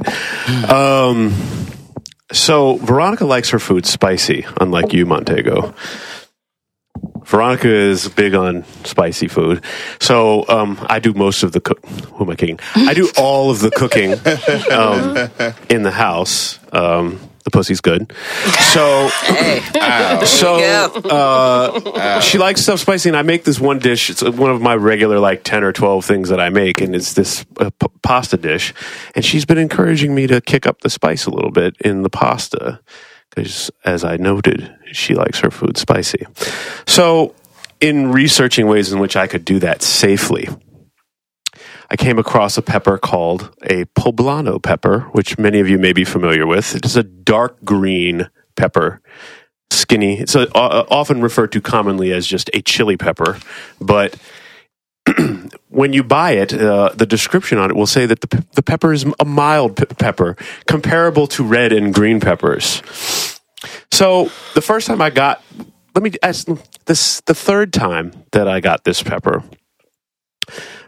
Um, 0.71 1.35
So 2.31 2.77
Veronica 2.77 3.25
likes 3.25 3.49
her 3.49 3.59
food 3.59 3.85
spicy, 3.85 4.45
unlike 4.61 4.93
you, 4.93 5.05
Montego. 5.05 5.73
Veronica 7.25 7.67
is 7.67 8.07
big 8.07 8.33
on 8.35 8.63
spicy 8.85 9.27
food. 9.27 9.65
So 9.99 10.45
um, 10.47 10.79
I 10.89 10.99
do 10.99 11.13
most 11.13 11.43
of 11.43 11.51
the 11.51 11.59
cook. 11.59 11.85
Who 12.13 12.23
am 12.23 12.29
I 12.29 12.35
kicking? 12.35 12.61
I 12.73 12.93
do 12.93 13.11
all 13.17 13.51
of 13.51 13.59
the 13.59 13.69
cooking 13.69 14.13
um, 14.71 15.57
in 15.69 15.83
the 15.83 15.91
house. 15.91 16.57
Um, 16.71 17.19
the 17.43 17.51
pussy's 17.51 17.81
good. 17.81 18.11
So, 18.73 19.09
so 20.25 20.59
uh, 21.09 22.19
she 22.21 22.37
likes 22.37 22.61
stuff 22.61 22.79
spicy, 22.79 23.09
and 23.09 23.17
I 23.17 23.21
make 23.21 23.43
this 23.43 23.59
one 23.59 23.79
dish. 23.79 24.09
It's 24.09 24.21
one 24.23 24.51
of 24.51 24.61
my 24.61 24.75
regular 24.75 25.19
like 25.19 25.43
ten 25.43 25.63
or 25.63 25.71
twelve 25.71 26.05
things 26.05 26.29
that 26.29 26.39
I 26.39 26.49
make, 26.49 26.81
and 26.81 26.95
it's 26.95 27.13
this 27.13 27.45
uh, 27.59 27.69
p- 27.79 27.87
pasta 28.01 28.37
dish. 28.37 28.73
And 29.15 29.23
she's 29.23 29.45
been 29.45 29.57
encouraging 29.57 30.13
me 30.13 30.27
to 30.27 30.41
kick 30.41 30.65
up 30.65 30.81
the 30.81 30.89
spice 30.89 31.25
a 31.25 31.31
little 31.31 31.51
bit 31.51 31.75
in 31.79 32.03
the 32.03 32.09
pasta 32.09 32.79
because, 33.29 33.71
as 33.85 34.03
I 34.03 34.17
noted, 34.17 34.73
she 34.91 35.15
likes 35.15 35.39
her 35.39 35.51
food 35.51 35.77
spicy. 35.77 36.25
So, 36.87 37.35
in 37.79 38.11
researching 38.11 38.67
ways 38.67 38.91
in 38.91 38.99
which 38.99 39.15
I 39.15 39.27
could 39.27 39.45
do 39.45 39.59
that 39.59 39.81
safely, 39.81 40.49
I 41.91 41.95
came 41.95 42.19
across 42.19 42.57
a 42.57 42.61
pepper 42.61 42.97
called 42.97 43.51
a 43.63 43.85
poblano 43.85 44.61
pepper, 44.61 45.01
which 45.11 45.39
many 45.39 45.59
of 45.59 45.67
you 45.67 45.79
may 45.79 45.91
be 45.91 46.03
familiar 46.03 46.45
with. 46.45 46.75
It 46.75 46.85
is 46.85 46.95
a 46.95 47.03
dark 47.03 47.63
green 47.65 48.29
pepper, 48.55 49.01
skinny. 49.71 50.19
It's 50.19 50.35
a, 50.35 50.51
uh, 50.55 50.85
often 50.89 51.21
referred 51.21 51.51
to 51.53 51.61
commonly 51.61 52.13
as 52.13 52.27
just 52.27 52.49
a 52.53 52.61
chili 52.61 52.95
pepper, 52.95 53.39
but 53.81 54.15
when 55.69 55.93
you 55.93 56.03
buy 56.03 56.31
it, 56.31 56.53
uh, 56.53 56.89
the 56.93 57.05
description 57.05 57.57
on 57.57 57.71
it 57.71 57.75
will 57.75 57.87
say 57.87 58.05
that 58.05 58.21
the, 58.21 58.45
the 58.53 58.61
pepper 58.61 58.93
is 58.93 59.05
a 59.19 59.25
mild 59.25 59.75
pe- 59.75 59.85
pepper, 59.85 60.35
comparable 60.67 61.25
to 61.27 61.43
red 61.43 61.73
and 61.73 61.93
green 61.93 62.19
peppers. 62.19 62.83
So 63.91 64.31
the 64.53 64.61
first 64.61 64.87
time 64.87 65.01
I 65.01 65.09
got, 65.09 65.43
let 65.95 66.03
me 66.03 66.11
ask 66.21 66.47
this, 66.85 67.21
the 67.21 67.33
third 67.33 67.73
time 67.73 68.11
that 68.31 68.47
I 68.47 68.59
got 68.59 68.83
this 68.83 69.01
pepper, 69.01 69.43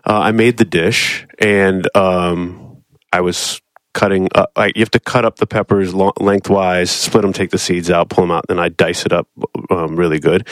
uh, 0.05 0.19
I 0.19 0.31
made 0.31 0.57
the 0.57 0.65
dish 0.65 1.25
and 1.39 1.87
um, 1.95 2.83
I 3.11 3.21
was 3.21 3.61
cutting. 3.93 4.29
Uh, 4.33 4.45
I, 4.55 4.67
you 4.67 4.79
have 4.79 4.91
to 4.91 4.99
cut 4.99 5.25
up 5.25 5.37
the 5.37 5.47
peppers 5.47 5.93
lo- 5.93 6.13
lengthwise, 6.19 6.91
split 6.91 7.23
them, 7.23 7.33
take 7.33 7.51
the 7.51 7.57
seeds 7.57 7.89
out, 7.89 8.09
pull 8.09 8.23
them 8.23 8.31
out, 8.31 8.47
then 8.47 8.59
I 8.59 8.69
dice 8.69 9.05
it 9.05 9.13
up 9.13 9.27
um, 9.69 9.95
really 9.95 10.19
good. 10.19 10.47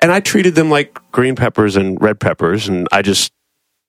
And 0.00 0.12
I 0.12 0.20
treated 0.20 0.54
them 0.54 0.70
like 0.70 0.98
green 1.12 1.36
peppers 1.36 1.76
and 1.76 2.00
red 2.00 2.20
peppers, 2.20 2.68
and 2.68 2.88
I 2.92 3.02
just 3.02 3.32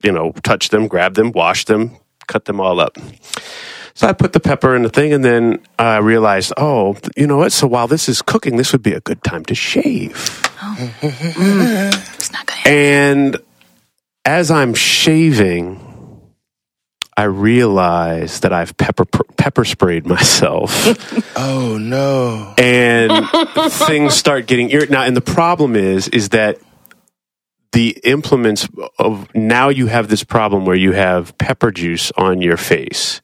you 0.03 0.11
know 0.11 0.31
touched 0.43 0.71
them, 0.71 0.87
grabbed 0.87 1.15
them, 1.15 1.31
washed 1.31 1.67
them, 1.67 1.97
cut 2.27 2.45
them 2.45 2.59
all 2.59 2.79
up. 2.79 2.97
So 3.93 4.07
I 4.07 4.13
put 4.13 4.31
the 4.33 4.39
pepper 4.39 4.75
in 4.75 4.83
the 4.83 4.89
thing, 4.89 5.11
and 5.13 5.23
then 5.23 5.59
I 5.77 5.97
realized, 5.97 6.53
oh, 6.55 6.95
you 7.17 7.27
know 7.27 7.37
what? 7.37 7.51
So 7.51 7.67
while 7.67 7.87
this 7.87 8.07
is 8.07 8.21
cooking, 8.21 8.55
this 8.55 8.71
would 8.71 8.81
be 8.81 8.93
a 8.93 9.01
good 9.01 9.21
time 9.23 9.43
to 9.45 9.55
shave. 9.55 10.41
Oh, 10.61 10.93
it's 11.01 12.31
not 12.31 12.47
good. 12.47 12.67
And 12.67 13.37
as 14.25 14.51
I'm 14.51 14.73
shaving, 14.73 15.79
I 17.17 17.23
realize 17.23 18.39
that 18.41 18.53
I've 18.53 18.75
pepper 18.77 19.05
pepper 19.05 19.65
sprayed 19.65 20.05
myself. 20.05 20.87
Oh 21.43 21.77
no! 21.77 22.53
and 22.57 23.27
things 23.71 24.13
start 24.13 24.45
getting 24.45 24.69
ir- 24.69 24.85
now. 24.87 25.03
And 25.03 25.15
the 25.17 25.21
problem 25.21 25.75
is, 25.75 26.07
is 26.09 26.29
that 26.29 26.59
the 27.71 27.99
implements 28.03 28.67
of 28.99 29.33
now 29.33 29.69
you 29.69 29.87
have 29.87 30.07
this 30.07 30.23
problem 30.23 30.65
where 30.65 30.75
you 30.75 30.91
have 30.91 31.35
pepper 31.37 31.71
juice 31.71 32.11
on 32.17 32.41
your 32.41 32.57
face, 32.57 33.21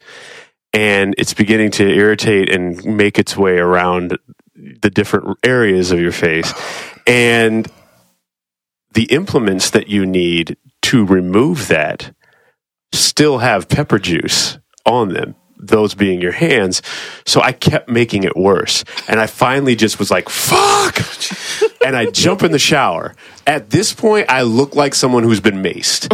and 0.74 1.14
it's 1.18 1.34
beginning 1.34 1.72
to 1.72 1.88
irritate 1.88 2.50
and 2.50 2.84
make 2.86 3.20
its 3.20 3.38
way 3.38 3.58
around 3.58 4.18
the 4.56 4.89
different 4.89 5.38
areas 5.43 5.91
of 5.91 6.00
your 6.00 6.14
face, 6.14 6.52
and 7.06 7.70
the 8.93 9.04
implements 9.06 9.70
that 9.72 9.89
you 9.89 10.06
need 10.06 10.58
to 10.88 11.05
remove 11.05 11.67
that 11.67 12.13
still 12.93 13.39
have 13.39 13.67
pepper 13.67 13.99
juice 13.99 14.57
on 14.85 15.09
them 15.09 15.35
those 15.59 15.95
being 15.95 16.21
your 16.21 16.31
hands. 16.31 16.83
So 17.25 17.41
i 17.41 17.51
kept 17.51 17.89
making 17.89 18.23
it 18.23 18.38
worse. 18.38 18.85
And 19.09 19.19
i 19.19 19.27
finally 19.27 19.75
just 19.75 19.99
was 19.99 20.11
like 20.11 20.29
fuck! 20.29 20.99
And 21.83 21.97
i 21.97 22.05
jump 22.05 22.43
in 22.43 22.51
the 22.51 22.59
shower. 22.59 23.15
At 23.45 23.69
this 23.69 23.91
point 23.91 24.27
i 24.29 24.43
look 24.43 24.75
like 24.75 24.95
someone 24.95 25.23
who's 25.23 25.41
been 25.41 25.63
maced. 25.63 26.07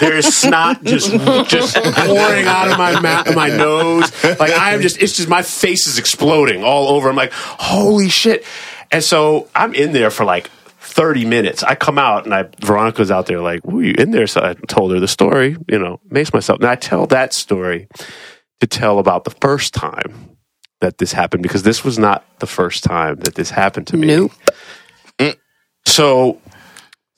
There's 0.00 0.26
snot 0.26 0.82
just 0.82 1.10
just 1.48 1.76
pouring 1.76 2.46
out 2.46 2.70
of 2.70 2.76
my 2.76 3.00
mouth 3.00 3.34
my 3.34 3.48
nose. 3.48 4.12
Like 4.24 4.52
i 4.52 4.74
am 4.74 4.82
just 4.82 5.00
it's 5.00 5.16
just 5.16 5.28
my 5.28 5.42
face 5.42 5.86
is 5.86 5.98
exploding 5.98 6.64
all 6.64 6.88
over. 6.88 7.08
I'm 7.08 7.16
like 7.16 7.32
holy 7.32 8.08
shit. 8.10 8.44
And 8.90 9.02
so 9.02 9.48
i'm 9.54 9.74
in 9.74 9.92
there 9.92 10.10
for 10.10 10.24
like 10.24 10.50
30 10.88 11.24
minutes. 11.26 11.62
I 11.62 11.74
come 11.74 11.98
out 11.98 12.24
and 12.24 12.34
I 12.34 12.44
Veronica's 12.60 13.10
out 13.10 13.26
there 13.26 13.40
like, 13.40 13.64
were 13.64 13.82
you 13.82 13.94
in 13.96 14.10
there? 14.10 14.26
So 14.26 14.42
I 14.42 14.54
told 14.66 14.92
her 14.92 15.00
the 15.00 15.08
story, 15.08 15.56
you 15.68 15.78
know, 15.78 16.00
mace 16.08 16.32
myself. 16.32 16.60
And 16.60 16.68
I 16.68 16.74
tell 16.74 17.06
that 17.06 17.32
story 17.34 17.88
to 18.60 18.66
tell 18.66 18.98
about 18.98 19.24
the 19.24 19.30
first 19.30 19.74
time 19.74 20.36
that 20.80 20.98
this 20.98 21.12
happened 21.12 21.42
because 21.42 21.62
this 21.62 21.84
was 21.84 21.98
not 21.98 22.24
the 22.38 22.46
first 22.46 22.84
time 22.84 23.16
that 23.16 23.34
this 23.34 23.50
happened 23.50 23.86
to 23.88 23.96
me. 23.96 24.06
Nope. 24.08 24.32
So 25.86 26.40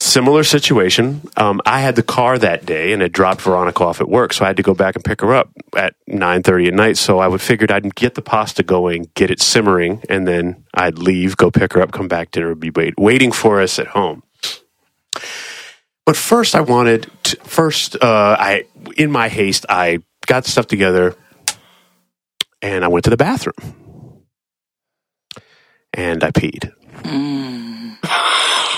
similar 0.00 0.42
situation. 0.42 1.20
Um, 1.36 1.60
I 1.66 1.80
had 1.80 1.94
the 1.94 2.02
car 2.02 2.38
that 2.38 2.64
day 2.64 2.92
and 2.92 3.02
had 3.02 3.12
dropped 3.12 3.42
Veronica 3.42 3.84
off 3.84 4.00
at 4.00 4.08
work, 4.08 4.32
so 4.32 4.44
I 4.44 4.48
had 4.48 4.56
to 4.56 4.62
go 4.62 4.74
back 4.74 4.96
and 4.96 5.04
pick 5.04 5.20
her 5.20 5.34
up 5.34 5.50
at 5.76 5.94
nine 6.06 6.42
thirty 6.42 6.66
at 6.66 6.74
night. 6.74 6.96
So 6.96 7.18
I 7.18 7.28
would 7.28 7.40
figured 7.40 7.70
I'd 7.70 7.94
get 7.94 8.14
the 8.14 8.22
pasta 8.22 8.62
going, 8.62 9.10
get 9.14 9.30
it 9.30 9.40
simmering, 9.40 10.02
and 10.08 10.26
then 10.26 10.64
I'd 10.74 10.98
leave, 10.98 11.36
go 11.36 11.50
pick 11.50 11.74
her 11.74 11.82
up, 11.82 11.92
come 11.92 12.08
back, 12.08 12.30
dinner 12.30 12.48
would 12.48 12.60
be 12.60 12.70
wait, 12.70 12.98
waiting 12.98 13.30
for 13.30 13.60
us 13.60 13.78
at 13.78 13.88
home. 13.88 14.22
But 16.06 16.16
first, 16.16 16.54
I 16.54 16.62
wanted 16.62 17.10
to, 17.24 17.36
first. 17.36 17.96
Uh, 18.02 18.36
I 18.38 18.64
in 18.96 19.12
my 19.12 19.28
haste, 19.28 19.66
I 19.68 19.98
got 20.26 20.46
stuff 20.46 20.66
together, 20.66 21.14
and 22.62 22.84
I 22.84 22.88
went 22.88 23.04
to 23.04 23.10
the 23.10 23.16
bathroom, 23.16 24.24
and 25.92 26.24
I 26.24 26.30
peed. 26.30 26.72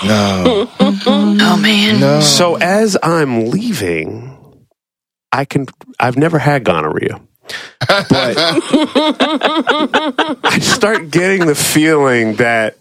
No. 0.05 0.69
Oh 0.79 1.57
man. 1.61 1.99
No. 1.99 2.21
So 2.21 2.55
as 2.55 2.97
I'm 3.01 3.49
leaving, 3.49 4.37
I 5.31 5.45
can. 5.45 5.67
I've 5.99 6.17
never 6.17 6.39
had 6.39 6.63
gonorrhea, 6.63 7.21
but 7.87 8.35
I 10.43 10.59
start 10.61 11.11
getting 11.11 11.45
the 11.47 11.55
feeling 11.55 12.35
that 12.35 12.77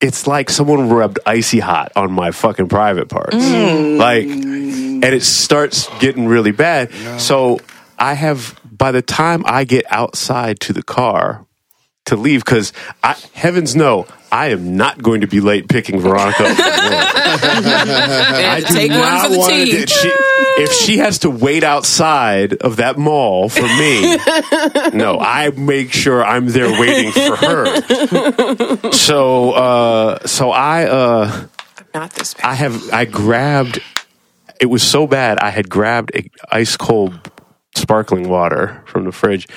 it's 0.00 0.26
like 0.26 0.50
someone 0.50 0.88
rubbed 0.88 1.18
icy 1.26 1.60
hot 1.60 1.92
on 1.96 2.12
my 2.12 2.30
fucking 2.30 2.68
private 2.68 3.08
parts, 3.08 3.36
mm. 3.36 3.98
like, 3.98 4.24
and 4.24 5.04
it 5.04 5.22
starts 5.22 5.88
getting 5.98 6.26
really 6.26 6.52
bad. 6.52 6.92
So 7.20 7.60
I 7.98 8.14
have. 8.14 8.58
By 8.72 8.92
the 8.92 9.02
time 9.02 9.42
I 9.44 9.64
get 9.64 9.84
outside 9.90 10.60
to 10.60 10.72
the 10.72 10.82
car 10.82 11.44
to 12.06 12.16
leave, 12.16 12.42
because 12.42 12.72
heavens 13.34 13.76
no, 13.76 14.06
I 14.32 14.48
am 14.48 14.76
not 14.76 15.02
going 15.02 15.22
to 15.22 15.26
be 15.26 15.40
late 15.40 15.68
picking 15.68 16.00
Veronica 16.00 16.44
up. 16.44 16.56
from 16.56 16.66
work. 16.66 17.04
I 17.64 18.60
do 18.66 18.74
Take 18.74 18.90
one 18.92 19.20
for 19.22 19.28
the 19.30 19.46
team. 19.48 19.66
do- 19.66 19.86
she- 19.86 20.16
if 20.62 20.72
she 20.72 20.98
has 20.98 21.20
to 21.20 21.30
wait 21.30 21.64
outside 21.64 22.54
of 22.54 22.76
that 22.76 22.98
mall 22.98 23.48
for 23.48 23.62
me, 23.62 24.16
no, 24.92 25.18
I 25.18 25.50
make 25.56 25.92
sure 25.92 26.22
I'm 26.24 26.48
there 26.48 26.70
waiting 26.78 27.12
for 27.12 27.36
her. 27.36 28.92
So, 28.92 29.52
uh, 29.52 30.26
so 30.26 30.50
I, 30.50 30.84
uh, 30.86 31.46
Not 31.94 32.12
this 32.12 32.34
bad. 32.34 32.44
I 32.44 32.54
have, 32.54 32.92
I 32.92 33.04
grabbed. 33.06 33.80
It 34.60 34.66
was 34.66 34.82
so 34.82 35.06
bad. 35.06 35.38
I 35.38 35.50
had 35.50 35.70
grabbed 35.70 36.14
a 36.14 36.28
ice 36.52 36.76
cold 36.76 37.30
sparkling 37.74 38.28
water 38.28 38.82
from 38.86 39.04
the 39.04 39.12
fridge. 39.12 39.48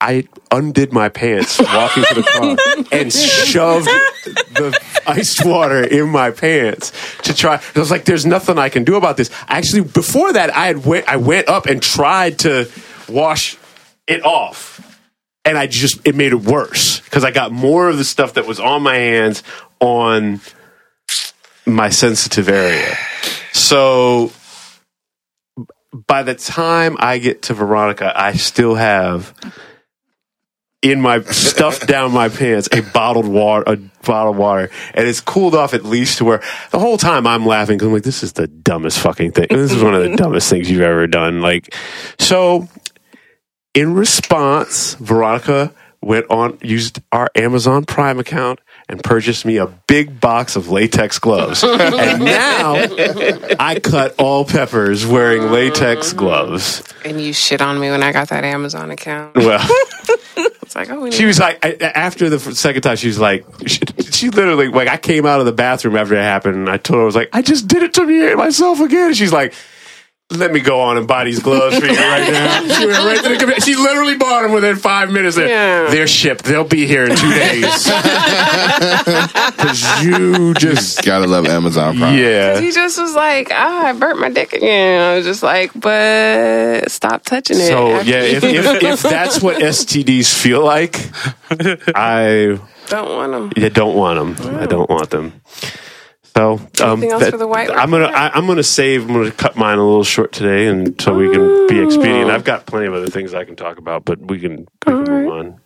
I 0.00 0.26
undid 0.50 0.92
my 0.92 1.08
pants 1.08 1.58
walking 1.58 2.04
to 2.04 2.14
the 2.14 2.22
car 2.22 2.84
and 2.92 3.12
shoved 3.12 3.86
the 3.86 4.78
iced 5.06 5.44
water 5.44 5.82
in 5.82 6.08
my 6.08 6.30
pants 6.30 6.92
to 7.22 7.34
try. 7.34 7.60
I 7.74 7.78
was 7.78 7.90
like, 7.90 8.04
"There's 8.04 8.24
nothing 8.24 8.58
I 8.58 8.70
can 8.70 8.84
do 8.84 8.96
about 8.96 9.16
this." 9.16 9.30
Actually, 9.48 9.82
before 9.82 10.32
that, 10.32 10.54
I 10.56 10.66
had 10.66 10.86
went, 10.86 11.08
I 11.08 11.16
went 11.16 11.48
up 11.48 11.66
and 11.66 11.82
tried 11.82 12.38
to 12.40 12.70
wash 13.08 13.58
it 14.06 14.24
off, 14.24 14.98
and 15.44 15.58
I 15.58 15.66
just 15.66 16.00
it 16.06 16.14
made 16.14 16.32
it 16.32 16.40
worse 16.40 17.00
because 17.00 17.24
I 17.24 17.30
got 17.30 17.52
more 17.52 17.88
of 17.88 17.98
the 17.98 18.04
stuff 18.04 18.34
that 18.34 18.46
was 18.46 18.58
on 18.58 18.82
my 18.82 18.96
hands 18.96 19.42
on 19.80 20.40
my 21.66 21.90
sensitive 21.90 22.48
area. 22.48 22.96
So 23.52 24.32
by 26.06 26.22
the 26.22 26.34
time 26.34 26.96
I 26.98 27.18
get 27.18 27.42
to 27.42 27.54
Veronica, 27.54 28.12
I 28.14 28.34
still 28.34 28.76
have 28.76 29.34
in 30.82 31.00
my 31.00 31.20
stuffed 31.22 31.86
down 31.86 32.12
my 32.12 32.28
pants 32.28 32.68
a 32.72 32.80
bottled 32.80 33.28
water, 33.28 33.64
a 33.66 33.76
bottled 34.04 34.36
water, 34.36 34.70
and 34.94 35.06
it's 35.06 35.20
cooled 35.20 35.54
off 35.54 35.74
at 35.74 35.84
least 35.84 36.18
to 36.18 36.24
where 36.24 36.42
the 36.70 36.78
whole 36.78 36.96
time 36.96 37.26
I'm 37.26 37.44
laughing 37.44 37.76
because 37.76 37.88
I'm 37.88 37.94
like, 37.94 38.02
this 38.02 38.22
is 38.22 38.32
the 38.32 38.46
dumbest 38.46 38.98
fucking 39.00 39.32
thing. 39.32 39.48
This 39.50 39.72
is 39.72 39.82
one 39.82 39.94
of 39.94 40.02
the 40.02 40.16
dumbest 40.16 40.48
things 40.48 40.70
you've 40.70 40.80
ever 40.80 41.06
done. 41.06 41.42
Like, 41.42 41.74
so 42.18 42.68
in 43.74 43.94
response, 43.94 44.94
Veronica 44.94 45.72
went 46.02 46.24
on 46.30 46.58
used 46.62 47.00
our 47.12 47.28
Amazon 47.34 47.84
Prime 47.84 48.18
account 48.18 48.58
and 48.88 49.02
purchased 49.04 49.44
me 49.44 49.58
a 49.58 49.66
big 49.66 50.18
box 50.18 50.56
of 50.56 50.70
latex 50.70 51.18
gloves. 51.18 51.62
and 51.64 52.24
now 52.24 52.74
I 53.60 53.78
cut 53.82 54.14
all 54.18 54.44
peppers 54.44 55.06
wearing 55.06 55.52
latex 55.52 56.12
gloves. 56.12 56.82
And 57.04 57.20
you 57.20 57.32
shit 57.32 57.60
on 57.60 57.78
me 57.78 57.90
when 57.90 58.02
I 58.02 58.12
got 58.12 58.30
that 58.30 58.44
Amazon 58.44 58.90
account. 58.90 59.36
Well, 59.36 59.66
It's 60.70 60.76
like, 60.76 60.88
oh, 60.88 61.00
we 61.00 61.10
she 61.10 61.24
was 61.24 61.40
like, 61.40 61.58
I, 61.64 61.72
after 61.96 62.30
the 62.30 62.38
second 62.38 62.82
time, 62.82 62.94
she 62.94 63.08
was 63.08 63.18
like, 63.18 63.44
she, 63.66 63.80
she 64.12 64.30
literally, 64.30 64.68
like, 64.68 64.86
I 64.86 64.98
came 64.98 65.26
out 65.26 65.40
of 65.40 65.46
the 65.46 65.52
bathroom 65.52 65.96
after 65.96 66.14
it 66.14 66.22
happened, 66.22 66.54
and 66.54 66.70
I 66.70 66.76
told 66.76 66.98
her, 66.98 67.02
I 67.02 67.06
was 67.06 67.16
like, 67.16 67.28
I 67.32 67.42
just 67.42 67.66
did 67.66 67.82
it 67.82 67.92
to 67.94 68.06
me 68.06 68.32
myself 68.36 68.78
again. 68.78 69.08
And 69.08 69.16
she's 69.16 69.32
like, 69.32 69.52
let 70.30 70.52
me 70.52 70.60
go 70.60 70.80
on 70.80 70.96
and 70.96 71.08
buy 71.08 71.24
these 71.24 71.40
gloves 71.40 71.78
for 71.78 71.86
you 71.86 71.92
right 71.96 72.30
now. 72.32 72.60
She 72.80 72.86
went 72.86 72.98
right 73.04 73.22
to 73.22 73.28
the 73.30 73.36
computer. 73.36 73.60
She 73.60 73.74
literally 73.74 74.16
bought 74.16 74.42
them 74.42 74.52
within 74.52 74.76
five 74.76 75.10
minutes. 75.10 75.36
Yeah. 75.36 75.90
They're 75.90 76.06
shipped. 76.06 76.44
They'll 76.44 76.64
be 76.64 76.86
here 76.86 77.04
in 77.04 77.16
two 77.16 77.32
days. 77.32 77.64
Because 79.60 80.02
you 80.02 80.54
just, 80.54 81.04
Gotta 81.04 81.26
love 81.26 81.46
Amazon 81.46 81.98
Prime. 81.98 82.16
yeah. 82.16 82.60
he 82.60 82.70
just 82.72 82.98
was 82.98 83.14
like, 83.14 83.50
oh, 83.50 83.54
I 83.86 83.92
burnt 83.92 84.20
my 84.20 84.30
dick 84.30 84.52
again. 84.52 85.02
I 85.02 85.16
was 85.16 85.26
just 85.26 85.42
like, 85.42 85.72
but 85.74 86.90
stop 86.90 87.22
touching 87.24 87.58
it. 87.58 87.66
So 87.66 87.92
after 87.92 88.10
yeah, 88.10 88.22
if, 88.22 88.44
if, 88.44 88.82
if 88.82 89.02
that's 89.02 89.42
what 89.42 89.56
STDs 89.56 90.32
feel 90.32 90.64
like, 90.64 90.96
I 91.94 92.58
don't 92.88 93.08
want 93.10 93.32
them. 93.32 93.52
yeah, 93.56 93.68
don't 93.68 93.96
want 93.96 94.36
them. 94.38 94.58
I 94.58 94.66
don't 94.66 94.88
want 94.88 95.10
them. 95.10 95.40
So 96.40 96.52
um, 96.82 97.02
Anything 97.02 97.10
else 97.10 97.28
for 97.28 97.36
the 97.36 97.46
I'm 97.46 97.90
gonna 97.90 98.06
I, 98.06 98.30
I'm 98.30 98.46
gonna 98.46 98.62
save. 98.62 99.02
I'm 99.06 99.12
gonna 99.12 99.30
cut 99.30 99.56
mine 99.56 99.76
a 99.76 99.84
little 99.84 100.04
short 100.04 100.32
today, 100.32 100.68
and 100.68 100.98
so 100.98 101.14
we 101.14 101.30
can 101.30 101.66
be 101.66 101.82
expedient. 101.82 102.30
I've 102.30 102.44
got 102.44 102.64
plenty 102.64 102.86
of 102.86 102.94
other 102.94 103.08
things 103.08 103.34
I 103.34 103.44
can 103.44 103.56
talk 103.56 103.76
about, 103.76 104.06
but 104.06 104.20
we 104.22 104.40
can, 104.40 104.66
we 104.86 104.92
can 104.92 105.04
move 105.04 105.28
on. 105.30 105.60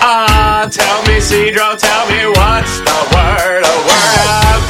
Ah, 0.00 0.68
tell 0.70 1.02
me, 1.02 1.18
Cedro, 1.18 1.76
tell 1.76 2.06
me 2.06 2.22
what's 2.38 2.78
the 2.86 2.98
word, 3.10 3.62
a 3.66 3.76
word 3.90 4.28
of. 4.46 4.62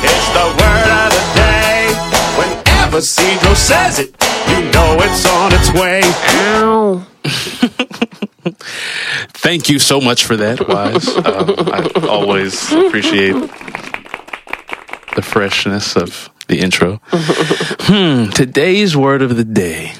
It's 0.00 0.28
the 0.32 0.48
word 0.64 0.88
of 0.96 1.12
the 1.12 1.24
day. 1.36 1.92
Whenever 2.40 3.00
Cedro 3.04 3.54
says 3.54 3.98
it, 3.98 4.16
you 4.48 4.64
know 4.72 4.96
it's 5.00 5.26
on 5.28 5.52
its 5.52 5.70
way. 5.74 6.00
Ow. 6.56 7.06
Thank 9.34 9.68
you 9.68 9.78
so 9.78 10.00
much 10.00 10.24
for 10.24 10.36
that, 10.36 10.66
Wise. 10.68 11.08
Um, 11.20 11.54
I 11.72 12.08
always 12.08 12.72
appreciate 12.72 13.34
the 15.14 15.22
freshness 15.22 15.96
of 15.96 16.30
the 16.48 16.60
intro. 16.60 17.00
Hmm, 17.10 18.30
today's 18.30 18.96
word 18.96 19.22
of 19.22 19.36
the 19.36 19.44
day. 19.44 19.92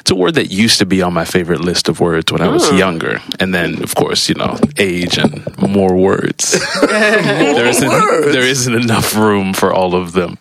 It's 0.00 0.10
a 0.10 0.14
word 0.14 0.34
that 0.34 0.50
used 0.50 0.78
to 0.78 0.86
be 0.86 1.02
on 1.02 1.12
my 1.12 1.24
favorite 1.24 1.60
list 1.60 1.88
of 1.88 2.00
words 2.00 2.32
when 2.32 2.40
I 2.40 2.48
was 2.48 2.70
younger. 2.72 3.20
And 3.40 3.54
then, 3.54 3.82
of 3.82 3.94
course, 3.94 4.28
you 4.28 4.34
know, 4.34 4.56
age 4.78 5.18
and 5.18 5.44
more 5.58 5.96
words. 5.96 6.52
there, 6.80 7.66
isn't, 7.66 7.88
there 7.88 8.46
isn't 8.46 8.74
enough 8.74 9.16
room 9.16 9.52
for 9.52 9.72
all 9.72 9.94
of 9.94 10.12
them. 10.12 10.38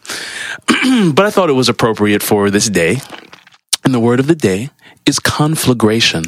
but 1.14 1.26
I 1.26 1.32
thought 1.32 1.50
it 1.50 1.54
was 1.54 1.70
appropriate 1.70 2.24
for 2.24 2.50
this 2.50 2.70
day. 2.70 2.98
And 3.84 3.94
the 3.94 4.00
word 4.00 4.20
of 4.20 4.28
the 4.28 4.36
day 4.36 4.70
is 5.06 5.20
conflagration. 5.20 6.24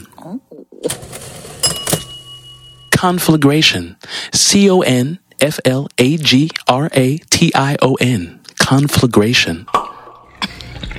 Conflagration. 2.91 3.95
C 4.33 4.69
O 4.69 4.81
N 4.81 5.19
F 5.39 5.59
L 5.65 5.87
A 5.97 6.17
G 6.17 6.49
R 6.67 6.89
A 6.93 7.17
T 7.17 7.51
I 7.53 7.77
O 7.81 7.95
N. 7.99 8.39
Conflagration. 8.59 9.65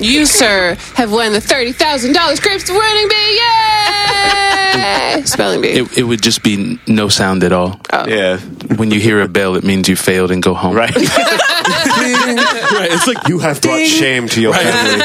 You, 0.01 0.27
sir, 0.27 0.77
have 0.95 1.11
won 1.11 1.33
the 1.33 1.41
$30,000 1.41 2.41
Grapes 2.41 2.63
to 2.65 2.73
Winning 2.73 3.09
Bee. 3.09 3.41
Yay! 3.41 5.23
Spelling 5.25 5.61
bee. 5.61 5.71
It, 5.71 5.99
it 5.99 6.03
would 6.05 6.23
just 6.23 6.45
be 6.45 6.79
no 6.87 7.09
sound 7.09 7.43
at 7.43 7.53
all. 7.53 7.81
Oh. 7.93 8.07
Yeah, 8.07 8.37
When 8.77 8.93
you 8.93 9.01
hear 9.01 9.21
a 9.21 9.27
bell, 9.27 9.57
it 9.57 9.65
means 9.65 9.89
you 9.89 9.97
failed 9.97 10.31
and 10.31 10.41
go 10.41 10.55
home. 10.55 10.77
right. 10.77 10.95
right. 12.73 12.89
It's 12.93 13.07
like 13.07 13.29
You 13.29 13.39
have 13.41 13.61
brought 13.61 13.85
shame 13.87 14.29
to 14.29 14.41
your 14.41 14.53
family. 14.55 15.05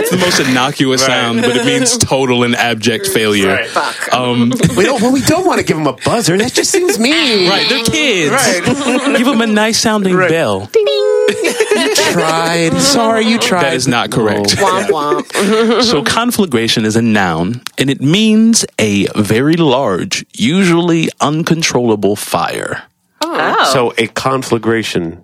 it's 0.00 0.10
the 0.10 0.16
most 0.18 0.40
innocuous 0.40 1.02
Right. 1.02 1.06
sound, 1.08 1.42
but 1.42 1.56
it 1.56 1.64
means 1.66 1.96
total 1.98 2.42
and 2.44 2.54
abject 2.56 3.06
failure. 3.08 3.48
Right. 3.48 3.68
Fuck. 3.68 4.12
Um, 4.12 4.50
We 4.76 4.84
don't. 4.84 5.00
Well, 5.02 5.12
we 5.12 5.20
don't 5.22 5.46
want 5.46 5.58
to 5.60 5.64
give 5.64 5.76
them 5.76 5.86
a 5.86 5.92
buzzer. 5.92 6.36
That 6.38 6.52
just 6.52 6.70
seems 6.70 6.98
mean. 6.98 7.48
right, 7.48 7.68
they're 7.68 7.84
kids. 7.84 8.30
Right. 8.30 9.16
Give 9.16 9.26
them 9.26 9.40
a 9.40 9.46
nice 9.46 9.78
sounding 9.78 10.16
bell. 10.16 10.70
You 10.74 11.94
tried. 12.12 12.72
Sorry, 12.78 13.26
you 13.26 13.38
tried. 13.38 13.62
That 13.64 13.74
is 13.74 13.88
not 13.88 14.10
correct. 14.10 14.56
womp 14.56 14.88
womp. 14.88 15.82
So 15.82 16.02
conflagration 16.02 16.84
is 16.84 16.96
a 16.96 17.02
noun 17.02 17.62
and 17.78 17.88
it 17.90 18.00
means 18.00 18.64
a 18.78 19.06
very 19.16 19.54
large, 19.54 20.24
usually 20.32 21.08
uncontrollable 21.20 22.16
fire. 22.16 22.82
Oh. 23.22 23.70
So 23.72 23.92
a 23.98 24.06
conflagration 24.08 25.22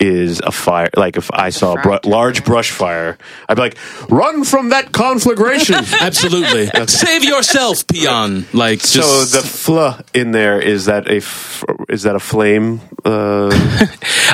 is 0.00 0.40
a 0.40 0.52
fire. 0.52 0.88
Like 0.96 1.16
if 1.16 1.30
I 1.32 1.50
saw 1.50 1.74
a 1.74 1.80
bru- 1.82 1.98
large 2.04 2.44
brush 2.44 2.70
fire, 2.70 3.18
I'd 3.48 3.54
be 3.54 3.60
like, 3.62 3.76
"Run 4.08 4.44
from 4.44 4.70
that 4.70 4.92
conflagration!" 4.92 5.76
Absolutely. 6.00 6.66
Save 6.86 7.24
yourself, 7.24 7.86
peon. 7.86 8.46
Like 8.52 8.80
just 8.80 9.30
so 9.32 9.40
the 9.40 9.46
fl 9.46 10.02
in 10.18 10.32
there 10.32 10.60
is 10.60 10.86
that 10.86 11.08
a 11.08 11.16
f- 11.16 11.64
is 11.88 12.02
that 12.02 12.16
a 12.16 12.20
flame? 12.20 12.80
Uh, 13.04 13.50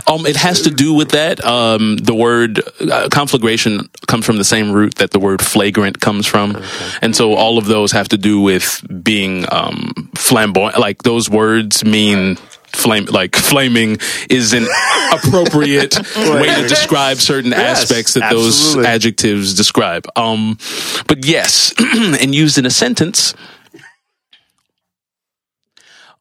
Um, 0.07 0.27
it 0.27 0.37
has 0.37 0.63
to 0.63 0.71
do 0.71 0.95
with 0.95 1.11
that. 1.11 1.45
Um, 1.45 1.97
the 1.97 2.15
word 2.15 2.61
uh, 2.81 3.09
conflagration 3.11 3.89
comes 4.07 4.25
from 4.27 4.39
the 4.39 4.45
same 4.45 4.73
root 4.73 4.97
that 4.97 5.11
the 5.11 5.21
word 5.21 5.41
flagrant 5.43 6.01
comes 6.01 6.27
from, 6.27 6.61
and 7.03 7.15
so 7.15 7.35
all 7.35 7.59
of 7.59 7.67
those 7.67 7.93
have 7.93 8.09
to 8.09 8.19
do 8.19 8.41
with 8.41 8.85
being 9.03 9.45
um, 9.53 10.11
flamboyant. 10.15 10.79
Like 10.79 11.03
those 11.03 11.29
words 11.31 11.85
mean 11.85 12.39
flame. 12.77 13.07
Like 13.07 13.37
flaming 13.37 13.99
is 14.29 14.53
an 14.53 14.67
appropriate 15.13 15.97
way 16.17 16.55
to 16.55 16.69
describe 16.69 17.19
certain 17.19 17.51
Yes, 17.51 17.83
aspects 17.83 18.15
that 18.15 18.31
those 18.31 18.77
adjectives 18.77 19.55
describe. 19.55 20.07
Um, 20.17 20.59
but 21.07 21.25
yes, 21.25 21.73
and 21.79 22.35
used 22.35 22.59
in 22.59 22.67
a 22.67 22.71
sentence. 22.71 23.35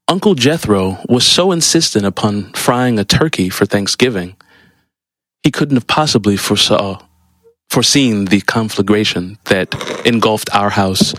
Uncle 0.07 0.33
Jethro 0.33 0.97
was 1.07 1.23
so 1.23 1.51
insistent 1.51 2.03
upon 2.03 2.51
frying 2.53 2.97
a 2.97 3.05
turkey 3.05 3.47
for 3.47 3.67
Thanksgiving, 3.67 4.35
he 5.43 5.51
couldn't 5.51 5.75
have 5.75 5.85
possibly 5.85 6.35
foresaw, 6.35 6.99
foreseen 7.69 8.25
the 8.25 8.41
conflagration 8.41 9.37
that 9.45 9.73
engulfed 10.05 10.53
our 10.55 10.69
house 10.69 11.13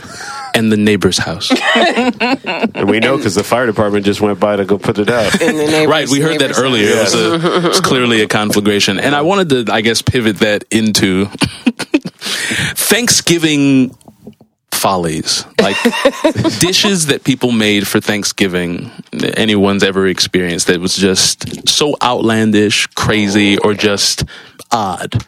and 0.54 0.70
the 0.72 0.76
neighbor's 0.76 1.18
house. 1.18 1.50
and 1.74 2.90
we 2.90 2.98
know 2.98 3.16
because 3.16 3.34
the 3.34 3.44
fire 3.44 3.66
department 3.66 4.04
just 4.04 4.20
went 4.20 4.40
by 4.40 4.56
to 4.56 4.64
go 4.64 4.78
put 4.78 4.98
it 4.98 5.08
out. 5.08 5.40
In 5.40 5.56
the 5.56 5.64
neighbors, 5.64 5.88
right, 5.88 6.08
we 6.08 6.20
heard 6.20 6.40
that 6.40 6.48
neighbors' 6.48 6.58
earlier. 6.58 6.88
It 6.88 6.96
was, 6.96 7.14
a, 7.14 7.34
it 7.34 7.68
was 7.68 7.80
clearly 7.80 8.22
a 8.22 8.26
conflagration. 8.26 8.98
And 8.98 9.14
I 9.14 9.22
wanted 9.22 9.66
to, 9.66 9.72
I 9.72 9.80
guess, 9.80 10.02
pivot 10.02 10.38
that 10.38 10.64
into 10.70 11.26
Thanksgiving 12.76 13.96
follies, 14.72 15.44
like 15.60 15.76
dishes 16.58 17.06
that 17.06 17.22
people 17.22 17.52
made 17.52 17.86
for 17.86 18.00
Thanksgiving. 18.00 18.90
Anyone's 19.12 19.82
ever 19.82 20.06
experienced 20.06 20.68
that 20.68 20.80
was 20.80 20.96
just 20.96 21.68
so 21.68 21.94
outlandish, 22.02 22.86
crazy, 22.88 23.58
or 23.58 23.74
just 23.74 24.24
odd. 24.70 25.22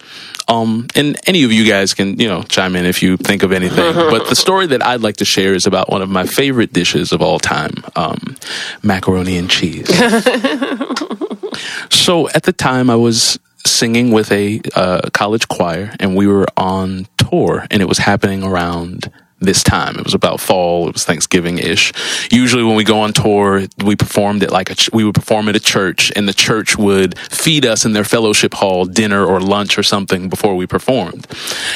Um, 0.49 0.86
and 0.95 1.18
any 1.26 1.45
of 1.45 1.53
you 1.53 1.68
guys 1.68 1.95
can, 1.95 2.18
you 2.18 2.28
know, 2.28 2.43
chime 2.43 2.76
in 2.76 2.84
if 2.84 3.03
you 3.03 3.16
think 3.16 3.43
of 3.43 3.53
anything. 3.53 3.76
but 3.95 4.28
the 4.28 4.36
story 4.36 4.66
that 4.68 4.84
I'd 4.84 5.01
like 5.01 5.16
to 5.16 5.24
share 5.24 5.55
is 5.55 5.66
about 5.66 5.90
one 5.90 6.03
of 6.03 6.09
my 6.09 6.26
favorite 6.26 6.72
dishes 6.72 7.12
of 7.12 7.22
all 7.22 7.38
time, 7.38 7.74
um, 7.97 8.36
macaroni 8.82 9.38
and 9.38 9.49
cheese. 9.49 9.88
so 11.90 12.28
at 12.30 12.45
the 12.45 12.55
time, 12.57 12.90
I 12.90 12.97
was 12.97 13.38
singing 13.64 14.11
with 14.11 14.32
a 14.32 14.61
uh, 14.74 15.09
college 15.12 15.49
choir, 15.49 15.95
and 16.01 16.16
we 16.16 16.26
were 16.26 16.47
on 16.57 17.07
tour, 17.16 17.66
and 17.70 17.80
it 17.80 17.86
was 17.86 17.99
happening 17.99 18.43
around 18.43 19.11
this 19.43 19.62
time. 19.62 19.97
It 19.97 20.04
was 20.04 20.14
about 20.14 20.41
fall. 20.41 20.88
It 20.88 20.92
was 20.92 21.04
Thanksgiving 21.04 21.58
ish. 21.58 21.92
Usually, 22.30 22.62
when 22.62 22.76
we 22.76 22.84
go 22.84 23.00
on 23.00 23.12
tour, 23.12 23.64
we 23.84 23.96
performed 23.96 24.42
at 24.42 24.50
like 24.50 24.71
a 24.71 24.75
ch- 24.75 24.92
we 24.92 25.04
would 25.04 25.14
perform 25.14 25.49
at 25.49 25.57
a 25.57 25.61
church, 25.61 26.12
and 26.16 26.29
the 26.29 26.34
church 26.34 26.76
would 26.76 27.18
feed 27.18 27.66
us 27.66 27.84
in 27.84 27.92
their 27.92 28.04
fellowship 28.04 28.54
hall 28.54 28.84
dinner 28.84 29.25
or 29.25 29.41
lunch 29.41 29.79
or 29.79 29.83
something 29.83 30.29
before 30.29 30.54
we 30.54 30.66
performed. 30.66 31.26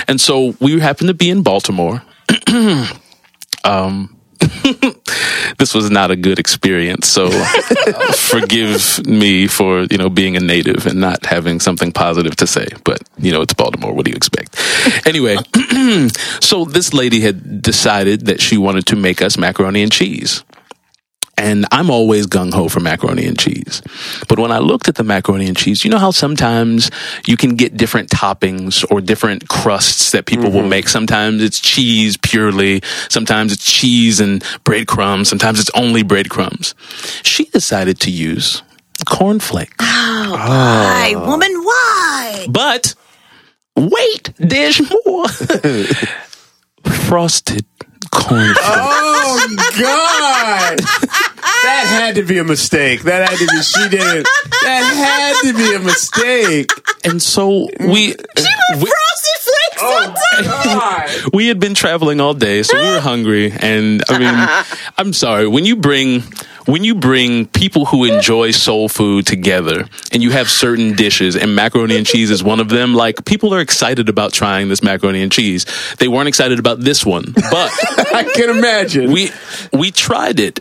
And 0.09 0.20
so 0.20 0.55
we 0.61 0.78
happened 0.81 1.09
to 1.09 1.15
be 1.15 1.31
in 1.31 1.43
Baltimore. 1.43 2.03
um, 3.65 4.15
this 5.59 5.75
was 5.75 5.91
not 5.91 6.11
a 6.11 6.17
good 6.17 6.39
experience. 6.39 7.09
So 7.09 7.29
uh, 7.31 8.13
forgive 8.17 9.07
me 9.07 9.47
for, 9.47 9.83
you 9.91 9.99
know, 9.99 10.11
being 10.11 10.37
a 10.37 10.41
native 10.41 10.87
and 10.87 11.01
not 11.01 11.25
having 11.25 11.61
something 11.61 11.93
positive 11.93 12.37
to 12.37 12.47
say. 12.47 12.69
But, 12.85 13.03
you 13.19 13.33
know, 13.33 13.43
it's 13.43 13.55
Baltimore. 13.55 13.93
What 13.93 14.05
do 14.05 14.11
you 14.11 14.17
expect? 14.17 14.57
Anyway, 15.05 15.37
so 16.41 16.65
this 16.65 16.93
lady 16.93 17.21
had 17.21 17.63
decided 17.63 18.27
that 18.27 18.41
she 18.41 18.57
wanted 18.57 18.87
to 18.87 18.97
make 18.97 19.23
us 19.23 19.39
macaroni 19.39 19.83
and 19.83 19.93
cheese. 19.93 20.43
And 21.39 21.67
I'm 21.71 21.91
always 21.91 22.27
gung 22.27 22.53
ho 22.53 22.69
for 22.69 22.81
macaroni 22.81 23.27
and 23.27 23.39
cheese. 23.39 23.83
But 24.27 24.39
when 24.39 24.51
I 24.51 24.59
looked 24.59 24.89
at 24.89 24.95
the 24.95 25.05
macaroni 25.05 25.47
and 25.47 25.57
cheese, 25.57 25.85
you 25.85 25.91
know 25.91 25.99
how 25.99 26.11
sometimes 26.11 26.91
you 27.27 27.37
can 27.37 27.57
get 27.57 27.77
different 27.77 28.09
toppings 28.09 28.85
or 28.91 29.03
different 29.03 29.49
crusts 29.49 30.13
that 30.13 30.25
people 30.25 30.51
will 30.51 30.61
mm-hmm. 30.61 30.71
make. 30.71 30.89
Sometimes 30.89 31.43
it's 31.43 31.61
cheese 31.61 32.17
purely. 32.17 32.81
Sometimes 33.11 33.53
it's 33.53 33.71
cheese 33.71 34.19
and 34.19 34.43
breadcrumbs. 34.65 35.29
Sometimes 35.29 35.61
it's 35.61 35.71
only 35.75 36.03
breadcrumbs. 36.03 36.75
She 37.23 37.45
decided 37.45 38.01
to 38.01 38.11
use 38.11 38.63
cornflakes. 39.05 39.75
Oh, 39.81 40.33
oh. 40.33 40.37
Why, 40.39 41.15
woman, 41.17 41.53
why? 41.53 42.47
But 42.49 42.95
wait, 43.77 44.33
there's 44.39 44.81
more. 45.05 45.29
Frosted 47.07 47.67
Oh 48.28 49.57
God! 49.78 50.78
that 50.78 51.85
had 51.89 52.15
to 52.16 52.23
be 52.23 52.39
a 52.39 52.45
mistake. 52.45 53.03
That 53.03 53.28
had 53.28 53.39
to 53.39 53.47
be. 53.47 53.62
She 53.62 53.89
didn't. 53.89 54.27
That 54.62 54.83
had 54.83 55.49
to 55.49 55.57
be 55.57 55.74
a 55.74 55.78
mistake. 55.78 56.73
And 57.05 57.23
so 57.23 57.69
we, 57.78 57.87
we 57.87 58.15
Frosted 58.16 59.39
Flakes 59.43 59.45
on 59.45 59.45
top. 59.77 60.16
Oh, 60.19 61.28
we 61.32 61.48
had 61.48 61.61
been 61.61 61.74
traveling 61.74 62.20
all 62.20 62.35
day, 62.35 62.62
so 62.62 62.78
we 62.81 62.89
were 62.89 63.01
hungry. 63.01 63.53
And 63.53 64.03
I 64.09 64.19
mean, 64.19 64.85
I'm 64.98 65.12
sorry 65.12 65.47
when 65.47 65.65
you 65.65 65.77
bring 65.77 66.23
when 66.66 66.82
you 66.82 66.94
bring 66.97 67.47
people 67.47 67.86
who 67.86 68.05
enjoy 68.05 68.51
soul 68.51 68.89
food 68.89 69.27
together, 69.27 69.86
and 70.12 70.23
you 70.23 70.31
have 70.31 70.51
certain 70.51 70.94
dishes, 70.94 71.36
and 71.36 71.55
macaroni 71.55 71.97
and 71.97 72.07
cheese 72.07 72.31
is 72.31 72.43
one 72.43 72.61
of 72.61 72.69
them. 72.69 72.94
Like 72.94 73.24
people 73.24 73.55
are 73.55 73.61
excited 73.61 74.09
about 74.09 74.32
trying 74.32 74.69
this 74.69 74.82
macaroni 74.82 75.23
and 75.23 75.31
cheese. 75.31 75.66
They 75.98 76.09
weren't 76.09 76.28
excited 76.28 76.59
about 76.59 76.81
this 76.81 77.05
one, 77.07 77.32
but 77.35 77.70
I 78.15 78.28
can 78.35 78.51
imagine. 78.51 79.11
we 79.12 79.31
we 79.73 79.90
tried 79.90 80.40
it 80.40 80.61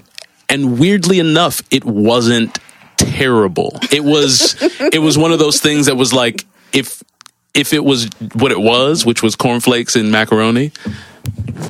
and 0.49 0.79
weirdly 0.79 1.19
enough 1.19 1.61
it 1.71 1.83
wasn't 1.83 2.57
terrible 2.97 3.77
it 3.91 4.03
was 4.03 4.55
it 4.79 5.01
was 5.01 5.17
one 5.17 5.31
of 5.31 5.39
those 5.39 5.59
things 5.59 5.87
that 5.87 5.95
was 5.95 6.13
like 6.13 6.45
if 6.73 7.03
if 7.55 7.73
it 7.73 7.83
was 7.83 8.09
what 8.33 8.51
it 8.51 8.59
was 8.59 9.05
which 9.05 9.23
was 9.23 9.35
cornflakes 9.35 9.95
and 9.95 10.11
macaroni 10.11 10.71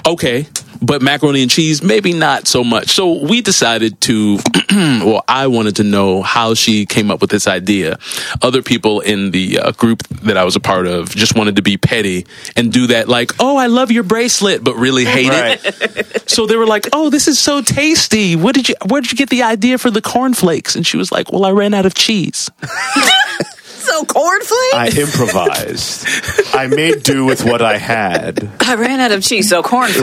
okay 0.05 0.45
but 0.81 1.01
macaroni 1.01 1.41
and 1.41 1.49
cheese 1.49 1.81
maybe 1.81 2.11
not 2.11 2.47
so 2.47 2.63
much 2.63 2.89
so 2.89 3.23
we 3.23 3.41
decided 3.41 3.99
to 4.01 4.37
well 4.71 5.23
i 5.27 5.47
wanted 5.47 5.77
to 5.77 5.83
know 5.83 6.21
how 6.21 6.53
she 6.53 6.85
came 6.85 7.09
up 7.09 7.21
with 7.21 7.29
this 7.29 7.47
idea 7.47 7.97
other 8.41 8.61
people 8.61 8.99
in 8.99 9.31
the 9.31 9.57
uh, 9.59 9.71
group 9.71 10.03
that 10.09 10.35
i 10.35 10.43
was 10.43 10.55
a 10.55 10.59
part 10.59 10.85
of 10.87 11.09
just 11.09 11.37
wanted 11.37 11.55
to 11.55 11.61
be 11.61 11.77
petty 11.77 12.25
and 12.57 12.73
do 12.73 12.87
that 12.87 13.07
like 13.07 13.31
oh 13.39 13.55
i 13.55 13.67
love 13.67 13.91
your 13.91 14.03
bracelet 14.03 14.63
but 14.63 14.75
really 14.75 15.05
hate 15.05 15.31
it 15.31 16.15
so 16.29 16.45
they 16.45 16.55
were 16.55 16.65
like, 16.65 16.87
"Oh, 16.91 17.09
this 17.09 17.27
is 17.27 17.39
so 17.39 17.61
tasty. 17.61 18.35
What 18.35 18.55
did 18.55 18.69
you? 18.69 18.75
Where 18.87 19.01
did 19.01 19.11
you 19.11 19.17
get 19.17 19.29
the 19.29 19.43
idea 19.43 19.77
for 19.77 19.89
the 19.89 20.01
cornflakes?" 20.01 20.75
And 20.75 20.85
she 20.85 20.97
was 20.97 21.11
like, 21.11 21.31
"Well, 21.31 21.45
I 21.45 21.51
ran 21.51 21.73
out 21.73 21.85
of 21.85 21.93
cheese." 21.93 22.49
So 23.85 24.03
cornflakes? 24.05 24.73
I 24.73 24.87
improvised. 24.99 26.07
I 26.55 26.67
made 26.67 27.03
do 27.03 27.25
with 27.25 27.43
what 27.45 27.61
I 27.61 27.77
had. 27.77 28.49
I 28.59 28.75
ran 28.75 28.99
out 28.99 29.11
of 29.11 29.23
cheese, 29.23 29.49
so 29.49 29.61
cornflakes. 29.61 30.01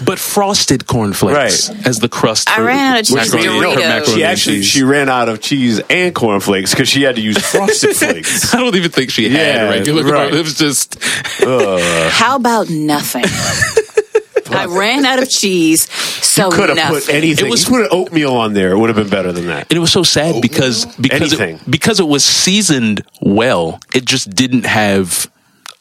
Right. 0.00 0.06
But 0.06 0.18
frosted 0.18 0.86
cornflakes 0.86 1.68
Right. 1.70 1.86
as 1.86 1.98
the 1.98 2.08
crust. 2.08 2.48
I 2.48 2.60
ran 2.60 2.94
out 2.94 3.00
of 3.00 3.06
cheese 3.06 3.34
macaroni- 3.34 3.48
Doritos. 3.60 3.74
for 3.74 3.80
macaroni 3.80 4.06
She 4.06 4.12
and 4.22 4.32
actually 4.32 4.56
cheese. 4.58 4.66
she 4.66 4.82
ran 4.82 5.08
out 5.08 5.28
of 5.28 5.40
cheese 5.40 5.80
and 5.90 6.14
cornflakes 6.14 6.70
because 6.72 6.88
she 6.88 7.02
had 7.02 7.16
to 7.16 7.22
use 7.22 7.38
frosted 7.38 7.96
flakes. 7.96 8.54
I 8.54 8.58
don't 8.60 8.74
even 8.74 8.90
think 8.90 9.10
she 9.10 9.28
had 9.28 9.32
Yeah, 9.56 9.68
regular. 9.68 10.04
right. 10.04 10.32
It 10.34 10.42
was 10.42 10.54
just 10.54 10.98
How 11.42 12.36
about 12.36 12.70
nothing? 12.70 13.24
I 14.56 14.66
ran 14.66 15.04
out 15.06 15.22
of 15.22 15.28
cheese, 15.28 15.90
so 15.92 16.50
Could 16.50 16.68
have 16.70 16.76
nothing. 16.76 17.00
put 17.00 17.08
anything. 17.10 17.46
It 17.46 17.50
was- 17.50 17.64
you 17.64 17.70
put 17.70 17.80
an 17.82 17.88
oatmeal 17.90 18.34
on 18.36 18.54
there. 18.54 18.72
It 18.72 18.78
would 18.78 18.88
have 18.88 18.96
been 18.96 19.08
better 19.08 19.32
than 19.32 19.46
that. 19.46 19.66
And 19.70 19.76
it 19.76 19.80
was 19.80 19.92
so 19.92 20.02
sad 20.02 20.40
because 20.42 20.86
because 21.00 21.32
Anything. 21.32 21.56
it, 21.56 21.70
because 21.70 22.00
it 22.00 22.06
was 22.08 22.24
seasoned 22.24 23.02
well, 23.20 23.80
it 23.94 24.04
just 24.04 24.30
didn't 24.30 24.64
have 24.66 25.30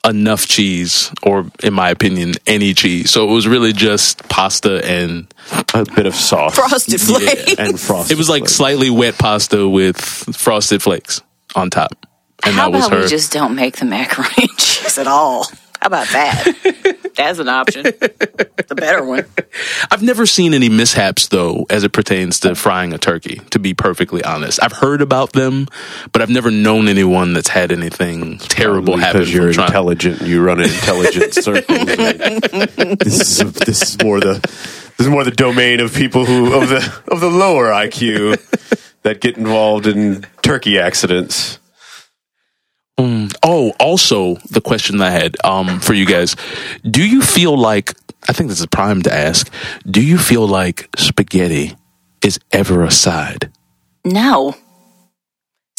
enough 0.06 0.48
cheese, 0.48 1.12
or 1.24 1.46
in 1.64 1.74
my 1.74 1.90
opinion, 1.90 2.34
any 2.46 2.74
cheese. 2.74 3.12
So 3.12 3.28
it 3.30 3.34
was 3.34 3.46
really 3.48 3.74
just 3.74 4.28
pasta 4.30 4.82
and 4.86 5.28
A 5.74 5.84
bit 5.96 6.06
of 6.06 6.16
sauce 6.16 6.56
Frosted 6.56 7.02
flakes. 7.02 7.56
and 7.56 7.78
frosted. 7.80 8.12
it 8.14 8.18
was 8.18 8.30
like 8.30 8.42
flakes. 8.44 8.54
slightly 8.54 8.90
wet 8.90 9.18
pasta 9.18 9.68
with 9.68 9.98
frosted 10.00 10.82
flakes 10.82 11.22
on 11.56 11.70
top. 11.70 12.06
And 12.46 12.54
How 12.56 12.70
that 12.70 12.78
was 12.78 12.88
about 12.88 12.98
her. 12.98 13.04
we 13.04 13.10
just 13.10 13.34
don't 13.34 13.56
make 13.56 13.78
the 13.78 13.86
macaroni 13.86 14.32
and 14.38 14.58
cheese 14.58 14.98
at 14.98 15.08
all? 15.08 15.46
How 15.82 15.88
about 15.88 16.08
that? 16.10 16.97
That's 17.18 17.40
an 17.40 17.50
option. 17.50 17.84
The 17.84 18.76
better 18.76 19.04
one. 19.04 19.26
I've 19.92 20.04
never 20.04 20.26
seen 20.26 20.54
any 20.54 20.70
mishaps 20.70 21.28
though, 21.28 21.66
as 21.70 21.84
it 21.84 21.92
pertains 21.92 22.40
to 22.42 22.54
frying 22.56 22.94
a 22.94 22.98
turkey. 22.98 23.42
To 23.52 23.60
be 23.60 23.74
perfectly 23.74 24.24
honest, 24.24 24.60
I've 24.62 24.74
heard 24.74 25.02
about 25.02 25.34
them, 25.34 25.68
but 26.12 26.22
I've 26.22 26.30
never 26.30 26.52
known 26.52 26.88
anyone 26.88 27.34
that's 27.34 27.50
had 27.50 27.72
anything 27.72 28.38
terrible 28.38 28.98
happen. 28.98 29.22
because 29.22 29.34
you're 29.34 29.50
intelligent. 29.50 30.20
and 30.22 30.30
You 30.30 30.42
run 30.44 30.60
an 30.60 30.66
intelligent 30.70 31.34
circle. 31.44 31.86
this 31.86 33.40
is 33.42 33.54
this 33.54 33.82
is 33.82 33.98
more 34.04 34.20
the 34.20 34.34
this 34.98 35.06
is 35.06 35.10
more 35.10 35.24
the 35.24 35.32
domain 35.32 35.80
of 35.80 35.94
people 35.94 36.26
who 36.26 36.54
of 36.54 36.70
the 36.70 37.02
of 37.08 37.20
the 37.20 37.30
lower 37.30 37.68
IQ 37.68 38.38
that 39.04 39.22
get 39.22 39.38
involved 39.38 39.88
in 39.88 40.26
turkey 40.42 40.78
accidents. 40.80 41.60
Oh, 43.00 43.72
also 43.80 44.36
the 44.52 44.62
question 44.62 45.02
I 45.02 45.10
had 45.10 45.36
um, 45.44 45.80
for 45.80 45.94
you 45.94 46.06
guys: 46.06 46.36
Do 46.84 47.02
you 47.08 47.22
feel 47.22 47.58
like 47.58 47.94
I 48.28 48.34
think 48.34 48.50
this 48.50 48.60
is 48.60 48.66
prime 48.66 49.02
to 49.04 49.14
ask? 49.14 49.50
Do 49.90 50.02
you 50.02 50.18
feel 50.18 50.48
like 50.48 50.90
spaghetti 50.98 51.76
is 52.22 52.40
ever 52.52 52.84
a 52.84 52.92
side? 52.92 53.52
No. 54.04 54.54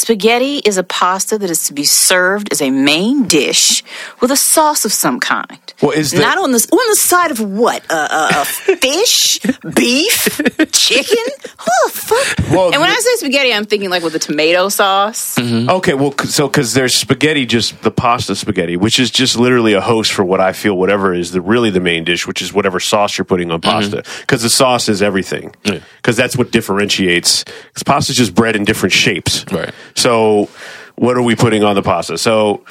Spaghetti 0.09 0.57
is 0.65 0.79
a 0.79 0.83
pasta 0.85 1.37
that 1.37 1.51
is 1.51 1.65
to 1.67 1.75
be 1.75 1.85
served 1.85 2.51
as 2.51 2.63
a 2.63 2.71
main 2.71 3.27
dish 3.27 3.83
with 4.23 4.31
a 4.31 4.39
sauce 4.39 4.87
of 4.87 4.93
some 4.95 5.21
kind. 5.21 5.59
Well, 5.83 5.91
is 5.91 6.13
the- 6.13 6.21
not 6.21 6.39
on 6.39 6.51
the 6.53 6.67
on 6.73 6.89
the 6.89 6.97
side 6.97 7.31
of 7.31 7.41
what? 7.41 7.85
Uh, 7.91 8.09
uh, 8.11 8.29
uh, 8.37 8.45
fish, 8.45 9.39
beef, 9.75 10.41
chicken. 10.73 11.25
Oh 11.61 11.91
fuck! 11.93 12.39
Well, 12.51 12.73
and 12.73 12.81
when 12.81 12.89
the- 12.89 12.97
I 12.97 13.01
say 13.01 13.17
spaghetti, 13.17 13.53
I'm 13.53 13.67
thinking 13.67 13.91
like 13.91 14.03
with 14.03 14.15
a 14.15 14.19
tomato 14.19 14.71
sauce. 14.71 15.39
Okay, 15.39 15.93
well, 15.93 16.17
so 16.25 16.49
because 16.49 16.73
there's 16.73 16.95
spaghetti, 16.95 17.45
just 17.45 17.83
the 17.83 17.91
pasta 17.91 18.35
spaghetti, 18.35 18.79
which 18.79 18.99
is 18.99 19.11
just 19.11 19.37
literally 19.37 19.75
a 19.75 19.81
host 19.83 20.13
for 20.13 20.25
what 20.25 20.41
I 20.41 20.55
feel 20.55 20.75
whatever 20.79 21.13
is 21.13 21.33
the 21.33 21.43
really 21.43 21.69
the 21.69 21.81
main 21.81 22.05
dish, 22.05 22.27
which 22.27 22.41
is 22.41 22.51
whatever 22.51 22.81
sauce 22.81 23.19
you're 23.19 23.27
putting 23.27 23.51
on 23.51 23.61
pasta. 23.61 24.05
Because 24.23 24.41
the 24.41 24.49
sauce 24.49 24.89
is 24.89 25.03
everything. 25.03 25.55
Because 25.65 26.17
that's 26.17 26.35
what 26.35 26.51
differentiates. 26.51 27.45
Because 27.45 27.83
pasta 27.85 28.13
is 28.13 28.17
just 28.17 28.35
bread 28.35 28.57
in 28.57 28.65
different 28.65 28.95
shapes. 28.95 29.45
Right. 29.53 29.75
So, 29.99 30.49
what 30.97 31.17
are 31.17 31.23
we 31.23 31.37
putting 31.37 31.63
on 31.65 31.75
the 31.75 31.83
pasta? 31.83 32.19
So 32.19 32.65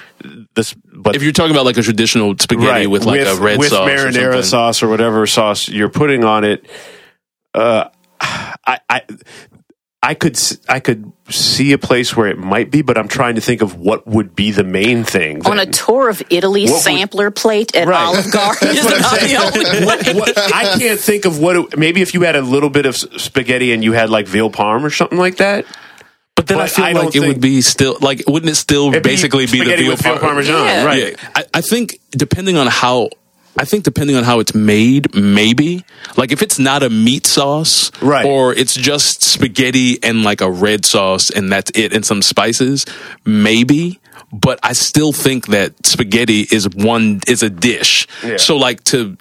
this, 0.55 0.73
but 0.93 1.15
If 1.15 1.23
you're 1.23 1.31
talking 1.31 1.51
about 1.51 1.65
like 1.65 1.77
a 1.77 1.81
traditional 1.81 2.35
spaghetti 2.37 2.87
with 2.87 3.05
like 3.05 3.21
a 3.21 3.35
red 3.35 3.57
with 3.59 3.69
sauce, 3.69 3.87
or 3.87 3.91
marinara 3.91 4.11
something. 4.31 4.43
sauce 4.43 4.83
or 4.83 4.87
whatever 4.89 5.25
sauce 5.27 5.69
you're 5.69 5.89
putting 5.89 6.23
on 6.23 6.43
it, 6.43 6.65
uh, 7.53 7.89
I, 8.19 8.79
I, 8.89 9.01
I 10.03 10.13
could, 10.13 10.35
s- 10.35 10.57
I 10.69 10.79
could 10.79 11.11
see 11.29 11.71
a 11.71 11.77
place 11.77 12.15
where 12.15 12.27
it 12.27 12.37
might 12.37 12.69
be, 12.71 12.81
but 12.81 12.97
I'm 12.97 13.07
trying 13.07 13.35
to 13.35 13.41
think 13.41 13.61
of 13.61 13.75
what 13.77 14.05
would 14.07 14.35
be 14.35 14.51
the 14.51 14.63
main 14.63 15.03
thing. 15.03 15.45
On 15.45 15.57
a 15.59 15.65
tour 15.65 16.07
of 16.09 16.21
Italy 16.29 16.63
What 16.65 16.73
would- 16.73 16.81
sampler 16.81 17.31
plate 17.31 17.75
at 17.75 17.87
Right. 17.87 18.05
Olive 18.05 18.31
Garden 18.31 18.69
is 18.69 18.83
That's 18.85 19.11
what 19.11 19.21
I'm 19.23 19.27
the 19.27 19.35
only 19.37 19.85
What- 19.85 20.15
what- 20.15 20.53
I 20.53 20.77
can't 20.77 20.99
think 20.99 21.25
of 21.25 21.39
what. 21.39 21.55
It, 21.55 21.77
maybe 21.77 22.01
if 22.01 22.13
you 22.13 22.21
had 22.21 22.35
a 22.35 22.41
little 22.41 22.69
bit 22.69 22.85
of 22.85 22.95
spaghetti 22.95 23.71
and 23.73 23.83
you 23.83 23.93
had 23.93 24.09
like 24.09 24.27
veal 24.27 24.49
parm 24.51 24.83
or 24.83 24.89
something 24.89 25.17
like 25.17 25.37
that. 25.37 25.65
But 26.37 26.47
then 26.47 26.59
I 26.59 26.67
feel 26.67 26.85
I 26.85 26.91
like 26.93 27.15
it 27.15 27.19
would 27.19 27.41
be 27.41 27.59
still 27.61 27.97
like 27.99 28.23
wouldn't 28.27 28.49
it 28.49 28.55
still 28.55 28.89
It'd 28.89 29.03
be 29.03 29.09
basically 29.09 29.45
be, 29.47 29.59
the 29.63 29.75
veal, 29.75 29.97
par- 29.97 30.19
parmesan, 30.19 30.55
Yeah. 30.65 30.85
right? 30.85 31.15
I, 31.35 31.43
I 31.55 31.61
think 31.61 31.99
depending 32.11 32.55
on 32.57 32.67
how 32.67 33.09
I 33.59 33.65
think 33.65 33.83
depending 33.83 34.15
on 34.15 34.23
how 34.23 34.39
it's 34.39 34.53
made, 34.53 35.13
maybe 35.15 35.83
like 36.15 36.31
if 36.31 36.41
it's 36.43 36.59
not 36.59 36.83
a 36.83 36.89
meat 36.91 37.25
sauce, 37.25 37.91
Right. 38.01 38.23
or 38.25 38.53
it's 38.53 38.75
just 38.75 39.23
spaghetti 39.23 39.97
and 40.03 40.21
like 40.23 40.41
a 40.41 40.49
red 40.49 40.85
sauce 40.85 41.31
and 41.31 41.51
that's 41.51 41.71
it 41.73 41.91
and 41.91 42.05
some 42.05 42.21
spices, 42.21 42.85
maybe. 43.25 43.99
But 44.31 44.59
I 44.61 44.73
still 44.73 45.13
think 45.13 45.47
that 45.47 45.73
spaghetti 45.87 46.41
is 46.51 46.67
one 46.69 47.21
is 47.27 47.41
a 47.43 47.49
dish. 47.49 48.07
Yeah. 48.23 48.37
So 48.37 48.57
like 48.57 48.83
to 48.85 49.17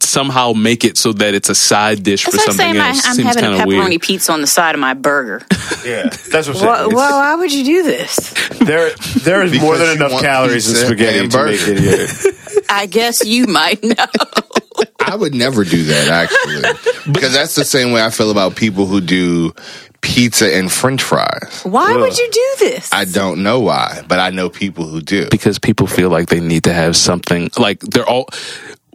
somehow 0.00 0.52
make 0.52 0.84
it 0.84 0.96
so 0.96 1.12
that 1.12 1.34
it's 1.34 1.48
a 1.48 1.54
side 1.54 2.02
dish 2.02 2.26
It's 2.26 2.34
for 2.34 2.38
like 2.38 2.46
something 2.46 2.74
saying 2.74 2.80
I, 2.80 2.88
else 2.88 3.06
I'm 3.06 3.14
seems 3.14 3.26
having 3.28 3.44
a 3.44 3.48
kind 3.48 3.54
of 3.62 3.68
pepperoni 3.68 3.88
weird. 3.90 4.00
pizza 4.02 4.32
on 4.32 4.40
the 4.40 4.46
side 4.46 4.74
of 4.74 4.80
my 4.80 4.94
burger. 4.94 5.42
Yeah, 5.84 6.02
that's 6.08 6.32
what 6.32 6.48
I'm 6.48 6.54
saying. 6.54 6.66
well, 6.66 6.88
well, 6.90 7.18
why 7.18 7.34
would 7.36 7.52
you 7.52 7.64
do 7.64 7.82
this? 7.84 8.30
there, 8.58 8.90
there 9.22 9.42
is 9.42 9.58
more 9.60 9.78
than 9.78 9.96
enough 9.96 10.20
calories 10.20 10.68
in 10.68 10.74
spaghetti 10.74 11.20
and 11.20 11.30
to 11.30 11.44
make 11.44 11.60
burger. 11.60 11.72
it. 11.72 12.24
Yeah. 12.24 12.62
I 12.68 12.86
guess 12.86 13.24
you 13.24 13.46
might 13.46 13.82
know. 13.82 13.94
I 15.00 15.14
would 15.14 15.34
never 15.34 15.62
do 15.64 15.84
that 15.84 16.08
actually, 16.08 17.12
because 17.12 17.32
that's 17.32 17.54
the 17.54 17.64
same 17.64 17.92
way 17.92 18.02
I 18.02 18.10
feel 18.10 18.30
about 18.30 18.56
people 18.56 18.86
who 18.86 19.00
do 19.00 19.52
pizza 20.00 20.52
and 20.54 20.70
French 20.70 21.02
fries. 21.02 21.62
Why 21.64 21.94
would 21.96 22.18
you 22.18 22.28
do 22.30 22.54
this? 22.58 22.92
I 22.92 23.04
don't 23.04 23.42
know 23.42 23.60
why, 23.60 24.02
but 24.08 24.18
I 24.18 24.30
know 24.30 24.50
people 24.50 24.84
who 24.86 25.00
do. 25.00 25.28
because 25.30 25.58
people 25.58 25.86
feel 25.86 26.10
like 26.10 26.28
they 26.28 26.40
need 26.40 26.64
to 26.64 26.72
have 26.74 26.96
something 26.96 27.50
like 27.56 27.80
they're 27.80 28.08
all 28.08 28.26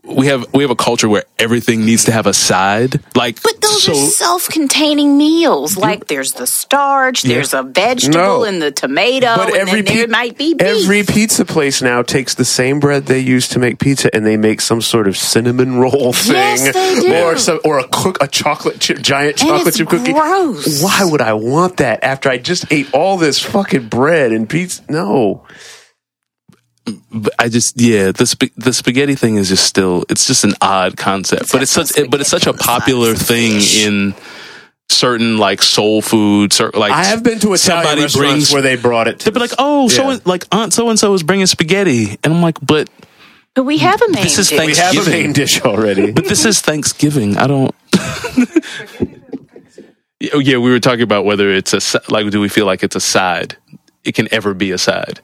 we 0.06 0.28
have 0.28 0.46
we 0.54 0.64
have 0.64 0.70
a 0.72 0.76
culture 0.76 1.08
where 1.08 1.24
everything 1.40 1.86
needs 1.86 2.04
to 2.06 2.12
have 2.12 2.28
a 2.28 2.34
side. 2.34 3.00
Like, 3.16 3.42
But 3.42 3.62
those 3.62 3.84
so 3.84 3.92
are 3.94 3.96
self-containing 3.96 5.18
meals. 5.18 5.78
Like 5.78 6.08
there's 6.08 6.34
the 6.34 6.46
starch, 6.46 7.24
Yeah. 7.24 7.36
there's 7.36 7.54
a 7.54 7.64
vegetable 7.64 8.20
No. 8.42 8.44
in 8.44 8.60
the 8.60 8.72
tomato, 8.72 9.36
But 9.38 9.48
and 9.50 9.56
every 9.56 9.82
then 9.82 9.96
there 9.96 10.08
pi- 10.08 10.12
might 10.12 10.38
be 10.38 10.54
beef. 10.56 10.68
Every 10.68 11.04
pizza 11.04 11.46
place 11.46 11.82
now 11.82 12.02
takes 12.02 12.36
the 12.36 12.44
same 12.46 12.80
bread 12.82 13.06
they 13.06 13.20
use 13.20 13.48
to 13.50 13.60
make 13.60 13.80
pizza, 13.80 14.14
and 14.14 14.26
they 14.26 14.36
make 14.36 14.60
some 14.60 14.82
sort 14.82 15.08
of 15.08 15.18
cinnamon 15.18 15.78
roll 15.78 16.12
thing, 16.12 16.36
Yes, 16.36 16.74
they 16.74 17.00
do. 17.00 17.14
or 17.16 17.38
some, 17.38 17.60
or 17.64 17.80
a 17.80 17.88
cook 17.88 18.18
a 18.22 18.28
chocolate 18.28 18.80
chip, 18.80 19.02
giant 19.02 19.38
chocolate 19.38 19.68
it's 19.68 19.78
chip 19.78 19.88
cookie. 19.90 20.12
gross. 20.14 20.82
Why 20.82 21.04
would 21.06 21.22
I 21.22 21.34
want 21.34 21.78
that 21.78 22.04
after 22.04 22.30
I 22.30 22.38
just 22.40 22.66
ate 22.72 22.88
all 22.94 23.18
this 23.18 23.40
fucking 23.40 23.88
bread 23.88 24.32
and 24.34 24.50
pizza? 24.50 24.82
No, 24.90 25.44
but 25.46 25.54
I 27.40 27.48
just 27.50 27.80
yeah 27.80 28.12
the 28.12 28.26
sp- 28.28 28.52
the 28.58 28.74
spaghetti 28.74 29.16
thing 29.16 29.36
is 29.36 29.48
just 29.50 29.66
still 29.66 30.04
it's 30.10 30.28
just 30.28 30.44
an 30.44 30.54
odd 30.62 30.98
concept, 30.98 31.52
but 31.52 31.62
it's 31.62 31.72
such 31.72 31.98
it, 31.98 32.12
but 32.12 32.20
it's 32.22 32.30
such 32.30 32.46
a 32.48 32.54
popular 32.54 33.16
thing 33.16 33.62
in 33.80 34.14
certain 34.90 35.38
like 35.38 35.62
soul 35.62 36.02
food. 36.02 36.52
Certain, 36.52 36.78
like 36.80 36.92
I 36.92 37.06
have 37.06 37.24
been 37.24 37.40
to 37.40 37.54
Italian 37.54 37.58
somebody 37.58 38.02
restaurants 38.02 38.30
brings 38.34 38.52
where 38.54 38.62
they 38.62 38.76
brought 38.76 39.08
it. 39.08 39.20
To 39.20 39.26
They'd 39.26 39.34
be 39.34 39.40
like, 39.40 39.54
oh, 39.58 39.88
so 39.88 40.12
Yeah. 40.12 40.20
like 40.26 40.46
Aunt 40.52 40.74
so 40.74 40.90
and 40.90 41.00
so 41.00 41.14
is 41.14 41.24
bringing 41.24 41.46
spaghetti, 41.46 42.18
and 42.24 42.34
I'm 42.34 42.42
like, 42.42 42.58
but 42.62 42.90
But 43.54 43.64
we 43.64 43.78
have 43.78 44.02
a 44.02 44.10
main 44.10 44.24
this 44.24 44.38
is 44.38 44.50
dish. 44.50 44.60
we 44.68 44.76
have 44.76 45.08
a 45.08 45.10
main 45.10 45.32
dish 45.32 45.62
already. 45.62 46.12
but 46.12 46.26
this 46.26 46.44
is 46.44 46.60
Thanksgiving. 46.60 47.38
I 47.38 47.48
don't. 47.48 47.74
Yeah, 50.20 50.36
yeah, 50.40 50.58
we 50.58 50.70
were 50.72 50.80
talking 50.80 51.04
about 51.04 51.24
whether 51.26 51.50
it's 51.50 51.74
a 51.74 52.02
like, 52.10 52.30
do 52.30 52.42
we 52.42 52.50
feel 52.50 52.66
like 52.66 52.84
it's 52.84 52.96
a 52.96 53.00
side? 53.02 53.56
It 54.04 54.16
can 54.16 54.28
ever 54.34 54.54
be 54.54 54.72
a 54.72 54.78
side, 54.78 55.22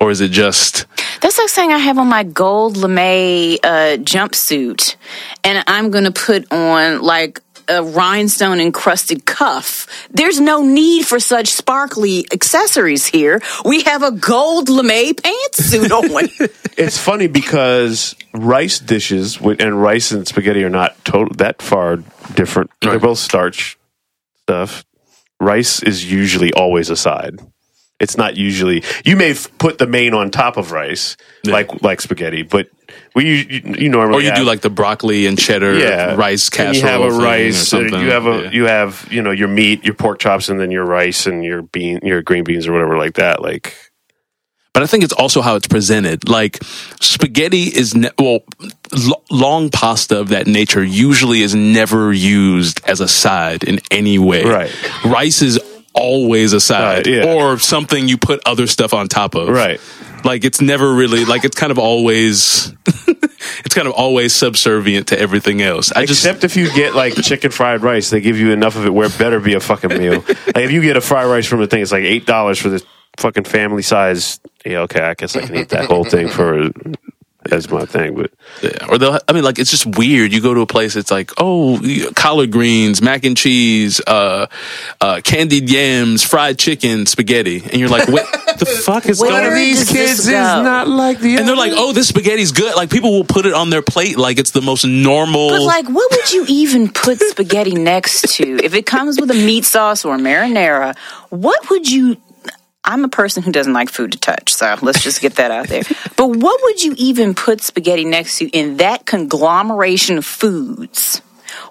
or 0.00 0.10
is 0.10 0.20
it 0.20 0.30
just? 0.30 0.86
That's 1.20 1.38
like 1.38 1.48
saying 1.48 1.72
I 1.72 1.78
have 1.78 1.98
on 1.98 2.08
my 2.08 2.24
gold 2.24 2.76
lame 2.76 3.58
uh, 3.62 3.98
jumpsuit, 3.98 4.96
and 5.44 5.62
I'm 5.66 5.90
going 5.90 6.04
to 6.04 6.12
put 6.12 6.50
on 6.50 7.02
like 7.02 7.40
a 7.68 7.82
rhinestone 7.82 8.60
encrusted 8.60 9.24
cuff. 9.24 9.86
There's 10.10 10.40
no 10.40 10.62
need 10.62 11.06
for 11.06 11.20
such 11.20 11.48
sparkly 11.48 12.26
accessories 12.32 13.06
here. 13.06 13.40
We 13.64 13.82
have 13.82 14.02
a 14.02 14.10
gold 14.10 14.68
lame 14.68 15.14
pantsuit 15.14 15.90
on. 15.90 16.28
it's 16.76 16.98
funny 16.98 17.28
because 17.28 18.16
rice 18.34 18.80
dishes 18.80 19.38
and 19.40 19.80
rice 19.80 20.10
and 20.10 20.26
spaghetti 20.26 20.64
are 20.64 20.70
not 20.70 21.02
total 21.04 21.34
that 21.36 21.62
far 21.62 21.98
different. 22.34 22.70
They're 22.80 22.98
both 22.98 23.18
starch 23.18 23.78
stuff. 24.42 24.84
Rice 25.40 25.82
is 25.82 26.10
usually 26.10 26.52
always 26.52 26.90
a 26.90 26.96
side. 26.96 27.38
It's 28.00 28.16
not 28.16 28.36
usually. 28.36 28.82
You 29.04 29.14
may 29.16 29.34
put 29.58 29.78
the 29.78 29.86
main 29.86 30.14
on 30.14 30.30
top 30.30 30.56
of 30.56 30.72
rice, 30.72 31.16
Yeah. 31.44 31.52
like 31.52 31.82
like 31.82 32.00
spaghetti, 32.00 32.42
but 32.42 32.68
we 33.14 33.24
you, 33.26 33.62
you 33.78 33.88
normally 33.90 34.24
Or 34.24 34.26
you 34.26 34.34
do 34.34 34.42
like 34.42 34.62
the 34.62 34.70
broccoli 34.70 35.26
and 35.26 35.38
cheddar 35.38 35.78
yeah 35.78 36.14
rice 36.16 36.48
And 36.48 36.52
casserole. 36.74 36.74
you 36.74 36.86
have 36.88 37.00
a 37.02 37.16
or 37.16 37.20
rice. 37.22 37.72
uh. 37.74 37.80
You 37.80 38.10
have 38.10 38.26
a 38.26 38.42
Yeah. 38.44 38.50
you 38.52 38.66
have 38.66 39.06
you 39.10 39.22
know 39.22 39.30
your 39.32 39.48
meat, 39.48 39.84
your 39.84 39.94
pork 39.94 40.18
chops, 40.18 40.48
and 40.48 40.58
then 40.58 40.70
your 40.70 40.84
rice 40.84 41.26
and 41.26 41.44
your 41.44 41.62
bean, 41.62 42.00
your 42.02 42.22
green 42.22 42.42
beans 42.44 42.66
or 42.66 42.72
whatever 42.72 42.96
like 42.96 43.14
that. 43.14 43.42
Like 43.42 43.74
but 44.72 44.84
I 44.84 44.86
think 44.86 45.02
it's 45.02 45.12
also 45.12 45.42
how 45.42 45.56
it's 45.56 45.66
presented. 45.66 46.28
Like 46.28 46.62
spaghetti 47.00 47.64
is 47.64 47.94
ne- 47.96 48.10
well, 48.18 48.40
l- 48.96 49.22
long 49.28 49.68
pasta 49.68 50.18
of 50.20 50.28
that 50.28 50.46
nature 50.46 50.82
usually 50.84 51.42
is 51.42 51.56
never 51.56 52.12
used 52.12 52.80
as 52.86 53.00
a 53.00 53.08
side 53.08 53.64
in 53.64 53.80
any 53.90 54.18
way. 54.18 54.44
Right. 54.44 54.70
Rice 55.04 55.42
is 55.42 55.58
always 55.94 56.52
a 56.52 56.60
side, 56.60 57.06
Right, 57.06 57.06
yeah. 57.06 57.34
or 57.34 57.58
something 57.58 58.08
you 58.08 58.16
put 58.18 58.40
other 58.46 58.66
stuff 58.66 58.94
on 58.94 59.08
top 59.08 59.34
of. 59.34 59.48
Right. 59.48 59.80
Like 60.24 60.44
it's 60.44 60.60
never 60.60 60.92
really 60.92 61.24
like 61.24 61.44
it's 61.44 61.56
kind 61.56 61.72
of 61.72 61.78
always. 61.78 62.72
it's 63.64 63.74
kind 63.74 63.88
of 63.88 63.94
always 63.94 64.34
subservient 64.34 65.08
to 65.08 65.18
everything 65.18 65.62
else. 65.62 65.92
I 65.92 66.04
just 66.04 66.24
Except 66.24 66.44
if 66.44 66.56
you 66.56 66.70
get 66.74 66.94
like 66.94 67.14
chicken 67.22 67.50
fried 67.50 67.82
rice, 67.82 68.10
they 68.10 68.20
give 68.20 68.36
you 68.38 68.52
enough 68.52 68.76
of 68.76 68.84
it 68.84 68.90
where 68.92 69.06
it 69.06 69.16
better 69.18 69.40
be 69.40 69.54
a 69.54 69.60
fucking 69.60 69.96
meal. 69.96 70.20
like 70.26 70.56
if 70.56 70.70
you 70.72 70.82
get 70.82 70.96
a 70.96 71.00
fried 71.00 71.26
rice 71.26 71.46
from 71.46 71.60
the 71.60 71.66
thing, 71.66 71.80
it's 71.80 71.92
like 71.92 72.04
eight 72.04 72.26
dollars 72.26 72.58
for 72.58 72.68
this 72.68 72.84
fucking 73.18 73.44
family 73.44 73.82
size. 73.82 74.40
Yeah, 74.64 74.80
okay, 74.80 75.00
I 75.00 75.14
guess 75.14 75.36
I 75.36 75.40
can 75.46 75.56
eat 75.56 75.70
that 75.70 75.86
whole 75.86 76.04
thing 76.04 76.28
for 76.28 76.70
as 77.52 77.70
my 77.70 77.84
thing. 77.84 78.14
But 78.14 78.32
Yeah, 78.62 78.86
or 78.88 78.98
they'll. 78.98 79.18
I 79.28 79.32
mean, 79.32 79.44
like 79.44 79.58
it's 79.58 79.70
just 79.70 79.86
weird. 79.98 80.32
You 80.32 80.40
go 80.40 80.54
to 80.54 80.60
a 80.60 80.66
place, 80.66 80.96
it's 80.96 81.10
like, 81.10 81.32
oh, 81.38 81.80
collard 82.14 82.50
greens, 82.50 83.02
mac 83.02 83.24
and 83.24 83.36
cheese, 83.36 84.00
uh, 84.06 84.46
uh, 85.00 85.20
candied 85.24 85.68
yams, 85.70 86.24
fried 86.24 86.58
chicken, 86.58 87.06
spaghetti, 87.06 87.62
and 87.62 87.74
you're 87.74 87.88
like, 87.88 88.08
what 88.08 88.26
the 88.58 88.66
fuck 88.66 89.06
is 89.06 89.20
Where 89.20 89.30
going? 89.30 89.44
on? 89.44 89.50
does 89.52 89.92
this 89.92 90.28
go? 90.28 90.84
like 90.88 91.20
the 91.20 91.36
And 91.36 91.48
they're 91.48 91.56
like, 91.56 91.72
oh, 91.74 91.92
this 91.92 92.08
spaghetti's 92.08 92.52
good. 92.52 92.74
Like 92.76 92.90
people 92.90 93.12
will 93.12 93.24
put 93.24 93.46
it 93.46 93.54
on 93.54 93.70
their 93.70 93.82
plate 93.82 94.18
like 94.18 94.38
it's 94.38 94.50
the 94.52 94.62
most 94.62 94.84
normal. 94.84 95.50
But 95.50 95.62
like, 95.62 95.88
what 95.88 96.10
would 96.10 96.32
you 96.32 96.44
even 96.48 96.90
put 96.92 97.20
spaghetti 97.20 97.74
next 97.74 98.34
to? 98.36 98.58
If 98.62 98.74
it 98.74 98.86
comes 98.86 99.20
with 99.20 99.30
a 99.30 99.34
meat 99.34 99.64
sauce 99.64 100.04
or 100.04 100.14
a 100.14 100.18
marinara, 100.18 100.96
what 101.30 101.70
would 101.70 101.90
you? 101.90 102.16
I'm 102.84 103.04
a 103.04 103.08
person 103.08 103.42
who 103.42 103.52
doesn't 103.52 103.72
like 103.72 103.90
food 103.90 104.12
to 104.12 104.18
touch, 104.18 104.52
so 104.52 104.76
let's 104.82 105.02
just 105.02 105.20
get 105.20 105.34
that 105.36 105.50
out 105.50 105.68
there. 105.68 105.82
But 106.16 106.36
what 106.36 106.60
would 106.62 106.84
you 106.84 106.94
even 106.98 107.34
put 107.34 107.62
spaghetti 107.62 108.04
next 108.04 108.38
to 108.38 108.48
in 108.50 108.76
that 108.76 109.06
conglomeration 109.06 110.18
of 110.18 110.26
foods? 110.26 111.22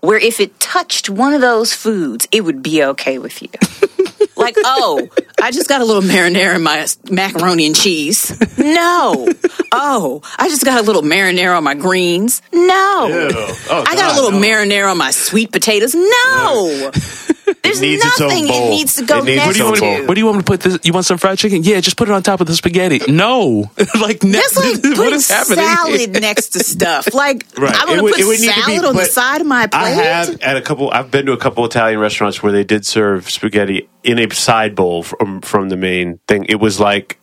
Where 0.02 0.18
if 0.18 0.40
it 0.40 0.60
touched 0.60 1.08
one 1.08 1.34
of 1.34 1.42
those 1.42 1.72
foods, 1.72 2.28
it 2.32 2.42
would 2.42 2.64
be 2.64 2.84
okay 2.84 3.20
with 3.20 3.44
you. 3.44 3.50
like, 4.36 4.56
oh, 4.58 5.08
I 5.40 5.52
just 5.52 5.70
got 5.70 5.82
a 5.82 5.86
little 5.86 6.02
marinara 6.02 6.56
in 6.56 6.64
my 6.64 6.88
macaroni 7.12 7.68
and 7.68 7.76
cheese. 7.76 8.36
No. 8.58 9.28
Oh, 9.72 10.22
I 10.38 10.50
just 10.50 10.66
got 10.66 10.80
a 10.80 10.84
little 10.84 11.04
marinara 11.04 11.56
on 11.56 11.64
my 11.64 11.76
greens. 11.76 12.42
No. 12.52 13.30
Oh, 13.70 13.84
I 13.88 13.96
got 13.96 14.18
a 14.18 14.22
little 14.22 14.40
marinara 14.40 14.90
on 14.90 14.98
my 14.98 15.12
sweet 15.12 15.52
potatoes. 15.52 15.94
No. 15.94 16.92
There's 17.64 17.82
needs 17.82 18.04
its 18.06 18.22
own 18.22 18.28
nothing 18.30 18.48
it 18.48 18.70
needs 18.70 18.96
to 18.96 19.06
go 19.06 19.20
It 19.20 19.26
needs 19.26 19.38
next 19.46 19.60
its 19.60 19.80
to. 19.80 19.80
bowl. 19.80 20.06
Where 20.06 20.16
do 20.16 20.20
you 20.20 20.26
want 20.26 20.38
me 20.38 20.42
to 20.44 20.46
put 20.46 20.60
this? 20.62 20.80
You 20.84 20.94
want 20.94 21.06
some 21.06 21.18
fried 21.18 21.38
chicken? 21.38 21.64
Yeah, 21.64 21.80
just 21.80 21.98
put 21.98 22.08
it 22.10 22.12
on 22.12 22.24
top 22.24 22.42
of 22.42 22.48
the 22.48 22.56
spaghetti. 22.56 23.00
No, 23.12 23.70
like 24.00 24.24
ne- 24.24 24.32
That's 24.32 24.58
like 24.58 24.82
putting 24.96 25.14
is 25.14 25.30
happening? 25.30 25.66
salad 25.66 26.22
next 26.22 26.50
to 26.50 26.60
stuff. 26.60 27.14
Like 27.14 27.46
Right. 27.58 27.74
I'm 27.76 27.88
gonna 27.88 28.04
would- 28.04 28.14
put 28.14 28.22
it 28.22 28.26
would 28.26 28.40
need 28.40 28.50
to 28.50 28.56
be 28.56 28.62
salad 28.78 28.86
on 28.86 28.96
the 28.96 29.06
side 29.06 29.42
of 29.42 29.48
my 29.48 29.68
plate. 29.68 29.80
I 29.82 29.90
have 29.90 30.42
at 30.42 30.58
a 30.58 30.62
couple. 30.62 30.90
I've 30.92 31.12
been 31.12 31.26
to 31.28 31.34
a 31.34 31.38
couple 31.38 31.66
Italian 31.66 32.00
restaurants 32.00 32.42
where 32.44 32.52
they 32.52 32.64
did 32.64 32.86
serve 32.86 33.30
spaghetti 33.30 33.90
in 34.04 34.20
a 34.20 34.30
side 34.34 34.76
bowl 34.76 35.04
from 35.04 35.18
um, 35.22 35.42
from 35.42 35.70
the 35.70 35.78
main 35.78 36.20
thing. 36.28 36.46
It 36.50 36.56
was 36.60 36.80
like 36.80 37.20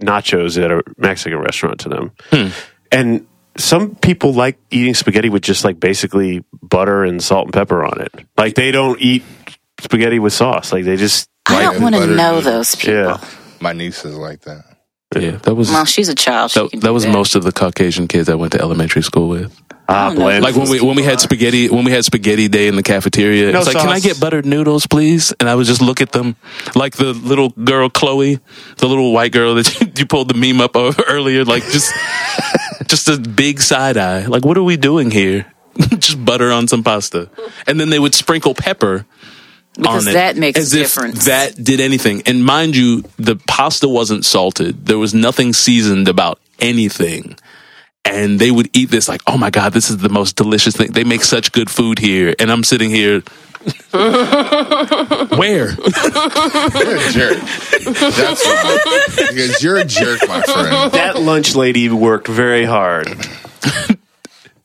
nachos 0.00 0.62
at 0.62 0.70
a 0.70 0.82
Mexican 0.96 1.38
restaurant 1.38 1.80
to 1.80 1.88
them, 1.88 2.12
hmm. 2.30 2.48
and 2.90 3.26
some 3.56 3.94
people 3.96 4.32
like 4.32 4.58
eating 4.70 4.94
spaghetti 4.94 5.28
with 5.28 5.42
just 5.42 5.64
like 5.64 5.78
basically 5.80 6.44
butter 6.62 7.04
and 7.04 7.22
salt 7.22 7.46
and 7.46 7.52
pepper 7.52 7.84
on 7.84 8.00
it. 8.00 8.12
Like 8.36 8.54
they 8.54 8.70
don't 8.70 9.00
eat 9.00 9.22
spaghetti 9.80 10.18
with 10.18 10.32
sauce. 10.32 10.72
Like 10.72 10.84
they 10.84 10.96
just 10.96 11.28
I 11.46 11.54
like 11.54 11.72
don't 11.72 11.82
want 11.82 11.94
to 11.96 12.06
know 12.06 12.36
noodles. 12.36 12.44
those 12.44 12.74
people. 12.76 12.94
yeah. 12.94 13.24
My 13.60 13.72
niece 13.72 14.04
is 14.04 14.16
like 14.16 14.40
that. 14.42 14.64
Yeah, 15.16 15.32
that 15.42 15.54
was 15.56 15.70
Well, 15.70 15.84
she's 15.84 16.08
a 16.08 16.14
child. 16.14 16.52
She 16.52 16.60
that, 16.60 16.70
can 16.70 16.80
that 16.80 16.86
do 16.88 16.94
was 16.94 17.06
most 17.06 17.34
of 17.34 17.42
the 17.42 17.50
Caucasian 17.50 18.06
kids 18.06 18.28
I 18.28 18.36
went 18.36 18.52
to 18.52 18.60
elementary 18.60 19.02
school 19.02 19.28
with. 19.28 19.52
Ah, 19.88 20.10
don't 20.10 20.16
bland. 20.16 20.44
Like 20.44 20.54
when 20.54 20.70
we 20.70 20.80
when 20.80 20.94
we 20.94 21.02
had 21.02 21.18
spaghetti 21.18 21.68
when 21.68 21.84
we 21.84 21.90
had 21.90 22.04
spaghetti 22.04 22.46
day 22.46 22.68
in 22.68 22.76
the 22.76 22.82
cafeteria, 22.84 23.50
No 23.50 23.58
it's 23.58 23.66
like, 23.66 23.76
can 23.76 23.88
I 23.88 23.98
get 23.98 24.20
buttered 24.20 24.46
noodles, 24.46 24.86
please? 24.86 25.34
And 25.40 25.48
I 25.48 25.56
would 25.56 25.66
just 25.66 25.82
look 25.82 26.00
at 26.00 26.12
them, 26.12 26.36
like 26.76 26.94
the 26.94 27.12
little 27.12 27.48
girl 27.48 27.90
Chloe, 27.90 28.38
the 28.76 28.86
little 28.86 29.12
white 29.12 29.32
girl 29.32 29.56
that 29.56 29.80
you, 29.80 29.90
you 29.96 30.06
pulled 30.06 30.28
the 30.28 30.34
meme 30.34 30.60
up 30.60 30.76
of 30.76 31.00
earlier, 31.08 31.44
like 31.44 31.64
just 31.64 31.92
just 32.86 33.08
a 33.08 33.18
big 33.18 33.60
side 33.60 33.96
eye. 33.96 34.26
Like, 34.26 34.44
what 34.44 34.56
are 34.56 34.62
we 34.62 34.76
doing 34.76 35.10
here? 35.10 35.52
just 35.98 36.24
butter 36.24 36.52
on 36.52 36.68
some 36.68 36.84
pasta, 36.84 37.28
and 37.66 37.80
then 37.80 37.90
they 37.90 37.98
would 37.98 38.14
sprinkle 38.14 38.54
pepper. 38.54 39.06
Because 39.76 40.06
on 40.06 40.10
it, 40.10 40.14
that 40.14 40.36
makes 40.36 40.58
as 40.58 40.74
a 40.74 40.80
if 40.80 40.94
difference. 40.94 41.26
That 41.26 41.54
did 41.62 41.80
anything, 41.80 42.22
and 42.26 42.44
mind 42.44 42.76
you, 42.76 43.04
the 43.16 43.36
pasta 43.36 43.88
wasn't 43.88 44.24
salted. 44.24 44.86
There 44.86 44.98
was 44.98 45.14
nothing 45.14 45.52
seasoned 45.52 46.08
about 46.08 46.40
anything 46.58 47.36
and 48.04 48.38
they 48.38 48.50
would 48.50 48.70
eat 48.72 48.90
this 48.90 49.08
like, 49.08 49.22
oh 49.26 49.36
my 49.36 49.50
god, 49.50 49.72
this 49.72 49.90
is 49.90 49.98
the 49.98 50.08
most 50.08 50.36
delicious 50.36 50.76
thing. 50.76 50.92
They 50.92 51.04
make 51.04 51.22
such 51.22 51.52
good 51.52 51.70
food 51.70 51.98
here, 51.98 52.34
and 52.38 52.50
I'm 52.50 52.64
sitting 52.64 52.90
here. 52.90 53.20
Where? 53.90 55.72
You're 55.72 55.76
a 56.96 57.12
jerk. 57.12 57.38
That's 57.84 58.46
why. 58.46 58.78
Because 59.16 59.62
you're 59.62 59.76
a 59.76 59.84
jerk, 59.84 60.20
my 60.26 60.40
friend. 60.40 60.92
that 60.92 61.20
lunch 61.20 61.54
lady 61.54 61.90
worked 61.90 62.26
very 62.26 62.64
hard. 62.64 63.08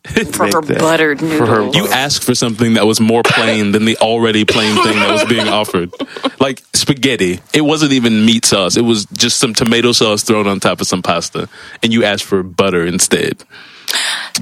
for 0.06 0.46
her 0.46 0.62
that- 0.62 0.80
buttered 0.80 1.20
for 1.20 1.46
her 1.46 1.60
noodles. 1.66 1.76
You 1.76 1.88
asked 1.88 2.24
for 2.24 2.36
something 2.36 2.74
that 2.74 2.86
was 2.86 3.00
more 3.00 3.24
plain 3.24 3.72
than 3.72 3.86
the 3.86 3.98
already 3.98 4.46
plain 4.46 4.76
thing 4.84 5.00
that 5.00 5.12
was 5.12 5.26
being 5.26 5.48
offered. 5.48 5.92
Like 6.40 6.64
spaghetti. 6.74 7.40
It 7.54 7.62
wasn't 7.62 7.94
even 7.94 8.26
meat 8.26 8.46
sauce. 8.46 8.78
It 8.78 8.84
was 8.84 9.06
just 9.06 9.40
some 9.40 9.54
tomato 9.54 9.92
sauce 9.92 10.24
thrown 10.24 10.48
on 10.48 10.60
top 10.60 10.82
of 10.82 10.88
some 10.88 11.02
pasta. 11.02 11.50
And 11.82 11.92
you 11.94 12.04
asked 12.04 12.24
for 12.24 12.44
butter 12.44 12.86
instead. 12.86 13.44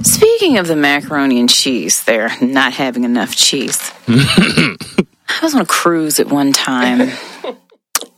Speaking 0.02 0.58
of 0.58 0.66
the 0.66 0.76
macaroni 0.76 1.38
and 1.38 1.48
cheese, 1.48 2.02
they're 2.04 2.32
not 2.40 2.72
having 2.72 3.04
enough 3.04 3.36
cheese. 3.36 3.92
I 4.08 4.76
was 5.42 5.54
on 5.54 5.60
a 5.60 5.66
cruise 5.66 6.20
at 6.20 6.28
one 6.28 6.52
time, 6.52 7.10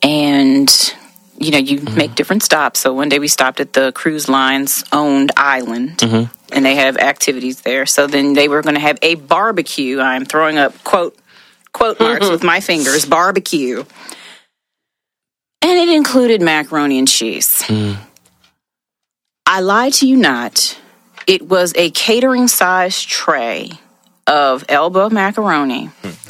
and 0.02 0.94
you 1.39 1.51
know, 1.51 1.59
you 1.59 1.81
make 1.94 2.14
different 2.14 2.43
stops. 2.43 2.81
So 2.81 2.93
one 2.93 3.09
day 3.09 3.18
we 3.18 3.28
stopped 3.28 3.60
at 3.60 3.73
the 3.73 3.93
cruise 3.93 4.28
line's 4.28 4.85
owned 4.93 5.32
island, 5.36 5.98
mm-hmm. 5.98 6.32
And 6.52 6.64
they 6.64 6.77
have 6.77 6.97
activities 6.97 7.62
there. 7.62 7.86
So 7.86 8.06
then 8.06 8.32
they 8.32 8.48
were 8.48 8.62
going 8.62 8.74
to 8.74 8.81
have 8.81 8.98
a 9.02 9.14
barbecue. 9.14 10.01
I'm 10.01 10.24
throwing 10.24 10.59
up 10.59 10.82
quote 10.85 11.16
quote 11.73 12.01
marks 12.01 12.24
mm-hmm. 12.24 12.32
with 12.32 12.43
my 12.43 12.60
fingers, 12.60 13.05
barbecue. 13.05 13.85
And 15.62 15.78
it 15.78 15.89
included 15.89 16.43
macaroni 16.43 16.98
and 16.98 17.09
cheese. 17.09 17.48
Mm. 17.64 17.97
I 19.47 19.60
lie 19.60 19.90
to 19.90 20.06
you 20.06 20.16
not. 20.16 20.78
It 21.27 21.48
was 21.48 21.73
a 21.77 21.90
catering 21.90 22.47
size 22.48 23.02
tray 23.02 23.70
of 24.27 24.64
elbow 24.68 25.09
macaroni 25.09 25.86
hmm. 25.86 26.26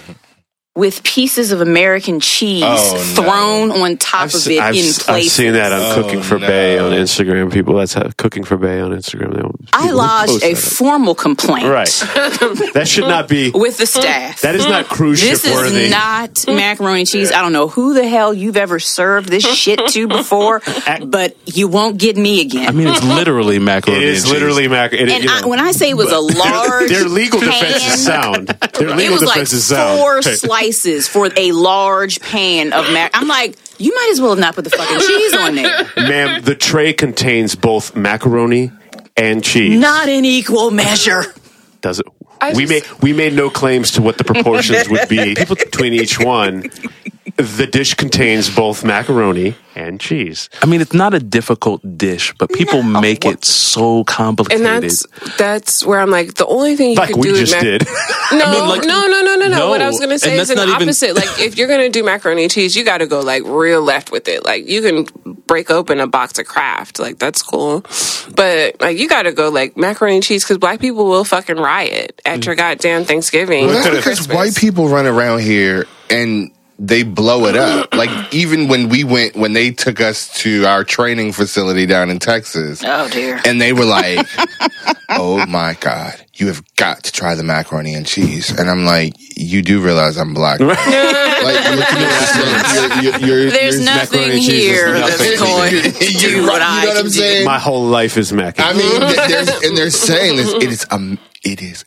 With 0.77 1.03
pieces 1.03 1.53
of 1.53 1.63
American 1.63 2.21
cheese 2.21 2.63
Oh, 2.67 2.93
no. 2.95 3.23
thrown 3.23 3.71
on 3.71 3.97
top 3.97 4.27
of 4.27 4.33
se- 4.33 4.59
it 4.59 4.61
I've, 4.61 4.75
in 4.75 4.85
s- 4.85 5.09
I've 5.09 5.25
seen 5.25 5.55
that 5.55 5.73
on 5.73 5.81
Oh, 5.81 5.95
Cooking 6.03 6.21
for 6.23 6.39
no. 6.39 6.47
Bay 6.47 6.79
on 6.79 6.93
Instagram. 6.93 7.51
People 7.51 7.77
that's 7.77 7.95
how, 7.95 8.11
Cooking 8.19 8.45
for 8.45 8.59
Bae 8.59 8.81
on 8.81 8.91
Instagram. 8.93 9.33
They 9.35 9.69
I 9.73 9.83
people 9.85 9.97
lodged 9.97 10.43
a 10.45 10.55
formal 10.55 11.15
complaint 11.15 11.67
right. 11.69 11.89
that 12.75 12.85
should 12.87 13.09
not 13.09 13.27
be. 13.27 13.51
with 13.53 13.79
the 13.79 13.87
staff. 13.87 14.43
That 14.43 14.55
is 14.55 14.67
not 14.67 14.85
cruise 14.87 15.23
This 15.23 15.45
ship 15.45 15.55
worthy. 15.55 15.85
is 15.85 15.91
not 15.91 16.45
macaroni 16.47 17.01
and 17.01 17.09
cheese. 17.09 17.33
I 17.33 17.41
don't 17.41 17.53
know 17.55 17.69
who 17.69 17.95
the 17.95 18.07
hell 18.07 18.35
you've 18.35 18.59
ever 18.59 18.79
served 18.79 19.31
this 19.31 19.45
shit 19.47 19.81
to 19.89 20.07
before, 20.21 20.61
but 21.07 21.37
you 21.47 21.69
won't 21.69 21.97
get 21.99 22.19
me 22.19 22.43
again. 22.43 22.69
I 22.69 22.73
mean, 22.73 22.89
it's 22.89 23.03
literally 23.03 23.59
macaroni. 23.59 24.03
it 24.05 24.09
is 24.09 24.25
and 24.25 24.25
cheese. 24.27 24.33
It's 24.33 24.33
literally 24.33 24.69
macaroni. 24.69 25.05
It, 25.05 25.15
and 25.15 25.25
you 25.25 25.31
I, 25.31 25.41
know, 25.41 25.49
when 25.49 25.59
I 25.59 25.73
say 25.73 25.89
it 25.89 25.97
was 25.97 26.13
a 26.13 26.19
large, 26.39 26.91
their 26.91 27.09
legal 27.09 27.41
pan, 27.41 27.49
defense 27.51 27.95
is 27.95 28.05
sound. 28.05 28.49
Their 28.49 28.89
it 28.91 28.97
legal 28.97 29.15
was 29.15 29.23
like 29.23 29.35
defense 29.35 29.53
is 29.55 29.65
sound. 29.65 29.99
four 30.01 30.21
Hey. 30.23 30.35
Slices 30.73 31.09
for 31.09 31.31
a 31.37 31.53
large 31.53 32.21
pan 32.21 32.73
of 32.73 32.91
mac. 32.93 33.11
I'm 33.15 33.29
like, 33.29 33.57
you 33.79 33.95
might 33.95 34.09
as 34.13 34.21
well 34.21 34.31
have 34.31 34.39
not 34.39 34.55
put 34.55 34.65
the 34.65 34.71
fucking 34.71 34.99
cheese 35.01 35.35
on 35.35 35.55
there. 35.55 35.91
Ma'am, 35.97 36.43
the 36.43 36.55
tray 36.55 36.93
contains 36.93 37.55
both 37.55 37.95
macaroni 37.97 38.71
and 39.17 39.43
cheese. 39.43 39.79
Not 39.79 40.09
in 40.09 40.25
equal 40.25 40.71
measure. 40.71 41.25
Does 41.81 42.01
it? 42.01 42.07
I 42.41 42.53
we 42.53 42.67
just- 42.67 42.93
made 42.93 43.03
we 43.03 43.13
made 43.13 43.33
no 43.33 43.49
claims 43.49 43.93
to 43.93 44.03
what 44.03 44.19
the 44.19 44.25
proportions 44.25 44.89
would 44.89 45.09
be 45.09 45.35
between 45.49 45.95
each 45.95 46.19
one. 46.21 46.71
The 47.39 47.67
dish 47.71 47.93
contains 47.95 48.49
both 48.55 48.83
macaroni 48.83 49.57
and 49.75 50.01
cheese. 50.01 50.49
I 50.63 50.67
mean, 50.67 50.81
it's 50.81 50.95
not 50.95 51.13
a 51.13 51.19
difficult 51.19 51.83
dish, 51.99 52.33
but 52.39 52.51
people 52.51 52.83
make 52.83 53.27
it 53.27 53.45
so 53.45 54.05
complicated. 54.05 54.65
And 54.67 54.83
that's 54.83 55.07
that's 55.37 55.85
where 55.85 56.01
I'm 56.01 56.09
like 56.11 56.35
the 56.35 56.47
only 56.47 56.77
thing 56.77 56.91
you 56.93 56.97
Like 56.97 57.09
could 57.11 57.17
we 57.19 57.25
do 57.25 57.37
just 57.37 57.55
with 57.55 57.63
mac- 57.63 57.81
did. 57.81 57.89
No, 58.33 58.51
mean, 58.53 58.69
like- 58.71 58.85
no, 58.87 59.07
no, 59.07 59.21
no, 59.23 59.37
no, 59.37 59.49
no. 59.49 59.69
What 59.69 59.83
I 59.83 59.87
was 59.87 60.01
gonna 60.01 60.19
say 60.19 60.39
is 60.39 60.49
that's 60.49 60.59
an 60.59 60.67
not 60.67 60.77
even- 60.77 60.89
opposite. 60.89 61.15
like 61.15 61.39
if 61.39 61.59
you're 61.59 61.69
gonna 61.69 61.91
do 61.91 62.03
macaroni 62.03 62.45
and 62.45 62.51
cheese, 62.51 62.75
you 62.75 62.85
got 62.85 62.99
to 62.99 63.07
go 63.07 63.21
like 63.21 63.43
real 63.45 63.83
left 63.83 64.11
with 64.11 64.29
it. 64.29 64.43
Like 64.43 64.67
you 64.67 64.81
can 64.81 65.05
break 65.47 65.71
open 65.71 66.01
a 66.01 66.07
box 66.07 66.39
of 66.39 66.47
Kraft, 66.47 66.99
like 66.99 67.19
that's 67.19 67.43
cool, 67.43 67.85
but 68.35 68.81
like 68.81 68.99
you 68.99 69.09
got 69.11 69.25
to 69.25 69.33
go 69.33 69.51
like 69.51 69.77
macaroni 69.77 70.15
and 70.17 70.25
cheese 70.25 70.43
because 70.43 70.57
black 70.57 70.81
people 70.81 71.05
will 71.05 71.25
fucking 71.25 71.57
riot 71.57 72.19
at 72.25 72.47
your 72.47 72.55
goddamn 72.55 73.05
Thanksgiving. 73.05 73.67
Well, 73.67 73.85
that's 73.93 73.97
because 74.07 74.27
white 74.29 74.57
people 74.57 74.89
run 74.89 75.05
around 75.07 75.41
here 75.43 75.85
and 76.09 76.51
they 76.79 77.03
blow 77.03 77.47
it 77.47 77.57
up. 77.57 77.95
like 77.95 78.11
even 78.35 78.69
when 78.69 78.89
we 78.89 79.05
went, 79.05 79.35
when 79.37 79.53
they 79.53 79.71
took 79.71 80.01
us 80.01 80.33
to 80.41 80.65
our 80.67 80.85
training 80.85 81.33
facility 81.33 81.87
down 81.87 82.11
in 82.11 82.19
Texas, 82.19 82.83
Oh 82.85 83.09
dear. 83.09 83.41
and 83.45 83.61
they 83.61 83.73
were 83.73 83.85
like, 83.85 84.27
"Oh 85.09 85.45
my 85.47 85.77
god, 85.81 86.15
you 86.35 86.49
have 86.49 86.63
got 86.77 87.05
to 87.05 87.13
try 87.13 87.35
the 87.35 87.43
macaroni 87.45 87.95
and 87.95 88.07
cheese." 88.07 88.51
And 88.51 88.69
I'm 88.69 88.85
like, 88.85 89.15
"You 89.37 89.63
do 89.63 89.81
realize 89.81 90.17
I'm 90.17 90.35
black, 90.35 90.61
right?" 90.61 90.69
like 91.43 91.65
looking 91.71 92.03
at 92.03 93.03
your, 93.03 93.13
your, 93.21 93.27
your, 93.43 93.51
There's 93.51 93.77
your 93.77 93.85
nothing 93.85 94.21
macaroni 94.21 94.35
and 94.37 94.43
cheese 94.45 94.63
here 94.63 94.99
nothing 94.99 95.31
that's 95.31 95.41
going 95.41 95.71
to 95.93 96.13
You 96.13 96.19
do 96.19 96.41
know 96.43 96.53
what 96.53 96.63
I 96.63 96.85
what 96.87 96.97
can 96.97 97.05
I'm 97.07 97.11
saying? 97.11 97.45
My 97.47 97.59
whole 97.59 97.85
life 97.87 98.17
is 98.17 98.33
mac. 98.33 98.57
I 98.59 98.73
mean, 98.73 99.01
there's, 99.01 99.49
and 99.65 99.77
they're 99.77 99.91
saying 99.91 100.37
this. 100.37 100.53
It 100.55 100.71
is 100.71 100.87
um, 100.91 101.19
it 101.45 101.63
is 101.63 101.85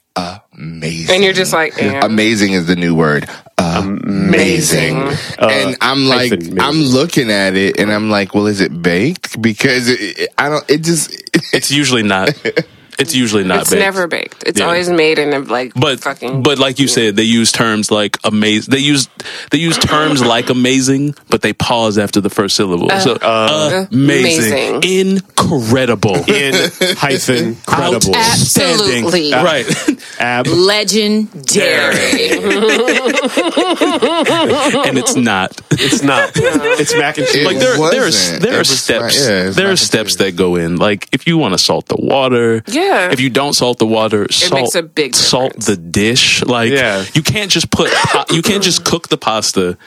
amazing. 0.53 1.15
And 1.15 1.23
you're 1.23 1.33
just 1.33 1.53
like, 1.53 1.73
amazing 1.81 2.53
is 2.53 2.65
the 2.67 2.75
new 2.75 2.95
word. 2.95 3.27
Amazing. 3.57 4.97
Amazing. 4.97 5.39
Uh, 5.39 5.47
and 5.49 5.77
I'm 5.81 6.05
like, 6.05 6.31
amazing. 6.31 6.59
I'm 6.59 6.81
looking 6.81 7.29
at 7.31 7.55
it, 7.55 7.79
and 7.79 7.91
I'm 7.91 8.09
like, 8.09 8.33
well, 8.33 8.47
is 8.47 8.61
it 8.61 8.81
baked? 8.81 9.41
Because 9.41 9.89
it, 9.89 9.99
it- 10.19 10.33
I 10.37 10.49
don't. 10.49 10.69
It 10.69 10.83
just. 10.83 11.11
it's 11.53 11.71
usually 11.71 12.03
not. 12.03 12.29
It's 12.99 13.15
usually 13.15 13.43
not. 13.43 13.61
It's 13.61 13.69
baked. 13.71 13.79
never 13.79 14.07
baked. 14.07 14.43
It's 14.45 14.59
Yeah. 14.59 14.65
always 14.65 14.89
made 14.89 15.19
in 15.19 15.33
a 15.33 15.39
like 15.39 15.73
But 15.73 15.99
fucking. 16.01 16.43
but 16.43 16.59
like 16.59 16.79
you 16.79 16.87
said, 16.87 17.15
they 17.15 17.23
use 17.23 17.51
terms 17.51 17.91
like 17.91 18.17
amazing. 18.23 18.71
They 18.71 18.79
use 18.79 19.07
they 19.51 19.57
use 19.57 19.77
terms 19.77 20.21
like 20.23 20.49
amazing, 20.49 21.15
but 21.29 21.41
they 21.41 21.53
pause 21.53 21.97
after 21.97 22.21
the 22.21 22.29
first 22.29 22.55
syllable. 22.55 22.89
so 22.99 23.13
uh, 23.21 23.85
amazing, 23.91 24.53
amazing. 24.81 25.07
incredible, 25.09 26.15
In 26.27 26.53
hyphen 26.97 27.55
credible. 27.65 28.15
outstanding, 28.15 29.05
Absolutely. 29.05 29.31
right? 29.33 29.65
Ab. 30.19 30.47
Legendary. 30.47 32.29
and 34.87 34.97
it's 34.97 35.15
not. 35.15 35.59
It's 35.71 36.03
not. 36.03 36.31
It's 36.35 36.93
mac 36.95 37.17
and 37.17 37.27
cheese. 37.27 37.35
It 37.37 37.45
Like 37.45 37.57
there, 37.59 37.77
there's 37.77 38.15
wasn't. 38.15 38.41
there 38.41 38.53
It 38.55 38.61
are 38.61 38.63
steps. 38.65 39.25
not- 39.25 39.29
yeah, 39.31 39.49
there 39.51 39.71
are 39.71 39.75
steps 39.75 40.11
cheese. 40.11 40.17
that 40.17 40.35
go 40.35 40.55
in. 40.55 40.77
Like 40.77 41.07
if 41.11 41.27
you 41.27 41.37
want 41.37 41.53
to 41.53 41.57
salt 41.57 41.87
the 41.87 41.95
water, 41.97 42.63
Yeah. 42.67 42.88
If 43.11 43.19
you 43.19 43.29
don't 43.29 43.53
salt 43.53 43.77
the 43.79 43.85
water, 43.85 44.31
salt 44.31 44.61
makes 44.61 44.75
a 44.75 44.83
big 44.83 45.15
salt 45.15 45.49
difference. 45.53 45.65
the 45.67 45.77
dish. 45.77 46.43
Like 46.43 46.71
Yeah. 46.71 47.05
you 47.13 47.21
can't 47.23 47.51
just 47.51 47.71
put 47.71 47.91
you 48.31 48.41
can't 48.41 48.63
just 48.63 48.83
cook 48.85 49.09
the 49.09 49.17
pasta, 49.17 49.77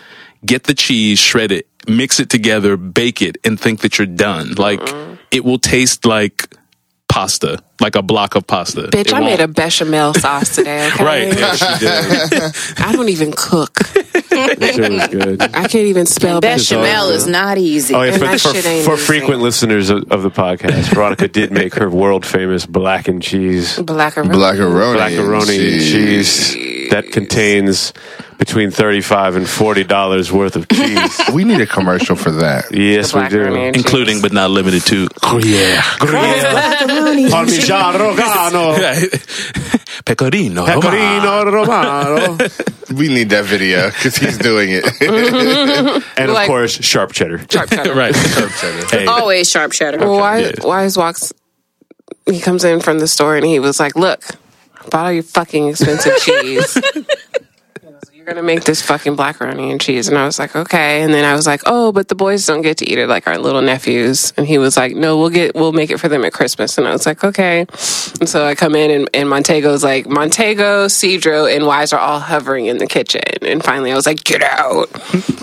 get 0.45 0.65
the 0.65 0.75
cheese, 0.75 1.19
shred 1.19 1.53
it, 1.53 1.67
mix 1.87 2.21
it 2.21 2.31
together, 2.31 2.77
bake 2.77 3.23
it, 3.23 3.37
and 3.45 3.59
think 3.59 3.81
that 3.81 3.99
you're 3.99 4.07
done. 4.07 4.55
Like 4.55 4.81
it 5.31 5.45
will 5.45 5.59
taste 5.59 6.05
like 6.07 6.55
pasta, 7.09 7.63
like 7.83 7.97
a 7.97 8.03
block 8.03 8.35
of 8.37 8.47
pasta. 8.47 8.83
Bitch, 8.83 9.09
It 9.09 9.13
I 9.15 9.21
made 9.21 9.41
a 9.41 9.49
bechamel 9.49 10.15
sauce 10.15 10.55
today. 10.55 10.89
Okay? 10.93 11.05
right. 11.05 11.39
Yeah, 11.39 11.55
she 11.55 11.79
did. 11.85 12.55
I 12.79 12.93
don't 12.93 13.09
even 13.09 13.33
cook. 13.37 13.77
It 14.35 15.11
good. 15.11 15.43
I 15.55 15.69
can't 15.69 15.75
even 15.75 16.07
spell 16.07 16.41
Bechamel 16.41 16.83
bechamel. 16.85 17.11
is 17.11 17.27
not 17.27 17.59
easy. 17.59 17.95
Oh, 17.95 18.03
yeah, 18.03 18.13
And 18.15 18.23
for, 18.23 18.29
for, 18.29 18.55
shit 18.55 18.85
for 18.85 18.95
easy. 18.95 19.05
frequent 19.05 19.43
listeners 19.43 19.91
of, 19.91 20.11
of 20.11 20.23
the 20.23 20.31
podcast, 20.31 20.95
Veronica 20.95 21.29
did 21.29 21.53
make 21.53 21.75
her 21.75 21.91
world 21.91 22.25
famous 22.25 22.65
black 22.67 23.09
and 23.09 23.23
cheese 23.23 23.77
Blackaroni. 23.79 24.33
Blackaroni. 24.33 24.97
blackaroni 24.97 25.73
and 25.73 25.81
cheese 25.83 26.55
that 26.91 27.11
contains 27.13 27.93
between 28.39 28.71
thirty-five 28.73 29.37
and 29.37 29.49
forty 29.49 29.85
dollars 29.85 30.33
worth 30.33 30.57
of 30.57 30.69
cheese. 30.69 31.21
We 31.33 31.45
need 31.45 31.61
a 31.61 31.67
commercial 31.67 32.17
for 32.17 32.31
that. 32.33 32.73
yes, 32.75 33.15
we 33.15 33.21
do. 33.29 33.37
blackaroni 33.39 33.67
and 33.69 33.75
cheese. 33.77 33.85
Including 33.85 34.21
but 34.23 34.33
not 34.33 34.51
limited 34.51 34.83
to 34.87 35.09
Gruyere. 35.21 35.81
Parmigiano 37.31 37.72
Reggiano, 37.73 38.77
Pecorino. 40.05 40.67
Pecorino 40.67 41.45
Romano, 41.51 42.37
We 42.95 43.09
need 43.09 43.31
that 43.31 43.45
video 43.47 43.89
because 43.89 44.17
he's 44.17 44.37
doing 44.39 44.69
it. 44.73 44.85
and 46.19 46.29
of 46.31 46.35
Like- 46.35 46.47
course 46.47 46.73
sharp 46.85 47.13
cheddar. 47.13 47.39
Sharp 47.51 47.71
cheddar. 47.71 47.95
right. 47.95 48.15
Hey, 48.91 49.07
Always 49.07 49.49
sharp 49.49 49.73
cheddar. 49.73 49.99
Well, 49.99 50.19
why? 50.19 50.39
Yeah. 50.41 50.53
Why 50.63 50.85
is 50.85 50.97
walks? 50.99 51.33
He 52.27 52.41
comes 52.41 52.65
in 52.65 52.81
from 52.81 52.99
the 52.99 53.09
store 53.09 53.37
and 53.37 53.47
he 53.47 53.59
was 53.59 53.81
like, 53.81 53.97
"Look, 53.97 54.23
I 54.81 54.89
bought 54.89 55.07
all 55.07 55.13
your 55.13 55.23
fucking 55.23 55.69
expensive 55.69 56.17
cheese. 56.19 56.77
You're 58.23 58.35
gonna 58.37 58.47
make 58.47 58.63
this 58.63 58.81
fucking 58.81 59.17
blackaroni 59.17 59.73
and 59.73 59.81
cheese." 59.81 60.07
And 60.07 60.17
I 60.17 60.25
was 60.27 60.39
like, 60.39 60.55
"Okay." 60.55 61.03
And 61.03 61.13
then 61.13 61.25
I 61.25 61.35
was 61.35 61.45
like, 61.45 61.61
"Oh, 61.67 61.91
but 61.91 62.07
the 62.07 62.15
boys 62.15 62.47
don't 62.47 62.63
get 62.63 62.77
to 62.77 62.89
eat 62.89 62.97
it 62.97 63.09
like 63.09 63.27
our 63.27 63.37
little 63.37 63.63
nephews." 63.63 64.33
And 64.37 64.47
he 64.47 64.59
was 64.59 64.77
like, 64.77 64.95
"No, 64.95 65.19
we'll 65.19 65.29
get, 65.29 65.57
we'll 65.57 65.73
make 65.73 65.91
it 65.91 65.99
for 65.99 66.09
them 66.09 66.25
at 66.25 66.33
Christmas." 66.33 66.79
And 66.79 66.87
I 66.87 66.93
was 66.93 67.05
like, 67.05 67.25
"Okay." 67.25 67.67
And 68.21 68.29
so 68.29 68.47
I 68.47 68.55
come 68.55 68.77
in 68.77 68.93
and, 68.93 69.11
and 69.13 69.29
Montego's 69.29 69.83
like, 69.83 70.07
Montego, 70.09 70.87
Cedro, 70.87 71.53
and 71.53 71.67
Wise 71.67 71.93
are 71.93 71.99
all 71.99 72.21
hovering 72.21 72.67
in 72.67 72.79
the 72.79 72.87
kitchen. 72.87 73.23
And 73.43 73.65
finally, 73.65 73.91
I 73.91 73.97
was 73.97 74.07
like, 74.07 74.23
"Get 74.23 74.41
out, 74.41 74.87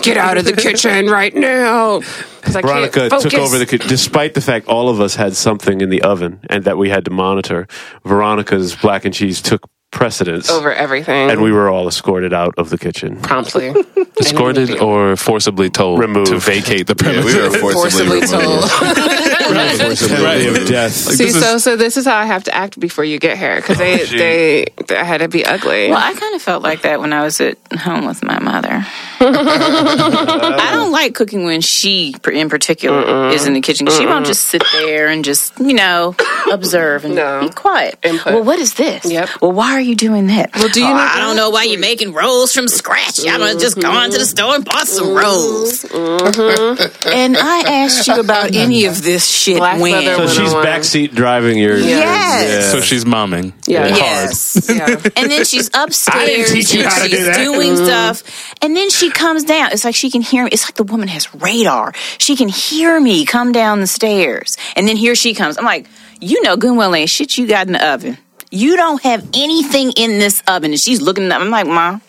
get 0.00 0.16
out 0.16 0.38
of 0.38 0.46
the 0.46 0.54
kitchen 0.54 1.08
right 1.08 1.34
now. 1.34 2.00
Veronica 2.40 3.10
took 3.10 3.34
over 3.34 3.58
the 3.58 3.66
kitchen, 3.66 3.90
despite 3.90 4.32
the 4.32 4.40
fact 4.40 4.66
all 4.68 4.88
of 4.88 5.02
us 5.02 5.16
had 5.16 5.36
something 5.36 5.82
in 5.82 5.90
the 5.90 6.00
oven 6.00 6.40
and 6.48 6.64
that 6.64 6.78
we 6.78 6.88
had 6.88 7.04
to 7.04 7.10
monitor. 7.10 7.68
Veronica's 8.06 8.74
black 8.74 9.04
and 9.04 9.12
cheese 9.12 9.42
took 9.42 9.68
precedence, 9.90 10.48
over 10.50 10.72
everything. 10.72 11.30
and 11.30 11.42
we 11.42 11.50
were 11.52 11.68
all 11.68 11.88
escorted 11.88 12.32
out 12.32 12.54
of 12.58 12.70
the 12.70 12.78
kitchen. 12.78 13.20
promptly 13.20 13.74
Escorted 14.20 14.78
or 14.80 15.16
forcibly 15.16 15.70
told 15.70 15.98
Removed. 15.98 16.28
to 16.30 16.38
vacate 16.38 16.86
the 16.86 16.94
Yeah, 16.96 17.22
premises. 17.22 17.34
we 17.34 17.40
were 17.42 17.72
forcibly, 17.72 18.20
forcibly 18.20 18.38
told. 18.38 18.70
Forcibly 19.50 20.16
Penalty 20.16 20.46
removed. 20.46 20.62
of 20.62 20.68
death. 20.68 20.92
See, 20.92 21.30
so 21.30 21.58
so 21.58 21.74
this 21.76 21.96
is 21.96 22.04
how 22.06 22.16
I 22.16 22.24
have 22.26 22.44
to 22.44 22.54
act 22.54 22.78
before 22.78 23.04
you 23.04 23.18
get 23.18 23.36
here 23.36 23.56
because 23.56 23.78
oh, 23.80 23.84
they, 23.84 24.04
they 24.04 24.66
they 24.86 24.96
I 24.96 25.02
had 25.04 25.18
to 25.18 25.28
be 25.28 25.44
ugly. 25.44 25.88
Well, 25.90 25.98
I 25.98 26.12
kind 26.14 26.34
of 26.36 26.42
felt 26.42 26.62
like 26.62 26.82
that 26.82 27.00
when 27.00 27.12
I 27.12 27.22
was 27.24 27.40
at 27.40 27.56
home 27.80 28.06
with 28.06 28.22
my 28.22 28.38
mother. 28.38 28.86
I 29.22 30.70
don't 30.72 30.92
like 30.92 31.14
cooking 31.14 31.44
when 31.44 31.60
she, 31.60 32.14
in 32.32 32.48
particular, 32.48 33.28
is 33.28 33.46
in 33.46 33.54
the 33.54 33.60
kitchen. 33.60 33.86
She 33.88 34.06
won't 34.06 34.26
just 34.26 34.46
sit 34.46 34.62
there 34.72 35.08
and 35.08 35.24
just, 35.24 35.58
you 35.58 35.74
know, 35.74 36.14
observe 36.52 37.04
and 37.04 37.14
No. 37.14 37.40
be 37.40 37.50
quiet. 37.50 37.98
Input. 38.02 38.32
Well, 38.32 38.44
what 38.44 38.58
is 38.58 38.74
this? 38.74 39.04
Yep. 39.04 39.28
Well, 39.42 39.52
why 39.52 39.72
are 39.72 39.80
you 39.80 39.94
doing 39.94 40.28
that? 40.28 40.54
Well, 40.54 40.68
do 40.68 40.80
you 40.80 40.86
"Oh, 40.86 40.94
know 40.94 40.96
I 40.96 41.18
don't 41.18 41.36
know 41.36 41.50
why 41.50 41.64
you're 41.64 41.80
making 41.80 42.14
rolls 42.14 42.54
from 42.54 42.66
scratch. 42.68 43.20
I'm 43.26 43.40
gonna 43.40 43.58
just 43.58 43.80
gone 43.80 44.10
to 44.10 44.18
the 44.18 44.24
mm-hmm. 44.24 44.36
store 44.36 44.54
and 44.54 44.64
bought 44.64 44.88
some 44.88 45.08
mm-hmm. 45.08 45.16
rolls. 45.16 45.82
Mm-hmm. 45.84 47.08
And 47.08 47.36
I 47.36 47.84
asked 47.84 48.06
you 48.06 48.20
about 48.20 48.54
any 48.54 48.86
of 48.86 49.02
this 49.02 49.26
shit 49.26 49.58
Black 49.58 49.80
when? 49.80 50.04
So 50.16 50.26
she's 50.28 50.54
backseat 50.54 51.14
driving 51.14 51.58
your. 51.58 51.76
Yes. 51.76 52.72
So 52.72 52.80
she's 52.80 53.04
momming. 53.04 53.52
Yeah. 53.66 53.88
Hard. 53.88 53.96
Yes. 53.98 54.68
and 54.70 55.30
then 55.30 55.44
she's 55.44 55.68
upstairs 55.74 56.52
teach 56.52 56.72
you 56.72 56.80
and 56.80 56.88
how 56.88 57.02
to 57.02 57.08
she's 57.08 57.18
do 57.18 57.24
that. 57.26 57.36
doing 57.36 57.76
stuff. 57.76 58.22
And 58.62 58.76
then 58.76 58.90
she 58.90 59.09
comes 59.10 59.44
down. 59.44 59.72
It's 59.72 59.84
like 59.84 59.94
she 59.94 60.10
can 60.10 60.22
hear 60.22 60.44
me. 60.44 60.50
It's 60.52 60.64
like 60.64 60.74
the 60.74 60.84
woman 60.84 61.08
has 61.08 61.32
radar. 61.34 61.92
She 62.18 62.36
can 62.36 62.48
hear 62.48 62.98
me 63.00 63.24
come 63.24 63.52
down 63.52 63.80
the 63.80 63.86
stairs. 63.86 64.56
And 64.76 64.86
then 64.86 64.96
here 64.96 65.14
she 65.14 65.34
comes. 65.34 65.58
I'm 65.58 65.64
like, 65.64 65.86
you 66.20 66.42
know 66.42 66.56
good 66.56 66.70
and 66.70 66.78
well 66.78 66.94
ain't 66.94 67.10
shit 67.10 67.36
you 67.36 67.46
got 67.46 67.66
in 67.66 67.72
the 67.72 67.86
oven. 67.86 68.18
You 68.50 68.76
don't 68.76 69.02
have 69.02 69.28
anything 69.34 69.92
in 69.92 70.18
this 70.18 70.42
oven. 70.46 70.72
And 70.72 70.80
she's 70.80 71.00
looking 71.00 71.30
up. 71.30 71.40
I'm 71.40 71.50
like, 71.50 71.66
Mom, 71.66 72.02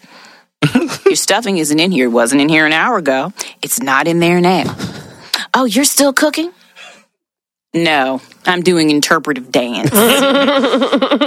your 1.05 1.15
stuffing 1.15 1.57
isn't 1.57 1.79
in 1.79 1.91
here. 1.91 2.05
It 2.05 2.09
wasn't 2.11 2.41
in 2.41 2.49
here 2.49 2.65
an 2.65 2.73
hour 2.73 2.97
ago. 2.97 3.33
It's 3.61 3.81
not 3.81 4.07
in 4.07 4.19
there 4.19 4.41
now. 4.41 4.75
Oh, 5.53 5.65
you're 5.65 5.85
still 5.85 6.13
cooking? 6.13 6.51
No, 7.73 8.21
I'm 8.45 8.61
doing 8.61 8.89
interpretive 8.89 9.51
dance. 9.51 9.91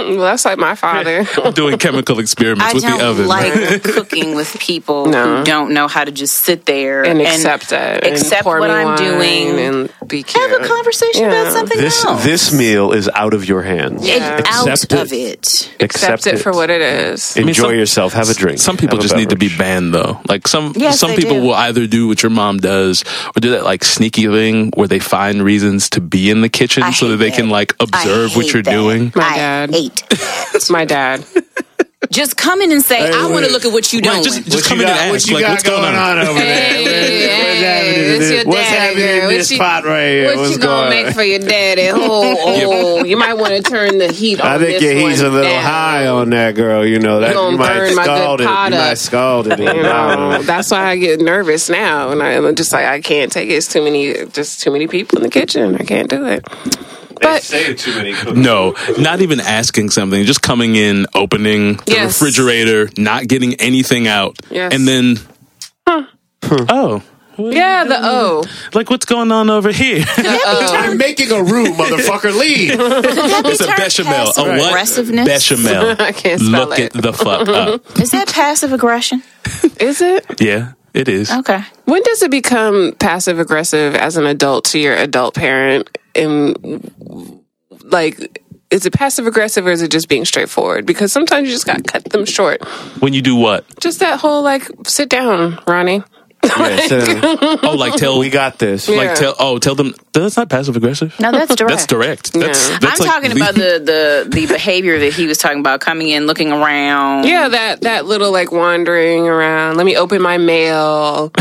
Well, 0.05 0.19
that's 0.19 0.45
like 0.45 0.57
my 0.57 0.75
father. 0.75 1.25
I'm 1.43 1.53
doing 1.53 1.77
chemical 1.77 2.19
experiments 2.19 2.65
I 2.71 2.73
with 2.73 2.83
don't 2.83 2.97
the 2.99 3.05
oven. 3.05 3.27
like 3.27 3.83
cooking 3.83 4.35
with 4.35 4.57
people 4.59 5.07
No. 5.07 5.37
who 5.39 5.43
don't 5.43 5.73
know 5.73 5.87
how 5.87 6.03
to 6.05 6.11
just 6.11 6.35
sit 6.41 6.65
there 6.65 7.03
and 7.03 7.21
accept 7.21 7.71
it. 7.71 8.05
accept 8.05 8.43
pour 8.43 8.59
what 8.59 8.69
I'm 8.69 8.95
doing. 8.97 9.59
And 9.59 9.93
be 10.07 10.23
cute. 10.23 10.41
have 10.51 10.61
a 10.61 10.67
conversation 10.67 11.23
Yeah. 11.23 11.41
about 11.41 11.53
something 11.53 11.77
This 11.79 12.03
else. 12.05 12.23
this 12.23 12.53
meal 12.53 12.91
is 12.91 13.09
out 13.13 13.33
of 13.33 13.47
your 13.47 13.63
hands. 13.63 14.07
Yeah. 14.07 14.41
out 14.47 14.67
Accept 14.67 14.93
of 14.93 15.11
it. 15.11 15.15
it. 15.43 15.75
Accept 15.81 16.27
it 16.27 16.37
for 16.37 16.51
what 16.51 16.69
it 16.69 16.81
is. 16.81 17.35
mean, 17.35 17.49
Enjoy 17.49 17.63
some- 17.69 17.75
yourself. 17.75 18.13
Have 18.13 18.29
a 18.29 18.33
drink. 18.33 18.59
Some 18.59 18.77
people 18.77 18.97
Have 18.97 19.05
a 19.05 19.07
just 19.07 19.15
need 19.15 19.29
to 19.31 19.35
be 19.37 19.49
banned 19.57 19.93
though. 19.93 20.19
Like 20.27 20.47
some 20.47 20.73
Yes, 20.75 20.99
some 20.99 21.11
people 21.15 21.35
do. 21.37 21.41
will 21.41 21.53
either 21.55 21.87
do 21.87 22.07
what 22.07 22.21
your 22.23 22.29
mom 22.29 22.59
does 22.59 23.03
or 23.35 23.39
do 23.39 23.51
that 23.51 23.63
like 23.63 23.83
sneaky 23.83 24.27
thing 24.27 24.71
where 24.75 24.87
they 24.87 24.99
find 24.99 25.43
reasons 25.43 25.89
to 25.91 26.01
be 26.01 26.29
in 26.29 26.41
the 26.41 26.49
kitchen 26.49 26.83
I 26.83 26.91
so 26.91 27.04
that 27.09 27.17
hate 27.17 27.17
they 27.17 27.31
can 27.31 27.49
like 27.49 27.73
observe 27.79 28.35
what 28.35 28.53
you're 28.53 28.63
that. 28.63 28.71
doing. 28.71 29.11
My 29.15 29.23
I 29.23 29.35
dad. 29.35 29.69
hate. 29.71 30.03
It's 30.53 30.69
my 30.77 30.85
dad. 30.85 31.25
Just 32.11 32.37
come 32.37 32.61
in 32.61 32.71
and 32.71 32.83
say, 32.83 32.97
Hey, 32.97 33.11
"I 33.13 33.27
want 33.29 33.45
to 33.45 33.51
look 33.51 33.65
at 33.65 33.71
what 33.71 33.91
you 33.93 33.99
Right, 33.99 34.11
doing." 34.11 34.23
just 34.23 34.43
just 34.45 34.55
What 34.55 34.63
come 34.65 34.77
you 34.79 34.83
in 34.83 34.89
got- 34.89 34.99
and 34.99 35.11
what 35.11 35.27
you 35.27 35.33
like 35.35 35.43
got 35.43 35.51
what's 35.51 35.63
going 35.63 35.95
on. 35.95 36.19
over 36.19 36.39
there? 36.39 36.45
Hey, 36.45 37.25
What's 37.25 37.61
happening 37.61 38.13
in 38.13 38.19
this- 38.19 38.45
What's 38.45 38.61
happening 38.69 39.07
in 39.09 39.23
What 39.25 39.29
this 39.29 39.51
you- 39.51 39.57
pot 39.57 39.85
right 39.85 40.07
here? 40.09 40.25
What 40.27 40.37
What's 40.37 40.51
you 40.51 40.57
gonna 40.59 40.89
make 40.89 41.13
for 41.13 41.23
your 41.23 41.39
daddy? 41.39 41.89
Oh, 41.95 42.37
oh, 42.39 43.03
you 43.03 43.17
might 43.17 43.33
want 43.35 43.53
to 43.53 43.61
turn 43.61 43.97
the 43.97 44.11
heat 44.11 44.39
on. 44.41 44.47
I 44.47 44.57
think 44.57 44.81
your 44.81 44.93
heat's 44.93 45.21
a 45.21 45.29
little 45.29 45.49
down. 45.49 45.63
high 45.63 46.07
on 46.07 46.29
that 46.31 46.55
girl. 46.55 46.85
You 46.85 46.99
know 46.99 47.19
that 47.21 47.33
gonna 47.33 47.51
you 47.51 47.57
might 47.57 47.95
my 47.95 48.05
good 48.05 48.05
scald 48.05 48.41
it. 48.41 48.43
You 48.43 48.49
might 48.49 48.93
scald 48.97 49.47
it. 49.47 49.59
You 49.75 49.81
know, 49.83 50.41
that's 50.43 50.71
why 50.71 50.85
I 50.91 50.97
get 50.97 51.19
nervous 51.21 51.69
now, 51.69 52.09
and 52.11 52.21
I'm 52.21 52.55
just 52.55 52.71
like, 52.71 52.85
I 52.85 53.01
can't 53.01 53.31
take 53.31 53.49
it. 53.49 53.53
It's 53.53 53.67
too 53.67 53.81
many, 53.83 54.13
just 54.31 54.61
too 54.61 54.71
many 54.71 54.87
people 54.87 55.17
in 55.17 55.23
the 55.23 55.29
kitchen. 55.29 55.75
I 55.75 55.83
can't 55.83 56.09
do 56.09 56.25
it. 56.25 56.45
But 57.21 57.43
say 57.43 57.73
too 57.73 57.95
many. 57.95 58.13
No, 58.33 58.75
not 58.99 59.21
even 59.21 59.39
asking 59.39 59.89
something, 59.91 60.23
just 60.25 60.41
coming 60.41 60.75
in, 60.75 61.05
opening 61.15 61.77
the 61.77 61.91
Yes. 61.93 62.21
refrigerator, 62.21 62.89
not 62.97 63.27
getting 63.27 63.55
anything 63.55 64.07
out, 64.07 64.37
Yes. 64.49 64.73
and 64.73 64.87
then 64.87 65.17
oh, 65.87 67.01
yeah, 67.37 67.83
the 67.83 67.97
O. 68.01 68.43
like 68.73 68.89
what's 68.89 69.05
going 69.05 69.31
on 69.31 69.49
over 69.49 69.71
here? 69.71 70.03
I'm 70.17 70.97
making 70.97 71.31
a 71.31 71.43
room, 71.43 71.67
motherfucker. 71.77 72.37
Leave. 72.37 72.71
it's 72.79 73.61
a 73.61 73.67
bechamel. 73.67 74.13
A 74.29 74.33
passive 74.33 74.47
what? 74.47 74.67
aggressiveness? 74.67 75.27
Bechamel. 75.27 75.95
I 75.99 76.11
can't 76.11 76.41
spell 76.41 76.67
Look 76.69 76.79
it. 76.79 76.95
it 76.95 77.01
the 77.01 77.13
fuck 77.13 77.47
up. 77.47 77.99
Is 77.99 78.11
that 78.11 78.31
passive 78.31 78.71
aggression? 78.73 79.21
Is 79.79 80.01
it? 80.01 80.25
Yeah, 80.41 80.73
it 80.95 81.07
is. 81.09 81.31
Okay. 81.31 81.61
When 81.85 82.01
does 82.03 82.23
it 82.23 82.31
become 82.31 82.93
passive 82.99 83.39
aggressive 83.39 83.95
as 83.95 84.17
an 84.17 84.25
adult 84.25 84.65
to 84.65 84.79
your 84.79 84.95
adult 84.95 85.35
parent? 85.35 85.95
And 86.15 86.91
like, 87.83 88.41
is 88.71 88.85
it 88.85 88.93
passive 88.93 89.27
aggressive 89.27 89.67
or 89.67 89.71
is 89.71 89.81
it 89.81 89.91
just 89.91 90.07
being 90.07 90.25
straightforward? 90.25 90.85
Because 90.85 91.11
sometimes 91.11 91.47
you 91.47 91.53
just 91.53 91.65
got 91.65 91.77
to 91.77 91.83
cut 91.83 92.05
them 92.05 92.25
short. 92.25 92.63
When 93.01 93.13
you 93.13 93.21
do 93.21 93.35
what? 93.35 93.65
Just 93.79 93.99
that 93.99 94.19
whole 94.19 94.41
like, 94.41 94.67
sit 94.87 95.09
down, 95.09 95.61
Ronnie. 95.67 96.01
Yeah, 96.59 96.87
so 96.87 97.57
Oh, 97.63 97.75
like 97.77 97.95
tell 97.95 98.19
we 98.19 98.29
got 98.29 98.59
this. 98.59 98.87
Yeah. 98.87 98.97
like 98.97 99.15
tell 99.15 99.35
oh 99.39 99.57
tell 99.59 99.75
them 99.75 99.93
that's 100.13 100.37
not 100.37 100.49
passive 100.49 100.75
aggressive. 100.75 101.13
No, 101.19 101.31
that's 101.31 101.55
direct. 101.55 101.69
That's 101.75 101.85
direct. 101.87 102.33
That's, 102.33 102.69
Yeah. 102.69 102.77
that's 102.79 102.99
I'm 103.01 103.05
like 103.05 103.13
talking 103.15 103.29
the- 103.31 103.35
about 103.37 103.55
the, 103.55 104.25
the 104.29 104.29
the 104.29 104.45
behavior 104.47 104.99
that 104.99 105.13
he 105.13 105.27
was 105.27 105.37
talking 105.37 105.59
about, 105.59 105.81
coming 105.81 106.09
in, 106.09 106.25
looking 106.27 106.51
around. 106.51 107.25
Yeah, 107.25 107.47
that 107.49 107.81
that 107.81 108.05
little 108.05 108.31
like 108.31 108.51
wandering 108.51 109.27
around. 109.27 109.77
Let 109.77 109.85
me 109.85 109.97
open 109.97 110.21
my 110.21 110.37
mail. 110.37 111.31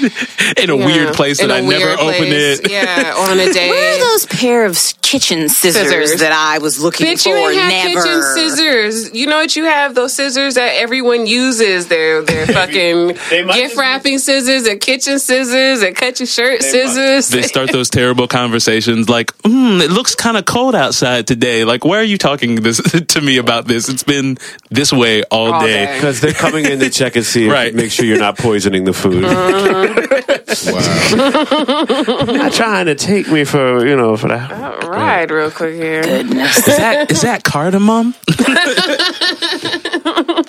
in 0.56 0.70
a 0.70 0.76
Yeah. 0.76 0.86
weird 0.86 1.14
place 1.14 1.40
In 1.40 1.48
that 1.48 1.58
I 1.58 1.60
never 1.60 1.86
weird 1.86 1.98
open 2.00 2.26
it. 2.28 2.70
Yeah, 2.70 3.14
on 3.16 3.38
a 3.38 3.52
day. 3.52 3.70
Where 3.70 3.94
are 3.96 3.98
those 3.98 4.26
pair 4.26 4.64
of 4.66 4.76
kitchen 5.02 5.48
scissors, 5.48 5.88
Scissors. 5.88 6.20
that 6.20 6.32
I 6.32 6.58
was 6.58 6.80
looking 6.82 7.06
Bitch, 7.06 7.22
for? 7.24 7.28
you 7.30 7.36
ain't 7.36 7.54
have 7.60 7.70
Never. 7.94 8.02
kitchen 8.02 8.22
scissors. 8.34 9.14
You 9.14 9.26
know 9.28 9.36
what 9.38 9.54
you 9.56 9.64
have? 9.64 9.94
Those 9.94 10.12
scissors 10.14 10.54
that 10.54 10.74
everyone 10.76 11.26
uses. 11.26 11.86
They're 11.88 12.22
they're 12.22 12.46
fucking 12.46 13.16
They 13.30 13.44
gift 13.44 13.76
wrapping 13.76 14.18
scissors, 14.18 14.64
they're 14.64 14.76
kitchen 14.78 15.18
scissors, 15.18 15.80
they 15.80 15.92
cut 15.92 16.18
your 16.20 16.26
shirt 16.26 16.62
scissors. 16.62 17.28
They 17.28 17.42
start 17.42 17.70
those 17.72 17.88
terrible 17.88 18.26
conversations 18.26 19.08
like, 19.08 19.36
mm, 19.42 19.80
"It 19.80 19.90
looks 19.90 20.14
kind 20.14 20.36
of 20.36 20.44
cold 20.44 20.74
outside 20.74 21.26
today." 21.26 21.64
Like, 21.64 21.84
why 21.84 21.98
are 21.98 22.02
you 22.02 22.18
talking 22.18 22.56
this 22.56 22.78
to 23.08 23.20
me 23.20 23.36
about 23.38 23.66
this? 23.68 23.88
It's 23.88 24.02
been 24.02 24.38
this 24.70 24.92
way 24.92 25.22
all, 25.24 25.52
All 25.54 25.60
day. 25.60 25.84
day. 25.86 25.94
Because 25.96 26.20
they're 26.20 26.32
coming 26.32 26.64
in 26.64 26.80
to 26.80 26.90
check 26.90 27.14
and 27.16 27.24
see, 27.24 27.46
if, 27.46 27.52
Right. 27.52 27.74
make 27.74 27.92
sure 27.92 28.04
you're 28.04 28.18
not 28.18 28.36
poisoning 28.38 28.84
the 28.84 28.92
food. 28.92 29.22
Wow. 30.66 32.24
not 32.26 32.52
trying 32.52 32.86
to 32.86 32.94
take 32.94 33.28
me 33.28 33.44
for 33.44 33.86
you 33.86 33.96
know 33.96 34.16
for 34.16 34.28
that. 34.28 34.52
All 34.52 34.90
right, 34.90 35.30
real 35.30 35.50
quick 35.50 35.74
here. 35.74 36.02
Goodness. 36.02 36.58
Is 36.58 36.76
that 36.76 37.10
is 37.10 37.22
that 37.22 37.44
cardamom? 37.44 38.14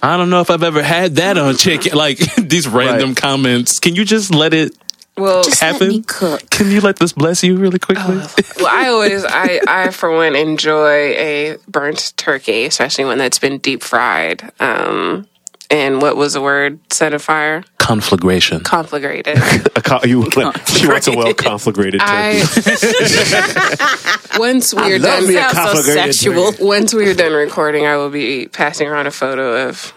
I 0.03 0.15
don't 0.18 0.30
know 0.30 0.41
if 0.41 0.49
I've 0.49 0.64
ever 0.64 0.84
had 0.84 1.15
that 1.15 1.38
on 1.38 1.55
chicken. 1.55 1.93
Like 1.97 2.18
these 2.38 2.68
random 2.68 3.09
Right. 3.09 3.18
comments. 3.18 3.80
Can 3.80 3.95
you 3.95 4.05
just 4.05 4.34
let 4.34 4.53
it 4.53 4.73
Well, 5.18 5.43
Just 5.43 5.61
let 5.61 5.73
happen? 5.73 5.89
me 5.89 6.01
cook. 6.05 6.49
Can 6.49 6.69
you 6.72 6.80
let 6.81 6.97
this 6.97 7.14
bless 7.14 7.43
you 7.43 7.57
really 7.57 7.80
quickly? 7.80 8.18
well, 8.57 8.68
I 8.69 8.88
always, 8.89 9.26
I, 9.26 9.59
I 9.68 9.89
for 9.89 10.11
one 10.15 10.35
enjoy 10.35 11.14
a 11.18 11.57
burnt 11.68 12.14
turkey, 12.18 12.65
especially 12.65 13.05
when 13.05 13.18
that's 13.18 13.39
been 13.39 13.57
deep 13.57 13.81
fried. 13.81 14.51
Um, 14.59 15.27
and 15.69 16.02
what 16.02 16.15
was 16.15 16.34
the 16.34 16.41
word? 16.41 16.80
Set 16.91 17.14
afire, 17.14 17.64
Conflagration. 17.77 18.61
conflagrated. 18.61 19.35
A 19.76 19.81
co- 19.81 19.99
you, 20.03 20.23
she 20.68 20.88
wants 20.88 21.07
a 21.07 21.15
well 21.15 21.34
conflagrated 21.34 21.99
turkey. 21.99 22.06
I 24.35 24.38
once 24.39 24.73
we're 24.73 24.99
done, 24.99 25.26
so 25.26 25.81
sexual. 25.84 26.52
turkey. 26.52 26.64
once 26.64 26.94
we're 26.94 27.14
done 27.14 27.34
recording, 27.34 27.85
I 27.85 27.98
will 27.98 28.10
be 28.10 28.48
passing 28.48 28.88
around 28.88 29.07
a 29.07 29.11
photo 29.11 29.68
of 29.68 29.94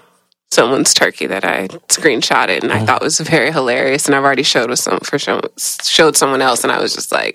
someone's 0.51 0.93
turkey 0.93 1.27
that 1.29 1.45
I 1.45 1.69
screenshotted 1.89 2.63
and 2.63 2.73
I 2.73 2.83
oh. 2.83 2.87
thought 2.87 3.03
was 3.03 3.21
very 3.21 3.53
hilarious. 3.53 4.07
And 4.07 4.15
I've 4.15 4.25
already 4.25 4.43
showed 4.43 4.69
with 4.69 4.81
some 4.81 4.99
for 5.01 5.19
show, 5.19 5.41
showed 5.59 6.17
someone 6.17 6.43
else, 6.43 6.65
and 6.65 6.73
I 6.73 6.81
was 6.81 6.95
just 6.95 7.13
like, 7.13 7.35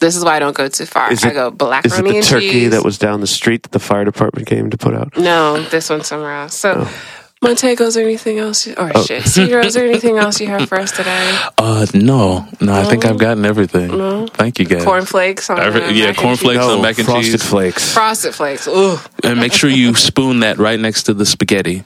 "This 0.00 0.16
is 0.16 0.24
why 0.24 0.36
I 0.36 0.38
don't 0.38 0.56
go 0.56 0.68
too 0.68 0.86
far." 0.86 1.10
I 1.10 1.14
go 1.14 1.48
Is 1.84 1.98
it 1.98 2.04
the 2.04 2.22
turkey 2.22 2.50
cheese. 2.50 2.70
that 2.70 2.84
was 2.84 2.98
down 2.98 3.20
the 3.20 3.26
street 3.26 3.64
that 3.64 3.72
the 3.72 3.80
fire 3.80 4.04
department 4.04 4.46
came 4.46 4.70
to 4.70 4.78
put 4.78 4.94
out? 4.94 5.16
no, 5.16 5.62
this 5.64 5.90
one's 5.90 6.06
somewhere 6.06 6.32
else. 6.32 6.58
So. 6.58 6.84
Oh. 6.86 7.20
Montego, 7.44 7.84
is 7.84 7.94
there 7.94 8.04
anything 8.04 8.38
else? 8.38 8.66
You, 8.66 8.74
or 8.74 8.88
shit, 9.04 9.22
Cedro, 9.22 9.64
is 9.64 9.74
there 9.74 9.84
anything 9.84 10.18
else 10.18 10.40
you 10.40 10.48
have 10.48 10.68
for 10.68 10.78
us 10.80 10.90
today? 10.92 11.38
Uh, 11.56 11.86
no, 11.94 12.46
no. 12.60 12.74
I 12.74 12.84
think 12.84 13.04
I've 13.06 13.16
gotten 13.18 13.44
everything. 13.46 13.88
No. 13.96 14.26
Thank 14.26 14.58
you, 14.58 14.66
guys. 14.66 14.84
Cornflakes 14.84 15.48
on 15.48 15.58
Every- 15.60 15.80
yeah, 15.94 16.06
mac 16.06 16.08
and 16.08 16.16
cornflakes 16.18 16.60
cheese? 16.60 16.70
on 16.72 16.82
mac 16.82 16.98
and 16.98 17.06
frosted 17.06 17.32
cheese. 17.32 17.42
flakes. 17.48 17.94
frosted 17.94 18.34
flakes. 18.34 18.68
Ooh, 18.68 18.98
and 19.22 19.38
make 19.40 19.52
sure 19.52 19.70
you 19.70 19.94
spoon 19.94 20.40
that 20.40 20.58
right 20.58 20.78
next 20.78 21.04
to 21.04 21.14
the 21.14 21.24
spaghetti. 21.24 21.84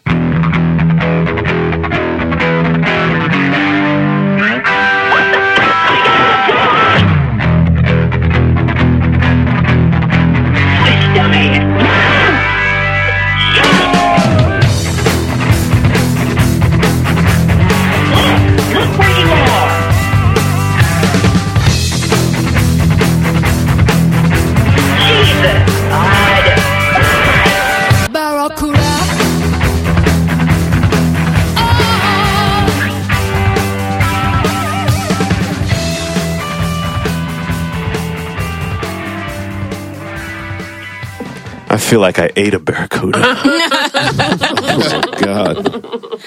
Feel 41.89 42.01
like 42.01 42.19
I 42.19 42.31
ate 42.37 42.53
a 42.53 42.59
barracuda. 42.59 43.19
oh 43.25 44.79
my 44.79 45.01
god. 45.25 46.21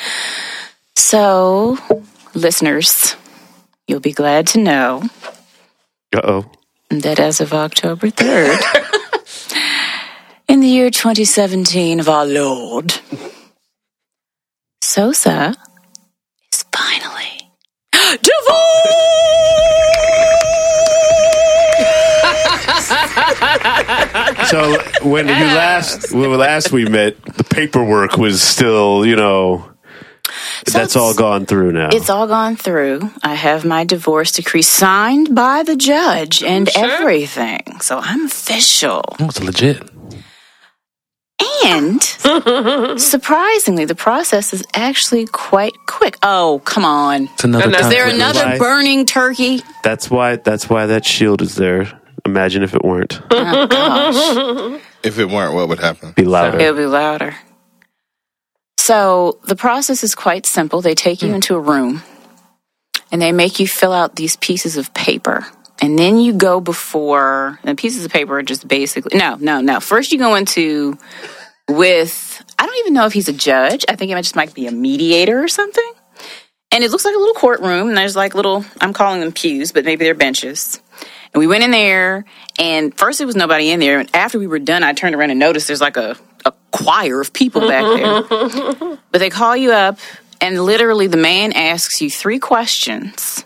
So, 0.96 1.78
listeners, 2.34 3.16
you'll 3.88 4.00
be 4.00 4.12
glad 4.12 4.48
to 4.48 4.60
know 4.60 5.04
Uh 6.16 6.22
oh. 6.24 6.52
that 6.90 7.20
as 7.20 7.42
of 7.42 7.54
October 7.54 8.08
3rd, 8.08 8.60
in 10.48 10.62
the 10.62 10.68
year 10.68 10.90
2017 10.90 12.00
of 12.00 12.10
our 12.10 12.26
Lord, 12.26 12.96
Sosa 14.82 15.54
is 16.52 16.66
finally 16.74 17.52
So 24.52 24.78
when 25.04 25.28
you 25.28 25.34
last 25.34 26.14
when 26.14 26.38
last 26.38 26.72
we 26.72 26.86
met, 26.86 27.24
the 27.24 27.44
paperwork 27.44 28.18
was 28.18 28.42
still, 28.42 29.06
you 29.06 29.16
know, 29.16 29.72
that's 30.66 30.96
all 30.96 31.14
gone 31.14 31.46
through 31.46 31.72
now. 31.72 31.90
It's 31.92 32.10
all 32.10 32.28
gone 32.28 32.56
through. 32.56 33.10
I 33.24 33.36
have 33.36 33.66
my 33.66 33.84
divorce 33.84 34.34
decree 34.34 34.62
signed 34.62 35.34
by 35.34 35.64
the 35.64 35.76
judge 35.76 36.44
and 36.44 36.70
everything. 36.76 37.80
So 37.82 38.00
I'm 38.00 38.26
official. 38.26 39.04
Oh, 39.20 39.26
it's 39.26 39.42
legit. 39.42 39.90
And 41.64 42.02
surprisingly, 43.00 43.86
the 43.86 43.96
process 43.96 44.54
is 44.54 44.64
actually 44.74 45.26
quite 45.28 45.74
quick. 45.88 46.18
Oh, 46.24 46.62
come 46.66 46.86
on. 46.86 47.30
It's 47.34 47.44
another 47.44 47.70
Is 47.70 47.90
there 47.90 48.08
another 48.08 48.58
burning 48.58 49.06
turkey? 49.06 49.62
That's 49.84 50.10
why 50.10 50.36
that's 50.36 50.70
why 50.70 50.88
that 50.88 51.06
shield 51.06 51.42
is 51.42 51.56
there. 51.56 52.01
Imagine 52.26 52.64
if 52.64 52.74
it 52.74 52.84
weren't. 52.84 53.20
Oh, 53.32 53.68
gosh. 53.68 54.82
If 55.04 55.18
it 55.18 55.30
weren't, 55.30 55.54
what 55.56 55.68
would 55.68 55.80
happen? 55.80 56.12
Be 56.12 56.26
louder. 56.26 56.60
It'll 56.60 56.78
be 56.78 56.86
louder. 56.86 57.36
So 58.78 59.40
the 59.44 59.56
process 59.56 60.04
is 60.04 60.16
quite 60.16 60.46
simple. 60.46 60.82
They 60.82 60.96
take 60.96 61.22
you 61.22 61.30
hmm. 61.30 61.36
into 61.36 61.56
a 61.56 61.60
room 61.60 62.04
and 63.12 63.22
they 63.22 63.32
make 63.32 63.60
you 63.60 63.68
fill 63.68 63.94
out 63.94 64.16
these 64.16 64.36
pieces 64.38 64.78
of 64.78 64.94
paper. 64.94 65.46
And 65.82 65.98
then 65.98 66.20
you 66.20 66.34
go 66.34 66.62
before, 66.62 67.60
and 67.64 67.78
pieces 67.78 68.06
of 68.06 68.12
paper 68.12 68.38
are 68.38 68.44
just 68.44 68.68
basically, 68.68 69.18
no, 69.18 69.36
no, 69.36 69.62
no. 69.62 69.80
First 69.80 70.12
you 70.12 70.20
go 70.20 70.36
into 70.36 70.98
with, 71.68 72.44
I 72.60 72.66
don't 72.66 72.78
even 72.80 72.94
know 72.94 73.06
if 73.08 73.14
he's 73.14 73.30
a 73.30 73.34
judge. 73.34 73.84
I 73.90 73.96
think 73.96 74.12
it 74.12 74.16
just 74.18 74.36
might 74.36 74.54
be 74.54 74.68
a 74.68 74.72
mediator 74.72 75.44
or 75.44 75.48
something. 75.48 75.92
And 76.72 76.84
it 76.84 76.92
looks 76.92 77.04
like 77.04 77.16
a 77.16 77.20
little 77.20 77.34
courtroom. 77.34 77.90
And 77.90 77.98
there's 77.98 78.16
like 78.16 78.36
little, 78.36 78.64
I'm 78.80 78.94
calling 78.94 79.22
them 79.22 79.32
pews, 79.32 79.72
but 79.72 79.84
maybe 79.84 80.06
they're 80.06 80.14
benches. 80.14 80.82
And 81.34 81.40
we 81.40 81.48
went 81.48 81.64
in 81.64 81.72
there, 81.72 82.26
and 82.60 82.94
first 82.94 83.20
there 83.20 83.28
was 83.28 83.36
nobody 83.36 83.70
in 83.72 83.80
there. 83.80 84.00
And 84.00 84.14
after 84.14 84.38
we 84.38 84.48
were 84.48 84.60
done, 84.60 84.84
I 84.84 84.94
turned 84.94 85.16
around 85.16 85.32
and 85.32 85.40
noticed 85.40 85.68
there's 85.68 85.82
like 85.82 85.98
a, 85.98 86.18
a 86.46 86.54
choir 86.72 87.22
of 87.22 87.32
people 87.32 87.62
back 87.62 87.84
there. 87.84 88.98
but 89.12 89.20
they 89.20 89.30
call 89.30 89.56
you 89.56 89.72
up, 89.72 89.98
and 90.42 90.64
literally 90.64 91.08
the 91.08 91.18
man 91.18 91.54
asks 91.54 92.02
you 92.02 92.10
three 92.10 92.40
questions. 92.40 93.46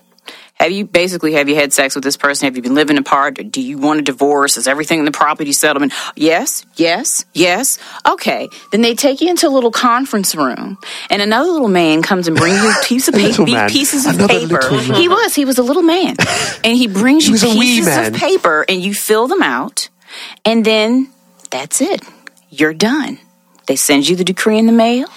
Have 0.58 0.72
you 0.72 0.86
basically 0.86 1.32
have 1.34 1.48
you 1.50 1.54
had 1.54 1.72
sex 1.72 1.94
with 1.94 2.02
this 2.02 2.16
person? 2.16 2.46
Have 2.46 2.56
you 2.56 2.62
been 2.62 2.74
living 2.74 2.96
apart? 2.96 3.38
Do 3.50 3.60
you 3.60 3.76
want 3.76 4.00
a 4.00 4.02
divorce? 4.02 4.56
Is 4.56 4.66
everything 4.66 4.98
in 4.98 5.04
the 5.04 5.10
property 5.12 5.52
settlement? 5.52 5.92
Yes, 6.16 6.64
yes, 6.76 7.26
yes. 7.34 7.78
Okay. 8.08 8.48
Then 8.72 8.80
they 8.80 8.94
take 8.94 9.20
you 9.20 9.28
into 9.28 9.46
a 9.46 9.50
little 9.50 9.70
conference 9.70 10.34
room, 10.34 10.78
and 11.10 11.20
another 11.20 11.50
little 11.50 11.68
man 11.68 12.00
comes 12.02 12.26
and 12.26 12.36
brings 12.36 12.62
you 12.62 12.70
a 12.70 12.74
piece 12.84 13.06
of 13.06 13.14
Little 13.14 13.44
paper, 13.44 13.52
man. 13.52 13.68
pieces 13.68 14.06
of 14.06 14.14
Another 14.14 14.28
paper. 14.58 14.70
He 14.94 15.08
was, 15.08 15.34
he 15.34 15.44
was 15.44 15.58
a 15.58 15.62
little 15.62 15.82
man, 15.82 16.16
and 16.64 16.76
he 16.76 16.86
brings 16.86 17.26
you 17.26 17.32
was 17.32 17.44
pieces 17.44 18.08
of 18.08 18.14
paper, 18.14 18.64
and 18.68 18.82
you 18.82 18.94
fill 18.94 19.28
them 19.28 19.42
out, 19.42 19.90
and 20.44 20.64
then 20.64 21.10
that's 21.50 21.80
it. 21.82 22.00
You're 22.48 22.74
done. 22.74 23.18
They 23.66 23.76
send 23.76 24.08
you 24.08 24.16
the 24.16 24.24
decree 24.24 24.58
in 24.58 24.64
the 24.66 24.72
mail. 24.72 25.08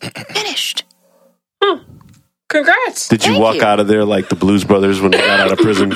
Finished. 0.00 0.84
Hmm. 1.62 1.82
Congrats. 2.48 3.08
Did 3.08 3.24
you 3.24 3.32
Thank 3.32 3.42
walk 3.42 3.54
you. 3.56 3.62
out 3.64 3.80
of 3.80 3.88
there 3.88 4.04
like 4.04 4.28
the 4.28 4.36
Blues 4.36 4.64
Brothers 4.64 5.00
when 5.00 5.10
they 5.10 5.18
got 5.18 5.40
out 5.40 5.52
of 5.52 5.58
prison? 5.58 5.92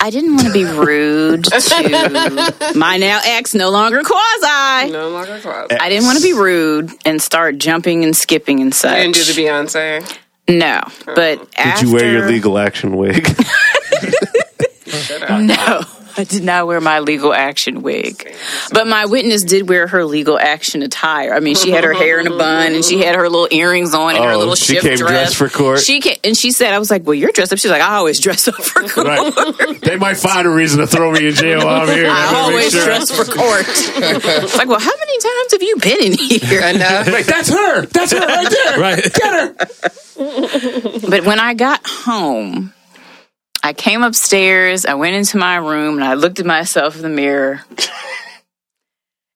I 0.00 0.10
didn't 0.10 0.36
want 0.36 0.46
to 0.46 0.52
be 0.52 0.64
rude 0.64 1.44
to 1.44 2.72
my 2.76 2.96
now 2.98 3.20
ex, 3.24 3.54
no 3.54 3.68
longer 3.70 4.02
quasi. 4.02 4.90
No 4.92 5.10
longer 5.10 5.38
class. 5.40 5.68
I 5.78 5.88
didn't 5.88 6.04
want 6.04 6.18
to 6.18 6.22
be 6.22 6.32
rude 6.32 6.90
and 7.04 7.20
start 7.20 7.58
jumping 7.58 8.04
and 8.04 8.16
skipping 8.16 8.60
and 8.60 8.72
such. 8.74 8.92
I 8.92 9.02
didn't 9.02 9.16
do 9.16 9.24
the 9.24 9.32
Beyonce. 9.42 10.18
no, 10.48 10.80
but 11.14 11.40
oh. 11.58 11.74
Did 11.80 11.82
you 11.82 11.92
wear 11.92 12.10
your 12.12 12.28
legal 12.28 12.58
action 12.58 12.96
wig? 12.96 13.26
No, 15.30 15.82
I 16.18 16.24
did 16.24 16.42
not 16.42 16.66
wear 16.66 16.80
my 16.80 16.98
legal 16.98 17.32
action 17.32 17.80
wig. 17.82 18.34
But 18.72 18.88
my 18.88 19.06
witness 19.06 19.44
did 19.44 19.68
wear 19.68 19.86
her 19.86 20.04
legal 20.04 20.36
action 20.38 20.82
attire. 20.82 21.32
I 21.32 21.38
mean, 21.40 21.54
she 21.54 21.70
had 21.70 21.84
her 21.84 21.92
hair 21.92 22.18
in 22.18 22.26
a 22.26 22.36
bun 22.36 22.74
and 22.74 22.84
she 22.84 23.00
had 23.02 23.14
her 23.14 23.28
little 23.28 23.46
earrings 23.50 23.94
on 23.94 24.16
and 24.16 24.24
her 24.24 24.32
Oh, 24.32 24.38
little 24.38 24.54
she 24.56 24.74
shift 24.74 24.84
came 24.86 24.96
dress. 24.96 25.10
dressed 25.10 25.36
for 25.36 25.48
court? 25.48 25.78
She 25.80 26.00
came, 26.00 26.16
and 26.24 26.36
she 26.36 26.50
said, 26.50 26.74
"I 26.74 26.78
was 26.80 26.90
like, 26.90 27.06
well, 27.06 27.14
you're 27.14 27.30
dressed 27.30 27.52
up." 27.52 27.58
She's 27.60 27.70
like, 27.70 27.82
"I 27.82 27.94
always 27.94 28.18
dress 28.20 28.48
up 28.48 28.56
for 28.56 28.82
court. 28.88 29.06
right. 29.06 29.80
They 29.80 29.96
might 29.96 30.16
find 30.16 30.46
a 30.46 30.50
reason 30.50 30.80
to 30.80 30.86
throw 30.88 31.12
me 31.12 31.28
in 31.28 31.34
jail 31.34 31.64
while 31.64 31.82
I'm 31.82 31.96
here. 31.96 32.06
I 32.10 32.26
I'm 32.30 32.34
always 32.36 32.72
sure. 32.72 32.84
dress 32.84 33.10
for 33.10 33.24
court." 33.24 33.64
it's 33.68 34.56
like, 34.56 34.68
well, 34.68 34.80
how 34.80 34.90
many 34.98 35.18
times 35.20 35.52
have 35.52 35.62
you 35.62 35.76
been 35.76 36.02
in 36.02 36.12
here? 36.18 36.60
I 36.62 36.72
know. 36.72 37.12
Like, 37.12 37.26
that's 37.26 37.48
her. 37.48 37.86
That's 37.86 38.12
her 38.12 38.18
right 38.18 38.50
there. 38.50 38.80
Right. 38.80 39.02
Get 39.14 39.32
her. 39.32 41.08
But 41.08 41.24
when 41.24 41.38
I 41.38 41.54
got 41.54 41.86
home, 41.86 42.74
I 43.62 43.72
came 43.72 44.02
upstairs, 44.02 44.86
I 44.86 44.94
went 44.94 45.14
into 45.16 45.36
my 45.36 45.56
room, 45.56 45.96
and 45.96 46.04
I 46.04 46.14
looked 46.14 46.40
at 46.40 46.46
myself 46.46 46.96
in 46.96 47.02
the 47.02 47.08
mirror. 47.08 47.62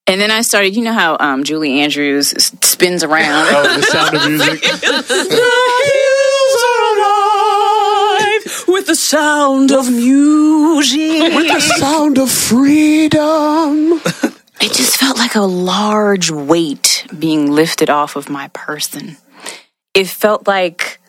And 0.09 0.21
then 0.21 0.33
I 0.33 0.43
started, 0.43 0.75
you 0.75 0.83
know 0.83 0.93
how 0.93 1.17
um, 1.21 1.45
Julie 1.45 1.81
Andrews 1.81 2.35
s- 2.35 2.53
spins 2.61 3.05
around. 3.05 3.47
Oh, 3.51 3.77
the 3.77 3.83
sound 3.83 4.17
of 4.17 4.29
music. 4.29 4.63
with 8.69 8.87
the 8.89 8.97
sound 8.97 9.73
of 9.73 9.91
music. 9.91 11.33
With 11.35 11.49
the 11.49 11.61
sound 11.79 12.19
of 12.19 12.31
freedom. 12.31 14.01
It 14.61 14.73
just 14.75 14.99
felt 14.99 15.17
like 15.19 15.35
a 15.35 15.41
large 15.43 16.31
weight 16.31 17.07
being 17.19 17.51
lifted 17.53 17.89
off 17.89 18.17
of 18.17 18.29
my 18.29 18.49
person. 18.49 19.17
It 19.95 20.09
felt 20.09 20.47
like 20.49 21.01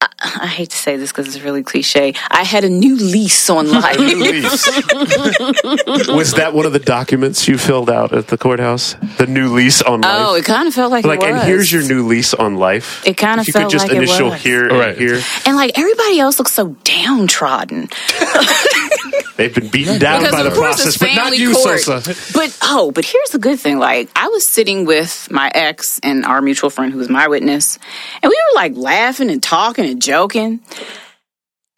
I, 0.00 0.08
I 0.42 0.46
hate 0.46 0.70
to 0.70 0.76
say 0.76 0.96
this 0.96 1.12
because 1.12 1.26
it's 1.28 1.40
really 1.44 1.62
cliche. 1.62 2.14
I 2.30 2.42
had 2.44 2.64
a 2.64 2.68
new 2.68 2.96
lease 2.96 3.48
on 3.48 3.70
life. 3.70 3.96
Was 6.08 6.32
that 6.34 6.52
one 6.54 6.66
of 6.66 6.72
the 6.72 6.82
documents 6.84 7.46
you 7.48 7.58
filled 7.58 7.90
out 7.90 8.12
at 8.12 8.28
the 8.28 8.36
courthouse? 8.36 8.94
The 9.18 9.26
new 9.26 9.52
lease 9.54 9.82
on 9.82 10.04
oh, 10.04 10.08
life. 10.08 10.26
oh, 10.28 10.34
it 10.36 10.44
kind 10.44 10.68
of 10.68 10.74
felt 10.74 10.90
like, 10.90 11.04
like, 11.04 11.22
it 11.22 11.32
was. 11.32 11.40
and 11.40 11.48
here's 11.48 11.72
your 11.72 11.82
new 11.82 12.06
lease 12.06 12.34
on 12.34 12.56
life. 12.56 13.06
It 13.06 13.16
kinda 13.16 13.40
If 13.42 13.48
you 13.48 13.52
felt 13.52 13.64
could 13.66 13.70
just 13.72 13.86
like 13.88 13.96
it 13.96 14.02
initial 14.02 14.30
was. 14.30 14.42
here 14.42 14.68
Right. 14.68 14.88
and 14.90 14.98
here. 14.98 15.20
and 15.46 15.56
like 15.56 15.78
everybody 15.78 16.20
else 16.20 16.38
looks 16.38 16.52
so 16.52 16.76
downtrodden. 16.84 17.88
They've 19.36 19.54
been 19.54 19.68
beaten 19.68 19.98
down 19.98 20.20
Because 20.20 20.32
by 20.32 20.42
the 20.44 20.50
process, 20.50 20.96
but 20.96 21.12
not 21.14 21.36
you, 21.36 21.54
court. 21.54 21.80
Sosa. 21.80 22.14
But 22.32 22.56
oh, 22.62 22.92
but 22.92 23.04
here's 23.04 23.30
the 23.30 23.38
good 23.38 23.58
thing. 23.58 23.78
Like 23.78 24.08
I 24.14 24.28
was 24.28 24.48
sitting 24.48 24.84
with 24.84 25.28
my 25.30 25.50
ex 25.52 25.98
and 26.02 26.24
our 26.24 26.40
mutual 26.40 26.70
friend 26.70 26.92
who 26.92 26.98
was 26.98 27.08
my 27.08 27.26
witness, 27.26 27.78
and 28.22 28.30
we 28.30 28.36
were 28.36 28.54
like 28.54 28.76
laughing 28.76 29.30
and 29.30 29.42
talking 29.42 29.86
and 29.86 30.00
joking. 30.00 30.60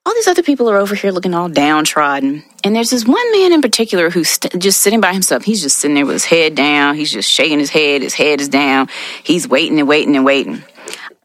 All 0.04 0.14
these 0.14 0.28
other 0.28 0.42
people 0.42 0.70
are 0.70 0.76
over 0.76 0.94
here 0.94 1.10
looking 1.10 1.34
all 1.34 1.48
downtrodden. 1.48 2.44
And 2.62 2.76
there's 2.76 2.90
this 2.90 3.04
one 3.04 3.32
man 3.32 3.52
in 3.52 3.60
particular 3.60 4.08
who's 4.08 4.30
st- 4.30 4.56
just 4.62 4.80
sitting 4.80 5.00
by 5.00 5.12
himself. 5.12 5.42
He's 5.42 5.60
just 5.60 5.78
sitting 5.78 5.96
there 5.96 6.06
with 6.06 6.14
his 6.14 6.24
head 6.24 6.54
down. 6.54 6.94
He's 6.94 7.10
just 7.10 7.28
shaking 7.28 7.58
his 7.58 7.70
head. 7.70 8.02
His 8.02 8.14
head 8.14 8.40
is 8.40 8.48
down. 8.48 8.88
He's 9.24 9.48
waiting 9.48 9.80
and 9.80 9.88
waiting 9.88 10.14
and 10.14 10.24
waiting. 10.24 10.62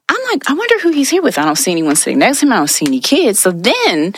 I'm 0.10 0.24
like, 0.32 0.50
I 0.50 0.54
wonder 0.54 0.80
who 0.80 0.92
he's 0.92 1.12
here 1.12 1.22
with. 1.22 1.38
I 1.38 1.46
don't 1.46 1.58
see 1.58 1.70
anyone 1.72 1.96
sitting 1.96 2.18
next 2.18 2.40
to 2.40 2.48
him. 2.48 2.54
I 2.54 2.58
don't 2.58 2.68
see 2.70 2.88
any 2.88 3.02
kids. 3.02 3.40
So 3.40 3.52
then 3.52 4.16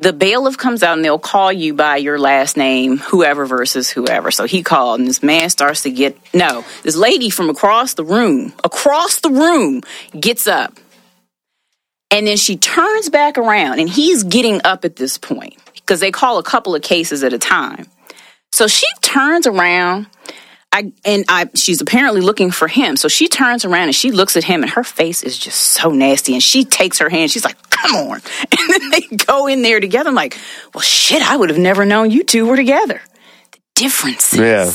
the 0.00 0.14
bailiff 0.14 0.56
comes 0.56 0.82
out 0.82 0.96
and 0.96 1.04
they'll 1.04 1.18
call 1.18 1.52
you 1.52 1.74
by 1.74 1.98
your 1.98 2.18
last 2.18 2.56
name, 2.56 2.96
whoever 2.96 3.44
versus 3.44 3.90
whoever. 3.90 4.30
So 4.30 4.46
he 4.46 4.62
called, 4.62 5.00
and 5.00 5.08
this 5.08 5.22
man 5.22 5.50
starts 5.50 5.82
to 5.82 5.90
get 5.90 6.16
no, 6.34 6.64
this 6.82 6.96
lady 6.96 7.28
from 7.28 7.50
across 7.50 7.94
the 7.94 8.04
room, 8.04 8.54
across 8.64 9.20
the 9.20 9.28
room, 9.28 9.82
gets 10.18 10.46
up. 10.46 10.74
And 12.10 12.26
then 12.26 12.38
she 12.38 12.56
turns 12.56 13.08
back 13.10 13.38
around, 13.38 13.78
and 13.78 13.88
he's 13.88 14.24
getting 14.24 14.60
up 14.64 14.84
at 14.84 14.96
this 14.96 15.18
point 15.18 15.56
because 15.74 16.00
they 16.00 16.10
call 16.10 16.38
a 16.38 16.42
couple 16.42 16.74
of 16.74 16.82
cases 16.82 17.22
at 17.22 17.32
a 17.32 17.38
time. 17.38 17.86
So 18.52 18.66
she 18.66 18.86
turns 19.02 19.46
around. 19.46 20.06
I 20.72 20.92
and 21.04 21.24
I 21.28 21.50
she's 21.56 21.80
apparently 21.80 22.20
looking 22.20 22.50
for 22.50 22.68
him. 22.68 22.96
So 22.96 23.08
she 23.08 23.28
turns 23.28 23.64
around 23.64 23.84
and 23.84 23.94
she 23.94 24.12
looks 24.12 24.36
at 24.36 24.44
him 24.44 24.62
and 24.62 24.70
her 24.70 24.84
face 24.84 25.22
is 25.22 25.36
just 25.36 25.60
so 25.60 25.90
nasty. 25.90 26.32
And 26.34 26.42
she 26.42 26.64
takes 26.64 27.00
her 27.00 27.08
hand, 27.08 27.30
she's 27.30 27.44
like, 27.44 27.70
come 27.70 27.94
on. 27.96 28.20
And 28.58 28.70
then 28.70 28.90
they 28.90 29.16
go 29.16 29.46
in 29.46 29.62
there 29.62 29.80
together. 29.80 30.08
I'm 30.08 30.14
like, 30.14 30.38
well 30.74 30.82
shit, 30.82 31.22
I 31.22 31.36
would 31.36 31.50
have 31.50 31.58
never 31.58 31.84
known 31.84 32.10
you 32.10 32.22
two 32.22 32.46
were 32.46 32.56
together. 32.56 33.00
The 33.52 33.58
differences. 33.74 34.38
Yeah. 34.38 34.70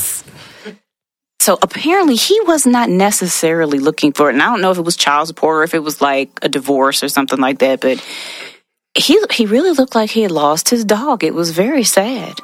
So 1.40 1.58
apparently 1.62 2.16
he 2.16 2.40
was 2.40 2.66
not 2.66 2.90
necessarily 2.90 3.78
looking 3.78 4.12
for 4.12 4.28
it. 4.28 4.34
And 4.34 4.42
I 4.42 4.46
don't 4.46 4.60
know 4.60 4.72
if 4.72 4.78
it 4.78 4.82
was 4.82 4.96
child 4.96 5.28
support 5.28 5.58
or 5.58 5.62
if 5.62 5.74
it 5.74 5.82
was 5.82 6.02
like 6.02 6.30
a 6.42 6.48
divorce 6.48 7.02
or 7.02 7.08
something 7.08 7.38
like 7.38 7.60
that, 7.60 7.80
but 7.80 8.04
he 8.96 9.20
he 9.30 9.46
really 9.46 9.72
looked 9.72 9.94
like 9.94 10.10
he 10.10 10.22
had 10.22 10.30
lost 10.30 10.70
his 10.70 10.84
dog. 10.84 11.22
It 11.22 11.34
was 11.34 11.50
very 11.50 11.84
sad. 11.84 12.34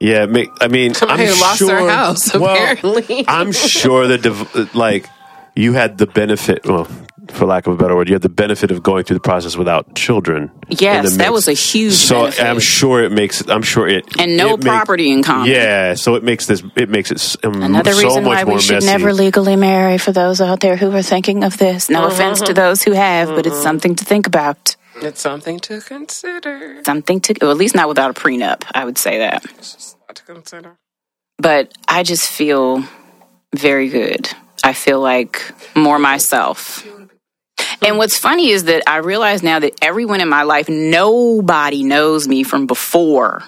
Yeah, 0.00 0.22
I 0.60 0.68
mean, 0.68 0.94
Somebody 0.94 1.24
I'm 1.28 1.40
lost 1.40 1.58
sure, 1.58 1.68
their 1.68 1.88
house, 1.88 2.34
well, 2.34 2.54
apparently. 2.54 3.24
I'm 3.28 3.52
sure 3.52 4.08
that 4.08 4.22
div- 4.22 4.74
like 4.74 5.08
you 5.56 5.72
had 5.72 5.98
the 5.98 6.06
benefit, 6.06 6.66
well, 6.66 6.88
for 7.28 7.46
lack 7.46 7.66
of 7.66 7.72
a 7.72 7.76
better 7.76 7.96
word, 7.96 8.08
you 8.08 8.14
had 8.14 8.20
the 8.22 8.28
benefit 8.28 8.70
of 8.70 8.82
going 8.82 9.04
through 9.04 9.16
the 9.16 9.20
process 9.22 9.56
without 9.56 9.94
children. 9.94 10.50
Yes, 10.68 11.16
that 11.16 11.32
was 11.32 11.48
a 11.48 11.52
huge 11.54 11.94
So 11.94 12.22
benefit. 12.24 12.44
I'm 12.44 12.58
sure 12.60 13.02
it 13.02 13.12
makes. 13.12 13.48
I'm 13.48 13.62
sure 13.62 13.88
it 13.88 14.04
And 14.18 14.36
no 14.36 14.54
it 14.54 14.58
make- 14.58 14.66
property 14.66 15.10
in 15.10 15.22
common. 15.22 15.48
Yeah, 15.50 15.94
so 15.94 16.16
it 16.16 16.22
makes 16.24 16.46
this. 16.46 16.62
It 16.76 16.90
makes 16.90 17.10
it 17.10 17.36
um, 17.44 17.62
Another 17.62 17.92
so 17.92 18.02
reason 18.02 18.24
much 18.24 18.30
why 18.36 18.44
more 18.44 18.56
we 18.56 18.60
should 18.60 18.74
messy. 18.74 18.86
never 18.88 19.12
legally 19.14 19.56
marry 19.56 19.96
for 19.96 20.12
those 20.12 20.40
out 20.42 20.60
there 20.60 20.76
who 20.76 20.90
are 20.94 21.02
thinking 21.02 21.44
of 21.44 21.56
this. 21.56 21.88
No 21.88 22.06
offense 22.06 22.42
to 22.42 22.52
those 22.52 22.82
who 22.82 22.92
have, 22.92 23.28
but 23.28 23.46
it's 23.46 23.62
something 23.62 23.94
to 23.94 24.04
think 24.04 24.26
about. 24.26 24.76
It's 24.96 25.20
something 25.20 25.58
to 25.60 25.80
consider. 25.80 26.82
Something 26.84 27.20
to, 27.22 27.34
or 27.44 27.50
at 27.50 27.56
least 27.56 27.74
not 27.74 27.88
without 27.88 28.10
a 28.10 28.14
prenup, 28.20 28.64
I 28.74 28.84
would 28.84 28.98
say 28.98 29.18
that. 29.18 29.44
Just 29.56 29.96
to 30.14 30.22
consider. 30.22 30.76
But 31.38 31.72
I 31.88 32.02
just 32.02 32.30
feel 32.30 32.84
very 33.54 33.88
good. 33.88 34.28
I 34.62 34.72
feel 34.72 35.00
like 35.00 35.42
more 35.74 35.98
myself. 35.98 36.86
And 37.82 37.98
what's 37.98 38.18
funny 38.18 38.50
is 38.50 38.64
that 38.64 38.82
I 38.86 38.98
realize 38.98 39.42
now 39.42 39.58
that 39.58 39.74
everyone 39.82 40.20
in 40.20 40.28
my 40.28 40.42
life, 40.42 40.68
nobody 40.68 41.82
knows 41.82 42.26
me 42.26 42.42
from 42.42 42.66
before 42.66 43.42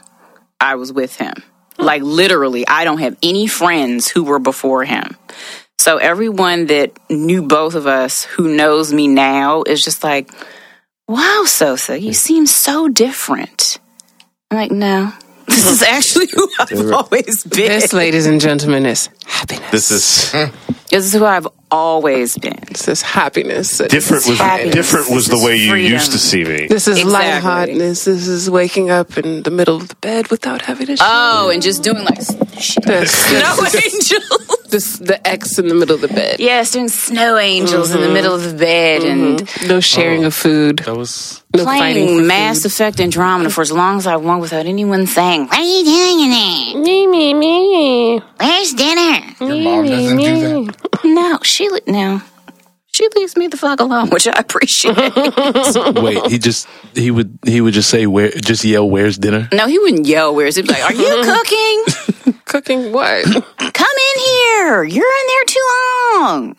I 0.60 0.74
was 0.74 0.93
with 0.93 1.16
him. 1.16 1.35
Like 1.78 2.02
literally, 2.02 2.66
I 2.66 2.85
don't 2.85 2.98
have 2.98 3.16
any 3.23 3.47
friends 3.47 4.09
who 4.09 4.24
were 4.24 4.39
before 4.39 4.85
him. 4.85 5.16
So 5.78 5.98
everyone 5.98 6.66
that 6.66 6.98
knew 7.09 7.43
both 7.43 7.74
of 7.74 7.86
us 7.86 8.24
who 8.24 8.55
knows 8.55 8.93
me 8.93 9.09
now 9.09 9.62
is 9.62 9.82
just 9.82 10.02
like, 10.02 10.31
wow, 11.08 11.44
Sosa, 11.46 11.98
you 12.00 12.12
seem 12.12 12.46
so 12.46 12.88
different. 12.88 13.78
I'm 14.50 14.58
like, 14.58 14.70
no, 14.70 15.12
this 15.46 15.66
is 15.68 15.82
actually 15.82 16.26
who 16.32 16.48
I've 16.58 16.92
always 16.92 17.44
been. 17.44 17.68
This, 17.68 17.92
ladies 17.92 18.26
and 18.26 18.40
gentlemen, 18.40 18.86
is 18.86 19.08
happiness. 19.26 19.70
This 19.70 19.90
is 19.90 20.32
This 20.90 21.04
is 21.06 21.12
who 21.12 21.24
I've 21.24 21.48
always 21.70 22.38
been. 22.38 22.58
This 22.68 22.86
is 22.88 23.02
happiness. 23.02 23.78
different. 23.78 24.26
Was 24.26 24.38
happiness. 24.38 24.74
different 24.74 25.10
was 25.10 25.26
the 25.26 25.32
This 25.32 25.40
is 25.40 25.46
way 25.46 25.56
you 25.56 25.70
freedom. 25.70 25.92
used 25.92 26.12
to 26.12 26.18
see 26.18 26.44
me. 26.44 26.66
This 26.68 26.86
is 26.86 26.98
Exactly. 26.98 27.12
lightheartedness. 27.12 28.04
This 28.04 28.26
is 28.28 28.48
waking 28.50 28.90
up 28.90 29.18
in 29.18 29.42
the 29.42 29.50
middle 29.50 29.76
of 29.76 29.88
the 29.88 29.96
bed 29.96 30.28
without 30.30 30.62
having 30.62 30.86
to. 30.86 30.96
Oh, 31.00 31.50
and 31.52 31.60
just 31.62 31.82
doing 31.82 32.04
like 32.04 32.18
This, 32.18 33.10
snow 33.26 33.66
angels. 33.66 34.65
This, 34.77 34.98
the 34.98 35.27
X 35.27 35.59
in 35.59 35.69
the 35.69 35.74
middle 35.74 35.94
of 35.94 36.03
the 36.03 36.09
bed. 36.09 36.39
Yes, 36.39 36.73
doing 36.73 36.89
snow 36.89 37.39
angels 37.39 37.90
in 37.90 38.01
the 38.01 38.07
mm-hmm. 38.07 38.15
middle 38.15 38.35
of 38.35 38.43
the 38.44 38.55
bed 38.55 39.03
and 39.03 39.40
mm-hmm. 39.40 39.69
No 39.69 39.81
sharing 39.81 40.24
oh, 40.24 40.28
of 40.28 40.35
food. 40.35 40.81
That 40.81 40.97
was 40.97 41.43
No 41.55 41.65
fighting 41.65 42.07
for 42.07 42.12
playing 42.12 42.27
Mass 42.27 42.62
food. 42.62 42.66
Effect 42.66 43.01
Andromeda 43.01 43.51
for 43.51 43.62
as 43.62 43.73
long 43.73 43.97
as 43.97 44.07
I 44.07 44.16
want 44.16 44.43
without 44.43 44.66
anyone 44.66 45.07
saying, 45.07 45.47
What 45.47 45.59
are 45.59 45.62
you 45.62 45.85
doing 45.85 46.20
in 46.24 46.31
there? 46.31 46.82
Me, 46.82 47.07
me, 47.07 47.35
me. 47.35 48.20
Where's 48.39 48.73
dinner? 48.74 49.35
Your 49.40 49.65
mom 49.65 49.86
doesn't 49.86 50.16
do 50.19 50.66
that. 50.66 51.05
No, 51.05 51.39
she 51.43 51.69
li- 51.70 51.81
no. 51.86 52.20
She 52.97 53.06
leaves 53.14 53.36
me 53.36 53.47
the 53.47 53.59
fuck 53.59 53.81
alone, 53.81 54.09
which 54.14 54.27
I 54.27 54.32
appreciate. 54.39 54.97
wait. 56.02 56.24
He 56.32 56.39
just 56.39 56.66
he 56.94 57.10
would 57.10 57.39
he 57.44 57.60
would 57.60 57.74
just 57.74 57.90
say 57.90 58.06
where 58.06 58.31
just 58.31 58.64
yell 58.64 58.89
where's 58.89 59.18
dinner. 59.18 59.51
no, 59.52 59.66
he 59.66 59.78
wouldn't 59.78 60.06
yell. 60.06 60.35
Where's 60.35 60.56
it? 60.56 60.66
Like, 60.66 60.82
are 60.82 60.94
you 60.94 61.23
cooking? 61.23 61.85
Cooking 62.47 62.93
what? 62.93 63.24
Come 63.59 63.97
in 64.14 64.23
here. 64.23 64.82
You're 64.85 65.05
in 65.05 65.27
there 65.28 65.44
too 65.47 65.68
long. 66.14 66.56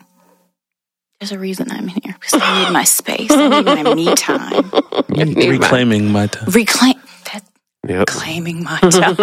There's 1.20 1.32
a 1.32 1.40
reason 1.40 1.72
I'm 1.72 1.86
in 1.90 1.98
here 2.04 2.14
because 2.20 2.40
I 2.40 2.66
need 2.66 2.72
my 2.72 2.84
space. 2.84 3.32
I 3.32 3.48
need 3.62 3.66
my 3.66 3.96
me 3.96 4.14
time. 4.14 4.70
Reclaiming 5.10 6.12
my 6.12 6.28
time. 6.28 6.50
Reclaim 6.52 7.02
that 7.34 7.44
Yep. 7.88 8.06
claiming 8.08 8.64
my 8.64 8.78
time. 8.80 9.16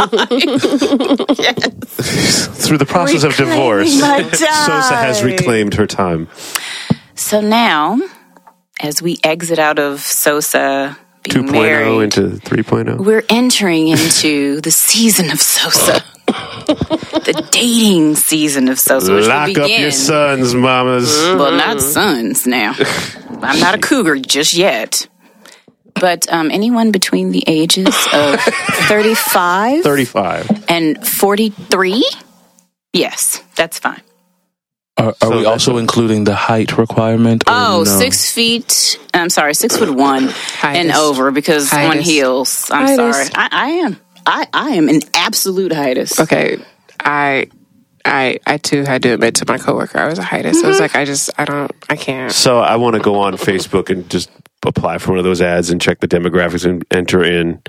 Through 2.64 2.78
the 2.78 2.86
process 2.88 3.22
of 3.22 3.36
divorce, 3.36 4.00
my 4.00 4.22
Sosa 4.32 4.96
has 4.96 5.22
reclaimed 5.22 5.74
her 5.74 5.86
time. 5.86 6.26
So 7.14 7.40
now, 7.40 7.98
as 8.80 9.00
we 9.00 9.18
exit 9.22 9.58
out 9.58 9.78
of 9.78 10.00
Sosa 10.00 10.98
being 11.22 11.46
2.0 11.46 11.52
married, 11.52 12.02
into 12.02 12.22
3.0. 12.40 12.98
we're 12.98 13.24
entering 13.28 13.88
into 13.88 14.60
the 14.60 14.70
season 14.70 15.30
of 15.30 15.40
Sosa. 15.40 16.04
the 16.66 17.48
dating 17.50 18.16
season 18.16 18.68
of 18.68 18.78
Sosa, 18.78 19.14
which 19.14 19.26
Lock 19.26 19.48
will 19.48 19.62
up 19.64 19.70
your 19.70 19.90
sons, 19.90 20.54
mamas. 20.54 21.14
Well, 21.16 21.52
not 21.52 21.80
sons 21.80 22.46
now. 22.46 22.74
I'm 23.42 23.60
not 23.60 23.74
a 23.74 23.78
cougar 23.78 24.16
just 24.16 24.54
yet. 24.54 25.06
But 25.94 26.30
um, 26.32 26.50
anyone 26.50 26.90
between 26.90 27.30
the 27.30 27.44
ages 27.46 27.86
of 28.12 28.40
35 28.88 29.84
35. 29.84 30.64
and 30.68 31.06
43, 31.06 32.04
yes, 32.92 33.42
that's 33.54 33.78
fine. 33.78 34.02
Are, 34.96 35.08
are 35.08 35.14
So 35.20 35.30
we 35.30 35.36
that's 35.38 35.46
also 35.46 35.76
including 35.78 36.24
the 36.24 36.34
height 36.34 36.78
requirement? 36.78 37.44
or 37.48 37.52
Oh, 37.52 37.78
no? 37.78 37.84
six 37.84 38.30
feet. 38.30 38.98
I'm 39.12 39.28
sorry, 39.30 39.54
six 39.54 39.76
foot 39.76 39.90
one 39.90 40.30
and 40.62 40.92
over 40.92 41.30
because 41.32 41.72
on 41.72 41.98
heels. 41.98 42.68
I'm 42.70 42.86
Hiatus. 42.86 43.16
sorry. 43.16 43.30
I, 43.34 43.48
I 43.50 43.70
am. 43.70 43.96
I, 44.26 44.46
I 44.52 44.70
am 44.70 44.88
an 44.88 45.00
absolute 45.14 45.72
hiatus. 45.72 46.18
Okay, 46.20 46.58
I, 47.00 47.48
I, 48.04 48.38
I 48.46 48.56
too 48.58 48.84
had 48.84 49.02
to 49.02 49.10
admit 49.14 49.36
to 49.36 49.44
my 49.46 49.58
coworker 49.58 49.98
I 49.98 50.08
was 50.08 50.18
a 50.18 50.22
hiatus. 50.22 50.62
I 50.62 50.68
was 50.68 50.76
mm-hmm. 50.76 50.82
like, 50.82 50.96
I 50.96 51.04
just, 51.04 51.30
I 51.36 51.44
don't, 51.44 51.72
I 51.90 51.96
can't. 51.96 52.32
So 52.32 52.58
I 52.58 52.76
want 52.76 52.94
to 52.94 53.02
go 53.02 53.16
on 53.16 53.34
Facebook 53.34 53.90
and 53.90 54.08
just 54.08 54.30
apply 54.64 54.98
for 54.98 55.10
one 55.10 55.18
of 55.18 55.24
those 55.24 55.42
ads 55.42 55.70
and 55.70 55.80
check 55.80 56.00
the 56.00 56.08
demographics 56.08 56.64
and 56.64 56.84
enter 56.90 57.22
in 57.22 57.60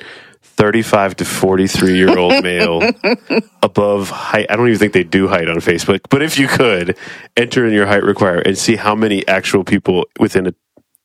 35 0.57 1.17
to 1.17 1.25
43 1.25 1.97
year 1.97 2.17
old 2.17 2.43
male 2.43 2.81
above 3.63 4.09
height. 4.09 4.47
I 4.49 4.55
don't 4.55 4.67
even 4.67 4.79
think 4.79 4.93
they 4.93 5.03
do 5.03 5.27
height 5.27 5.49
on 5.49 5.57
Facebook, 5.57 6.01
but 6.09 6.21
if 6.21 6.37
you 6.39 6.47
could 6.47 6.97
enter 7.35 7.65
in 7.65 7.73
your 7.73 7.85
height 7.87 8.03
requirement 8.03 8.47
and 8.47 8.57
see 8.57 8.75
how 8.75 8.95
many 8.95 9.27
actual 9.27 9.63
people 9.63 10.05
within 10.19 10.47
a 10.47 10.53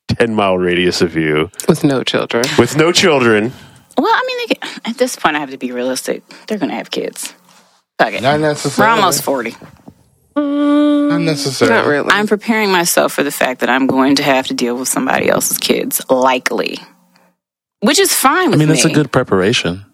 10 0.08 0.34
mile 0.34 0.58
radius 0.58 1.02
of 1.02 1.16
you 1.16 1.50
With 1.68 1.84
no 1.84 2.02
children. 2.02 2.44
with 2.58 2.76
no 2.76 2.92
children. 2.92 3.52
Well, 3.96 4.12
I 4.12 4.24
mean, 4.26 4.38
they 4.38 4.54
get, 4.54 4.88
at 4.88 4.98
this 4.98 5.16
point, 5.16 5.36
I 5.36 5.40
have 5.40 5.50
to 5.50 5.58
be 5.58 5.72
realistic. 5.72 6.22
They're 6.46 6.58
going 6.58 6.70
to 6.70 6.76
have 6.76 6.90
kids. 6.90 7.34
Fuck 7.98 8.14
it. 8.14 8.22
Not 8.22 8.40
We're 8.78 8.86
almost 8.86 9.22
40. 9.22 9.50
Not 9.50 10.42
mm, 10.42 11.24
necessarily. 11.24 11.76
Not 11.76 11.86
really. 11.86 12.10
I'm 12.10 12.26
preparing 12.26 12.70
myself 12.70 13.12
for 13.12 13.22
the 13.22 13.30
fact 13.30 13.60
that 13.60 13.68
I'm 13.68 13.86
going 13.86 14.16
to 14.16 14.22
have 14.22 14.46
to 14.46 14.54
deal 14.54 14.76
with 14.76 14.88
somebody 14.88 15.28
else's 15.28 15.58
kids, 15.58 16.00
likely. 16.08 16.78
Which 17.80 17.98
is 17.98 18.12
fine 18.12 18.52
I 18.52 18.56
mean, 18.56 18.68
that's 18.68 18.84
a 18.84 18.90
good 18.92 19.10
preparation. 19.10 19.84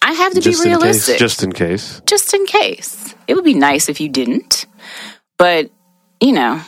I 0.00 0.12
have 0.12 0.34
to 0.34 0.40
just 0.40 0.62
be 0.62 0.70
in 0.70 0.76
case, 0.76 0.82
realistic. 0.82 1.18
Just 1.18 1.42
in 1.42 1.52
case. 1.52 2.02
just 2.06 2.34
in 2.34 2.46
case. 2.46 3.14
It 3.26 3.34
would 3.34 3.44
be 3.44 3.54
nice 3.54 3.88
if 3.88 4.00
you 4.00 4.08
didn't. 4.08 4.66
But, 5.38 5.70
you 6.20 6.32
know, 6.32 6.60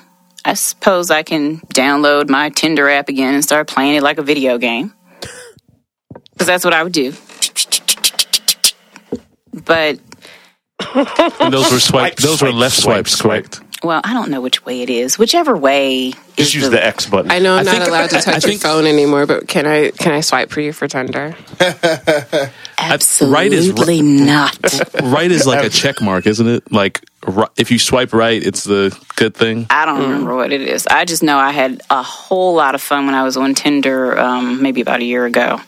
I 0.45 0.55
suppose 0.55 1.11
I 1.11 1.23
can 1.23 1.61
download 1.61 2.29
my 2.29 2.49
Tinder 2.51 2.89
app 2.89 3.09
again 3.09 3.35
and 3.35 3.45
start 3.45 3.69
playing 3.69 3.97
it 3.97 4.03
like 4.03 4.19
a 4.19 4.23
video 4.23 4.59
game. 4.59 4.93
Because 6.33 6.49
that's 6.49 6.65
what 6.67 6.75
I 6.75 6.83
would 6.83 6.93
do. 6.93 7.15
But, 9.65 9.99
And 11.41 11.51
those 11.51 11.73
were 11.73 11.81
swipe. 11.81 11.81
Swipe, 11.81 12.17
Those 12.17 12.43
were 12.43 12.53
left 12.53 12.77
swipe, 12.77 13.09
swipes, 13.09 13.23
correct? 13.23 13.61
Well, 13.83 14.01
I 14.05 14.13
don't 14.15 14.31
know 14.31 14.41
which 14.41 14.65
way 14.65 14.83
it 14.83 14.91
is. 14.91 15.19
Whichever 15.19 15.57
way 15.57 16.13
Just 16.37 16.39
is 16.39 16.55
use 16.55 16.71
the 16.71 16.85
X 16.85 17.07
button. 17.07 17.31
I 17.31 17.39
know 17.39 17.55
I'm 17.55 17.61
I 17.61 17.63
not 17.65 17.75
think- 17.77 17.89
allowed 17.89 18.11
to 18.11 18.17
I 18.19 18.21
touch 18.21 18.43
your 18.45 18.51
think- 18.53 18.63
phone 18.63 18.87
anymore, 18.87 19.27
but 19.27 19.47
can 19.49 19.67
I 19.67 19.91
can 19.91 20.13
I 20.13 20.21
swipe 20.21 20.51
for 20.51 20.61
you 20.61 20.73
for 20.73 20.89
Tinder? 20.89 21.35
absolutely 22.79 23.35
right 23.35 23.53
is 23.53 23.73
ri- 23.73 24.03
not. 24.03 24.59
Right 25.03 25.31
is 25.31 25.47
like 25.47 25.65
a 25.65 25.69
check 25.71 26.01
mark, 26.01 26.27
isn't 26.27 26.47
it? 26.49 26.71
Like 26.73 27.05
ri- 27.27 27.47
if 27.57 27.71
you 27.71 27.79
swipe 27.79 28.13
right, 28.13 28.43
it's 28.43 28.65
the 28.65 28.97
good 29.17 29.35
thing. 29.35 29.67
I 29.71 29.85
don't 29.87 30.01
remember 30.03 30.35
what 30.35 30.53
it 30.53 30.63
is. 30.63 30.87
I 30.87 31.05
just 31.05 31.23
know 31.23 31.37
I 31.39 31.53
had 31.53 31.83
a 31.91 32.03
whole 32.03 32.55
lot 32.55 32.75
of 32.75 32.83
fun 32.83 33.07
when 33.07 33.15
I 33.15 33.23
was 33.25 33.37
on 33.37 33.55
Tinder 33.55 34.19
um, 34.19 34.63
maybe 34.63 34.81
about 34.81 35.01
a 35.01 35.05
year 35.05 35.25
ago. 35.27 35.61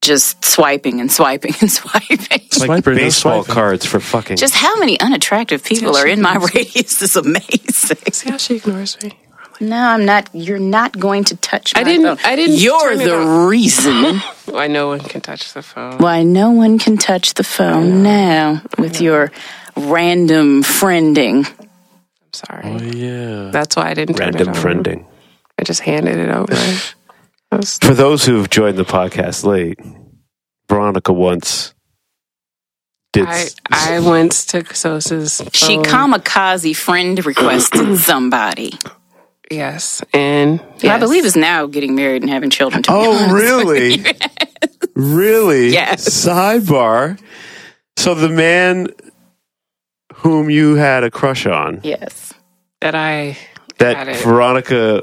Just 0.00 0.44
swiping 0.44 1.00
and 1.00 1.10
swiping 1.10 1.54
and 1.60 1.70
swiping. 1.80 2.18
like 2.30 2.42
Swiper, 2.50 2.86
no 2.92 2.94
baseball 2.94 3.42
swiping. 3.42 3.54
cards 3.54 3.84
for 3.84 3.98
fucking. 4.00 4.36
Just 4.36 4.54
how 4.54 4.76
many 4.78 4.98
unattractive 5.00 5.64
people 5.64 5.96
are 5.96 6.06
in 6.06 6.22
my 6.22 6.36
radius 6.54 7.02
is 7.02 7.16
amazing. 7.16 7.96
See 8.12 8.30
how 8.30 8.36
she 8.36 8.56
ignores 8.56 9.00
me. 9.02 9.12
No, 9.60 9.76
I'm 9.76 10.04
not. 10.04 10.30
You're 10.32 10.60
not 10.60 10.96
going 10.96 11.24
to 11.24 11.36
touch. 11.36 11.74
My 11.74 11.80
I 11.80 11.84
didn't- 11.84 12.04
phone. 12.06 12.18
I 12.24 12.36
didn't 12.36 12.56
You're 12.56 12.96
the 12.96 13.46
reason 13.48 14.18
Why 14.46 14.68
no 14.68 14.86
one 14.86 15.00
can 15.00 15.20
touch 15.20 15.52
the 15.52 15.62
phone? 15.62 15.98
why 15.98 16.22
no 16.22 16.52
one 16.52 16.78
can 16.78 16.96
touch 16.96 17.34
the 17.34 17.42
phone 17.44 18.02
now 18.04 18.62
with 18.78 19.00
your 19.00 19.32
random 19.76 20.62
friending. 20.62 21.44
I'm 21.60 22.32
sorry. 22.32 22.62
Oh 22.64 22.78
yeah. 22.82 23.50
That's 23.50 23.74
why 23.76 23.90
I 23.90 23.94
didn't 23.94 24.14
turn 24.16 24.26
random 24.30 24.48
it 24.50 24.56
on. 24.56 24.62
friending. 24.62 25.04
I 25.58 25.64
just 25.64 25.80
handed 25.80 26.16
it 26.16 26.30
over. 26.30 26.54
I 27.50 27.56
was- 27.56 27.78
For 27.78 27.94
those 27.94 28.24
who've 28.26 28.48
joined 28.50 28.76
the 28.78 28.84
podcast 28.84 29.44
late, 29.44 29.78
Veronica 30.68 31.12
once 31.12 31.74
did. 33.12 33.26
I, 33.26 33.46
I 33.70 34.00
once 34.00 34.44
took 34.44 34.74
Sosa's 34.74 35.40
phone. 35.40 35.50
She 35.52 35.76
kamikaze 35.78 36.76
friend 36.76 37.24
requested 37.24 37.98
somebody. 37.98 38.72
Yes, 39.50 40.02
and 40.12 40.60
who 40.82 40.88
I 40.88 40.98
believe 40.98 41.24
is 41.24 41.34
now 41.36 41.64
getting 41.66 41.94
married 41.94 42.20
and 42.20 42.30
having 42.30 42.50
children. 42.50 42.82
To 42.82 42.90
Oh, 42.92 43.12
honest. 43.12 43.32
really? 43.34 44.04
really? 44.94 45.68
Yes. 45.72 46.06
Sidebar. 46.06 47.18
So 47.96 48.14
the 48.14 48.28
man 48.28 48.88
whom 50.16 50.50
you 50.50 50.74
had 50.74 51.02
a 51.02 51.10
crush 51.10 51.46
on, 51.46 51.80
Yes. 51.82 52.34
that 52.82 52.94
I 52.94 53.38
that 53.78 54.18
Veronica 54.18 55.02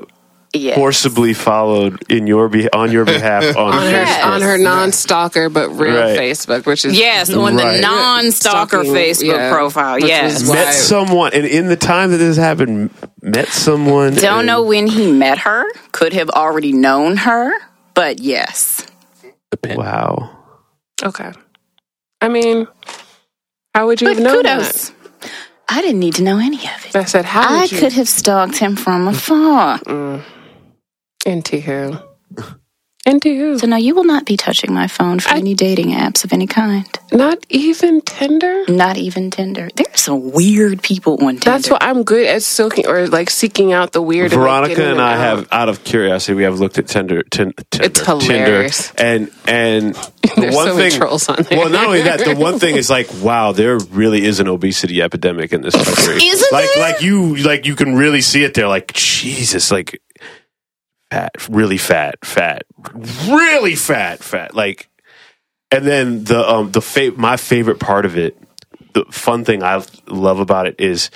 Yes. 0.55 0.75
forcibly 0.75 1.33
followed 1.33 2.03
in 2.09 2.27
your 2.27 2.49
be- 2.49 2.71
on 2.71 2.91
your 2.91 3.05
behalf 3.05 3.43
on, 3.57 3.73
on 3.73 3.91
her 3.91 4.23
on 4.23 4.41
her 4.41 4.57
non-stalker 4.57 5.49
but 5.49 5.69
real 5.69 5.95
Right. 5.95 6.17
Facebook, 6.17 6.65
which 6.65 6.85
is 6.85 6.97
Yes, 6.97 7.31
on 7.33 7.55
Right. 7.55 7.75
the 7.77 7.81
non-stalker 7.81 8.83
Stalking, 8.83 8.93
Facebook 8.93 9.37
yeah. 9.37 9.51
profile. 9.51 9.95
Which 9.95 10.05
Yes. 10.05 10.41
is 10.41 10.49
why- 10.49 10.55
met 10.55 10.73
someone, 10.73 11.31
and 11.33 11.45
in 11.45 11.67
the 11.67 11.75
time 11.77 12.11
that 12.11 12.17
this 12.17 12.37
happened, 12.37 12.89
met 13.21 13.47
someone. 13.49 14.13
Don't 14.15 14.39
and- 14.39 14.47
know 14.47 14.63
when 14.63 14.87
he 14.87 15.11
met 15.11 15.39
her. 15.39 15.65
Could 15.91 16.13
have 16.13 16.29
already 16.29 16.71
known 16.73 17.17
her, 17.17 17.51
but 17.93 18.19
yes. 18.19 18.85
Wow. 19.65 20.29
okay. 21.03 21.31
I 22.21 22.27
mean, 22.29 22.67
how 23.73 23.87
would 23.87 24.01
you 24.01 24.07
But 24.07 24.15
have 24.17 24.23
known 24.23 24.43
kudos. 24.43 24.91
I 25.67 25.81
didn't 25.81 25.99
need 25.99 26.15
to 26.15 26.23
know 26.23 26.37
any 26.37 26.57
of 26.57 26.85
it. 26.85 26.91
that? 26.93 27.01
I 27.01 27.05
said, 27.05 27.25
how 27.25 27.61
I 27.61 27.63
you? 27.63 27.77
could 27.79 27.93
have 27.93 28.07
stalked 28.07 28.57
him 28.57 28.75
from 28.75 29.07
afar. 29.07 29.79
Into 29.87 30.21
who? 31.25 31.97
Into 33.07 33.35
who? 33.35 33.59
So 33.59 33.67
no, 33.67 33.77
you 33.77 33.93
will 33.93 34.03
not 34.03 34.25
be 34.25 34.35
touching 34.35 34.73
my 34.73 34.87
phone 34.87 35.19
for 35.19 35.29
any 35.29 35.53
dating 35.53 35.89
apps 35.89 36.23
of 36.23 36.33
any 36.33 36.47
kind. 36.47 36.87
Not 37.11 37.37
even 37.49 38.01
Tinder. 38.01 38.65
Not 38.67 38.97
even 38.97 39.29
Tinder. 39.29 39.69
There's 39.75 39.99
some 40.01 40.31
weird 40.31 40.81
people 40.81 41.13
on 41.23 41.35
Tinder. 41.35 41.45
That's 41.45 41.69
why 41.69 41.77
I'm 41.81 42.03
good 42.03 42.25
at 42.25 42.41
silking 42.41 42.87
or 42.87 43.05
like 43.07 43.29
seeking 43.29 43.73
out 43.73 43.91
the 43.91 44.01
weird. 44.01 44.33
and, 44.33 44.41
like, 44.41 44.47
Veronica 44.49 44.75
getting 44.75 44.91
and 44.93 45.01
I 45.01 45.13
out. 45.13 45.19
have, 45.19 45.47
out 45.51 45.69
of 45.69 45.83
curiosity, 45.83 46.33
we 46.33 46.43
have 46.43 46.59
looked 46.59 46.79
at 46.79 46.87
Tinder. 46.87 47.21
Tin, 47.21 47.53
Tinder 47.69 47.85
It's 47.85 47.99
hilarious. 48.03 48.89
Tinder, 48.91 49.31
and 49.47 49.47
and 49.47 49.95
the 50.35 50.49
one 50.51 50.67
so 50.69 50.75
thing. 50.75 50.91
trolls 50.91 51.29
on 51.29 51.43
there. 51.43 51.59
Well, 51.59 51.69
not 51.69 51.85
only 51.85 52.01
that, 52.01 52.25
the 52.25 52.35
one 52.35 52.57
thing 52.57 52.75
is 52.75 52.89
like, 52.89 53.07
wow, 53.21 53.51
there 53.51 53.77
really 53.77 54.25
is 54.25 54.39
an 54.39 54.47
obesity 54.47 55.03
epidemic 55.03 55.53
in 55.53 55.61
this 55.61 55.75
country. 55.75 56.25
Isn't 56.25 56.51
like, 56.51 56.69
there? 56.73 56.83
like 56.91 57.01
you, 57.03 57.35
like 57.35 57.65
you 57.67 57.75
can 57.75 57.95
really 57.95 58.21
see 58.21 58.43
it 58.43 58.55
there. 58.55 58.67
Like 58.67 58.93
Jesus, 58.93 59.69
like 59.69 60.01
fat, 61.11 61.49
really 61.49 61.77
fat, 61.77 62.15
fat, 62.23 62.63
really 63.27 63.75
fat, 63.75 64.23
fat. 64.23 64.55
Like, 64.55 64.89
and 65.71 65.85
then 65.85 66.23
the 66.23 66.47
um 66.49 66.71
the 66.71 66.81
fa- 66.81 67.13
my 67.15 67.37
favorite 67.37 67.79
part 67.79 68.05
of 68.05 68.17
it, 68.17 68.37
the 68.93 69.05
fun 69.11 69.45
thing 69.45 69.63
I 69.63 69.83
love 70.07 70.39
about 70.39 70.67
it 70.67 70.75
is 70.79 71.11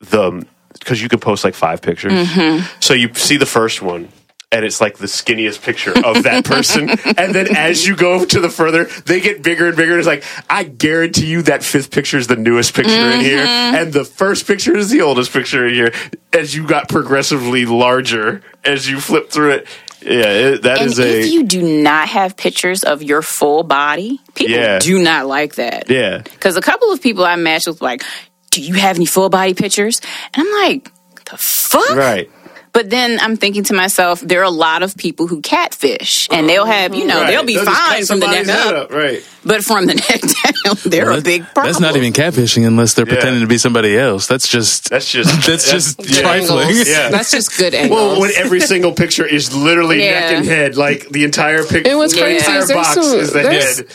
the 0.00 0.46
because 0.72 1.02
you 1.02 1.08
can 1.08 1.20
post 1.20 1.44
like 1.44 1.54
five 1.54 1.82
pictures. 1.82 2.12
Mm-hmm. 2.12 2.66
So 2.80 2.94
you 2.94 3.12
see 3.14 3.36
the 3.36 3.46
first 3.46 3.82
one. 3.82 4.08
And 4.50 4.64
it's 4.64 4.80
like 4.80 4.96
the 4.96 5.06
skinniest 5.06 5.62
picture 5.62 5.92
of 5.92 6.22
that 6.22 6.42
person. 6.46 6.88
and 7.18 7.34
then 7.34 7.54
as 7.54 7.86
you 7.86 7.94
go 7.94 8.24
to 8.24 8.40
the 8.40 8.48
further, 8.48 8.84
they 9.04 9.20
get 9.20 9.42
bigger 9.42 9.66
and 9.66 9.76
bigger. 9.76 9.92
And 9.92 9.98
It's 9.98 10.06
like, 10.06 10.24
I 10.48 10.64
guarantee 10.64 11.26
you 11.26 11.42
that 11.42 11.62
fifth 11.62 11.90
picture 11.90 12.16
is 12.16 12.28
the 12.28 12.36
newest 12.36 12.72
picture 12.74 12.90
in 13.10 13.20
here. 13.20 13.40
Mm-hmm. 13.42 13.74
And 13.76 13.92
the 13.92 14.06
first 14.06 14.46
picture 14.46 14.74
is 14.74 14.88
the 14.88 15.02
oldest 15.02 15.32
picture 15.34 15.66
in 15.66 15.74
here. 15.74 15.92
As 16.32 16.54
you 16.56 16.66
got 16.66 16.88
progressively 16.88 17.66
larger 17.66 18.42
as 18.64 18.88
you 18.88 19.00
flip 19.00 19.30
through 19.30 19.50
it. 19.50 19.66
Yeah, 20.00 20.30
it, 20.30 20.62
that 20.62 20.78
and 20.78 20.86
is 20.92 20.98
a. 20.98 21.20
if 21.20 21.30
you 21.32 21.42
do 21.44 21.60
not 21.82 22.08
have 22.08 22.36
pictures 22.36 22.84
of 22.84 23.02
your 23.02 23.20
full 23.20 23.64
body, 23.64 24.18
people 24.34 24.54
Yeah. 24.54 24.78
do 24.78 24.98
not 25.02 25.26
like 25.26 25.56
that. 25.56 25.90
yeah. 25.90 26.18
Because 26.22 26.56
a 26.56 26.60
couple 26.62 26.90
of 26.92 27.02
people 27.02 27.24
I 27.24 27.34
matched 27.36 27.66
with 27.66 27.82
like, 27.82 28.04
"Do 28.52 28.62
you 28.62 28.74
have 28.74 28.96
any 28.96 29.06
full 29.06 29.28
body 29.28 29.54
pictures?" 29.54 30.00
And 30.32 30.46
I'm 30.46 30.52
like, 30.70 30.90
"The 31.28 31.36
fuck!" 31.36 31.96
Right. 31.96 32.30
But 32.72 32.90
then 32.90 33.18
I'm 33.20 33.36
thinking 33.36 33.64
to 33.64 33.74
myself, 33.74 34.20
there 34.20 34.40
are 34.40 34.44
a 34.44 34.50
lot 34.50 34.82
of 34.82 34.96
people 34.96 35.26
who 35.26 35.40
catfish, 35.40 36.28
and 36.30 36.48
they'll 36.48 36.64
have, 36.66 36.94
you 36.94 37.06
know, 37.06 37.20
Right. 37.22 37.30
they'll 37.30 37.44
be 37.44 37.54
just 37.54 37.66
fine 37.70 38.04
from 38.06 38.20
the 38.20 38.26
neck 38.26 38.46
somebody's 38.46 38.64
head 38.64 38.74
up, 38.74 38.92
Right. 38.92 39.22
but 39.44 39.64
from 39.64 39.86
the 39.86 39.94
neck 40.08 40.20
down, 40.20 40.76
they're 40.84 41.06
Well, 41.06 41.18
a 41.18 41.22
big 41.22 41.42
problem. 41.54 41.66
That's 41.66 41.80
not 41.80 41.96
even 41.96 42.12
catfishing 42.12 42.66
unless 42.66 42.94
they're 42.94 43.06
Yeah. 43.06 43.14
pretending 43.14 43.40
to 43.40 43.46
be 43.46 43.58
somebody 43.58 43.96
else. 43.98 44.26
That's 44.26 44.46
just 44.48 44.90
That's 44.90 45.10
just. 45.10 45.46
that's, 45.46 45.70
just 45.70 45.98
yeah. 46.08 46.20
trifling. 46.20 46.68
Yeah. 46.86 47.08
That's 47.10 47.30
just 47.30 47.56
good 47.56 47.74
angles. 47.74 47.98
Well, 48.12 48.20
when 48.20 48.30
every 48.36 48.60
single 48.60 48.92
picture 48.92 49.26
is 49.26 49.54
literally 49.54 50.04
Yeah. 50.04 50.20
neck 50.20 50.32
and 50.38 50.46
head, 50.46 50.76
like 50.76 51.08
the 51.10 51.24
entire 51.24 51.64
picture, 51.64 51.90
And 51.90 51.98
what's 51.98 52.14
the 52.14 52.20
crazy 52.20 52.38
entire 52.38 52.58
is 52.60 52.68
there's 52.68 52.76
box 52.76 52.94
some- 52.94 53.18
is 53.18 53.32
the 53.32 53.42
head. 53.42 53.86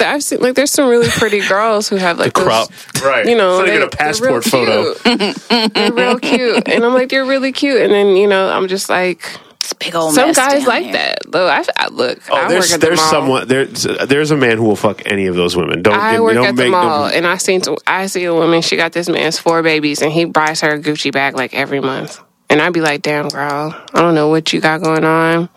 I've 0.00 0.22
seen 0.22 0.40
like 0.40 0.54
there's 0.54 0.70
some 0.70 0.88
really 0.88 1.08
pretty 1.08 1.40
girls 1.46 1.88
who 1.88 1.96
have 1.96 2.18
like 2.18 2.32
The 2.34 2.40
crop. 2.42 2.68
those- 2.94 3.02
Right. 3.02 3.26
You 3.26 3.36
know, 3.36 3.50
It's 3.50 3.58
not 3.58 3.66
they- 3.66 3.74
even 3.76 3.86
a 3.86 3.90
they're 3.90 3.98
passport 3.98 4.30
real 4.30 4.40
photo. 4.42 4.94
cute. 4.94 5.74
they're 5.74 5.92
real 5.92 6.18
cute, 6.18 6.68
and 6.68 6.84
I'm 6.84 6.94
like, 6.94 7.08
they're 7.08 7.24
really 7.24 7.52
cute. 7.52 7.80
And 7.82 7.92
then 7.92 8.16
you 8.16 8.26
know, 8.26 8.48
I'm 8.50 8.68
just 8.68 8.88
like, 8.88 9.22
It's 9.60 9.72
a 9.72 9.76
big 9.76 9.94
old 9.94 10.14
some 10.14 10.28
mess 10.28 10.36
guys 10.36 10.52
down 10.60 10.64
like 10.66 10.84
there. 10.92 10.92
that. 10.92 11.18
Though 11.30 11.48
I, 11.48 11.64
I 11.76 11.88
look, 11.88 12.18
Oh, 12.30 12.34
I 12.36 12.40
work 12.42 12.48
there's 12.50 12.70
the 12.72 12.78
there's 12.78 12.98
mall. 12.98 13.10
someone 13.10 13.48
there's 13.48 13.82
there's 13.82 14.30
a 14.30 14.36
man 14.36 14.56
who 14.58 14.64
will 14.64 14.76
fuck 14.76 15.02
any 15.06 15.26
of 15.26 15.34
those 15.36 15.56
women. 15.56 15.82
Don't 15.82 15.94
I 15.98 16.20
work 16.20 16.34
don't 16.34 16.46
at 16.46 16.56
the 16.56 16.68
mall, 16.70 17.04
them- 17.06 17.12
and 17.16 17.26
I 17.26 17.36
seen 17.36 17.62
I 17.86 18.06
see 18.06 18.24
a 18.24 18.34
woman. 18.34 18.62
She 18.62 18.76
got 18.76 18.92
this 18.92 19.08
man's 19.08 19.38
four 19.38 19.62
babies, 19.62 20.00
and 20.02 20.12
he 20.12 20.24
buys 20.24 20.60
her 20.62 20.74
a 20.74 20.78
Gucci 20.80 21.12
bag 21.12 21.36
like 21.36 21.54
every 21.54 21.80
month. 21.80 22.20
And 22.50 22.62
I'd 22.62 22.72
be 22.72 22.80
like, 22.80 23.02
"Damn, 23.02 23.28
girl, 23.28 23.74
I 23.92 24.00
don't 24.00 24.14
know 24.14 24.28
what 24.28 24.52
you 24.54 24.60
got 24.60 24.82
going 24.82 25.04
on, 25.04 25.50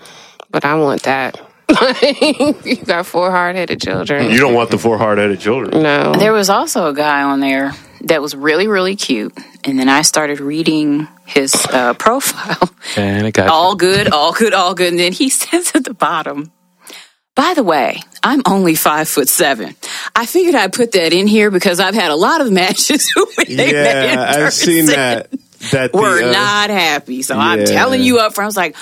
but 0.50 0.66
I 0.66 0.76
want 0.76 1.04
that." 1.04 1.40
you 2.66 2.76
got 2.86 3.06
four 3.06 3.32
hard 3.32 3.56
headed 3.56 3.82
children. 3.82 4.30
You 4.32 4.40
don't 4.40 4.54
want 4.54 4.72
the 4.72 4.78
four 4.78 4.98
hard 4.98 5.18
headed 5.18 5.40
children. 5.40 5.82
No, 5.82 6.14
There 6.14 6.34
was 6.34 6.50
also 6.50 6.88
a 6.88 6.94
guy 6.94 7.24
on 7.24 7.40
there 7.40 7.72
that 8.02 8.22
was 8.22 8.36
really, 8.36 8.68
really 8.68 8.96
cute, 8.96 9.38
and 9.64 9.80
then 9.80 9.90
I 9.90 10.02
started 10.02 10.40
reading 10.40 11.08
his 11.26 11.54
uh, 11.72 11.94
profile. 11.94 12.70
And 12.98 13.28
it 13.28 13.34
got 13.34 13.48
all 13.48 13.76
good, 13.76 14.12
all 14.12 14.34
good, 14.34 14.54
all 14.54 14.74
good. 14.74 14.90
And 14.90 15.00
then 15.00 15.14
he 15.14 15.30
says 15.42 15.72
at 15.76 15.84
the 15.86 15.94
bottom, 15.94 16.52
by 17.36 17.54
the 17.54 17.64
way, 17.64 18.02
I'm 18.22 18.42
only 18.46 18.76
five 18.76 19.08
foot 19.08 19.30
seven. 19.30 19.76
I 20.16 20.26
figured 20.26 20.56
I'd 20.56 20.74
put 20.74 20.92
that 20.92 21.14
in 21.14 21.28
here 21.28 21.50
because 21.50 21.80
I've 21.80 21.96
had 21.96 22.12
a 22.12 22.16
lot 22.16 22.42
of 22.42 22.52
matches 22.52 23.10
who 23.16 23.26
when 23.36 23.56
they 23.56 23.72
met 23.72 24.10
in 24.10 24.20
Yeah, 24.20 24.46
I've 24.46 24.54
seen 24.54 24.88
person 24.88 25.40
that. 25.72 25.92
That 25.92 25.92
the, 25.94 25.98
uh, 26.28 26.32
not 26.32 26.70
happy. 26.70 27.22
So 27.22 27.38
I'm 27.38 27.64
telling 27.66 28.02
you 28.02 28.20
up 28.20 28.34
front, 28.34 28.46
I 28.46 28.48
was 28.48 28.58
like, 28.58 28.76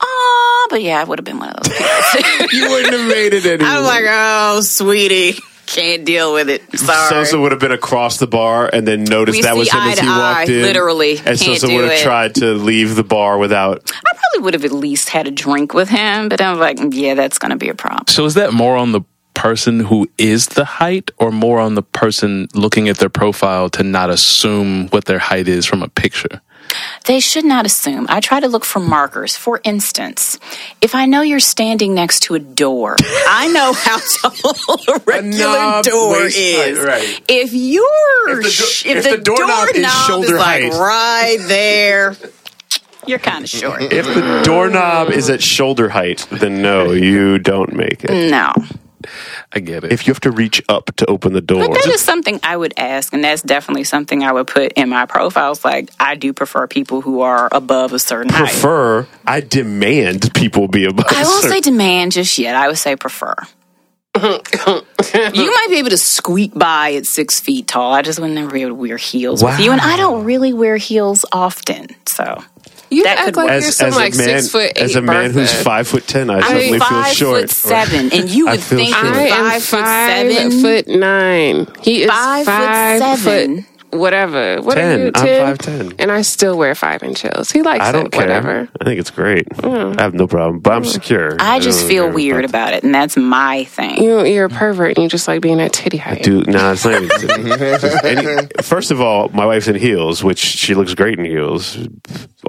oh, 0.00 0.66
but 0.70 0.82
yeah, 0.82 1.00
I 1.00 1.04
would 1.04 1.18
have 1.18 1.24
been 1.24 1.38
one 1.38 1.50
of 1.50 1.62
those. 1.62 1.72
You 2.52 2.68
wouldn't 2.70 2.92
have 2.94 3.08
made 3.08 3.34
it 3.34 3.44
anyway. 3.46 3.64
I 3.70 3.78
was 3.78 3.86
like, 3.88 4.04
oh, 4.06 4.60
sweetie, 4.62 5.38
can't 5.66 6.04
deal 6.04 6.32
with 6.34 6.48
it. 6.50 6.62
Sorry. 6.78 7.08
Sosa 7.08 7.38
would 7.38 7.52
have 7.52 7.60
been 7.60 7.72
across 7.72 8.18
the 8.18 8.26
bar 8.26 8.68
and 8.72 8.86
then 8.86 9.04
noticed 9.04 9.38
We 9.38 9.42
that 9.42 9.56
was 9.56 9.70
him 9.72 9.80
as 9.80 9.96
to 9.98 10.02
he 10.02 10.08
walked 10.08 10.20
eye, 10.20 10.42
in. 10.44 10.62
literally. 10.62 11.16
and 11.16 11.24
Can't 11.24 11.38
Sosa 11.38 11.68
would 11.68 11.84
have 11.84 11.92
it. 11.92 12.02
tried 12.02 12.34
to 12.36 12.52
leave 12.54 12.94
the 12.94 13.04
bar 13.04 13.38
without. 13.38 13.90
I 13.90 14.16
probably 14.16 14.44
would 14.44 14.54
have 14.54 14.64
at 14.64 14.72
least 14.72 15.08
had 15.08 15.26
a 15.26 15.30
drink 15.30 15.72
with 15.74 15.88
him, 15.88 16.28
but 16.28 16.40
I'm 16.40 16.58
like, 16.58 16.78
yeah, 16.90 17.14
that's 17.14 17.38
going 17.38 17.50
to 17.50 17.56
be 17.56 17.68
a 17.70 17.74
problem. 17.74 18.04
So 18.08 18.24
is 18.26 18.34
that 18.34 18.52
more 18.52 18.76
on 18.76 18.92
the 18.92 19.00
person 19.34 19.80
who 19.80 20.08
is 20.18 20.46
the 20.48 20.64
height 20.64 21.10
or 21.18 21.30
more 21.30 21.58
on 21.60 21.74
the 21.74 21.82
person 21.82 22.48
looking 22.54 22.88
at 22.88 22.98
their 22.98 23.08
profile 23.08 23.68
to 23.70 23.82
not 23.82 24.10
assume 24.10 24.88
what 24.88 25.04
their 25.06 25.18
height 25.18 25.48
is 25.48 25.66
from 25.66 25.82
a 25.82 25.88
picture? 25.88 26.40
They 27.04 27.20
should 27.20 27.44
not 27.44 27.66
assume. 27.66 28.06
I 28.08 28.20
try 28.20 28.40
to 28.40 28.48
look 28.48 28.64
for 28.64 28.78
markers. 28.80 29.36
For 29.36 29.60
instance, 29.64 30.38
if 30.80 30.94
I 30.94 31.04
know 31.04 31.20
you're 31.20 31.40
standing 31.40 31.94
next 31.94 32.20
to 32.24 32.34
a 32.34 32.38
door, 32.38 32.96
I 33.28 33.48
know 33.48 33.72
how 33.74 33.98
tall 33.98 34.94
a 34.96 34.98
regular 35.00 35.38
knob 35.38 35.84
door 35.84 36.12
waist 36.12 36.36
height, 36.38 36.68
is. 36.68 36.78
right. 36.78 37.20
If 37.28 37.52
you're 37.52 38.30
If 38.30 38.36
the 38.38 38.42
do- 38.44 38.50
sh- 38.50 38.86
if 38.86 39.04
the 39.04 39.18
doorknob 39.18 39.68
is 39.74 39.92
shoulder 40.06 40.38
like 40.38 40.62
height. 40.62 40.72
right 40.80 41.38
there, 41.48 42.16
you're 43.06 43.18
kind 43.18 43.44
of 43.44 43.50
short. 43.50 43.82
If 43.82 44.06
the 44.06 44.42
doorknob 44.44 45.10
is 45.10 45.28
at 45.28 45.42
shoulder 45.42 45.90
height, 45.90 46.26
then 46.30 46.62
no, 46.62 46.92
you 46.92 47.38
don't 47.38 47.74
make 47.74 48.02
it. 48.04 48.30
No. 48.30 48.52
I 49.52 49.60
get 49.60 49.84
it. 49.84 49.92
If 49.92 50.06
you 50.06 50.12
have 50.12 50.20
to 50.20 50.30
reach 50.30 50.62
up 50.68 50.94
to 50.96 51.06
open 51.06 51.32
the 51.32 51.40
door, 51.40 51.66
But 51.68 51.74
that 51.74 51.86
is 51.86 52.00
something 52.00 52.40
I 52.42 52.56
would 52.56 52.74
ask, 52.76 53.12
and 53.12 53.22
that's 53.22 53.42
definitely 53.42 53.84
something 53.84 54.22
I 54.24 54.32
would 54.32 54.46
put 54.46 54.72
in 54.72 54.88
my 54.88 55.06
profiles. 55.06 55.64
Like, 55.64 55.90
I 56.00 56.14
do 56.14 56.32
prefer 56.32 56.66
people 56.66 57.00
who 57.00 57.20
are 57.20 57.48
above 57.52 57.92
a 57.92 57.98
certain 57.98 58.32
height. 58.32 58.50
prefer, 58.50 59.06
I 59.26 59.40
demand 59.40 60.32
people 60.34 60.68
be 60.68 60.84
above. 60.84 61.06
I 61.08 61.22
won't 61.24 61.42
certain- 61.42 61.50
say 61.50 61.60
demand 61.60 62.12
just 62.12 62.38
yet. 62.38 62.54
I 62.56 62.68
would 62.68 62.78
say 62.78 62.96
prefer. 62.96 63.34
you 64.22 64.22
might 64.22 65.66
be 65.70 65.76
able 65.78 65.88
to 65.88 65.96
squeak 65.96 66.52
by 66.54 66.92
at 66.92 67.06
six 67.06 67.40
feet 67.40 67.66
tall. 67.66 67.94
I 67.94 68.02
just 68.02 68.20
would 68.20 68.30
never 68.30 68.50
be 68.50 68.60
able 68.60 68.72
to 68.72 68.74
wear 68.74 68.98
heels 68.98 69.42
with 69.42 69.58
you, 69.58 69.72
and 69.72 69.80
I 69.80 69.96
don't 69.96 70.24
really 70.24 70.52
wear 70.52 70.76
heels 70.76 71.24
often. 71.32 71.86
So 72.06 72.44
you 72.92 73.04
that 73.04 73.18
act 73.18 73.24
could 73.26 73.36
like 73.36 73.50
work. 73.50 73.62
you're 73.62 73.72
some 73.72 73.90
like 73.90 74.14
a 74.14 74.16
man, 74.18 74.26
six 74.42 74.48
foot 74.50 74.72
eight. 74.76 74.78
as 74.82 74.96
a 74.96 75.02
man 75.02 75.30
who's 75.32 75.50
Bertha. 75.52 75.64
five 75.64 75.88
foot 75.88 76.06
ten, 76.06 76.30
I 76.30 76.36
I'm 76.36 76.42
suddenly 76.42 76.78
feel 76.78 76.80
five 76.80 77.12
short. 77.14 77.40
foot 77.42 77.50
seven, 77.50 78.12
and 78.12 78.30
you 78.30 78.46
would 78.48 78.60
feel 78.60 78.78
think 78.78 78.94
short. 78.94 79.06
I 79.06 79.22
am 79.26 79.60
five 79.60 79.62
foot 79.62 79.86
seven. 79.86 80.60
foot 80.62 80.88
nine. 80.88 81.66
He 81.82 82.02
is 82.04 82.10
Five 82.10 82.46
five, 82.46 83.00
foot 83.00 83.18
seven. 83.18 83.62
foot 83.62 83.71
whatever. 83.92 84.60
What 84.62 84.78
are 84.78 84.80
10. 84.80 85.00
you? 85.00 85.06
I'm 85.14 85.56
10? 85.58 85.90
5'10. 85.90 85.94
And 85.98 86.10
I 86.10 86.22
still 86.22 86.56
wear 86.56 86.74
five 86.74 87.02
inch 87.02 87.22
heels. 87.22 87.50
He 87.50 87.62
likes 87.62 87.84
I 87.84 87.92
don't 87.92 88.06
it. 88.06 88.12
care. 88.12 88.22
Whatever. 88.22 88.68
I 88.80 88.84
think 88.84 88.98
it's 89.00 89.10
great. 89.10 89.48
Mm. 89.50 89.98
I 89.98 90.02
have 90.02 90.14
no 90.14 90.26
problem, 90.26 90.60
but 90.60 90.72
I'm 90.72 90.84
secure. 90.84 91.36
I 91.38 91.60
just 91.60 91.86
feel 91.86 92.10
weird 92.10 92.44
about 92.44 92.72
it, 92.74 92.82
and 92.84 92.94
that's 92.94 93.16
my 93.16 93.64
thing. 93.64 94.02
You, 94.02 94.24
you're 94.24 94.46
a 94.46 94.50
pervert 94.50 94.96
and 94.96 95.04
you 95.04 95.08
just 95.08 95.28
like 95.28 95.40
being 95.42 95.60
at 95.60 95.72
titty 95.72 95.98
height. 95.98 96.22
Dude, 96.22 96.48
no, 96.48 96.72
it's 96.72 96.84
not 96.84 97.02
even. 97.02 97.08
just 97.20 98.04
any- 98.04 98.48
first 98.62 98.90
of 98.90 99.00
all, 99.00 99.28
my 99.28 99.46
wife's 99.46 99.68
in 99.68 99.76
heels, 99.76 100.24
which 100.24 100.38
she 100.38 100.74
looks 100.74 100.94
great 100.94 101.18
in 101.18 101.24
heels. 101.24 101.78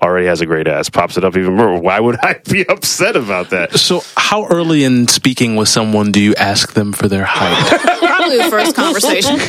Already 0.02 0.26
has 0.28 0.42
a 0.42 0.46
great 0.46 0.68
ass. 0.68 0.90
Pops 0.90 1.18
it 1.18 1.24
up 1.24 1.38
even 1.38 1.56
more. 1.56 1.80
Why 1.80 2.00
would 2.00 2.18
I 2.24 2.42
be 2.50 2.66
upset 2.68 3.16
about 3.16 3.52
that? 3.52 3.78
So, 3.78 4.02
how 4.18 4.48
early 4.48 4.84
in 4.84 5.08
speaking 5.08 5.56
with 5.56 5.70
someone 5.70 6.12
do 6.12 6.20
you 6.20 6.34
ask 6.36 6.74
them 6.74 6.94
for 6.94 7.08
their 7.08 7.26
height? 7.26 7.80
Probably 8.00 8.38
the 8.38 8.50
first 8.50 8.76
conversation. 8.76 9.40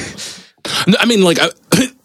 No, 0.87 0.97
I 0.99 1.07
mean, 1.07 1.23
like, 1.23 1.39
I, 1.41 1.49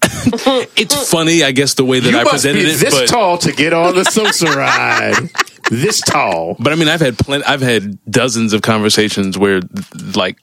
it's 0.76 1.10
funny, 1.10 1.44
I 1.44 1.52
guess, 1.52 1.76
the 1.76 1.86
way 1.86 2.00
that 2.00 2.10
you 2.10 2.18
I 2.18 2.24
must 2.24 2.34
presented 2.34 2.64
be 2.64 2.70
it. 2.70 2.78
this 2.78 3.00
but, 3.00 3.08
tall 3.08 3.38
to 3.40 3.52
get 3.52 3.74
on 3.74 3.96
the 3.96 4.06
Sosa 4.06 4.46
ride. 4.46 5.30
This 5.72 6.02
tall. 6.02 6.56
But 6.58 6.74
I 6.74 6.76
mean, 6.76 6.88
I've 6.88 7.00
had 7.00 7.16
plenty. 7.20 7.44
I've 7.44 7.62
had 7.62 8.00
dozens 8.10 8.54
of 8.54 8.64
conversations 8.64 9.38
where, 9.38 9.62
like, 10.16 10.40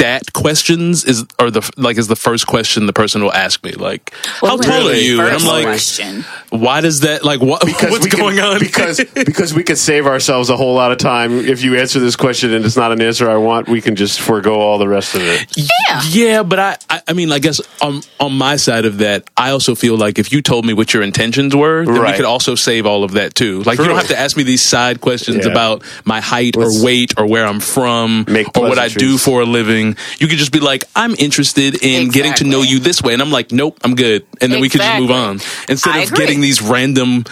stat 0.00 0.32
questions 0.32 1.04
is 1.04 1.26
or 1.38 1.50
the 1.50 1.68
like 1.76 1.98
is 1.98 2.08
the 2.08 2.16
first 2.16 2.46
question 2.46 2.86
the 2.86 2.92
person 2.92 3.22
will 3.22 3.32
ask 3.32 3.62
me. 3.62 3.72
Like, 3.72 4.14
Well, 4.40 4.52
how 4.52 4.56
what 4.56 4.66
tall 4.66 4.88
are 4.88 4.94
you? 4.94 5.20
And 5.20 5.30
I'm 5.36 5.44
like, 5.46 5.64
question? 5.64 6.24
why 6.48 6.80
does 6.80 7.00
that? 7.00 7.22
Like, 7.24 7.40
what, 7.40 7.62
what's 7.82 8.04
we 8.04 8.10
can- 8.10 8.18
going 8.20 8.40
on? 8.40 8.58
Because 8.58 8.98
because 9.14 9.52
we 9.52 9.62
could 9.62 9.78
save 9.78 10.06
ourselves 10.06 10.48
a 10.50 10.56
whole 10.56 10.74
lot 10.74 10.90
of 10.92 10.98
time 10.98 11.32
if 11.32 11.62
you 11.62 11.76
answer 11.76 12.00
this 12.00 12.16
question 12.16 12.52
and 12.54 12.64
it's 12.64 12.76
not 12.76 12.92
an 12.92 13.02
answer 13.02 13.30
I 13.30 13.36
want. 13.36 13.68
We 13.68 13.80
can 13.80 13.94
just 13.96 14.20
forego 14.20 14.54
all 14.54 14.78
the 14.78 14.88
rest 14.88 15.14
of 15.14 15.20
it. 15.22 15.46
Yeah. 15.56 16.00
Yeah, 16.10 16.42
but 16.44 16.58
I, 16.58 16.76
I, 16.88 17.02
I 17.08 17.12
mean, 17.12 17.30
I 17.32 17.38
guess 17.38 17.60
on 17.82 18.00
on 18.18 18.32
my 18.36 18.56
side 18.56 18.84
of 18.86 18.98
that, 18.98 19.28
I 19.36 19.50
also 19.50 19.74
feel 19.74 19.96
like 19.96 20.18
if 20.18 20.32
you 20.32 20.40
told 20.42 20.64
me 20.64 20.72
what 20.72 20.94
your 20.94 21.02
intentions 21.02 21.54
were, 21.54 21.84
then 21.84 22.02
we 22.02 22.12
could 22.12 22.24
also 22.24 22.54
save 22.54 22.86
all 22.86 23.04
of 23.04 23.12
that 23.12 23.34
too. 23.34 23.62
Like 23.64 23.78
you 23.78 23.84
don't 23.84 23.96
have 23.96 24.08
to 24.08 24.18
ask 24.18 24.36
me 24.36 24.42
these 24.44 24.62
side 24.62 25.00
questions 25.00 25.44
Yeah. 25.44 25.52
about 25.52 25.82
my 26.04 26.20
height 26.20 26.56
Let's 26.56 26.80
or 26.80 26.84
weight 26.84 27.14
or 27.18 27.26
where 27.26 27.46
I'm 27.46 27.60
from 27.60 28.24
make 28.28 28.56
or 28.56 28.68
what 28.68 28.78
I 28.78 28.88
do 28.88 29.18
for 29.18 29.42
a 29.42 29.44
living. 29.44 29.89
You 30.18 30.28
could 30.28 30.38
just 30.38 30.52
be 30.52 30.60
like, 30.60 30.84
I'm 30.94 31.14
interested 31.18 31.82
in 31.82 32.10
getting 32.10 32.34
to 32.34 32.44
know 32.44 32.62
you 32.62 32.78
this 32.78 33.02
way, 33.02 33.12
and 33.12 33.22
I'm 33.22 33.30
like, 33.30 33.52
nope, 33.52 33.78
I'm 33.82 33.94
good, 33.94 34.26
and 34.40 34.52
then 34.52 34.60
we 34.60 34.68
could 34.68 34.80
just 34.80 35.00
move 35.00 35.10
on 35.10 35.40
instead 35.68 35.94
I 35.94 35.98
of 36.00 36.12
agree. 36.12 36.26
getting 36.26 36.40
these 36.40 36.62
random. 36.62 37.24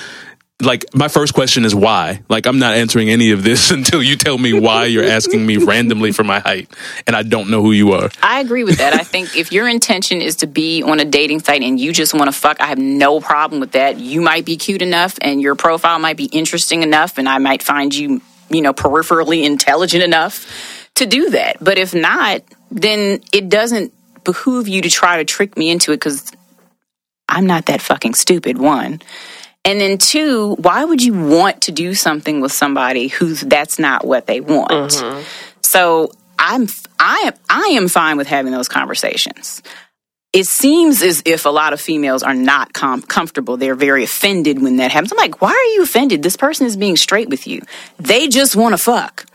Like 0.61 0.93
my 0.93 1.07
first 1.07 1.35
question 1.35 1.65
is 1.65 1.73
why. 1.73 2.21
Like 2.29 2.47
I'm 2.47 2.59
not 2.59 2.75
answering 2.75 3.11
any 3.11 3.31
of 3.31 3.45
this 3.45 3.71
until 3.79 4.03
you 4.03 4.17
tell 4.17 4.37
me 4.37 4.53
why 4.53 4.87
you're 4.87 5.05
asking 5.05 5.47
me 5.47 5.57
randomly 5.57 6.11
for 6.11 6.25
my 6.25 6.41
height, 6.41 6.69
and 7.07 7.15
I 7.15 7.23
don't 7.23 7.49
know 7.49 7.63
who 7.63 7.71
you 7.71 7.93
are. 7.93 8.11
I 8.23 8.41
agree 8.41 8.65
with 8.65 8.79
that. 8.79 8.93
I 8.93 9.05
think 9.05 9.37
if 9.37 9.53
your 9.53 9.69
intention 9.69 10.21
is 10.21 10.35
to 10.37 10.49
be 10.49 10.83
on 10.83 10.99
a 10.99 11.05
dating 11.05 11.41
site 11.41 11.63
and 11.63 11.79
you 11.79 11.93
just 11.93 12.13
want 12.13 12.27
to 12.27 12.33
fuck, 12.33 12.61
I 12.61 12.67
have 12.67 12.79
no 12.79 13.21
problem 13.21 13.61
with 13.61 13.73
that. 13.73 13.99
You 13.99 14.21
might 14.21 14.45
be 14.45 14.57
cute 14.57 14.83
enough 14.83 15.17
and 15.21 15.41
your 15.41 15.55
profile 15.55 16.01
might 16.01 16.17
be 16.17 16.25
interesting 16.25 16.83
enough, 16.83 17.19
and 17.19 17.29
I 17.29 17.39
might 17.39 17.63
find 17.63 17.95
you, 17.95 18.21
you 18.51 18.61
know, 18.61 18.73
peripherally 18.73 19.45
intelligent 19.45 20.03
enough 20.03 20.78
to 20.99 21.07
do 21.07 21.31
that. 21.31 21.57
But 21.61 21.79
if 21.79 21.95
not, 21.95 22.43
then 22.71 23.21
it 23.33 23.49
doesn't 23.49 23.93
behoove 24.25 24.69
you 24.69 24.83
to 24.83 24.91
try 24.91 25.19
to 25.19 25.25
trick 25.25 25.57
me 25.57 25.71
into 25.71 25.93
it 25.93 25.97
because 25.97 26.31
I'm 27.29 27.47
not 27.47 27.67
that 27.67 27.81
fucking 27.81 28.15
stupid, 28.15 28.59
one. 28.59 29.01
And 29.65 29.81
then 29.81 29.99
two, 29.99 30.55
why 30.55 30.85
would 30.85 31.03
you 31.03 31.13
want 31.13 31.63
to 31.63 31.73
do 31.73 31.95
something 31.95 32.41
with 32.41 32.53
somebody 32.53 33.09
who's 33.09 33.41
that's 33.41 33.79
not 33.79 34.07
what 34.07 34.27
they 34.27 34.41
want? 34.41 34.71
Mm-hmm. 34.71 35.23
So 35.63 36.13
I'm 36.39 36.69
I 36.99 37.25
am 37.27 37.35
I 37.51 37.75
am 37.77 37.89
fine 37.89 38.17
with 38.17 38.27
having 38.27 38.53
those 38.53 38.69
conversations. 38.69 39.63
It 40.33 40.47
seems 40.47 41.03
as 41.03 41.23
if 41.25 41.47
a 41.47 41.51
lot 41.51 41.73
of 41.73 41.81
females 41.81 42.23
are 42.23 42.35
not 42.35 42.73
com- 42.75 43.03
comfortable. 43.03 43.57
They're 43.57 43.75
very 43.75 44.05
offended 44.05 44.61
when 44.63 44.77
that 44.77 44.91
happens. 44.91 45.11
I'm 45.11 45.19
like, 45.19 45.41
why 45.41 45.51
are 45.51 45.75
you 45.75 45.83
offended? 45.83 46.23
This 46.23 46.37
person 46.37 46.67
is 46.67 46.77
being 46.77 46.97
straight 46.97 47.31
with 47.31 47.47
you. 47.47 47.63
They 47.99 48.29
just 48.29 48.55
want 48.55 48.75
to 48.75 48.79
fuck. 48.79 49.27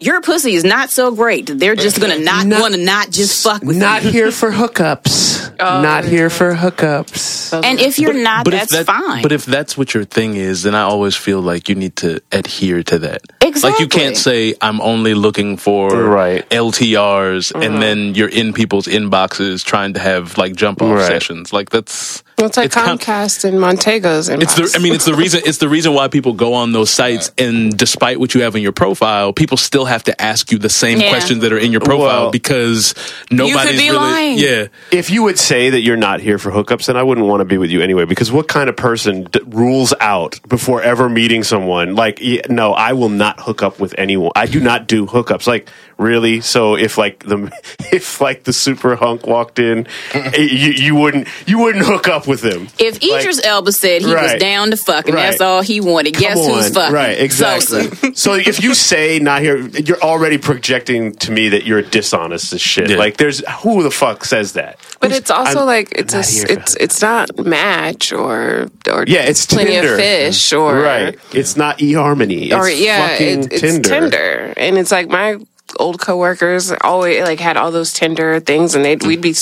Your 0.00 0.20
pussy 0.20 0.54
is 0.54 0.64
not 0.64 0.90
so 0.90 1.12
great. 1.12 1.46
They're 1.46 1.76
just 1.76 2.00
gonna 2.00 2.18
not, 2.18 2.46
want 2.46 2.74
to 2.74 2.80
not 2.80 3.10
just 3.10 3.42
fuck 3.42 3.62
with 3.62 3.76
Not 3.76 4.02
you. 4.04 4.10
here 4.10 4.30
for 4.32 4.50
hookups. 4.50 5.56
not 5.58 6.04
here 6.04 6.28
for 6.30 6.52
hookups. 6.54 7.62
And 7.64 7.78
if 7.80 7.98
you're 7.98 8.12
not, 8.12 8.46
if 8.48 8.52
that's 8.52 8.72
that- 8.72 8.86
fine. 8.86 9.22
But 9.22 9.32
if 9.32 9.44
that's 9.46 9.78
what 9.78 9.94
your 9.94 10.04
thing 10.04 10.34
is, 10.36 10.64
then 10.64 10.74
I 10.74 10.82
always 10.82 11.14
feel 11.14 11.40
like 11.40 11.68
you 11.68 11.74
need 11.76 11.96
to 11.96 12.20
adhere 12.32 12.82
to 12.82 12.98
that. 13.00 13.22
Exactly. 13.40 13.70
Like 13.70 13.80
you 13.80 13.86
can't 13.88 14.16
say 14.16 14.54
I'm 14.60 14.80
only 14.80 15.14
looking 15.14 15.56
for 15.56 15.88
Right. 15.96 16.44
LTRs, 16.50 17.52
Mm-hmm. 17.52 17.62
and 17.62 17.80
then 17.82 18.14
you're 18.14 18.28
in 18.28 18.52
people's 18.52 18.86
inboxes 18.86 19.64
trying 19.64 19.94
to 19.94 20.00
have 20.00 20.36
like 20.36 20.54
jump 20.56 20.82
off 20.82 20.96
Right. 20.98 21.06
sessions. 21.06 21.52
Like 21.52 21.70
that's 21.70 22.22
Well, 22.36 22.48
it's 22.48 22.56
like 22.56 22.72
kind- 22.72 22.98
Comcast 22.98 23.44
and 23.44 23.60
Montego's. 23.60 24.28
And 24.28 24.42
it's 24.42 24.54
the. 24.54 24.72
I 24.74 24.80
mean, 24.82 24.92
it's 24.94 25.04
the 25.04 25.14
reason. 25.14 25.40
It's 25.46 25.58
the 25.58 25.68
reason 25.68 25.94
why 25.94 26.08
people 26.08 26.32
go 26.32 26.54
on 26.54 26.72
those 26.72 26.90
sites, 26.90 27.30
and 27.38 27.76
despite 27.76 28.18
what 28.18 28.34
you 28.34 28.42
have 28.42 28.56
in 28.56 28.62
your 28.62 28.72
profile, 28.72 29.32
people 29.32 29.56
still 29.56 29.83
have 29.86 30.04
to 30.04 30.20
ask 30.22 30.50
you 30.52 30.58
the 30.58 30.68
same 30.68 31.00
Yeah. 31.00 31.10
questions 31.10 31.40
that 31.42 31.52
are 31.52 31.58
in 31.58 31.72
your 31.72 31.80
profile 31.80 32.22
Well- 32.24 32.30
because 32.30 32.94
nobody's 33.30 33.78
be 33.78 33.90
really. 33.90 33.96
lying. 33.96 34.38
Yeah, 34.38 34.66
If 34.90 35.10
you 35.10 35.22
would 35.24 35.38
say 35.38 35.70
that 35.70 35.80
you're 35.80 35.96
not 35.96 36.20
here 36.20 36.38
for 36.38 36.50
hookups, 36.50 36.86
then 36.86 36.96
I 36.96 37.02
wouldn't 37.02 37.26
want 37.26 37.40
to 37.40 37.44
be 37.44 37.58
with 37.58 37.70
you 37.70 37.80
anyway. 37.80 38.04
Because 38.04 38.30
what 38.32 38.48
kind 38.48 38.68
of 38.68 38.76
person 38.76 39.28
d- 39.30 39.40
rules 39.46 39.92
out 40.00 40.40
before 40.48 40.82
ever 40.82 41.08
meeting 41.08 41.42
someone? 41.44 41.94
Like, 41.94 42.20
y- 42.22 42.40
no, 42.48 42.72
I 42.72 42.92
will 42.92 43.08
not 43.08 43.40
hook 43.40 43.62
up 43.62 43.80
with 43.80 43.94
anyone. 43.98 44.32
I 44.36 44.46
do 44.46 44.60
not 44.60 44.86
do 44.86 45.06
hookups. 45.06 45.46
Like, 45.46 45.68
really? 45.98 46.40
So 46.40 46.76
if 46.76 46.98
like 46.98 47.20
the 47.24 47.50
if 47.92 48.20
like 48.20 48.44
the 48.44 48.52
super 48.52 48.96
hunk 48.96 49.26
walked 49.26 49.58
in, 49.58 49.86
eh, 50.14 50.36
you, 50.40 50.70
you 50.72 50.94
wouldn't 50.94 51.28
you 51.46 51.58
wouldn't 51.58 51.84
hook 51.86 52.08
up 52.08 52.26
with 52.26 52.42
him. 52.44 52.68
If 52.78 53.02
Idris 53.02 53.44
Elba 53.44 53.72
said 53.72 54.02
he 54.02 54.08
was 54.14 54.34
down 54.40 54.70
to 54.70 54.76
fuck 54.76 55.06
and 55.06 55.14
Right. 55.14 55.30
that's 55.30 55.40
all 55.40 55.62
he 55.62 55.80
wanted, 55.80 56.14
guess 56.14 56.34
Come 56.34 56.54
who's 56.54 56.70
fucking? 56.74 56.94
Right, 56.94 57.18
exactly. 57.18 57.82
Sosa. 57.88 58.14
so 58.14 58.34
if 58.34 58.62
you 58.62 58.74
say 58.74 59.18
not 59.18 59.42
here, 59.42 59.58
you're 59.58 60.00
already 60.00 60.38
projecting 60.38 61.14
to 61.16 61.30
me 61.32 61.50
that 61.50 61.64
you're 61.64 61.82
dishonest 61.82 62.52
as 62.52 62.60
shit. 62.60 62.90
Yeah. 62.90 62.96
Like, 62.96 63.16
there's 63.16 63.42
who 63.62 63.82
the 63.82 63.90
fuck 63.90 64.24
says 64.24 64.54
that? 64.54 64.78
But 65.00 65.10
Who's- 65.10 65.20
it's 65.20 65.30
also 65.30 65.60
I'm 65.60 65.66
like 65.66 65.92
it's 65.92 66.12
a 66.14 66.16
not 66.18 66.24
s- 66.24 66.34
here 66.36 66.46
for 66.46 66.52
it's 66.52 66.74
it's 66.76 67.02
not 67.02 67.38
match 67.38 68.12
or 68.12 68.68
or 68.90 69.04
Yeah, 69.06 69.22
it's 69.22 69.46
plenty 69.46 69.72
Tinder. 69.72 69.94
of 69.94 70.00
fish 70.00 70.52
or 70.52 70.74
right. 70.80 71.18
It's 71.32 71.56
not 71.56 71.78
eHarmony. 71.78 72.46
It's 72.46 72.54
or 72.54 72.68
yeah, 72.68 73.08
fucking 73.08 73.44
it, 73.44 73.52
it's 73.52 73.60
Tinder. 73.60 73.88
Tinder. 73.88 74.54
and 74.56 74.78
it's 74.78 74.90
like 74.90 75.08
my 75.08 75.36
old 75.78 76.00
coworkers 76.00 76.72
always 76.80 77.22
like 77.22 77.40
had 77.40 77.56
all 77.56 77.70
those 77.70 77.92
Tinder 77.92 78.40
things, 78.40 78.74
and 78.74 78.84
they 78.84 78.96
would 78.96 79.06
we'd 79.06 79.20
be 79.20 79.34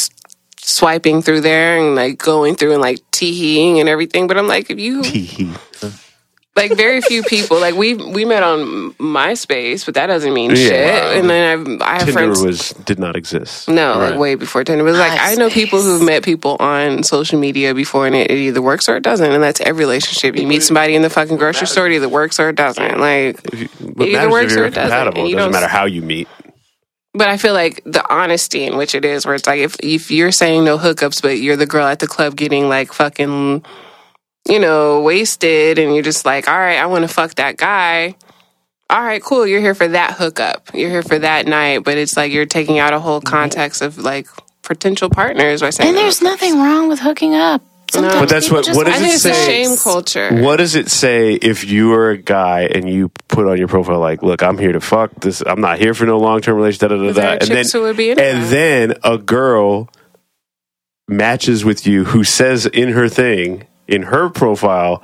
swiping 0.59 1.23
through 1.23 1.41
there 1.41 1.79
and 1.79 1.95
like 1.95 2.19
going 2.19 2.55
through 2.55 2.73
and 2.73 2.81
like 2.81 2.99
teeing 3.11 3.81
and 3.81 3.89
everything. 3.89 4.27
But 4.27 4.39
I'm 4.39 4.49
like, 4.49 4.71
if 4.71 4.79
you 4.79 5.03
like 6.55 6.77
very 6.77 7.01
few 7.01 7.23
people 7.23 7.59
like 7.59 7.75
we 7.75 7.95
we 7.95 8.25
met 8.27 8.43
on 8.43 8.93
MySpace, 8.95 9.87
but 9.87 9.95
that 9.95 10.07
doesn't 10.09 10.35
mean 10.35 10.51
Yeah. 10.51 10.57
shit. 10.57 11.17
And 11.19 11.31
then 11.31 11.79
I 11.81 11.85
I 11.85 11.93
have 11.95 12.05
Tinder 12.05 12.13
friends. 12.13 12.43
was 12.43 12.71
did 12.85 12.99
not 12.99 13.17
exist. 13.17 13.69
no, 13.69 13.99
Right. 13.99 14.11
like 14.11 14.19
way 14.19 14.35
before 14.35 14.63
Tinder. 14.63 14.85
But 14.85 14.95
like 14.95 15.19
I 15.19 15.35
know 15.37 15.49
people 15.49 15.81
who've 15.81 16.03
met 16.03 16.23
people 16.23 16.57
on 16.61 17.03
social 17.05 17.39
media 17.39 17.75
before, 17.75 18.07
and 18.07 18.15
it, 18.15 18.31
it 18.31 18.37
either 18.37 18.61
works 18.61 18.87
or 18.89 18.97
it 18.97 19.03
doesn't. 19.03 19.33
And 19.33 19.43
that's 19.43 19.61
every 19.63 19.81
relationship. 19.85 20.37
You 20.37 20.47
meet 20.47 20.63
somebody 20.63 20.95
in 20.95 21.01
the 21.03 21.11
fucking 21.11 21.39
grocery 21.39 21.67
store, 21.67 21.87
it 21.87 21.95
either 21.95 22.09
works 22.09 22.39
or 22.39 22.51
it 22.51 22.57
doesn't. 22.57 23.01
Like 23.01 23.41
What 23.81 24.09
it 24.09 24.15
either 24.15 24.31
works 24.31 24.55
or 24.55 24.67
it 24.67 24.75
doesn't. 24.75 25.09
It 25.09 25.15
doesn't 25.15 25.37
don't 25.39 25.53
matter 25.53 25.69
how 25.69 25.87
you 25.87 26.03
meet. 26.03 26.29
but 27.15 27.29
I 27.29 27.37
feel 27.39 27.55
like 27.55 27.81
the 27.85 28.05
honesty 28.13 28.65
in 28.65 28.77
which 28.77 28.95
it 28.95 29.05
is, 29.07 29.25
where 29.25 29.35
it's 29.35 29.47
like 29.47 29.61
if 29.61 29.77
if 29.81 30.11
you're 30.11 30.33
saying 30.33 30.65
no 30.65 30.77
hookups, 30.79 31.23
but 31.23 31.39
you're 31.41 31.57
the 31.57 31.67
girl 31.67 31.87
at 31.87 31.99
the 31.99 32.07
club 32.07 32.37
getting 32.37 32.69
like 32.69 32.93
fucking, 32.93 33.65
you 34.49 34.59
know, 34.59 35.01
wasted, 35.03 35.79
and 35.79 35.95
you're 35.95 36.03
just 36.03 36.25
like, 36.25 36.49
all 36.49 36.59
right, 36.59 36.79
I 36.79 36.87
want 36.87 37.03
to 37.03 37.09
fuck 37.09 37.35
that 37.37 37.57
guy. 37.57 38.17
All 38.91 39.03
right, 39.03 39.23
cool. 39.23 39.47
You're 39.47 39.61
here 39.61 39.75
for 39.75 39.89
that 39.89 40.15
hookup. 40.15 40.69
You're 40.75 40.91
here 40.91 41.03
for 41.03 41.19
that 41.19 41.47
night, 41.47 41.85
but 41.85 41.97
it's 41.97 42.17
like 42.17 42.33
you're 42.33 42.45
taking 42.47 42.79
out 42.79 42.93
a 42.93 43.01
whole 43.01 43.21
context 43.21 43.81
of 43.81 43.97
like 43.99 44.27
potential 44.63 45.09
partners 45.09 45.61
by 45.63 45.71
saying. 45.71 45.89
And 45.91 45.97
there's 45.97 46.21
oh, 46.21 46.27
nothing 46.27 46.59
wrong 46.59 46.89
with 46.89 46.99
hooking 47.01 47.35
up. 47.35 47.63
Sometimes 47.91 48.21
But 48.21 48.29
that's 48.31 48.51
what- 48.51 48.67
what 48.69 48.87
does 48.87 49.03
I 49.03 49.07
it 49.07 49.15
it's 49.15 49.25
a 49.27 49.35
say? 49.35 49.65
shame 49.65 49.77
culture. 49.77 50.43
What 50.43 50.57
does 50.57 50.75
it 50.75 50.91
say 50.91 51.35
if 51.35 51.65
you 51.65 51.93
are 51.93 52.11
a 52.11 52.17
guy 52.19 52.63
and 52.63 52.89
you 52.89 53.11
put 53.29 53.47
on 53.47 53.59
your 53.59 53.69
profile 53.69 53.99
like, 53.99 54.23
"Look, 54.23 54.43
I'm 54.43 54.57
here 54.57 54.73
to 54.73 54.81
fuck 54.81 55.11
this. 55.21 55.43
I'm 55.47 55.61
not 55.61 55.79
here 55.79 55.93
for 55.95 56.07
no 56.07 56.19
long 56.19 56.41
term 56.41 56.57
relationship." 56.57 56.89
Da, 56.91 56.97
da, 56.97 57.03
da, 57.03 57.13
da. 57.13 57.31
And 57.33 57.41
then, 57.43 57.49
chicks 57.49 57.73
who 57.73 57.83
would 57.83 57.97
be 57.99 58.11
into 58.11 58.23
and 58.25 58.45
that. 58.45 58.51
then 58.51 58.95
a 59.05 59.19
girl 59.19 59.91
matches 61.09 61.65
with 61.65 61.87
you 61.87 62.05
who 62.05 62.25
says 62.25 62.67
in 62.67 62.91
her 62.91 63.09
thing 63.09 63.67
in 63.89 64.03
her 64.03 64.29
profile, 64.31 65.03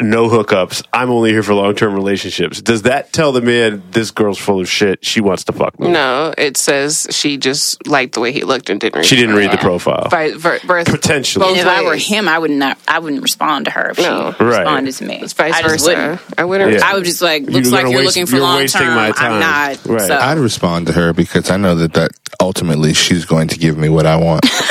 "No 0.00 0.28
hookups. 0.28 0.84
I'm 0.92 1.10
only 1.10 1.30
here 1.32 1.42
for 1.42 1.54
long 1.54 1.74
term 1.74 1.92
relationships." 1.94 2.62
Does 2.62 2.82
that 2.82 3.12
tell 3.12 3.32
the 3.32 3.40
man 3.40 3.82
this 3.90 4.12
girl's 4.12 4.38
full 4.38 4.60
of 4.60 4.68
shit? 4.68 5.04
She 5.04 5.20
wants 5.20 5.42
to 5.44 5.52
fuck 5.52 5.78
me. 5.80 5.88
No, 5.88 6.32
it 6.38 6.56
says 6.56 7.08
she 7.10 7.36
just 7.36 7.84
liked 7.88 8.14
the 8.14 8.20
way 8.20 8.30
he 8.30 8.44
looked 8.44 8.70
and 8.70 8.80
didn't. 8.80 8.94
Read 9.00 9.06
She 9.06 9.16
didn't 9.16 9.34
read 9.34 9.50
the 9.50 9.56
profile. 9.58 10.06
Vi- 10.08 10.34
ver- 10.36 10.60
birth- 10.64 10.86
Potentially. 10.86 11.44
And 11.46 11.54
both 11.56 11.62
if 11.62 11.66
I 11.68 11.82
were 11.82 11.96
him, 11.96 12.28
I 12.28 12.38
would 12.38 12.52
not. 12.52 12.78
I 12.86 13.00
wouldn't 13.00 13.22
respond 13.22 13.64
to 13.64 13.72
her 13.72 13.90
if 13.90 13.98
No. 13.98 14.34
she 14.38 14.44
Right. 14.44 14.58
responded 14.60 14.92
to 14.94 15.04
me. 15.04 15.18
It's 15.20 15.32
vice 15.32 15.52
I 15.54 15.62
just 15.62 15.72
versa. 15.84 15.84
wouldn't. 15.88 16.20
I 16.38 16.44
wouldn't. 16.44 16.72
Yeah. 16.74 16.80
I 16.88 16.94
would 16.94 17.04
just 17.04 17.20
like 17.20 17.42
You're 17.42 17.52
looks 17.54 17.70
like 17.70 17.86
you're 17.86 17.94
waste- 17.98 18.06
looking 18.06 18.26
for 18.26 18.36
you're 18.36 18.44
long 18.44 18.66
term. 18.68 18.94
my 18.94 19.10
time. 19.10 19.32
I'm 19.32 19.40
not. 19.40 19.78
Right. 19.84 20.06
So 20.06 20.16
I'd 20.16 20.38
respond 20.38 20.86
to 20.86 20.92
her 20.92 21.12
because 21.12 21.50
I 21.50 21.56
know 21.56 21.74
that 21.74 21.94
that 21.94 22.12
ultimately 22.40 22.94
she's 22.94 23.24
going 23.24 23.48
to 23.48 23.58
give 23.58 23.76
me 23.76 23.88
what 23.88 24.06
I 24.06 24.14
want. 24.14 24.46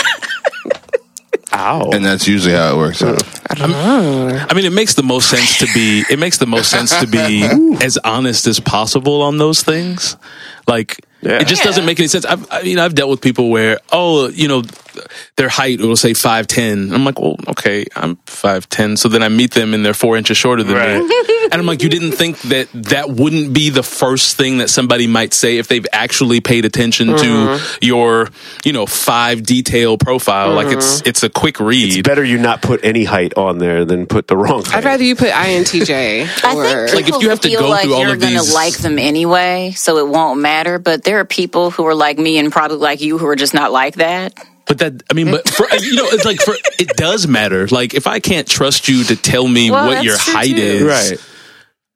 Ow. 1.57 1.89
and 1.91 2.05
that's 2.05 2.27
usually 2.27 2.53
how 2.53 2.73
it 2.73 2.77
works 2.77 3.01
out. 3.01 3.23
I 3.49 4.53
mean, 4.53 4.65
it 4.65 4.73
makes 4.73 4.93
the 4.93 5.03
most 5.03 5.29
sense 5.29 5.57
to 5.59 5.67
be. 5.73 6.03
It 6.09 6.19
makes 6.19 6.37
the 6.37 6.45
most 6.45 6.69
sense 6.69 6.97
to 6.99 7.07
be 7.07 7.43
as 7.83 7.97
honest 8.03 8.45
as 8.47 8.59
possible 8.59 9.21
on 9.23 9.37
those 9.37 9.63
things. 9.63 10.15
Like, 10.67 10.99
Yeah. 11.21 11.39
it 11.41 11.47
just 11.47 11.63
doesn't 11.63 11.85
make 11.85 11.99
any 11.99 12.07
sense. 12.09 12.25
I've, 12.25 12.45
I 12.51 12.61
mean, 12.63 12.77
I've 12.79 12.93
dealt 12.93 13.09
with 13.09 13.21
people 13.21 13.49
where, 13.49 13.79
oh, 13.91 14.27
you 14.29 14.47
know, 14.47 14.61
their 15.35 15.49
height 15.49 15.79
It 15.79 15.85
will 15.85 15.95
say 15.95 16.13
five 16.13 16.47
ten. 16.47 16.93
I'm 16.93 17.05
like, 17.05 17.19
well, 17.19 17.35
okay, 17.49 17.85
I'm 17.95 18.15
five 18.25 18.67
ten. 18.69 18.97
So 18.97 19.09
then 19.09 19.23
I 19.23 19.29
meet 19.29 19.51
them 19.51 19.73
and 19.73 19.85
they're 19.85 19.93
four 19.93 20.17
inches 20.17 20.37
shorter 20.37 20.63
than 20.63 20.75
Right. 20.75 21.03
me, 21.03 21.43
and 21.51 21.53
I'm 21.55 21.65
like, 21.65 21.81
you 21.81 21.89
didn't 21.89 22.11
think 22.13 22.39
that 22.43 22.67
that 22.73 23.09
wouldn't 23.09 23.53
be 23.53 23.69
the 23.69 23.83
first 23.83 24.37
thing 24.37 24.59
that 24.59 24.69
somebody 24.69 25.07
might 25.07 25.33
say 25.33 25.57
if 25.57 25.67
they've 25.67 25.85
actually 25.91 26.41
paid 26.41 26.65
attention 26.65 27.07
to 27.07 27.13
mm-hmm. 27.13 27.77
your, 27.81 28.29
you 28.63 28.73
know, 28.73 28.85
five 28.85 29.43
detail 29.43 29.97
profile. 29.97 30.53
Like 30.53 30.67
it's 30.67 30.99
mm-hmm. 30.99 31.09
it's 31.09 31.23
a 31.23 31.29
quick 31.29 31.59
read. 31.59 31.97
It's 31.97 32.07
better 32.07 32.23
you 32.23 32.37
not 32.37 32.61
put 32.61 32.83
any 32.83 33.03
height 33.03 33.33
on 33.37 33.57
there 33.59 33.85
than 33.85 34.05
put 34.07 34.27
the 34.27 34.37
wrong 34.37 34.63
height. 34.63 34.77
I'd 34.77 34.85
rather 34.85 35.03
you 35.03 35.15
put 35.15 35.29
INTJ. 35.29 36.43
I 36.43 36.55
or, 36.55 36.87
think 36.87 36.95
Like, 36.95 36.99
if 37.01 37.05
people 37.05 37.21
you 37.21 37.29
have 37.29 37.39
to 37.41 37.49
feel 37.49 37.59
go 37.61 37.69
like 37.69 37.83
through 37.83 37.93
all 37.93 38.01
you're 38.01 38.13
of 38.13 38.19
gonna 38.19 38.33
these- 38.33 38.53
like 38.53 38.77
them 38.77 38.99
anyway, 38.99 39.73
so 39.75 39.97
it 39.97 40.07
won't 40.07 40.39
matter. 40.39 40.79
But 40.79 41.03
there 41.03 41.19
are 41.19 41.25
people 41.25 41.71
who 41.71 41.85
are 41.85 41.95
like 41.95 42.17
me 42.17 42.37
and 42.37 42.51
probably 42.51 42.77
like 42.77 43.01
you 43.01 43.17
who 43.17 43.27
are 43.27 43.35
just 43.35 43.53
not 43.53 43.71
like 43.71 43.95
that. 43.95 44.33
But 44.67 44.79
that, 44.79 45.03
I 45.09 45.13
mean, 45.13 45.31
but 45.31 45.47
for, 45.47 45.65
uh, 45.71 45.75
you 45.81 45.95
know, 45.95 46.07
it's 46.07 46.25
like 46.25 46.41
for, 46.41 46.55
it 46.77 46.89
does 46.97 47.27
matter. 47.27 47.67
Like 47.67 47.93
if 47.93 48.05
I 48.07 48.19
can't 48.19 48.47
trust 48.47 48.87
you 48.89 49.03
to 49.05 49.15
tell 49.15 49.47
me 49.47 49.71
Well, 49.71 49.87
what 49.87 50.03
your 50.03 50.17
height 50.17 50.55
too. 50.55 50.61
is 50.61 50.83
Right. 50.83 51.19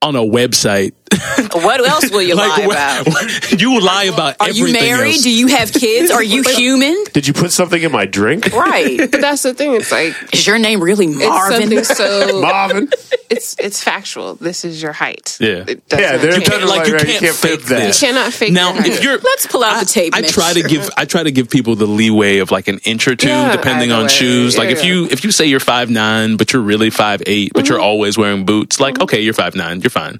on 0.01 0.15
a 0.15 0.19
website, 0.21 0.93
What 1.53 1.85
else 1.85 2.09
will 2.11 2.21
you 2.21 2.35
like 2.35 2.57
lie 2.59 2.67
what- 2.67 3.07
about? 3.07 3.61
you 3.61 3.71
will 3.71 3.81
lie 3.83 4.05
about 4.05 4.37
Are 4.39 4.49
you 4.49 4.71
married? 4.71 5.15
else. 5.15 5.23
Do 5.23 5.31
you 5.31 5.47
have 5.47 5.71
kids? 5.73 6.09
Are 6.11 6.23
you 6.23 6.43
human? 6.55 7.03
Did 7.13 7.27
you 7.27 7.33
put 7.33 7.51
something 7.51 7.81
in 7.81 7.91
my 7.91 8.05
drink? 8.05 8.51
Right. 8.53 8.97
But 9.11 9.19
that's 9.21 9.41
the 9.43 9.53
thing. 9.53 9.75
It's 9.75 9.91
like 9.91 10.15
Is 10.33 10.45
your 10.47 10.57
name 10.59 10.81
really 10.81 11.07
Marvin? 11.07 11.61
something 11.61 11.83
so 11.83 12.41
Marvin. 12.41 12.89
it's 13.29 13.55
it's 13.59 13.83
factual. 13.83 14.35
This 14.35 14.63
is 14.63 14.81
your 14.81 14.93
height. 14.93 15.37
Yeah. 15.41 15.65
It 15.67 15.83
Yeah, 15.91 16.17
they're 16.17 16.33
change. 16.33 16.45
better 16.49 16.65
like 16.65 16.87
you 16.87 16.93
Right, 16.93 17.01
can't, 17.05 17.13
you 17.21 17.27
can't 17.27 17.35
fake 17.35 17.59
fake 17.61 17.65
that. 17.69 17.79
this. 17.79 18.01
You 18.01 18.07
cannot 18.07 18.33
fake 18.33 18.53
Now, 18.53 18.73
your 18.73 18.85
if 18.85 19.03
you're, 19.03 19.17
Let's 19.17 19.47
pull 19.47 19.63
out 19.63 19.79
the 19.79 19.85
tape. 19.85 20.13
I 20.15 20.21
try 20.21 20.53
to 20.53 20.63
give 20.63 20.89
I 20.95 21.05
try 21.05 21.23
to 21.23 21.31
give 21.31 21.49
people 21.49 21.75
the 21.75 21.87
leeway 21.87 22.37
of 22.37 22.51
like 22.51 22.67
an 22.67 22.79
inch 22.85 23.07
or 23.07 23.15
two, 23.15 23.27
Yeah, 23.27 23.51
depending 23.55 23.91
on 23.91 24.03
way. 24.03 24.07
shoes. 24.09 24.57
Like 24.57 24.69
Yeah, 24.69 24.77
if 24.77 24.85
you 24.85 25.05
if 25.11 25.23
you 25.25 25.31
say 25.31 25.45
you're 25.47 25.59
five 25.59 25.89
nine, 25.89 26.37
but 26.37 26.53
you're 26.53 26.61
really 26.61 26.89
five 26.89 27.21
eight, 27.25 27.51
but 27.53 27.67
you're 27.67 27.77
Mm-hmm. 27.77 27.85
always 27.85 28.17
wearing 28.17 28.45
boots, 28.45 28.79
like 28.79 28.99
okay, 29.01 29.19
you're 29.21 29.33
five 29.33 29.55
nine, 29.55 29.81
you're 29.81 29.89
fine. 29.89 30.19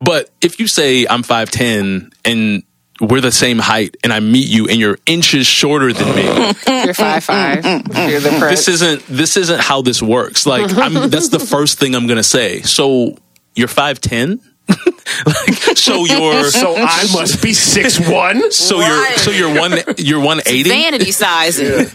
But 0.00 0.21
if 0.40 0.58
you 0.58 0.66
say 0.66 1.06
I'm 1.06 1.22
five 1.22 1.50
ten 1.50 2.10
and 2.24 2.62
we're 3.00 3.20
the 3.20 3.32
same 3.32 3.58
height, 3.58 3.96
and 4.04 4.12
I 4.12 4.20
meet 4.20 4.48
you 4.48 4.68
and 4.68 4.78
you're 4.78 4.98
inches 5.06 5.46
shorter 5.46 5.92
than 5.92 6.14
me, 6.14 6.24
you're 6.84 6.94
five 6.94 7.24
five. 7.24 7.64
Mm-hmm. 7.64 8.10
You're 8.10 8.20
the 8.20 8.28
mm-hmm. 8.30 8.40
this 8.40 8.68
isn't 8.68 9.06
this 9.06 9.36
isn't 9.36 9.60
how 9.60 9.82
this 9.82 10.02
works. 10.02 10.46
Like 10.46 10.72
I'm, 10.76 11.10
that's 11.10 11.30
the 11.30 11.40
first 11.40 11.78
thing 11.78 11.94
I'm 11.94 12.06
gonna 12.06 12.22
say. 12.22 12.62
So 12.62 13.16
you're 13.54 13.68
five 13.68 14.00
ten. 14.00 14.40
Like 14.68 15.76
so 15.76 16.04
you're 16.04 16.44
So 16.50 16.74
I 16.76 17.06
must 17.12 17.42
be 17.42 17.52
six 17.52 17.98
one. 18.00 18.50
so 18.52 18.78
Right. 18.78 19.08
you're 19.10 19.18
so 19.18 19.30
you're 19.30 19.58
one 19.58 19.72
you're 19.98 20.20
one 20.20 20.40
eighty. 20.46 20.68
vanity 20.70 21.10
sizing. 21.12 21.88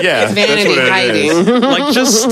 Yeah, 0.00 0.28
vanity 0.32 0.74
hiding. 0.74 1.60
like 1.60 1.94
just 1.94 2.26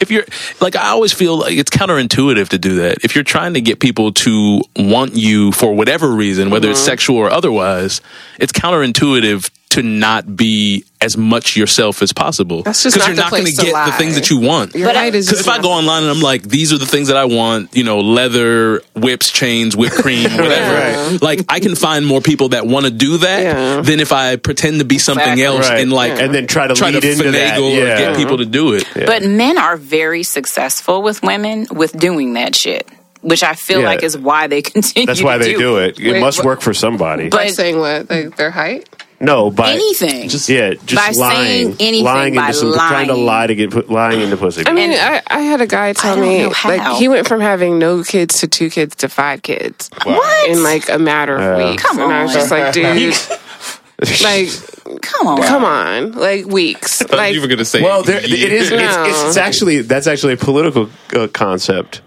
if 0.00 0.10
you're 0.10 0.24
like 0.60 0.76
I 0.76 0.88
always 0.88 1.12
feel 1.12 1.36
like 1.38 1.56
it's 1.58 1.70
counterintuitive 1.70 2.48
to 2.50 2.58
do 2.58 2.76
that. 2.76 2.98
If 3.04 3.14
you're 3.14 3.24
trying 3.24 3.54
to 3.54 3.60
get 3.60 3.80
people 3.80 4.12
to 4.12 4.62
want 4.76 5.14
you 5.16 5.52
for 5.52 5.74
whatever 5.74 6.08
reason, 6.10 6.50
whether 6.50 6.60
Mm-hmm. 6.68 6.72
it's 6.72 6.80
sexual 6.80 7.16
or 7.16 7.30
otherwise, 7.30 8.00
it's 8.38 8.52
counterintuitive 8.52 9.50
to 9.70 9.82
not 9.84 10.34
be 10.36 10.84
as 11.00 11.16
much 11.16 11.56
yourself 11.56 12.02
as 12.02 12.12
possible. 12.12 12.62
That's 12.64 12.82
just 12.82 12.96
because 12.96 13.06
you're 13.08 13.16
the 13.16 13.22
not 13.22 13.30
going 13.30 13.44
to 13.44 13.52
place 13.52 13.58
to 13.58 13.66
get 13.72 13.86
the 13.86 13.92
things 13.92 14.16
that 14.16 14.28
you 14.28 14.40
want. 14.40 14.74
Your 14.74 14.92
height 14.92 15.14
is 15.14 15.26
Because 15.26 15.40
if 15.40 15.48
I 15.48 15.62
go 15.62 15.70
online 15.70 16.02
and 16.02 16.10
I'm 16.10 16.20
like, 16.20 16.42
these 16.42 16.72
are 16.72 16.78
the 16.78 16.86
things 16.86 17.06
that 17.08 17.16
I 17.16 17.24
want, 17.26 17.76
you 17.76 17.84
know, 17.84 18.00
leather, 18.00 18.80
whips, 18.96 19.30
chains, 19.30 19.76
whipped 19.76 19.94
cream, 19.94 20.24
whatever. 20.36 21.18
Like 21.24 21.44
I 21.48 21.60
can 21.60 21.76
find 21.76 22.04
more 22.04 22.20
people 22.20 22.48
that 22.50 22.66
want 22.66 22.86
to 22.86 22.90
do 22.90 23.18
that 23.18 23.42
Yeah. 23.42 23.80
than 23.80 24.00
if 24.00 24.12
I 24.12 24.36
pretend 24.36 24.80
to 24.80 24.84
be 24.84 24.98
something 24.98 25.22
Exactly. 25.22 25.44
else 25.44 25.68
Right. 25.68 25.80
and 25.80 25.92
like 25.92 26.18
And 26.20 26.34
then 26.34 26.46
try 26.48 26.66
to 26.66 26.74
try 26.74 26.90
lead 26.90 27.02
to 27.02 27.10
into 27.12 27.30
that. 27.30 27.56
finagle 27.58 27.76
Yeah. 27.76 27.82
or 27.82 27.96
get 27.96 28.16
people 28.16 28.38
to 28.38 28.46
do 28.46 28.72
it. 28.74 28.84
But 28.94 29.22
men 29.22 29.56
are 29.56 29.76
very 29.76 30.24
successful 30.24 31.00
with 31.00 31.22
women 31.22 31.68
with 31.70 31.96
doing 31.96 32.32
that 32.34 32.56
shit, 32.56 32.88
which 33.20 33.44
I 33.44 33.54
feel 33.54 33.80
Yeah. 33.82 33.86
like 33.86 34.02
is 34.02 34.18
why 34.18 34.48
they 34.48 34.62
continue. 34.74 35.06
That's 35.06 35.22
why 35.22 35.38
to 35.38 35.44
they 35.44 35.54
do 35.54 35.76
it. 35.76 35.98
It 36.00 36.12
Wait, 36.14 36.20
must 36.20 36.38
what- 36.38 36.46
work 36.46 36.60
for 36.60 36.74
somebody. 36.74 37.28
by 37.28 37.44
But- 37.46 37.54
saying 37.54 37.78
what 37.78 38.10
like 38.10 38.36
their 38.36 38.50
height. 38.50 38.88
No, 39.20 39.50
by 39.50 39.72
Anything. 39.72 40.28
Just 40.28 40.48
yeah, 40.48 40.72
just 40.86 41.18
By 41.18 41.20
lying, 41.20 41.44
saying 41.44 41.76
anything, 41.80 42.04
lying 42.04 42.34
by 42.34 42.46
into 42.48 42.58
some, 42.58 42.72
trying 42.72 43.08
to 43.08 43.14
lie 43.14 43.46
to 43.46 43.54
get 43.54 43.70
put, 43.70 43.90
lying 43.90 44.20
into 44.22 44.36
pussy. 44.36 44.62
I 44.66 44.72
mean, 44.72 44.92
And- 44.92 45.22
I, 45.30 45.38
I 45.38 45.40
had 45.42 45.60
a 45.60 45.66
guy 45.66 45.92
tell 45.92 46.16
me 46.16 46.46
like 46.64 46.96
he 46.98 47.08
went 47.08 47.28
from 47.28 47.40
having 47.40 47.78
no 47.78 48.02
kids 48.02 48.40
to 48.40 48.48
two 48.48 48.70
kids 48.70 48.96
to 48.96 49.08
five 49.08 49.42
kids 49.42 49.90
What? 50.04 50.48
in 50.50 50.62
like 50.62 50.88
a 50.88 50.98
matter 50.98 51.36
of 51.36 51.58
Yeah. 51.58 51.70
weeks. 51.70 51.82
Come 51.82 51.98
and 52.00 52.12
I 52.12 52.22
was 52.22 52.32
just 52.32 52.50
like, 52.50 52.72
dude, 52.72 53.14
like, 54.22 54.48
Come 55.02 55.26
on. 55.26 55.42
come 55.42 55.64
on, 55.64 56.12
like 56.12 56.46
weeks, 56.46 57.02
like 57.10 57.34
you 57.34 57.40
were 57.40 57.46
going 57.46 57.58
to 57.58 57.64
say, 57.64 57.82
well, 57.82 58.02
there, 58.02 58.18
it 58.18 58.30
is. 58.32 58.70
It's, 58.70 58.82
No. 58.82 59.04
it's, 59.04 59.22
it's 59.24 59.36
actually 59.36 59.82
that's 59.82 60.06
actually 60.06 60.32
a 60.32 60.36
political 60.38 60.88
uh, 61.14 61.28
concept 61.28 62.00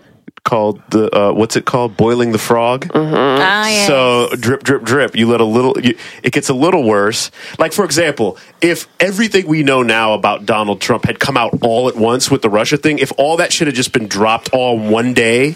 called 0.43 0.81
the 0.89 1.09
uh, 1.15 1.33
what's 1.33 1.55
it 1.55 1.65
called? 1.65 1.95
Boiling 1.97 2.31
the 2.31 2.37
frog. 2.37 2.89
Ah, 2.93 3.69
yeah. 3.69 3.87
So 3.87 4.29
drip, 4.35 4.63
drip, 4.63 4.83
drip. 4.83 5.15
You 5.15 5.27
let 5.29 5.41
a 5.41 5.45
little. 5.45 5.79
You, 5.79 5.97
it 6.21 6.33
gets 6.33 6.49
a 6.49 6.53
little 6.53 6.83
worse. 6.83 7.31
Like 7.57 7.73
for 7.73 7.85
example, 7.85 8.37
if 8.61 8.87
everything 8.99 9.47
we 9.47 9.63
know 9.63 9.83
now 9.83 10.13
about 10.13 10.45
Donald 10.45 10.81
Trump 10.81 11.05
had 11.05 11.19
come 11.19 11.37
out 11.37 11.57
all 11.61 11.87
at 11.87 11.95
once 11.95 12.29
with 12.29 12.41
the 12.41 12.49
Russia 12.49 12.77
thing, 12.77 12.99
if 12.99 13.11
all 13.17 13.37
that 13.37 13.53
should 13.53 13.67
have 13.67 13.75
just 13.75 13.93
been 13.93 14.07
dropped 14.07 14.49
all 14.53 14.77
one 14.77 15.13
day, 15.13 15.55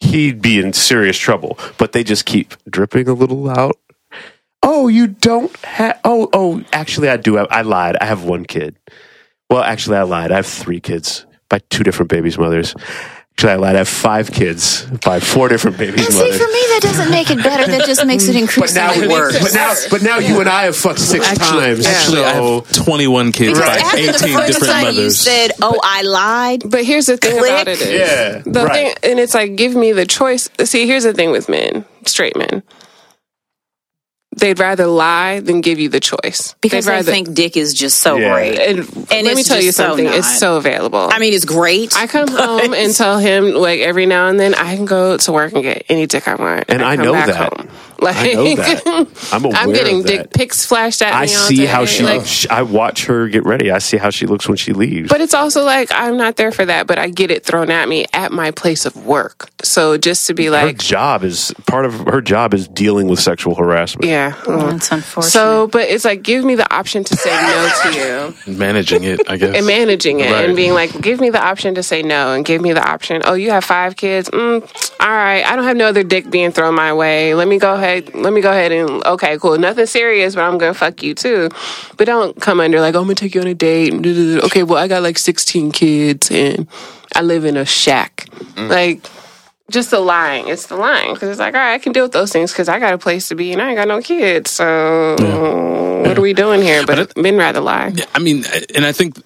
he'd 0.00 0.42
be 0.42 0.58
in 0.58 0.72
serious 0.72 1.16
trouble. 1.16 1.58
But 1.78 1.92
they 1.92 2.04
just 2.04 2.24
keep 2.24 2.54
dripping 2.68 3.08
a 3.08 3.14
little 3.14 3.48
out. 3.48 3.78
Oh, 4.62 4.88
you 4.88 5.06
don't 5.06 5.54
have. 5.64 6.00
Oh, 6.04 6.28
oh. 6.32 6.64
Actually, 6.72 7.08
I 7.08 7.16
do. 7.16 7.36
Have, 7.36 7.46
I 7.50 7.62
lied. 7.62 7.96
I 8.00 8.06
have 8.06 8.24
one 8.24 8.44
kid. 8.44 8.76
Well, 9.48 9.62
actually, 9.62 9.96
I 9.96 10.02
lied. 10.02 10.32
I 10.32 10.36
have 10.36 10.46
three 10.46 10.80
kids 10.80 11.24
by 11.48 11.60
two 11.70 11.82
different 11.82 12.10
babies' 12.10 12.36
mothers. 12.36 12.74
Actually, 13.38 13.52
I 13.52 13.56
lied. 13.56 13.76
I 13.76 13.78
have 13.78 13.88
five 13.88 14.32
kids 14.32 14.82
by 15.04 15.20
four 15.20 15.48
different 15.48 15.78
babies' 15.78 16.06
And 16.06 16.12
see, 16.12 16.32
for 16.32 16.38
me, 16.48 16.60
that 16.74 16.80
doesn't 16.82 17.08
make 17.08 17.30
it 17.30 17.40
better. 17.40 17.70
That 17.70 17.86
just 17.86 18.04
makes 18.04 18.24
it 18.26 18.34
hmm. 18.34 18.46
But 18.60 18.74
now, 18.74 18.90
increasingly 18.90 19.14
worse. 19.14 19.40
but 19.40 19.54
now, 19.54 19.74
but 19.92 20.02
now 20.02 20.18
you 20.18 20.40
and 20.40 20.48
I 20.48 20.64
have 20.64 20.76
fucked 20.76 20.98
six 20.98 21.38
times. 21.38 21.86
Actually, 21.86 22.24
I 22.24 22.32
have 22.32 22.72
21 22.72 23.30
kids 23.30 23.56
because 23.56 23.60
by 23.60 23.76
after 23.76 23.96
the 23.96 24.02
18 24.02 24.36
first 24.36 24.46
different 24.54 24.72
time 24.72 24.80
you 24.86 24.86
mothers. 24.86 25.20
said, 25.20 25.52
"Oh, 25.62 25.78
I 25.84 26.02
lied," 26.02 26.68
But 26.68 26.82
here's 26.82 27.06
the 27.06 27.16
thing 27.16 27.38
Click. 27.38 27.52
about 27.52 27.68
it 27.68 27.80
is, 27.80 27.92
Yeah, 27.92 28.42
the 28.44 28.64
right. 28.64 28.98
thing, 28.98 29.12
and 29.12 29.20
it's 29.20 29.34
like, 29.34 29.54
give 29.54 29.76
me 29.76 29.92
the 29.92 30.04
choice. 30.04 30.50
See, 30.64 30.88
here's 30.88 31.04
the 31.04 31.14
thing 31.14 31.30
with 31.30 31.48
men, 31.48 31.84
straight 32.06 32.36
men. 32.36 32.64
They'd 34.36 34.58
rather 34.60 34.86
lie 34.86 35.40
than 35.40 35.62
give 35.62 35.80
you 35.80 35.88
the 35.88 35.98
choice. 36.00 36.54
because 36.60 36.84
They'd 36.84 36.92
I 36.92 36.96
rather, 36.96 37.10
think 37.10 37.34
dick 37.34 37.56
is 37.56 37.74
just 37.74 37.98
so 37.98 38.16
Yeah. 38.18 38.34
great. 38.34 38.58
And, 38.58 38.86
let 39.10 39.34
me 39.36 39.42
tell 39.42 39.56
you 39.58 39.68
just 39.68 39.78
so 39.78 39.88
something. 39.88 40.06
it's 40.06 40.38
so 40.38 40.56
available. 40.58 41.08
I 41.10 41.18
mean, 41.18 41.32
it's 41.32 41.44
great. 41.44 41.96
I 41.96 42.06
come 42.06 42.28
home 42.30 42.72
and 42.72 42.94
tell 42.94 43.18
him 43.18 43.52
like 43.54 43.80
every 43.80 44.06
now 44.06 44.28
and 44.28 44.38
then 44.38 44.54
I 44.54 44.76
can 44.76 44.84
go 44.84 45.16
to 45.16 45.32
work 45.32 45.54
and 45.54 45.62
get 45.62 45.86
any 45.88 46.06
dick 46.06 46.28
I 46.28 46.36
want. 46.36 46.66
And 46.68 46.82
I 46.82 46.96
come 46.96 47.04
know 47.06 47.12
that. 47.14 47.52
Home. 47.58 47.68
Like 48.00 48.16
I 48.16 48.32
know 48.34 48.54
that. 48.54 49.08
I'm 49.32 49.44
aware 49.44 49.56
I'm 49.56 49.72
getting 49.72 50.00
of 50.00 50.06
dick 50.06 50.30
pics 50.32 50.64
flashed 50.64 51.02
at 51.02 51.10
me. 51.10 51.16
I 51.16 51.20
all 51.22 51.26
see 51.26 51.56
day. 51.56 51.66
how 51.66 51.84
she. 51.84 52.04
Like, 52.04 52.24
sh 52.26 52.46
I 52.48 52.62
watch 52.62 53.06
her 53.06 53.26
get 53.28 53.44
ready. 53.44 53.72
I 53.72 53.78
see 53.78 53.96
how 53.96 54.10
she 54.10 54.26
looks 54.26 54.46
when 54.46 54.56
she 54.56 54.72
leaves. 54.72 55.08
But 55.08 55.20
it's 55.20 55.34
also 55.34 55.64
like 55.64 55.88
I'm 55.90 56.16
not 56.16 56.36
there 56.36 56.52
for 56.52 56.64
that, 56.64 56.86
but 56.86 56.96
I 56.98 57.08
get 57.08 57.32
it 57.32 57.44
thrown 57.44 57.70
at 57.72 57.88
me 57.88 58.06
at 58.12 58.30
my 58.30 58.52
place 58.52 58.86
of 58.86 59.04
work. 59.04 59.48
So 59.64 59.98
just 59.98 60.28
to 60.28 60.34
be 60.34 60.48
like, 60.48 60.66
her 60.66 60.72
job 60.74 61.24
is 61.24 61.52
part 61.66 61.86
of 61.86 61.94
her 62.06 62.20
job 62.20 62.54
is 62.54 62.68
dealing 62.68 63.08
with 63.08 63.18
sexual 63.18 63.56
harassment. 63.56 64.04
yeah. 64.08 64.17
Well, 64.46 64.70
That's 64.72 64.90
unfortunate. 64.92 65.30
So, 65.30 65.66
but 65.68 65.82
it's 65.88 66.04
like 66.04 66.22
give 66.22 66.44
me 66.44 66.54
the 66.54 66.68
option 66.74 67.04
to 67.04 67.16
say 67.16 67.30
no 67.30 67.70
to 67.82 67.88
you. 68.46 68.54
Managing 68.56 69.04
it, 69.04 69.20
I 69.28 69.36
guess. 69.36 69.54
and 69.56 69.66
managing 69.66 70.20
it 70.20 70.30
Right. 70.30 70.44
and 70.46 70.56
being 70.56 70.74
like, 70.74 70.92
give 71.00 71.20
me 71.20 71.30
the 71.30 71.42
option 71.42 71.74
to 71.76 71.82
say 71.82 72.02
no 72.02 72.32
and 72.34 72.44
give 72.44 72.60
me 72.60 72.72
the 72.72 72.86
option. 72.86 73.22
Oh, 73.24 73.34
you 73.34 73.50
have 73.50 73.64
five 73.64 73.96
kids. 73.96 74.28
Mm, 74.30 74.62
all 75.00 75.08
right, 75.08 75.42
I 75.44 75.54
don't 75.56 75.64
have 75.64 75.76
no 75.76 75.86
other 75.86 76.02
dick 76.02 76.30
being 76.30 76.50
thrown 76.52 76.74
my 76.74 76.92
way. 76.92 77.34
Let 77.34 77.48
me 77.48 77.58
go 77.58 77.74
ahead. 77.74 78.14
Let 78.14 78.32
me 78.32 78.40
go 78.40 78.50
ahead 78.50 78.72
and 78.72 79.04
okay, 79.06 79.38
cool. 79.38 79.56
Nothing 79.58 79.86
serious, 79.86 80.34
but 80.34 80.42
I'm 80.44 80.58
gonna 80.58 80.74
fuck 80.74 81.02
you 81.02 81.14
too. 81.14 81.48
But 81.96 82.06
don't 82.06 82.40
come 82.40 82.60
under 82.60 82.80
like, 82.80 82.94
oh, 82.94 82.98
I'm 83.00 83.04
gonna 83.04 83.14
take 83.14 83.34
you 83.34 83.40
on 83.40 83.46
a 83.46 83.54
date. 83.54 83.92
Okay, 84.46 84.62
well, 84.62 84.78
I 84.82 84.88
got 84.88 85.02
like 85.02 85.18
16 85.18 85.72
kids 85.72 86.30
and 86.30 86.66
I 87.14 87.22
live 87.22 87.44
in 87.44 87.56
a 87.56 87.64
shack. 87.64 88.26
Like. 88.56 89.00
Just 89.70 89.90
the 89.90 90.00
lying. 90.00 90.48
It's 90.48 90.66
the 90.66 90.76
lying 90.76 91.12
because 91.14 91.28
it's 91.28 91.38
like, 91.38 91.54
all 91.54 91.60
right, 91.60 91.74
I 91.74 91.78
can 91.78 91.92
deal 91.92 92.04
with 92.04 92.12
those 92.12 92.32
things 92.32 92.52
because 92.52 92.68
I 92.68 92.78
got 92.78 92.94
a 92.94 92.98
place 92.98 93.28
to 93.28 93.34
be 93.34 93.52
and 93.52 93.60
I 93.60 93.68
ain't 93.68 93.76
got 93.76 93.88
no 93.88 94.00
kids. 94.00 94.50
So 94.50 95.16
what 96.06 96.16
are 96.16 96.20
we 96.22 96.32
doing 96.32 96.62
here? 96.62 96.86
But, 96.86 97.16
men 97.16 97.36
rather 97.36 97.60
lie. 97.60 97.92
I 98.14 98.18
mean, 98.18 98.44
and 98.74 98.86
I 98.86 98.92
think, 98.92 99.20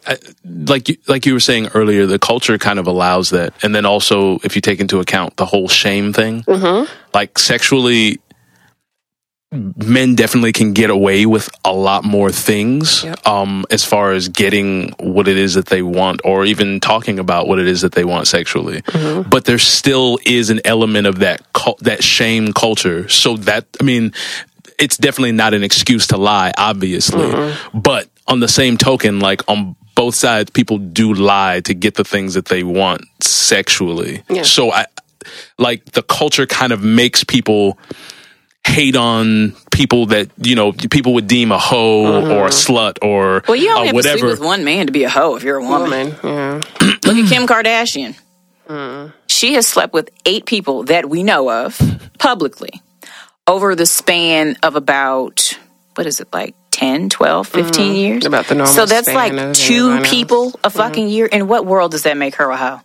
like 0.45 0.89
you, 0.89 0.97
like 1.07 1.27
you 1.27 1.35
were 1.35 1.41
saying 1.41 1.69
earlier, 1.75 2.07
the 2.07 2.19
culture 2.19 2.59
kind 2.59 2.79
of 2.81 2.87
allows 2.89 3.31
that, 3.31 3.55
and 3.63 3.75
then 3.75 3.87
also 3.87 4.39
if 4.43 4.57
you 4.57 4.63
take 4.63 4.81
into 4.81 4.99
account 4.99 5.37
the 5.37 5.47
whole 5.47 5.69
shame 5.69 6.13
thing, 6.13 6.43
Mm-hmm. 6.43 6.93
like 7.15 7.39
sexually, 7.39 8.19
men 9.53 10.15
definitely 10.15 10.53
can 10.53 10.73
get 10.73 10.89
away 10.89 11.27
with 11.27 11.49
a 11.65 11.73
lot 11.73 12.05
more 12.05 12.33
things 12.33 13.05
um, 13.27 13.65
as 13.71 13.85
far 13.85 14.13
as 14.13 14.29
getting 14.29 14.91
what 14.99 15.29
it 15.29 15.37
is 15.37 15.55
that 15.55 15.67
they 15.67 15.83
want 15.83 16.23
or 16.25 16.45
even 16.45 16.81
talking 16.81 17.19
about 17.19 17.47
what 17.47 17.59
it 17.59 17.67
is 17.67 17.83
that 17.83 17.93
they 17.93 18.05
want 18.05 18.27
sexually. 18.27 18.83
But 19.29 19.45
there 19.45 19.59
still 19.59 20.19
is 20.25 20.51
an 20.51 20.61
element 20.65 21.07
of 21.07 21.19
that 21.19 21.43
that 21.81 22.03
shame 22.03 22.53
culture. 22.53 23.09
So 23.09 23.37
that 23.39 23.67
I 23.79 23.85
mean, 23.85 24.13
it's 24.79 24.97
definitely 24.97 25.33
not 25.33 25.55
an 25.55 25.63
excuse 25.63 26.07
to 26.09 26.17
lie, 26.17 26.53
obviously. 26.57 27.55
But 27.75 28.09
on 28.27 28.41
the 28.41 28.49
same 28.49 28.79
token, 28.79 29.21
like 29.21 29.49
on 29.49 29.77
both 29.95 30.15
sides, 30.15 30.51
people 30.51 30.79
do 30.79 31.13
lie 31.13 31.61
to 31.61 31.75
get 31.75 31.95
the 31.95 32.05
things 32.05 32.35
that 32.35 32.47
they 32.47 32.63
want 32.63 33.05
sexually. 33.21 34.23
Yeah. 34.31 34.43
So 34.43 34.73
I 34.73 34.87
like 35.59 35.85
the 35.93 36.03
culture 36.03 36.47
kind 36.47 36.73
of 36.73 36.83
makes 36.83 37.23
people 37.23 37.79
hate 38.65 38.97
on 38.97 39.53
people 39.71 40.07
that 40.07 40.31
you 40.39 40.55
know 40.55 40.73
people 40.73 41.15
would 41.15 41.27
deem 41.27 41.53
a 41.53 41.59
hoe 41.59 42.05
or 42.05 42.19
a 42.19 42.23
uh-huh. 42.23 42.49
slut 42.49 42.99
or 43.03 43.43
Well, 43.49 43.57
you 43.57 43.71
uh, 43.71 43.79
only 43.79 43.87
have 43.89 43.97
to 43.97 44.03
sleep 44.03 44.15
whatever. 44.15 44.27
with 44.29 44.41
one 44.41 44.65
man 44.65 44.87
to 44.87 44.93
be 44.93 45.05
a 45.05 45.11
hoe 45.11 45.37
if 45.37 45.43
you're 45.43 45.59
a 45.59 45.65
woman. 45.65 46.15
Yeah. 46.23 46.61
Look 46.81 47.17
at 47.17 47.29
Kim 47.29 47.47
Kardashian. 47.47 48.17
Mm. 48.69 49.13
She 49.27 49.55
has 49.55 49.67
slept 49.67 49.93
with 49.93 50.11
eight 50.25 50.47
people 50.47 50.85
that 50.85 51.09
we 51.09 51.23
know 51.23 51.51
of 51.51 51.81
publicly 52.19 52.81
over 53.47 53.75
the 53.75 53.87
span 53.87 54.57
of 54.63 54.77
about, 54.77 55.59
what 55.97 56.07
is 56.07 56.21
it, 56.21 56.29
like 56.33 56.55
10, 56.71 57.09
12, 57.09 57.49
mm-hmm. 57.49 57.65
15 57.67 57.95
years? 57.97 58.27
About 58.27 58.47
the 58.47 58.55
normal 58.55 58.73
So 58.73 58.87
that's 58.87 59.11
span 59.11 59.37
like 59.37 59.55
two 59.55 60.01
people 60.03 60.49
a 60.49 60.51
mm-hmm. 60.51 60.79
fucking 60.79 61.09
year. 61.09 61.27
In 61.27 61.49
what 61.49 61.67
world 61.67 61.91
does 61.91 62.05
that 62.05 62.17
make 62.17 62.37
her 62.37 62.51
a 62.51 62.57
hoe? 62.57 62.81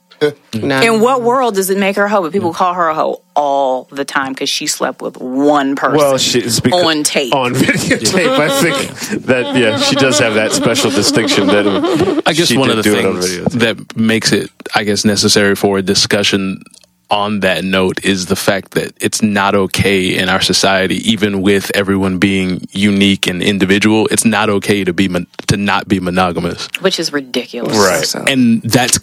None. 0.54 0.84
In 0.84 1.02
what 1.02 1.22
world 1.22 1.56
does 1.56 1.70
it 1.70 1.78
make 1.78 1.96
her 1.96 2.06
a 2.06 2.10
hoe? 2.10 2.22
But 2.22 2.32
people 2.32 2.54
call 2.54 2.74
her 2.74 2.88
a 2.88 2.96
hoe 2.96 3.22
all 3.36 3.84
the 3.86 4.06
time 4.06 4.34
because 4.34 4.50
she 4.50 4.66
slept 4.68 5.02
with 5.02 5.18
one 5.18 5.76
person 5.76 5.98
Well, 5.98 6.18
she, 6.18 6.40
it's 6.40 6.60
because, 6.60 6.84
on 6.84 7.04
tape. 7.04 7.34
on 7.36 7.54
videotape. 7.54 8.40
I 8.40 8.62
think 8.62 9.24
that 9.26 9.56
yeah, 9.56 9.78
she 9.78 9.96
does 9.96 10.20
have 10.20 10.34
that 10.36 10.52
special 10.52 10.90
distinction 10.92 11.48
that 11.48 12.24
I 12.26 12.34
guess 12.34 12.48
she 12.48 12.58
one 12.58 12.70
of 12.70 12.78
the 12.78 12.84
do 12.84 12.98
on 12.98 13.22
things 13.22 13.44
that 13.56 13.96
makes 13.96 14.32
it, 14.32 14.50
I 14.74 14.84
guess, 14.84 15.06
necessary 15.06 15.56
for 15.56 15.78
a 15.78 15.82
discussion 15.82 16.64
on 17.10 17.40
that 17.42 17.64
note 17.64 18.04
is 18.04 18.26
the 18.26 18.36
fact 18.36 18.72
that 18.72 18.94
it's 19.00 19.22
not 19.22 19.56
okay 19.56 20.18
in 20.18 20.30
our 20.30 20.42
society, 20.42 20.96
even 21.10 21.42
with 21.42 21.72
everyone 21.74 22.18
being 22.18 22.68
unique 22.72 23.28
and 23.28 23.42
individual. 23.42 24.08
It's 24.08 24.26
not 24.26 24.50
okay 24.50 24.84
to 24.84 24.94
be 24.94 25.08
mon- 25.08 25.28
to 25.48 25.58
not 25.58 25.88
be 25.88 26.00
monogamous, 26.00 26.68
which 26.82 27.00
is 27.00 27.14
ridiculous. 27.14 27.78
Right. 27.78 28.06
So. 28.06 28.24
and 28.28 28.62
that's, 28.62 29.00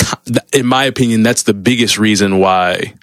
in 0.53 0.67
my 0.67 0.85
opinion, 0.85 1.23
that's 1.23 1.45
the 1.45 1.55
biggest 1.55 1.99
reason 1.99 2.39
why 2.39 2.95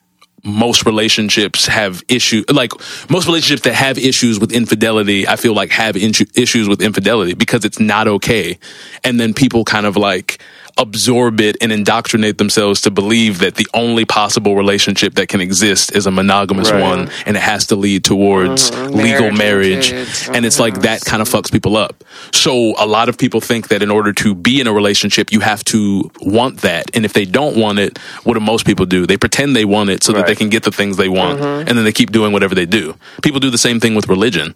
most 0.44 0.86
relationships 0.86 1.68
have 1.68 2.04
issue 2.08 2.44
like 2.52 2.72
most 3.10 3.28
relationships 3.28 3.62
that 3.62 3.76
have 3.76 4.00
issues 4.00 4.40
with 4.40 4.52
infidelity 4.52 5.28
i 5.28 5.36
feel 5.36 5.54
like 5.54 5.70
have 5.70 5.94
insu- 5.94 6.36
issues 6.36 6.68
with 6.68 6.82
infidelity 6.82 7.36
because 7.36 7.64
it's 7.64 7.80
not 7.80 8.08
okay 8.08 8.58
and 9.04 9.20
then 9.20 9.36
people 9.36 9.64
kind 9.64 9.86
of 9.86 9.96
like 9.96 10.42
absorb 10.78 11.40
it 11.42 11.58
and 11.62 11.72
indoctrinate 11.72 12.38
themselves 12.38 12.82
to 12.82 12.92
believe 12.92 13.40
that 13.40 13.56
the 13.56 13.68
only 13.74 14.06
possible 14.06 14.56
relationship 14.56 15.16
that 15.16 15.28
can 15.28 15.42
exist 15.42 15.94
is 15.96 16.06
a 16.08 16.12
monogamous 16.12 16.72
Right. 16.72 16.82
one 16.82 17.10
and 17.26 17.36
it 17.38 17.42
has 17.42 17.68
to 17.68 17.76
lead 17.76 18.04
towards 18.04 18.72
legal 18.90 19.32
Marriage 19.32 19.92
marriage. 19.92 20.30
and 20.34 20.46
it's 20.46 20.60
like 20.60 20.82
that 20.82 21.02
kind 21.02 21.22
of 21.22 21.30
fucks 21.30 21.52
people 21.52 21.76
up. 21.78 22.04
So 22.32 22.74
a 22.78 22.86
lot 22.86 23.10
of 23.10 23.18
people 23.18 23.42
think 23.42 23.68
that 23.70 23.82
in 23.84 23.92
order 23.92 24.14
to 24.14 24.34
be 24.36 24.60
in 24.62 24.68
a 24.68 24.74
relationship 24.74 25.32
you 25.32 25.40
have 25.42 25.64
to 25.66 26.10
want 26.22 26.62
that. 26.62 26.92
And 26.94 27.06
if 27.06 27.14
they 27.14 27.26
don't 27.26 27.58
want 27.58 27.80
it 27.80 27.98
what 28.24 28.34
do 28.36 28.40
most 28.40 28.66
people 28.66 28.86
do? 28.86 29.06
They 29.06 29.18
pretend 29.18 29.56
they 29.56 29.66
want 29.66 29.90
it 29.90 30.04
so 30.04 30.14
that 30.14 30.28
they 30.28 30.36
can 30.36 30.50
get 30.50 30.64
the 30.64 30.72
things 30.72 30.98
they 30.98 31.10
want 31.10 31.40
and 31.42 31.68
then 31.78 31.84
they 31.84 31.92
keep 31.92 32.12
doing 32.12 32.32
whatever 32.34 32.56
they 32.56 32.66
do. 32.66 32.96
People 33.22 33.40
do 33.40 33.50
the 33.50 33.58
same 33.58 33.80
thing 33.80 33.96
with 33.96 34.08
religion. 34.08 34.56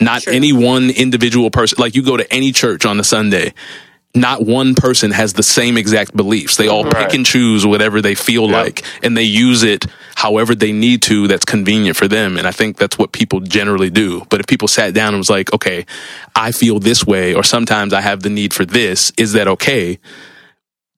Not 0.00 0.26
any 0.26 0.52
one 0.54 0.88
individual 0.88 1.50
person 1.50 1.76
like 1.78 1.94
you 1.94 2.02
go 2.02 2.16
to 2.16 2.26
any 2.32 2.50
church 2.50 2.86
on 2.86 2.98
a 2.98 3.04
sunday 3.04 3.52
not 4.16 4.44
one 4.44 4.74
person 4.74 5.10
has 5.10 5.34
the 5.34 5.42
same 5.42 5.76
exact 5.76 6.16
beliefs. 6.16 6.56
They 6.56 6.68
all 6.68 6.84
pick 6.84 7.14
and 7.14 7.24
choose 7.24 7.66
whatever 7.66 8.00
they 8.00 8.14
feel 8.14 8.48
Yep. 8.48 8.64
like 8.64 8.84
and 9.02 9.16
they 9.16 9.22
use 9.22 9.62
it 9.62 9.86
however 10.16 10.54
they 10.54 10.72
need 10.72 11.02
to 11.02 11.28
that's 11.28 11.44
convenient 11.44 11.96
for 11.96 12.08
them. 12.08 12.38
And 12.38 12.46
I 12.46 12.50
think 12.50 12.78
that's 12.78 12.98
what 12.98 13.12
people 13.12 13.40
generally 13.40 13.90
do. 13.90 14.26
But 14.30 14.40
if 14.40 14.46
people 14.46 14.66
sat 14.66 14.94
down 14.94 15.08
and 15.08 15.18
was 15.18 15.30
like, 15.30 15.52
okay, 15.52 15.84
I 16.34 16.52
feel 16.52 16.78
this 16.80 17.06
way, 17.06 17.34
or 17.34 17.44
sometimes 17.44 17.92
I 17.92 18.00
have 18.00 18.22
the 18.22 18.30
need 18.30 18.54
for 18.54 18.64
this, 18.64 19.12
is 19.18 19.34
that 19.34 19.46
okay? 19.46 19.98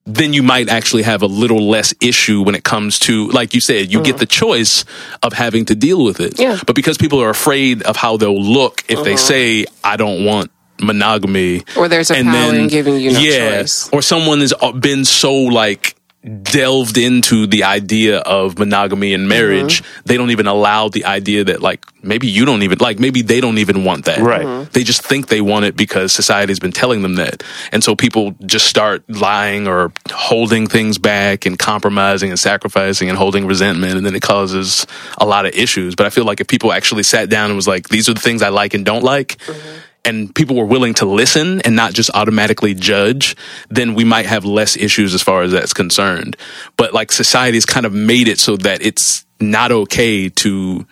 Then 0.07 0.33
you 0.33 0.43
might 0.43 0.71
actually 0.71 1.03
have 1.03 1.21
a 1.21 1.27
little 1.27 1.69
less 1.69 1.93
issue 2.01 2.43
when 2.43 2.55
it 2.55 2.65
comes 2.65 2.99
to, 3.01 3.29
like 3.29 3.53
you 3.53 3.61
said, 3.61 3.93
you 3.93 4.03
get 4.03 4.17
mm. 4.17 4.21
the 4.21 4.27
choice 4.27 4.87
of 5.23 5.35
having 5.35 5.67
to 5.67 5.75
deal 5.75 6.03
with 6.03 6.21
it. 6.21 6.39
Yeah. 6.39 6.59
But 6.67 6.77
because 6.77 6.97
people 6.97 7.21
are 7.21 7.29
afraid 7.29 7.83
of 7.83 7.97
how 7.97 8.17
they'll 8.17 8.41
look 8.41 8.85
if 8.89 9.05
they 9.05 9.15
mm-hmm. 9.15 9.19
say, 9.19 9.67
I 9.85 9.97
don't 9.97 10.25
want 10.25 10.51
monogamy 10.81 11.65
Or 11.77 11.89
there's 11.89 12.11
a 12.11 12.23
power 12.23 12.55
in 12.55 12.69
giving 12.69 12.97
you 12.97 13.13
no 13.13 13.21
choice. 13.21 13.89
or 13.93 14.03
someone 14.03 14.41
has 14.41 14.53
uh, 14.61 14.73
been 14.73 15.05
so 15.05 15.35
like 15.35 15.95
delved 16.43 16.99
into 16.99 17.47
the 17.47 17.63
idea 17.63 18.19
of 18.19 18.59
monogamy 18.59 19.15
and 19.15 19.29
marriage 19.29 19.83
mm-hmm. 19.83 20.01
they 20.05 20.17
don't 20.17 20.31
even 20.33 20.47
allow 20.49 20.89
the 20.89 21.05
idea 21.05 21.45
that 21.45 21.63
like 21.63 21.87
maybe 22.03 22.27
you 22.27 22.45
don't 22.45 22.65
even 22.65 22.77
like 22.81 22.99
maybe 22.99 23.23
they 23.23 23.41
don't 23.41 23.59
even 23.59 23.85
want 23.85 24.05
that 24.07 24.19
Right. 24.19 24.45
Mhm. 24.45 24.71
they 24.73 24.83
just 24.83 25.01
think 25.01 25.29
they 25.29 25.41
want 25.41 25.65
it 25.65 25.77
because 25.77 26.13
society's 26.13 26.59
been 26.59 26.73
telling 26.73 27.03
them 27.03 27.15
that 27.15 27.45
and 27.71 27.85
so 27.85 27.95
people 27.95 28.35
just 28.45 28.67
start 28.67 29.05
lying 29.09 29.69
or 29.69 29.93
holding 30.11 30.67
things 30.67 30.99
back 30.99 31.47
and 31.47 31.57
compromising 31.57 32.31
and 32.31 32.39
sacrificing 32.39 33.09
and 33.09 33.17
holding 33.17 33.47
resentment 33.47 33.95
and 33.97 34.05
then 34.05 34.17
it 34.17 34.21
causes 34.23 34.87
a 35.19 35.25
lot 35.25 35.47
of 35.47 35.55
issues 35.55 35.95
but 35.95 36.05
i 36.05 36.11
feel 36.11 36.25
like 36.25 36.41
if 36.41 36.49
people 36.49 36.73
actually 36.73 37.05
sat 37.05 37.31
down 37.31 37.47
and 37.49 37.57
was 37.57 37.69
like 37.69 37.89
these 37.91 38.09
are 38.09 38.15
the 38.15 38.21
things 38.21 38.43
i 38.43 38.49
like 38.49 38.75
and 38.75 38.85
don't 38.85 39.05
like 39.05 39.39
mm-hmm. 39.47 39.79
And 40.05 40.35
people 40.35 40.57
were 40.57 40.65
willing 40.65 40.95
to 40.95 41.05
listen 41.07 41.61
and 41.63 41.77
not 41.77 41.93
just 41.93 42.11
automatically 42.15 42.75
judge, 42.75 43.37
then 43.69 43.95
we 43.95 44.05
might 44.05 44.27
have 44.27 44.45
less 44.45 44.77
issues 44.77 45.15
as 45.15 45.23
far 45.23 45.43
as 45.43 45.53
that's 45.53 45.73
concerned. 45.73 46.37
But 46.77 46.95
like 46.95 47.13
society's 47.13 47.67
kind 47.67 47.85
of 47.87 47.93
made 47.93 48.29
it 48.29 48.39
so 48.39 48.57
that 48.59 48.81
it's 48.85 49.25
not 49.41 49.71
okay 49.73 50.29
to 50.29 50.87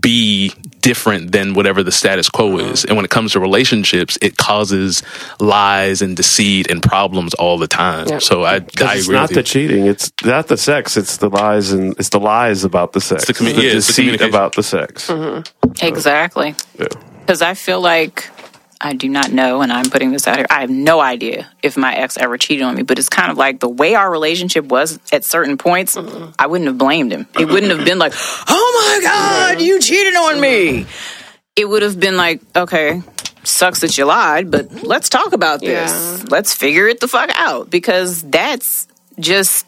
be 0.00 0.52
different 0.80 1.32
than 1.32 1.54
whatever 1.54 1.82
the 1.82 1.90
status 1.90 2.28
quo 2.28 2.58
uh-huh. 2.58 2.72
is. 2.72 2.84
And 2.84 2.96
when 2.96 3.04
it 3.04 3.10
comes 3.10 3.32
to 3.32 3.40
relationships, 3.40 4.18
it 4.20 4.36
causes 4.36 5.02
lies 5.40 6.02
and 6.02 6.14
deceit 6.16 6.70
and 6.70 6.82
problems 6.82 7.32
all 7.34 7.56
the 7.56 7.66
time. 7.68 8.06
Yep. 8.06 8.22
So 8.22 8.42
I, 8.42 8.56
I 8.56 8.60
'Cause 8.60 8.98
it's 8.98 9.08
not 9.08 9.30
with 9.30 9.36
the 9.36 9.42
cheating. 9.42 9.86
It's 9.86 10.12
not 10.24 10.48
the 10.48 10.58
sex. 10.58 10.96
It's 10.96 11.16
the 11.16 11.30
lies 11.30 11.72
and 11.72 11.94
it's 11.98 12.10
the 12.10 12.20
lies 12.20 12.64
about 12.64 12.92
the 12.92 13.00
sex. 13.00 13.24
the 13.26 13.32
commu- 13.32 13.48
It's 13.48 13.56
the 13.56 13.62
yeah, 13.62 13.72
it's 13.72 13.86
the 13.86 14.02
deceit 14.02 14.20
about 14.20 14.54
the 14.54 14.62
sex. 14.62 15.08
Mm-hmm. 15.08 15.86
Exactly. 15.86 16.54
Yeah. 16.78 16.86
Because 17.28 17.42
I 17.42 17.52
feel 17.52 17.82
like 17.82 18.30
I 18.80 18.94
do 18.94 19.06
not 19.06 19.30
know, 19.30 19.60
and 19.60 19.70
I'm 19.70 19.90
putting 19.90 20.12
this 20.12 20.26
out 20.26 20.38
here. 20.38 20.46
I 20.48 20.62
have 20.62 20.70
no 20.70 20.98
idea 20.98 21.46
if 21.62 21.76
my 21.76 21.94
ex 21.94 22.16
ever 22.16 22.38
cheated 22.38 22.62
on 22.62 22.74
me, 22.74 22.84
but 22.84 22.98
it's 22.98 23.10
kind 23.10 23.30
of 23.30 23.36
like 23.36 23.60
the 23.60 23.68
way 23.68 23.94
our 23.94 24.10
relationship 24.10 24.64
was 24.64 24.98
at 25.12 25.26
certain 25.26 25.58
points. 25.58 25.94
I 26.38 26.46
wouldn't 26.46 26.68
have 26.68 26.78
blamed 26.78 27.12
him. 27.12 27.28
It 27.38 27.44
wouldn't 27.44 27.70
have 27.70 27.84
been 27.84 27.98
like, 27.98 28.14
"Oh 28.48 28.98
my 28.98 29.06
god, 29.06 29.60
you 29.60 29.78
cheated 29.78 30.14
on 30.16 30.40
me." 30.40 30.86
It 31.54 31.68
would 31.68 31.82
have 31.82 32.00
been 32.00 32.16
like, 32.16 32.40
"Okay, 32.56 33.02
sucks 33.44 33.80
that 33.80 33.98
you 33.98 34.06
lied, 34.06 34.50
but 34.50 34.82
let's 34.82 35.10
talk 35.10 35.34
about 35.34 35.60
this. 35.60 35.92
Yeah. 35.92 36.24
Let's 36.30 36.54
figure 36.54 36.88
it 36.88 37.00
the 37.00 37.08
fuck 37.08 37.28
out." 37.34 37.68
Because 37.68 38.22
that's 38.22 38.88
just. 39.20 39.66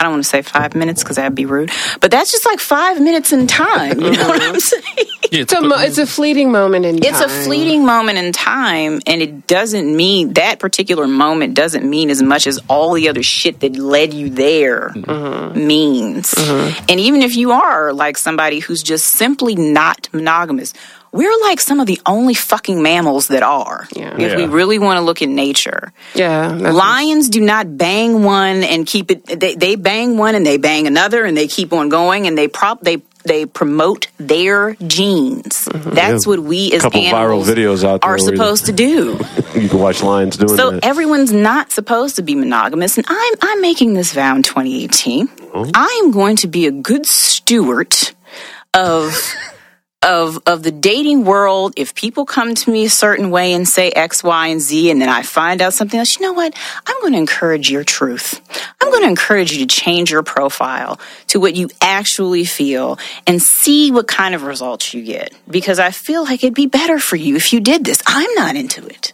I 0.00 0.04
don't 0.04 0.12
want 0.12 0.24
to 0.24 0.28
say 0.28 0.40
five 0.40 0.74
minutes 0.74 1.02
because 1.02 1.16
that'd 1.16 1.34
be 1.34 1.44
rude, 1.44 1.70
but 2.00 2.10
that's 2.10 2.30
just 2.30 2.46
like 2.46 2.60
five 2.60 2.98
minutes 2.98 3.30
in 3.30 3.46
time. 3.46 4.00
You 4.00 4.10
know 4.12 4.28
what 4.28 4.42
I'm 4.42 4.54
mm-hmm. 4.54 4.58
saying? 4.58 5.23
Yeah, 5.34 5.42
It's 5.42 5.52
a, 5.52 5.60
mo- 5.60 5.76
it's 5.78 5.98
a 5.98 6.06
fleeting 6.06 6.52
moment 6.52 6.84
in 6.86 6.96
it's 6.98 7.18
time. 7.20 7.28
a 7.28 7.44
fleeting 7.44 7.84
moment 7.84 8.18
in 8.18 8.32
time 8.32 9.00
and 9.06 9.20
it 9.20 9.46
doesn't 9.46 9.94
mean 9.96 10.34
that 10.34 10.58
particular 10.60 11.06
moment 11.06 11.54
doesn't 11.54 11.88
mean 11.88 12.08
as 12.10 12.22
much 12.22 12.46
as 12.46 12.60
all 12.68 12.92
the 12.94 13.08
other 13.08 13.22
shit 13.22 13.60
that 13.60 13.76
led 13.76 14.14
you 14.14 14.30
there 14.30 14.90
mm-hmm. 14.94 15.10
Mm-hmm. 15.10 15.66
means 15.66 16.32
mm-hmm. 16.34 16.84
and 16.88 17.00
even 17.00 17.22
if 17.22 17.36
you 17.36 17.52
are 17.52 17.92
like 17.92 18.16
somebody 18.16 18.60
who's 18.60 18.82
just 18.82 19.06
simply 19.06 19.54
not 19.56 20.08
monogamous 20.12 20.72
we're 21.12 21.40
like 21.42 21.60
some 21.60 21.78
of 21.78 21.86
the 21.86 22.00
only 22.06 22.34
fucking 22.34 22.82
mammals 22.82 23.28
that 23.28 23.44
are 23.44 23.86
Yeah. 23.94 24.16
if 24.18 24.36
we 24.36 24.46
really 24.46 24.80
want 24.80 24.98
to 24.98 25.02
look 25.04 25.22
at 25.22 25.28
nature 25.28 25.92
Yeah. 26.14 26.48
Lions 26.48 27.28
do 27.28 27.40
not 27.40 27.76
bang 27.78 28.24
one 28.24 28.64
and 28.64 28.84
keep 28.84 29.10
it. 29.12 29.24
They, 29.26 29.54
they 29.54 29.76
bang 29.76 30.16
one 30.16 30.34
and 30.34 30.44
they 30.44 30.56
bang 30.58 30.86
another 30.88 31.24
and 31.24 31.36
they 31.36 31.46
keep 31.46 31.72
on 31.72 31.88
going 31.88 32.26
and 32.26 32.36
they 32.36 32.48
prop 32.48 32.80
they 32.80 33.02
they 33.24 33.46
promote 33.46 34.08
their 34.18 34.74
genes. 34.86 35.66
Mm-hmm. 35.66 35.90
That's 35.90 36.26
Yeah. 36.26 36.30
what 36.30 36.40
we 36.40 36.72
as 36.72 36.82
Couple 36.82 37.00
viral 37.02 37.12
animals 37.42 37.48
videos 37.48 37.84
out 37.84 38.02
there 38.02 38.10
are 38.10 38.18
supposed 38.18 38.66
to 38.66 38.72
do. 38.86 39.18
You 39.54 39.68
can 39.68 39.78
watch 39.78 40.02
lions 40.02 40.36
doing 40.36 40.52
it. 40.52 40.56
So 40.56 40.70
that. 40.72 40.84
everyone's 40.84 41.32
not 41.32 41.72
supposed 41.72 42.16
to 42.16 42.22
be 42.22 42.34
monogamous, 42.34 42.96
and 42.98 43.06
I'm 43.08 43.34
I'm 43.42 43.60
making 43.60 43.94
this 43.94 44.12
vow 44.12 44.36
in 44.36 44.42
2018. 44.42 45.28
Oh. 45.54 45.70
I 45.74 46.00
am 46.04 46.10
going 46.10 46.36
to 46.36 46.48
be 46.48 46.66
a 46.66 46.70
good 46.70 47.06
steward 47.06 47.96
of 48.74 49.12
of 50.04 50.38
of 50.46 50.62
the 50.62 50.70
dating 50.70 51.24
world, 51.24 51.72
if 51.76 51.94
people 51.94 52.26
come 52.26 52.54
to 52.54 52.70
me 52.70 52.84
a 52.84 52.90
certain 52.90 53.30
way 53.30 53.54
and 53.54 53.66
say 53.66 53.90
X, 53.90 54.22
Y, 54.22 54.46
and 54.48 54.60
Z, 54.60 54.90
and 54.90 55.00
then 55.00 55.08
I 55.08 55.22
find 55.22 55.62
out 55.62 55.72
something 55.72 55.98
else, 55.98 56.16
you 56.16 56.26
know 56.26 56.34
what? 56.34 56.54
I'm 56.86 57.00
going 57.00 57.14
to 57.14 57.18
encourage 57.18 57.70
your 57.70 57.82
truth. 57.82 58.40
I'm 58.80 58.90
going 58.90 59.02
to 59.02 59.08
encourage 59.08 59.52
you 59.52 59.66
to 59.66 59.74
change 59.74 60.10
your 60.10 60.22
profile 60.22 61.00
to 61.28 61.40
what 61.40 61.56
you 61.56 61.70
actually 61.80 62.44
feel 62.44 62.98
and 63.26 63.42
see 63.42 63.90
what 63.90 64.06
kind 64.06 64.34
of 64.34 64.42
results 64.42 64.92
you 64.92 65.02
get. 65.02 65.32
Because 65.48 65.78
I 65.78 65.90
feel 65.90 66.22
like 66.22 66.44
it'd 66.44 66.54
be 66.54 66.66
better 66.66 66.98
for 66.98 67.16
you 67.16 67.36
if 67.36 67.52
you 67.52 67.60
did 67.60 67.84
this. 67.84 68.02
I'm 68.06 68.32
not 68.34 68.56
into 68.56 68.86
it. 68.86 69.12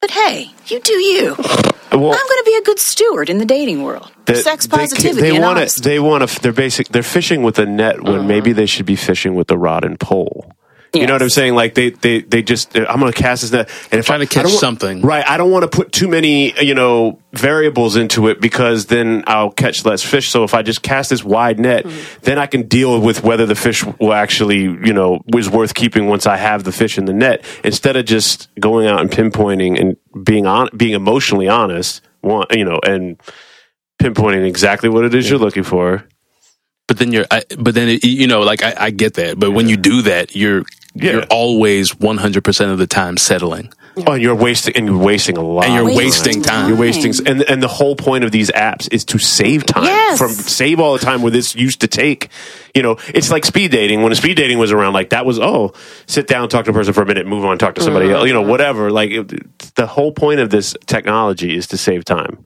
But 0.00 0.10
hey, 0.10 0.50
you 0.66 0.80
do 0.80 0.92
you. 0.92 1.36
I'm 1.92 1.98
going 2.00 2.12
to 2.12 2.42
be 2.44 2.56
a 2.56 2.62
good 2.62 2.78
steward 2.78 3.30
in 3.30 3.38
the 3.38 3.44
dating 3.44 3.82
world. 3.82 4.10
That 4.26 4.38
Sex 4.38 4.66
positivity 4.66 5.20
They, 5.20 5.36
and 5.36 5.44
want 5.44 5.68
to. 5.68 5.80
They 5.80 5.98
want 6.00 6.28
to. 6.28 6.40
They're 6.40 6.52
basic. 6.52 6.88
They're 6.88 7.02
fishing 7.02 7.42
with 7.42 7.58
a 7.58 7.66
net 7.66 8.02
when 8.02 8.26
maybe 8.26 8.52
they 8.52 8.66
should 8.66 8.86
be 8.86 8.96
fishing 8.96 9.34
with 9.34 9.50
a 9.50 9.58
rod 9.58 9.84
and 9.84 9.98
pole. 9.98 10.52
You 10.94 11.06
know 11.06 11.12
what 11.12 11.20
I'm 11.20 11.28
saying? 11.28 11.54
Like 11.54 11.74
they, 11.74 11.90
they, 11.90 12.22
they 12.22 12.42
just. 12.42 12.74
I'm 12.74 12.98
going 13.00 13.12
to 13.12 13.18
cast 13.18 13.42
this 13.42 13.52
net, 13.52 13.68
and 13.92 13.98
if 13.98 14.06
Trying 14.06 14.22
I, 14.22 14.24
to 14.24 14.30
catch 14.34 14.46
I 14.46 14.48
something. 14.48 15.02
right? 15.02 15.28
I 15.28 15.36
don't 15.36 15.50
want 15.50 15.64
to 15.64 15.68
put 15.68 15.92
too 15.92 16.08
many, 16.08 16.58
you 16.64 16.74
know, 16.74 17.20
variables 17.34 17.96
into 17.96 18.28
it 18.28 18.40
because 18.40 18.86
then 18.86 19.22
I'll 19.26 19.50
catch 19.50 19.84
less 19.84 20.02
fish. 20.02 20.30
So 20.30 20.42
if 20.44 20.54
I 20.54 20.62
just 20.62 20.80
cast 20.82 21.10
this 21.10 21.22
wide 21.22 21.58
net, 21.60 21.84
Mm-hmm. 21.84 22.20
then 22.22 22.38
I 22.38 22.46
can 22.46 22.62
deal 22.62 22.98
with 22.98 23.22
whether 23.22 23.44
the 23.44 23.54
fish 23.54 23.84
will 23.84 24.14
actually, 24.14 24.60
you 24.62 24.94
know, 24.94 25.20
is 25.36 25.50
worth 25.50 25.74
keeping 25.74 26.06
once 26.06 26.24
I 26.26 26.38
have 26.38 26.64
the 26.64 26.72
fish 26.72 26.96
in 26.96 27.04
the 27.04 27.12
net. 27.12 27.44
Instead 27.62 27.96
of 27.96 28.06
just 28.06 28.48
going 28.58 28.86
out 28.86 28.98
and 29.00 29.10
pinpointing 29.10 29.78
and 29.78 29.98
being 30.22 30.46
on, 30.46 30.68
being 30.76 30.94
emotionally 30.94 31.48
honest, 31.48 32.02
one, 32.20 32.46
you 32.50 32.64
know, 32.64 32.78
and 32.84 33.20
pinpointing 34.00 34.46
exactly 34.46 34.88
what 34.88 35.04
it 35.04 35.14
is 35.14 35.28
you're 35.28 35.38
looking 35.38 35.62
for. 35.62 36.06
But 36.88 36.98
then 36.98 37.12
you're, 37.12 37.26
I, 37.30 37.42
but 37.58 37.74
then 37.74 37.88
it, 37.88 38.04
you 38.04 38.26
know, 38.26 38.40
like 38.40 38.62
I, 38.62 38.74
I 38.78 38.90
get 38.90 39.14
that. 39.14 39.38
But 39.38 39.52
when 39.52 39.68
you 39.68 39.76
do 39.76 40.02
that, 40.02 40.36
you're 40.36 40.64
you're 40.94 41.24
always 41.24 41.98
100 41.98 42.44
percent 42.44 42.70
of 42.70 42.78
the 42.78 42.86
time 42.86 43.16
settling. 43.16 43.72
Oh, 43.98 44.12
and 44.12 44.22
you're 44.22 44.34
wasting 44.34 44.76
and 44.76 44.86
you're 44.86 44.98
wasting 44.98 45.38
a 45.38 45.42
lot. 45.42 45.64
And 45.64 45.74
you're 45.74 45.88
of 45.88 45.96
wasting 45.96 46.42
time. 46.42 46.68
You're 46.68 46.78
wasting, 46.78 47.14
and 47.26 47.42
and 47.42 47.62
the 47.62 47.68
whole 47.68 47.96
point 47.96 48.24
of 48.24 48.30
these 48.30 48.50
apps 48.50 48.92
is 48.92 49.06
to 49.06 49.18
save 49.18 49.64
time 49.64 49.84
Yes. 49.84 50.18
from 50.18 50.32
save 50.32 50.80
all 50.80 50.92
the 50.92 50.98
time 50.98 51.22
where 51.22 51.30
this 51.30 51.54
used 51.54 51.80
to 51.80 51.88
take. 51.88 52.28
You 52.74 52.82
know, 52.82 52.98
it's 53.14 53.30
like 53.30 53.46
speed 53.46 53.70
dating. 53.70 54.02
When 54.02 54.14
speed 54.14 54.36
dating 54.36 54.58
was 54.58 54.70
around, 54.70 54.92
like 54.92 55.10
that 55.10 55.24
was 55.24 55.38
oh, 55.38 55.72
sit 56.06 56.26
down, 56.26 56.50
talk 56.50 56.66
to 56.66 56.72
a 56.72 56.74
person 56.74 56.92
for 56.92 57.02
a 57.02 57.06
minute, 57.06 57.26
move 57.26 57.46
on, 57.46 57.56
talk 57.56 57.74
to 57.76 57.82
somebody 57.82 58.08
mm. 58.08 58.12
else. 58.12 58.26
You 58.26 58.34
know, 58.34 58.42
whatever. 58.42 58.90
Like 58.90 59.10
it, 59.12 59.74
the 59.76 59.86
whole 59.86 60.12
point 60.12 60.40
of 60.40 60.50
this 60.50 60.76
technology 60.84 61.56
is 61.56 61.66
to 61.68 61.78
save 61.78 62.04
time. 62.04 62.44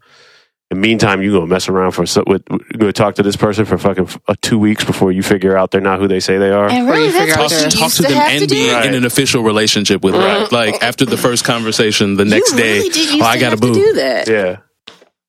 In 0.70 0.76
the 0.76 0.82
meantime, 0.82 1.20
you 1.20 1.32
go 1.32 1.44
mess 1.46 1.68
around 1.68 1.92
for 1.92 2.06
so- 2.06 2.22
with 2.28 2.42
you 2.50 2.78
go 2.78 2.92
talk 2.92 3.16
to 3.16 3.24
this 3.24 3.34
person 3.34 3.64
for 3.64 3.76
fucking 3.76 4.08
uh, 4.28 4.34
two 4.40 4.56
weeks 4.58 4.84
before 4.84 5.10
you 5.10 5.20
figure 5.22 5.56
out 5.56 5.72
they're 5.72 5.80
not 5.80 5.98
who 5.98 6.06
they 6.06 6.20
say 6.20 6.38
they 6.38 6.50
are. 6.50 6.68
And 6.70 6.88
really, 6.88 7.10
that's 7.10 7.32
Talk, 7.32 7.50
what 7.50 7.64
you 7.64 7.70
talk 7.70 7.80
used 7.82 7.96
to 7.96 8.02
to 8.04 8.08
them 8.08 8.18
have 8.18 8.30
and 8.30 8.40
to 8.42 8.46
be 8.54 8.68
do. 8.68 8.76
in 8.88 8.94
an 8.94 9.04
official 9.04 9.42
relationship 9.42 10.02
with 10.04 10.14
them. 10.14 10.48
Like 10.52 10.80
after 10.80 11.04
the 11.04 11.16
first 11.16 11.44
conversation, 11.44 12.14
the 12.16 12.24
next 12.24 12.52
you 12.52 12.58
day, 12.58 12.72
really 12.78 12.88
did 12.90 13.08
oh, 13.08 13.12
used 13.14 13.26
I 13.26 13.40
got 13.40 13.50
to 13.50 13.56
boo. 13.56 13.74
do 13.74 13.92
that. 13.94 14.28
Yeah. 14.28 14.58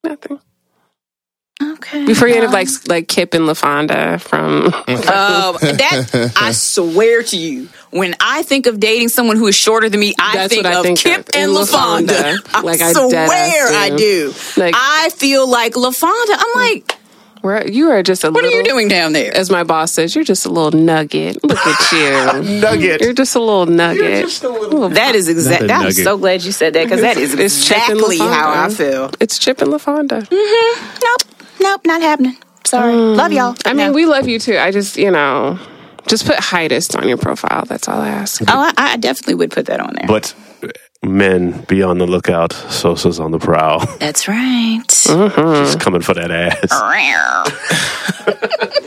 Nothing. 0.03 0.39
Okay. 1.62 2.06
Before 2.06 2.28
you 2.28 2.36
end 2.36 2.46
up 2.46 2.54
like 2.54 2.68
like 2.88 3.08
Kip 3.08 3.34
and 3.34 3.46
LaFawnduh 3.46 4.20
from 4.22 4.66
Um, 4.88 5.58
that 5.78 6.34
I 6.36 6.52
swear 6.54 7.24
to 7.24 7.38
you, 7.38 7.70
when 7.92 8.16
I 8.20 8.44
think 8.44 8.66
of 8.68 8.80
dating 8.80 9.10
someone 9.10 9.38
who 9.38 9.48
is 9.48 9.56
shorter 9.56 9.90
than 9.90 10.00
me, 10.00 10.14
I 10.20 10.34
That's 10.36 10.54
think 10.54 10.64
what 10.66 10.74
I 10.74 10.78
of 10.80 10.86
think 10.86 11.00
Kip 11.00 11.20
of. 11.20 11.36
and 11.36 11.52
And 11.52 11.52
LaFawnduh. 11.52 12.08
LaFawnduh. 12.08 12.50
I 12.54 12.62
Like, 12.62 12.82
I 12.82 12.94
swear 12.94 13.68
I 13.74 13.90
do. 13.90 13.98
do. 13.98 14.34
Like- 14.62 14.76
I 14.78 15.10
feel 15.16 15.48
like 15.50 15.74
LaFawnduh. 15.74 16.36
I'm 16.38 16.54
like, 16.62 16.98
where 17.42 17.68
you 17.68 17.90
are 17.90 18.04
just 18.04 18.24
a 18.24 18.30
what 18.30 18.44
are 18.46 18.50
you 18.50 18.64
doing 18.64 18.88
down 18.88 19.14
there? 19.14 19.36
As 19.36 19.50
my 19.50 19.64
boss 19.64 19.92
says, 19.94 20.14
you're 20.14 20.24
just 20.24 20.46
a 20.46 20.50
little 20.50 20.80
nugget. 20.80 21.44
Look 21.44 21.58
at 21.58 21.92
you, 21.92 22.44
Nugget. 22.62 23.02
You're 23.02 23.14
just 23.14 23.34
a 23.36 23.40
little 23.40 23.66
nugget. 23.66 24.26
Little- 24.44 24.90
That 24.90 25.16
is 25.16 25.26
Not 25.28 25.32
a 25.34 25.38
exactly. 25.38 25.70
I'm 25.72 25.92
so 25.92 26.18
glad 26.20 26.44
you 26.44 26.52
said 26.52 26.74
that 26.74 26.84
because 26.84 27.02
that 27.02 27.18
is 27.18 27.34
It's 27.34 27.68
Chip 27.68 27.78
and 27.90 27.94
exactly 28.00 28.20
how 28.20 28.52
I 28.66 28.70
feel. 28.70 29.10
It's 29.20 29.40
Chip 29.40 29.60
and 29.62 29.74
LaFawnduh. 29.74 30.28
Mhm. 30.30 31.02
Nope, 31.04 31.40
nope, 31.62 31.82
not 31.86 32.02
happening. 32.02 32.36
Sorry, 32.66 32.94
hmm. 32.94 33.16
love 33.16 33.32
y'all. 33.32 33.56
I 33.66 33.74
mean, 33.74 33.88
No. 33.88 33.94
we 33.94 34.06
love 34.06 34.28
you 34.28 34.40
too. 34.40 34.58
I 34.58 34.72
just, 34.72 34.98
you 34.98 35.12
know, 35.12 35.58
just 36.08 36.26
put 36.26 36.36
heightest 36.40 36.96
on 36.96 37.08
your 37.08 37.18
profile. 37.18 37.66
That's 37.66 37.88
all 37.88 38.00
I 38.02 38.10
ask. 38.10 38.42
Oh, 38.44 38.46
I, 38.48 38.74
I 38.78 38.98
definitely 38.98 39.36
would 39.36 39.52
put 39.52 39.66
that 39.68 39.80
on 39.80 39.94
there. 39.96 40.08
But 40.08 40.34
men, 41.04 41.64
be 41.68 41.84
on 41.84 41.98
the 41.98 42.06
lookout. 42.08 42.54
Sosa's 42.54 43.20
on 43.20 43.32
the 43.32 43.40
prowl. 43.40 43.86
That's 44.00 44.28
right. 44.28 44.82
Mm-hmm. 44.88 45.66
She's 45.66 45.76
coming 45.76 46.02
for 46.02 46.14
that 46.14 46.32
ass. 46.32 46.70
Oh. 46.72 47.44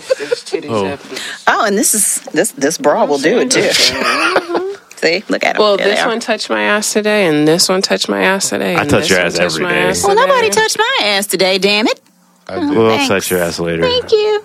Oh, 1.47 1.65
and 1.67 1.77
this 1.77 1.95
is 1.95 2.21
this 2.33 2.53
this 2.53 2.79
bra 2.79 3.05
will 3.05 3.19
do 3.19 3.39
it 3.41 3.51
too. 3.51 3.61
Mm-hmm. 3.61 4.97
See, 4.97 5.25
look 5.29 5.43
at 5.45 5.57
'em. 5.57 5.61
Well, 5.61 5.77
There 5.77 5.89
this 5.89 6.05
one 6.07 6.21
touched 6.21 6.49
my 6.49 6.63
ass 6.63 6.93
today, 6.93 7.27
and 7.27 7.47
this 7.47 7.69
one 7.69 7.83
touched 7.83 8.09
my 8.09 8.23
ass 8.23 8.49
today. 8.51 8.75
I 8.77 8.83
and 8.83 8.91
touch 8.91 9.11
your 9.11 9.19
ass 9.19 9.35
touched 9.35 9.55
every 9.57 9.65
my 9.65 9.73
day. 9.73 9.83
ass 9.89 10.05
Well, 10.05 10.15
nobody 10.15 10.51
touched 10.51 10.79
my 10.79 10.99
ass 11.03 11.27
today. 11.27 11.59
Damn 11.59 11.89
it! 11.89 12.01
We'll 12.49 12.91
thanks. 12.91 13.09
touch 13.09 13.31
your 13.31 13.41
ass 13.41 13.59
later. 13.59 13.83
Thank 13.83 14.13
you. 14.13 14.45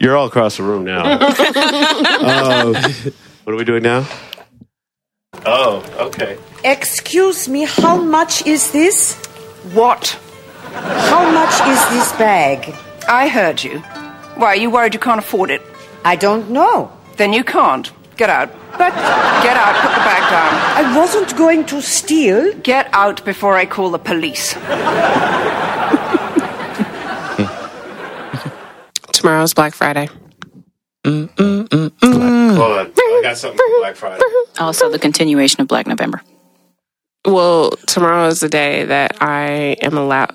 You're 0.00 0.16
all 0.16 0.26
across 0.26 0.56
the 0.58 0.62
room 0.62 0.84
now. 0.84 1.18
Oh. 1.20 2.72
what 3.44 3.52
are 3.52 3.56
we 3.56 3.64
doing 3.64 3.82
now? 3.82 4.06
Oh, 5.46 5.84
okay. 5.98 6.38
Excuse 6.64 7.48
me, 7.48 7.64
how 7.64 7.96
much 7.96 8.46
is 8.46 8.70
this? 8.72 9.14
What? 9.72 10.18
How 10.72 11.30
much 11.30 11.60
is 11.68 11.88
this 11.90 12.12
bag? 12.12 12.74
I 13.08 13.28
heard 13.28 13.62
you. 13.62 13.80
Why, 14.36 14.48
are 14.48 14.56
you 14.56 14.70
worried 14.70 14.94
you 14.94 15.00
can't 15.00 15.18
afford 15.18 15.50
it? 15.50 15.62
I 16.04 16.16
don't 16.16 16.50
know. 16.50 16.92
Then 17.16 17.32
you 17.32 17.42
can't. 17.42 17.90
Get 18.16 18.30
out. 18.30 18.52
But 18.72 18.94
get 19.42 19.56
out, 19.56 19.74
put 19.80 19.90
the 19.90 20.04
bag 20.04 20.22
down. 20.30 20.84
I 20.84 20.96
wasn't 20.96 21.36
going 21.36 21.64
to 21.66 21.80
steal. 21.80 22.52
Get 22.60 22.88
out 22.92 23.24
before 23.24 23.56
I 23.56 23.64
call 23.64 23.90
the 23.90 23.98
police. 23.98 24.54
Tomorrow's 29.28 29.52
Black 29.52 29.74
Friday. 29.74 30.08
Hold 31.04 31.28
on. 31.38 32.92
I 32.96 33.20
got 33.22 33.36
something 33.36 33.58
for 33.58 33.78
Black 33.80 33.94
Friday. 33.94 34.22
Also, 34.58 34.88
the 34.88 34.98
continuation 34.98 35.60
of 35.60 35.68
Black 35.68 35.86
November. 35.86 36.22
Well, 37.26 37.72
tomorrow 37.86 38.28
is 38.28 38.40
the 38.40 38.48
day 38.48 38.86
that 38.86 39.18
I 39.20 39.76
am 39.82 39.98
allowed. 39.98 40.34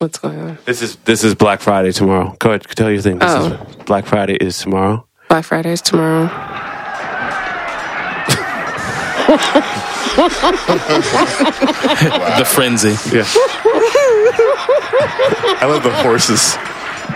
What's 0.00 0.18
going 0.18 0.38
on? 0.38 0.58
This 0.66 0.82
is 0.82 0.96
this 1.06 1.24
is 1.24 1.34
Black 1.34 1.62
Friday 1.62 1.92
tomorrow. 1.92 2.36
Go 2.40 2.50
ahead, 2.50 2.64
tell 2.64 2.90
your 2.90 3.00
thing. 3.00 3.20
This 3.20 3.30
Oh. 3.32 3.46
is 3.70 3.76
Black 3.86 4.04
Friday 4.04 4.34
is 4.34 4.58
tomorrow. 4.58 5.08
Black 5.30 5.46
Friday 5.46 5.72
is 5.72 5.80
tomorrow. 5.80 6.26
The 11.16 12.44
frenzy. 12.46 12.90
Yeah. 13.14 13.24
I 15.58 15.64
love 15.66 15.82
the 15.82 15.92
horses. 16.02 16.56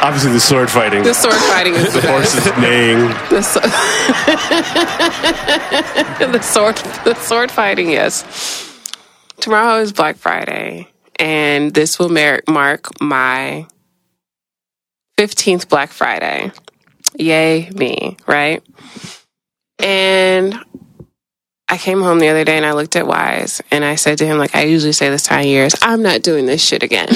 Obviously, 0.01 0.33
the 0.33 0.41
sword 0.41 0.71
fighting. 0.71 1.03
The 1.03 1.15
sword 1.15 1.35
fighting 1.35 1.75
is 1.75 1.93
the 1.95 2.01
the 2.01 2.09
horses 2.09 2.47
neighing. 2.59 3.01
The, 3.31 3.43
so- 3.43 3.61
the 6.33 6.41
sword, 6.43 6.77
the 7.05 7.15
sword 7.15 7.51
fighting. 7.51 7.91
Yes. 7.91 8.25
Tomorrow 9.41 9.81
is 9.81 9.93
Black 9.93 10.17
Friday, 10.17 10.89
and 11.19 11.73
this 11.75 11.99
will 11.99 12.09
mar- 12.11 12.43
mark 12.49 13.01
my 13.01 13.67
fifteenth 15.17 15.69
Black 15.69 15.91
Friday. 15.91 16.53
Yay, 17.19 17.71
me! 17.71 18.17
Right? 18.27 18.63
And 19.79 20.55
I 21.69 21.79
came 21.79 22.03
home 22.03 22.19
the 22.19 22.29
other 22.29 22.45
day 22.45 22.57
and 22.57 22.67
I 22.67 22.73
looked 22.73 22.97
at 22.97 23.07
Wise 23.07 23.63
and 23.71 23.85
I 23.85 23.95
said 23.95 24.19
to 24.19 24.27
him, 24.27 24.39
like 24.39 24.55
I 24.55 24.65
usually 24.65 24.93
say 24.93 25.09
this 25.09 25.23
time 25.23 25.41
of 25.41 25.47
years, 25.47 25.75
I'm 25.83 26.03
not 26.03 26.23
doing 26.23 26.47
this 26.47 26.63
shit 26.63 26.83
again. 26.83 27.09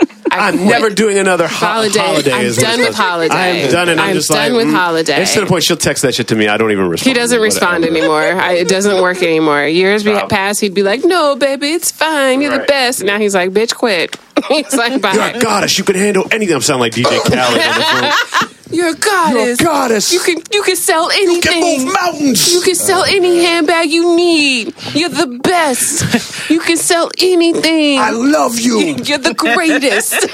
I 0.00 0.48
I'm 0.48 0.58
quit. 0.58 0.68
never 0.68 0.90
doing 0.90 1.18
another 1.18 1.48
ho- 1.48 1.66
Holiday. 1.66 1.98
holiday. 1.98 2.32
I'm 2.32 2.52
done 2.52 2.80
with 2.80 2.94
holiday. 2.94 3.64
I'm 3.64 3.70
done, 3.70 3.88
and 3.88 4.00
I'm, 4.00 4.10
I'm 4.10 4.14
just 4.14 4.28
done 4.28 4.52
like 4.52 4.56
with 4.56 4.72
mm. 4.72 4.76
holiday. 4.76 5.22
It's 5.22 5.34
to 5.34 5.40
the 5.40 5.46
point 5.46 5.64
she'll 5.64 5.76
text 5.76 6.02
that 6.02 6.14
shit 6.14 6.28
to 6.28 6.36
me. 6.36 6.46
I 6.46 6.56
don't 6.56 6.70
even 6.70 6.88
respond. 6.88 7.08
He 7.08 7.20
doesn't 7.20 7.40
respond 7.40 7.84
anymore. 7.84 8.20
I, 8.20 8.52
it 8.54 8.68
doesn't 8.68 9.02
work 9.02 9.22
anymore. 9.22 9.64
Years 9.66 10.04
be- 10.04 10.18
past, 10.28 10.60
he'd 10.60 10.74
be 10.74 10.82
like, 10.82 11.04
"No, 11.04 11.34
baby, 11.34 11.70
it's 11.70 11.90
fine. 11.90 12.40
You're 12.40 12.58
the 12.58 12.64
best." 12.64 13.02
Now 13.02 13.18
he's 13.18 13.34
like, 13.34 13.50
"Bitch, 13.50 13.74
quit." 13.74 14.16
he's 14.48 14.74
like, 14.74 15.00
"Bye." 15.02 15.14
You're 15.14 15.24
a 15.24 15.40
goddess. 15.40 15.78
You 15.78 15.84
can 15.84 15.96
handle 15.96 16.26
anything. 16.30 16.54
I'm 16.54 16.62
sounding 16.62 16.82
like 16.82 16.92
DJ 16.92 17.04
Khaled 17.24 17.38
on 17.38 18.10
the 18.10 18.16
phone. 18.20 18.57
You're 18.70 18.90
a 18.90 18.94
goddess. 18.94 19.60
You're 19.60 19.70
a 19.70 19.72
goddess. 19.74 20.12
You 20.12 20.20
can 20.20 20.42
you 20.52 20.62
can 20.62 20.76
sell 20.76 21.10
anything. 21.10 21.34
You 21.36 21.40
can 21.40 21.84
move 21.84 21.94
mountains. 21.94 22.52
You 22.52 22.60
can 22.60 22.74
sell 22.74 23.04
any 23.04 23.44
handbag 23.44 23.90
you 23.90 24.14
need. 24.16 24.74
You're 24.94 25.08
the 25.10 25.38
best. 25.42 26.04
You 26.48 26.60
can 26.60 26.78
sell 26.78 27.10
anything. 27.18 27.98
I 27.98 28.08
love 28.08 28.58
you. 28.58 28.78
You're 29.04 29.18
the 29.18 29.34
greatest. 29.34 30.14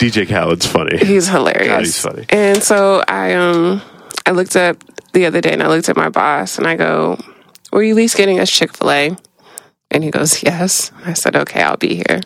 DJ 0.00 0.26
Khaled's 0.26 0.66
funny. 0.66 0.96
He's 0.98 1.28
hilarious. 1.28 1.68
God, 1.68 1.80
he's 1.80 2.00
funny. 2.00 2.26
And 2.30 2.62
so 2.62 3.04
I 3.06 3.34
um 3.34 3.82
I 4.24 4.30
looked 4.30 4.56
up 4.56 4.76
the 5.12 5.26
other 5.26 5.40
day 5.42 5.52
and 5.52 5.62
I 5.62 5.68
looked 5.68 5.88
at 5.90 5.96
my 5.96 6.08
boss 6.08 6.56
and 6.58 6.66
I 6.66 6.76
go, 6.76 7.18
Were 7.70 7.82
you 7.82 7.92
at 7.92 7.96
least 7.96 8.16
getting 8.16 8.40
us 8.40 8.50
Chick 8.50 8.74
fil 8.74 8.90
A? 8.90 9.16
And 9.92 10.02
he 10.02 10.10
goes, 10.10 10.42
Yes. 10.42 10.90
I 11.04 11.12
said, 11.12 11.36
Okay, 11.36 11.62
I'll 11.62 11.76
be 11.76 11.94
here. 11.94 12.20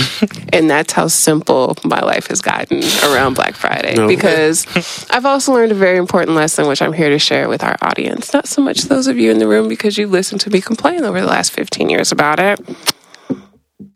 and 0.52 0.68
that's 0.70 0.92
how 0.92 1.06
simple 1.06 1.76
my 1.84 2.00
life 2.00 2.26
has 2.28 2.40
gotten 2.40 2.82
around 3.04 3.34
Black 3.34 3.54
Friday. 3.54 3.94
No. 3.94 4.08
Because 4.08 4.66
I've 5.10 5.26
also 5.26 5.52
learned 5.52 5.72
a 5.72 5.76
very 5.76 5.98
important 5.98 6.34
lesson, 6.36 6.66
which 6.66 6.80
I'm 6.82 6.94
here 6.94 7.10
to 7.10 7.18
share 7.18 7.48
with 7.48 7.62
our 7.62 7.76
audience. 7.82 8.32
Not 8.32 8.48
so 8.48 8.62
much 8.62 8.82
those 8.84 9.06
of 9.06 9.18
you 9.18 9.30
in 9.30 9.38
the 9.38 9.46
room, 9.46 9.68
because 9.68 9.98
you've 9.98 10.10
listened 10.10 10.40
to 10.42 10.50
me 10.50 10.60
complain 10.60 11.04
over 11.04 11.20
the 11.20 11.26
last 11.26 11.52
15 11.52 11.90
years 11.90 12.10
about 12.10 12.40
it. 12.40 12.58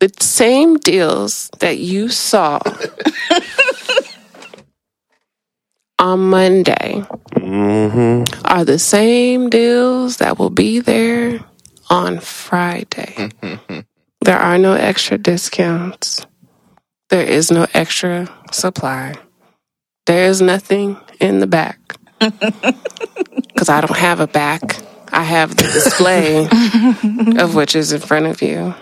The 0.00 0.12
same 0.20 0.76
deals 0.76 1.48
that 1.60 1.78
you 1.78 2.08
saw 2.10 2.58
on 5.98 6.20
Monday 6.30 7.04
Mm-hmm. 7.36 8.44
are 8.44 8.64
the 8.64 8.78
same 8.78 9.50
deals 9.50 10.16
that 10.16 10.38
will 10.38 10.50
be 10.50 10.80
there 10.80 11.38
on 11.88 12.20
Friday. 12.20 13.30
there 14.20 14.38
are 14.38 14.58
no 14.58 14.72
extra 14.74 15.18
discounts. 15.18 16.26
There 17.10 17.24
is 17.24 17.50
no 17.50 17.66
extra 17.74 18.28
supply. 18.50 19.14
There 20.06 20.28
is 20.28 20.40
nothing 20.42 20.96
in 21.20 21.40
the 21.40 21.46
back. 21.46 21.78
Because 23.56 23.70
I 23.70 23.80
don't 23.80 23.96
have 23.96 24.20
a 24.20 24.26
back. 24.26 24.76
I 25.12 25.22
have 25.22 25.56
the 25.56 25.62
display 25.62 26.44
of 27.42 27.54
which 27.54 27.74
is 27.74 27.90
in 27.92 28.02
front 28.02 28.26
of 28.26 28.42
you. 28.42 28.74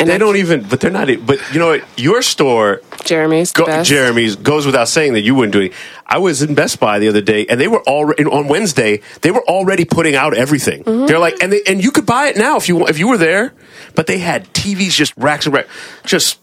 And 0.00 0.08
they 0.08 0.16
don't 0.16 0.36
even, 0.36 0.62
but 0.62 0.78
they're 0.80 0.92
not. 0.92 1.08
But 1.26 1.40
you 1.52 1.58
know 1.58 1.68
what? 1.70 1.84
Your 1.98 2.22
store, 2.22 2.82
Jeremy's, 3.04 3.50
go. 3.50 3.82
Jeremy's, 3.82 4.36
goes 4.36 4.64
without 4.64 4.86
saying 4.86 5.14
that 5.14 5.22
you 5.22 5.34
wouldn't 5.34 5.52
do 5.52 5.60
it. 5.60 5.72
I 6.06 6.18
was 6.18 6.40
in 6.40 6.54
Best 6.54 6.78
Buy 6.78 7.00
the 7.00 7.08
other 7.08 7.20
day, 7.20 7.46
and 7.46 7.60
they 7.60 7.66
were 7.66 7.82
already 7.82 8.24
on 8.24 8.46
Wednesday. 8.46 9.00
They 9.22 9.32
were 9.32 9.42
already 9.48 9.84
putting 9.84 10.14
out 10.14 10.34
everything. 10.36 10.84
Mm-hmm. 10.84 11.06
They're 11.06 11.18
like, 11.18 11.42
and 11.42 11.50
they, 11.52 11.62
and 11.66 11.82
you 11.82 11.90
could 11.90 12.06
buy 12.06 12.28
it 12.28 12.36
now 12.36 12.56
if 12.56 12.68
you 12.68 12.86
if 12.86 13.00
you 13.00 13.08
were 13.08 13.18
there. 13.18 13.54
But 13.96 14.06
they 14.06 14.18
had 14.18 14.44
TVs, 14.54 14.92
just 14.92 15.14
racks 15.16 15.46
and 15.46 15.54
racks, 15.56 15.68
just 16.04 16.38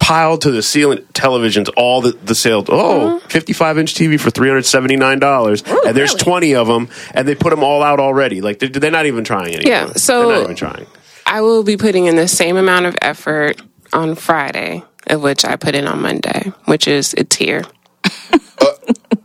piled 0.00 0.40
to 0.42 0.50
the 0.50 0.62
ceiling. 0.62 0.98
Televisions, 1.12 1.70
all 1.76 2.00
the 2.00 2.12
the 2.24 2.34
sales. 2.34 2.64
Oh, 2.68 3.20
Mm-hmm. 3.20 3.28
55 3.28 3.78
inch 3.78 3.94
TV 3.94 4.18
for 4.18 4.30
three 4.30 4.48
hundred 4.48 4.64
seventy 4.66 4.96
nine 4.96 5.20
dollars, 5.20 5.62
and 5.62 5.96
there's 5.96 6.14
twenty 6.14 6.56
of 6.56 6.66
them, 6.66 6.88
and 7.14 7.28
they 7.28 7.36
put 7.36 7.50
them 7.50 7.62
all 7.62 7.82
out 7.84 8.00
already. 8.00 8.40
Like 8.40 8.58
they're, 8.58 8.68
they're 8.68 8.90
not 8.90 9.06
even 9.06 9.22
trying 9.22 9.54
anymore. 9.54 9.72
Yeah, 9.72 9.92
so- 9.92 10.26
they're 10.28 10.36
not 10.38 10.42
even 10.44 10.56
trying. 10.56 10.86
I 11.26 11.42
will 11.42 11.64
be 11.64 11.76
putting 11.76 12.06
in 12.06 12.16
the 12.16 12.28
same 12.28 12.56
amount 12.56 12.86
of 12.86 12.96
effort 13.02 13.60
on 13.92 14.14
Friday 14.14 14.84
of 15.08 15.22
which 15.22 15.44
I 15.44 15.56
put 15.56 15.74
in 15.74 15.86
on 15.86 16.02
Monday, 16.02 16.52
which 16.66 16.88
is 16.88 17.14
it's 17.14 17.36
here. 17.36 17.64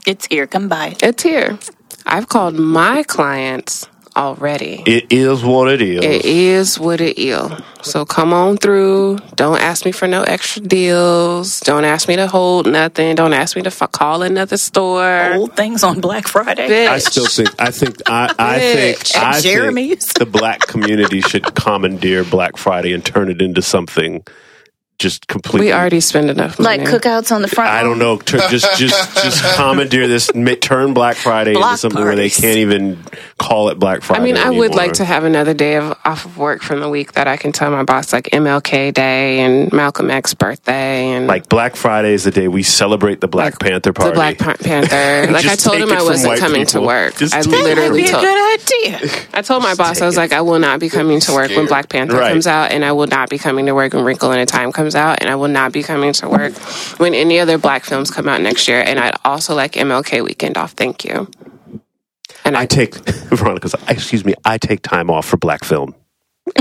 It's 0.05 0.25
here. 0.27 0.47
Come 0.47 0.67
by. 0.67 0.95
It's 1.01 1.23
here. 1.23 1.59
I've 2.05 2.27
called 2.27 2.55
my 2.55 3.03
clients 3.03 3.87
already. 4.15 4.83
It 4.85 5.11
is 5.11 5.43
what 5.43 5.67
it 5.69 5.81
is. 5.81 6.03
It 6.03 6.25
is 6.25 6.79
what 6.79 7.01
it 7.01 7.19
is. 7.19 7.51
So 7.81 8.05
come 8.05 8.33
on 8.33 8.57
through. 8.57 9.19
Don't 9.35 9.59
ask 9.59 9.85
me 9.85 9.91
for 9.91 10.07
no 10.07 10.23
extra 10.23 10.61
deals. 10.61 11.59
Don't 11.61 11.85
ask 11.85 12.07
me 12.07 12.15
to 12.17 12.27
hold 12.27 12.67
nothing. 12.67 13.15
Don't 13.15 13.33
ask 13.33 13.55
me 13.55 13.61
to 13.63 13.67
f- 13.67 13.91
call 13.91 14.21
another 14.21 14.57
store. 14.57 15.33
Old 15.33 15.55
things 15.55 15.83
on 15.83 15.99
Black 16.01 16.27
Friday. 16.27 16.67
Bitch. 16.69 16.87
I 16.87 16.99
still 16.99 17.25
think 17.25 17.49
I 17.59 17.71
think 17.71 17.95
I, 18.07 18.33
I 18.37 18.59
think 18.59 18.97
Bitch. 18.99 19.15
At 19.15 19.35
I 19.35 19.41
Jeremy's. 19.41 20.05
think 20.11 20.13
the 20.19 20.25
black 20.39 20.61
community 20.67 21.21
should 21.21 21.55
commandeer 21.55 22.23
Black 22.23 22.57
Friday 22.57 22.93
and 22.93 23.03
turn 23.03 23.29
it 23.29 23.41
into 23.41 23.61
something 23.61 24.23
just 24.99 25.25
completely. 25.27 25.65
we 25.69 25.73
already 25.73 25.99
spend 25.99 26.29
enough 26.29 26.59
money. 26.59 26.77
Like 26.83 26.87
cookouts 26.87 27.31
on 27.35 27.41
the 27.41 27.47
front. 27.47 27.71
I 27.71 27.81
don't 27.81 27.97
know. 27.97 28.17
tur- 28.17 28.37
Just 28.49 28.77
just 28.77 29.23
just 29.23 29.43
commandeer 29.55 30.07
this. 30.07 30.29
Turn 30.61 30.93
Black 30.93 31.15
Friday 31.15 31.51
into 31.51 31.61
Block 31.61 31.77
something 31.79 32.03
where 32.03 32.15
they 32.15 32.29
can't 32.29 32.57
even 32.59 32.99
call 33.41 33.69
it 33.69 33.79
Black 33.79 34.01
Friday. 34.03 34.21
I 34.21 34.23
mean, 34.25 34.37
I 34.37 34.49
would 34.49 34.75
like 34.75 34.93
to 34.93 35.05
have 35.05 35.23
another 35.23 35.53
day 35.53 35.75
of 35.75 35.97
off 36.05 36.25
of 36.25 36.37
work 36.37 36.61
from 36.61 36.79
the 36.79 36.89
week 36.89 37.13
that 37.13 37.27
I 37.27 37.37
can 37.37 37.51
tell 37.51 37.71
my 37.71 37.83
boss, 37.83 38.13
like 38.13 38.25
MLK 38.31 38.93
Day 38.93 39.39
and 39.39 39.71
Malcolm 39.73 40.11
X 40.11 40.33
birthday 40.33 41.09
and 41.11 41.27
like 41.27 41.49
Black 41.49 41.75
Friday 41.75 42.13
is 42.13 42.23
the 42.23 42.31
day 42.31 42.47
we 42.47 42.63
celebrate 42.63 43.19
the 43.21 43.27
Black 43.27 43.59
Panther 43.59 43.93
Party. 43.93 44.11
the 44.11 44.15
Black 44.15 44.37
Pa- 44.37 44.55
Panther. 44.59 45.31
Like 45.31 45.45
I 45.45 45.55
told 45.55 45.77
him 45.77 45.91
I 45.91 46.01
wasn't 46.03 46.29
white 46.29 46.39
coming 46.39 46.65
to 46.67 46.81
work. 46.81 47.15
Just 47.15 47.33
I 47.33 47.41
take 47.41 47.47
it 47.53 47.55
from 47.55 47.63
literally 47.63 48.01
Be 48.03 48.07
a 48.07 48.11
told. 48.11 48.23
good 48.23 48.59
idea. 48.61 49.25
I 49.33 49.41
told 49.41 49.63
my 49.63 49.73
boss 49.75 50.01
I 50.01 50.05
was 50.05 50.17
like, 50.17 50.33
I 50.33 50.41
will 50.41 50.59
not 50.59 50.79
be 50.79 50.89
coming 50.89 51.19
to 51.21 51.33
work 51.33 51.49
when 51.51 51.65
Black 51.67 51.89
Panther 51.89 52.17
Right. 52.17 52.29
comes 52.31 52.47
out, 52.47 52.71
and 52.71 52.83
I 52.85 52.91
will 52.91 53.07
not 53.07 53.29
be 53.29 53.37
coming 53.37 53.65
to 53.65 53.73
work 53.73 53.93
when 53.93 54.03
Wrinkle 54.03 54.31
in 54.31 54.39
a 54.39 54.45
Time 54.45 54.71
comes 54.71 54.95
out, 54.95 55.19
and 55.21 55.29
I 55.29 55.35
will 55.35 55.47
not 55.47 55.71
be 55.71 55.81
coming 55.83 56.13
to 56.13 56.29
work 56.29 56.53
when 56.99 57.13
any 57.13 57.39
other 57.39 57.57
Black 57.57 57.83
films 57.85 58.11
come 58.11 58.27
out 58.29 58.41
next 58.41 58.67
year. 58.67 58.81
And 58.85 58.99
I'd 58.99 59.15
also 59.25 59.55
like 59.55 59.73
MLK 59.73 60.23
weekend 60.23 60.57
off. 60.57 60.71
Thank 60.73 61.05
you. 61.05 61.29
And 62.45 62.57
I 62.57 62.61
I 62.61 62.65
take 62.65 62.95
Veronica's. 62.95 63.75
Excuse 63.87 64.25
me. 64.25 64.33
I 64.45 64.57
take 64.57 64.81
time 64.81 65.09
off 65.09 65.25
for 65.25 65.37
black 65.37 65.63
film 65.63 65.95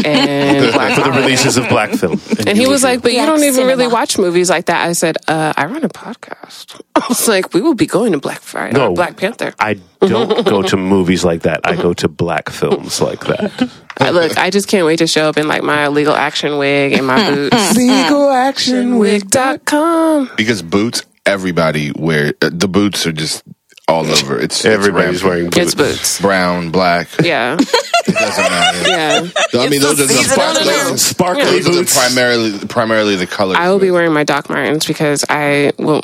and 0.05 0.73
Black 0.73 0.95
for 0.97 1.03
the 1.05 1.11
releases 1.11 1.57
of 1.57 1.69
black 1.69 1.91
film. 1.91 2.21
And 2.47 2.57
he 2.57 2.67
was 2.67 2.83
like, 2.85 3.03
"But 3.03 3.13
you 3.13 3.25
don't 3.25 3.45
even 3.45 3.67
really 3.67 3.87
watch 3.87 4.19
movies 4.19 4.51
like 4.51 4.67
that." 4.67 4.87
I 4.87 4.93
said, 4.93 5.17
uh, 5.27 5.55
"I 5.57 5.65
run 5.67 5.83
a 5.85 5.89
podcast." 5.89 6.81
I 6.95 7.03
was 7.09 7.27
like, 7.29 7.55
"We 7.55 7.63
will 7.63 7.75
be 7.75 7.87
going 7.87 8.13
to 8.13 8.19
Black 8.19 8.41
Friday, 8.41 8.77
No. 8.77 8.93
Black 8.95 9.17
Panther." 9.17 9.55
I 9.59 9.81
don't 10.01 10.47
go 10.47 10.63
to 10.63 10.77
movies 10.77 11.25
like 11.25 11.43
that. 11.43 11.61
I 11.65 11.77
go 11.77 11.93
to 11.95 12.09
black 12.09 12.51
films 12.51 13.01
like 13.01 13.21
that. 13.21 13.71
I, 13.99 14.11
look, 14.11 14.37
I 14.39 14.51
just 14.51 14.69
can't 14.69 14.87
wait 14.87 14.99
to 14.99 15.07
show 15.07 15.29
up 15.29 15.37
in 15.37 15.47
like 15.49 15.63
my 15.63 15.89
legal 15.89 16.15
action 16.15 16.59
wig 16.59 16.93
and 16.93 17.07
my 17.07 17.31
boots. 17.31 17.57
LegalActionWig.com. 17.75 20.31
Because 20.37 20.63
boots, 20.63 21.03
everybody 21.27 21.93
wear 21.97 22.35
uh, 22.43 22.51
the 22.53 22.69
boots 22.69 23.07
are 23.07 23.13
just 23.13 23.43
all 23.91 24.07
over. 24.11 24.39
It's 24.41 24.65
Everybody's 24.65 25.17
it's 25.17 25.25
wearing 25.25 25.47
It's 25.49 25.75
boots. 25.75 25.75
boots. 25.75 26.21
brown, 26.21 26.71
black. 26.71 27.09
Yeah, 27.23 27.57
It 28.07 28.15
doesn't 28.15 28.45
matter. 28.45 28.89
yeah. 29.55 29.61
I 29.63 29.69
mean, 29.69 29.81
those 29.83 30.01
are 30.01 30.07
the 30.07 30.09
season 30.15 30.41
of 30.41 30.55
the 30.55 30.97
sparkly, 30.99 30.99
Sparkly 30.99 31.45
those 31.45 31.67
are 31.69 31.71
the 31.73 31.79
boots. 31.81 31.97
primarily 31.99 32.59
primarily 32.67 33.17
the 33.17 33.27
colors. 33.27 33.57
I 33.59 33.69
will 33.71 33.79
be 33.79 33.91
wearing 33.91 34.13
my 34.13 34.25
Doc 34.25 34.49
Martens 34.49 34.87
because 34.87 35.25
I 35.29 35.73
will. 35.79 36.03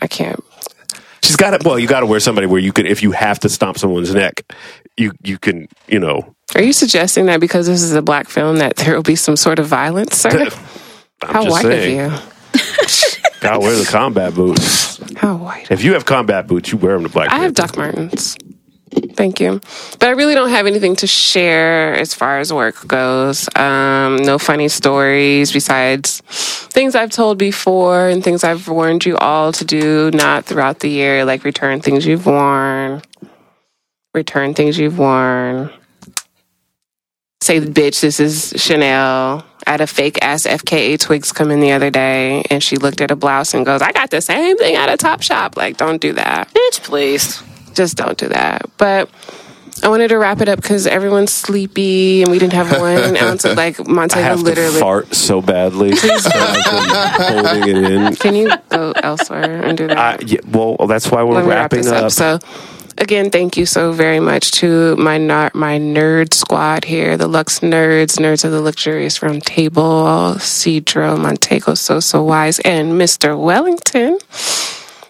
I 0.00 0.06
can't. 0.06 0.42
She's 1.22 1.36
got 1.36 1.52
it. 1.54 1.64
Well, 1.64 1.78
you 1.78 1.86
got 1.86 2.00
to 2.00 2.06
wear 2.06 2.20
somebody 2.20 2.46
where 2.46 2.60
you 2.60 2.72
could, 2.72 2.86
if 2.86 3.02
you 3.02 3.12
have 3.12 3.38
to 3.40 3.48
stomp 3.50 3.76
someone's 3.78 4.14
neck, 4.14 4.50
you 4.96 5.12
you 5.22 5.38
can, 5.38 5.68
you 5.86 5.98
know. 5.98 6.34
Are 6.54 6.62
you 6.62 6.72
suggesting 6.72 7.26
that 7.26 7.40
because 7.40 7.66
this 7.66 7.82
is 7.82 7.92
a 7.92 8.00
black 8.00 8.28
film 8.30 8.56
that 8.58 8.76
there 8.76 8.94
will 8.94 9.02
be 9.02 9.16
some 9.16 9.36
sort 9.36 9.58
of 9.58 9.66
violence, 9.66 10.16
sir? 10.16 10.48
I'm 11.20 11.32
How 11.34 11.42
just 11.44 11.50
white 11.50 11.62
saying. 11.64 12.00
of 12.00 12.12
you? 12.12 12.18
To 13.40 13.58
wear 13.60 13.76
the 13.76 13.88
combat 13.88 14.34
boots. 14.34 14.98
How 15.16 15.36
white? 15.36 15.70
If 15.70 15.84
you 15.84 15.94
have 15.94 16.04
combat 16.04 16.46
boots, 16.46 16.72
you 16.72 16.78
wear 16.78 16.94
them 16.94 17.04
to 17.04 17.08
black. 17.08 17.30
I 17.30 17.36
have 17.38 17.54
Panther. 17.54 17.62
Doc 17.62 17.76
Martens. 17.76 18.36
Thank 19.14 19.40
you. 19.40 19.60
But 19.98 20.08
I 20.08 20.10
really 20.10 20.34
don't 20.34 20.50
have 20.50 20.66
anything 20.66 20.96
to 20.96 21.06
share 21.06 21.94
as 21.94 22.14
far 22.14 22.40
as 22.40 22.52
work 22.52 22.86
goes. 22.86 23.48
Um, 23.54 24.16
no 24.16 24.38
funny 24.38 24.68
stories 24.68 25.52
besides 25.52 26.20
things 26.70 26.94
I've 26.94 27.10
told 27.10 27.38
before 27.38 28.08
and 28.08 28.24
things 28.24 28.44
I've 28.44 28.66
warned 28.68 29.04
you 29.04 29.16
all 29.18 29.52
to 29.52 29.64
do 29.64 30.10
not 30.12 30.46
throughout 30.46 30.80
the 30.80 30.88
year, 30.88 31.24
like 31.24 31.44
return 31.44 31.80
things 31.80 32.06
you've 32.06 32.26
worn, 32.26 33.02
return 34.14 34.54
things 34.54 34.78
you've 34.78 34.98
worn. 34.98 35.70
Say, 37.40 37.60
bitch, 37.60 38.00
this 38.00 38.18
is 38.18 38.52
Chanel. 38.56 39.44
I 39.66 39.70
had 39.70 39.80
a 39.80 39.86
fake 39.86 40.18
ass 40.22 40.44
FKA 40.46 40.98
Twigs 40.98 41.30
come 41.30 41.50
in 41.52 41.60
the 41.60 41.70
other 41.72 41.88
day 41.90 42.42
and 42.50 42.62
she 42.62 42.76
looked 42.76 43.00
at 43.00 43.10
a 43.12 43.16
blouse 43.16 43.54
and 43.54 43.64
goes, 43.64 43.80
I 43.80 43.92
got 43.92 44.10
the 44.10 44.20
same 44.20 44.56
thing 44.58 44.74
at 44.74 44.88
a 44.88 44.96
Top 44.96 45.22
Shop. 45.22 45.56
Like, 45.56 45.76
don't 45.76 46.00
do 46.00 46.14
that 46.14 46.48
Bitch, 46.52 46.82
please. 46.82 47.40
just 47.74 47.96
don't 47.96 48.18
do 48.18 48.28
that. 48.28 48.62
But 48.76 49.08
I 49.84 49.88
wanted 49.88 50.08
to 50.08 50.18
wrap 50.18 50.40
it 50.40 50.48
up 50.48 50.60
because 50.60 50.88
everyone's 50.88 51.32
sleepy 51.32 52.22
and 52.22 52.30
we 52.32 52.40
didn't 52.40 52.54
have 52.54 52.72
one 52.80 53.16
ounce 53.16 53.44
of 53.44 53.56
like 53.56 53.78
I 53.88 53.92
Montego 53.92 54.22
have 54.22 54.40
literally. 54.42 54.72
to 54.72 54.80
fart 54.80 55.14
so 55.14 55.40
badly. 55.40 55.94
so 55.96 56.08
I've 56.34 57.34
been 57.34 57.44
holding 57.44 57.68
it 57.84 57.90
in. 57.92 58.16
Can 58.16 58.34
you 58.34 58.50
go 58.68 58.92
elsewhere 58.96 59.62
and 59.62 59.78
do 59.78 59.86
that? 59.86 59.96
I, 59.98 60.18
yeah, 60.24 60.40
well, 60.48 60.76
that's 60.88 61.08
why 61.08 61.22
we're 61.22 61.34
Let 61.34 61.44
me 61.44 61.50
wrap 61.50 61.72
wrapping 61.72 61.86
up. 61.88 62.04
up. 62.06 62.10
So, 62.10 62.38
again, 62.98 63.30
thank 63.30 63.56
you 63.56 63.64
so 63.66 63.92
very 63.92 64.18
much 64.20 64.50
to 64.52 64.94
my 64.96 65.18
my 65.18 65.78
nerd 65.78 66.32
squad 66.34 66.84
here, 66.84 67.16
the 67.16 67.28
Lux 67.28 67.60
Nerds, 67.60 68.18
Nerds 68.18 68.44
of 68.44 68.52
the 68.52 68.60
Luxurious 68.60 69.22
Round 69.22 69.42
Table, 69.44 70.34
Cedro, 70.36 71.18
Montego, 71.18 71.74
Sosa 71.74 72.22
Wise, 72.22 72.58
and 72.60 72.92
Mr. 72.92 73.40
Wellington. 73.40 74.18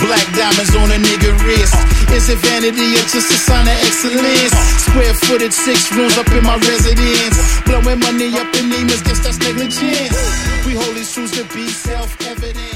Black 0.00 0.26
diamonds 0.34 0.74
on 0.76 0.90
a 0.90 0.98
nigga 0.98 1.30
wrist. 1.44 1.74
Is 2.10 2.28
it 2.28 2.38
vanity 2.38 2.94
or 2.94 3.06
just 3.06 3.30
a 3.30 3.38
sign 3.38 3.66
of 3.66 3.76
excellence? 3.86 4.54
Square 4.86 5.14
footed, 5.14 5.52
six 5.52 5.92
rooms 5.94 6.16
up 6.18 6.28
in 6.32 6.42
my 6.42 6.56
residence. 6.56 7.36
Blowing 7.64 8.00
money 8.00 8.30
up 8.38 8.50
in 8.58 8.70
Neiman's, 8.70 9.02
guess 9.02 9.20
that's 9.24 9.38
negligence. 9.38 10.16
We 10.66 10.74
these 10.94 11.12
truths 11.12 11.36
to 11.38 11.44
be 11.54 11.68
self 11.68 12.10
evident. 12.22 12.73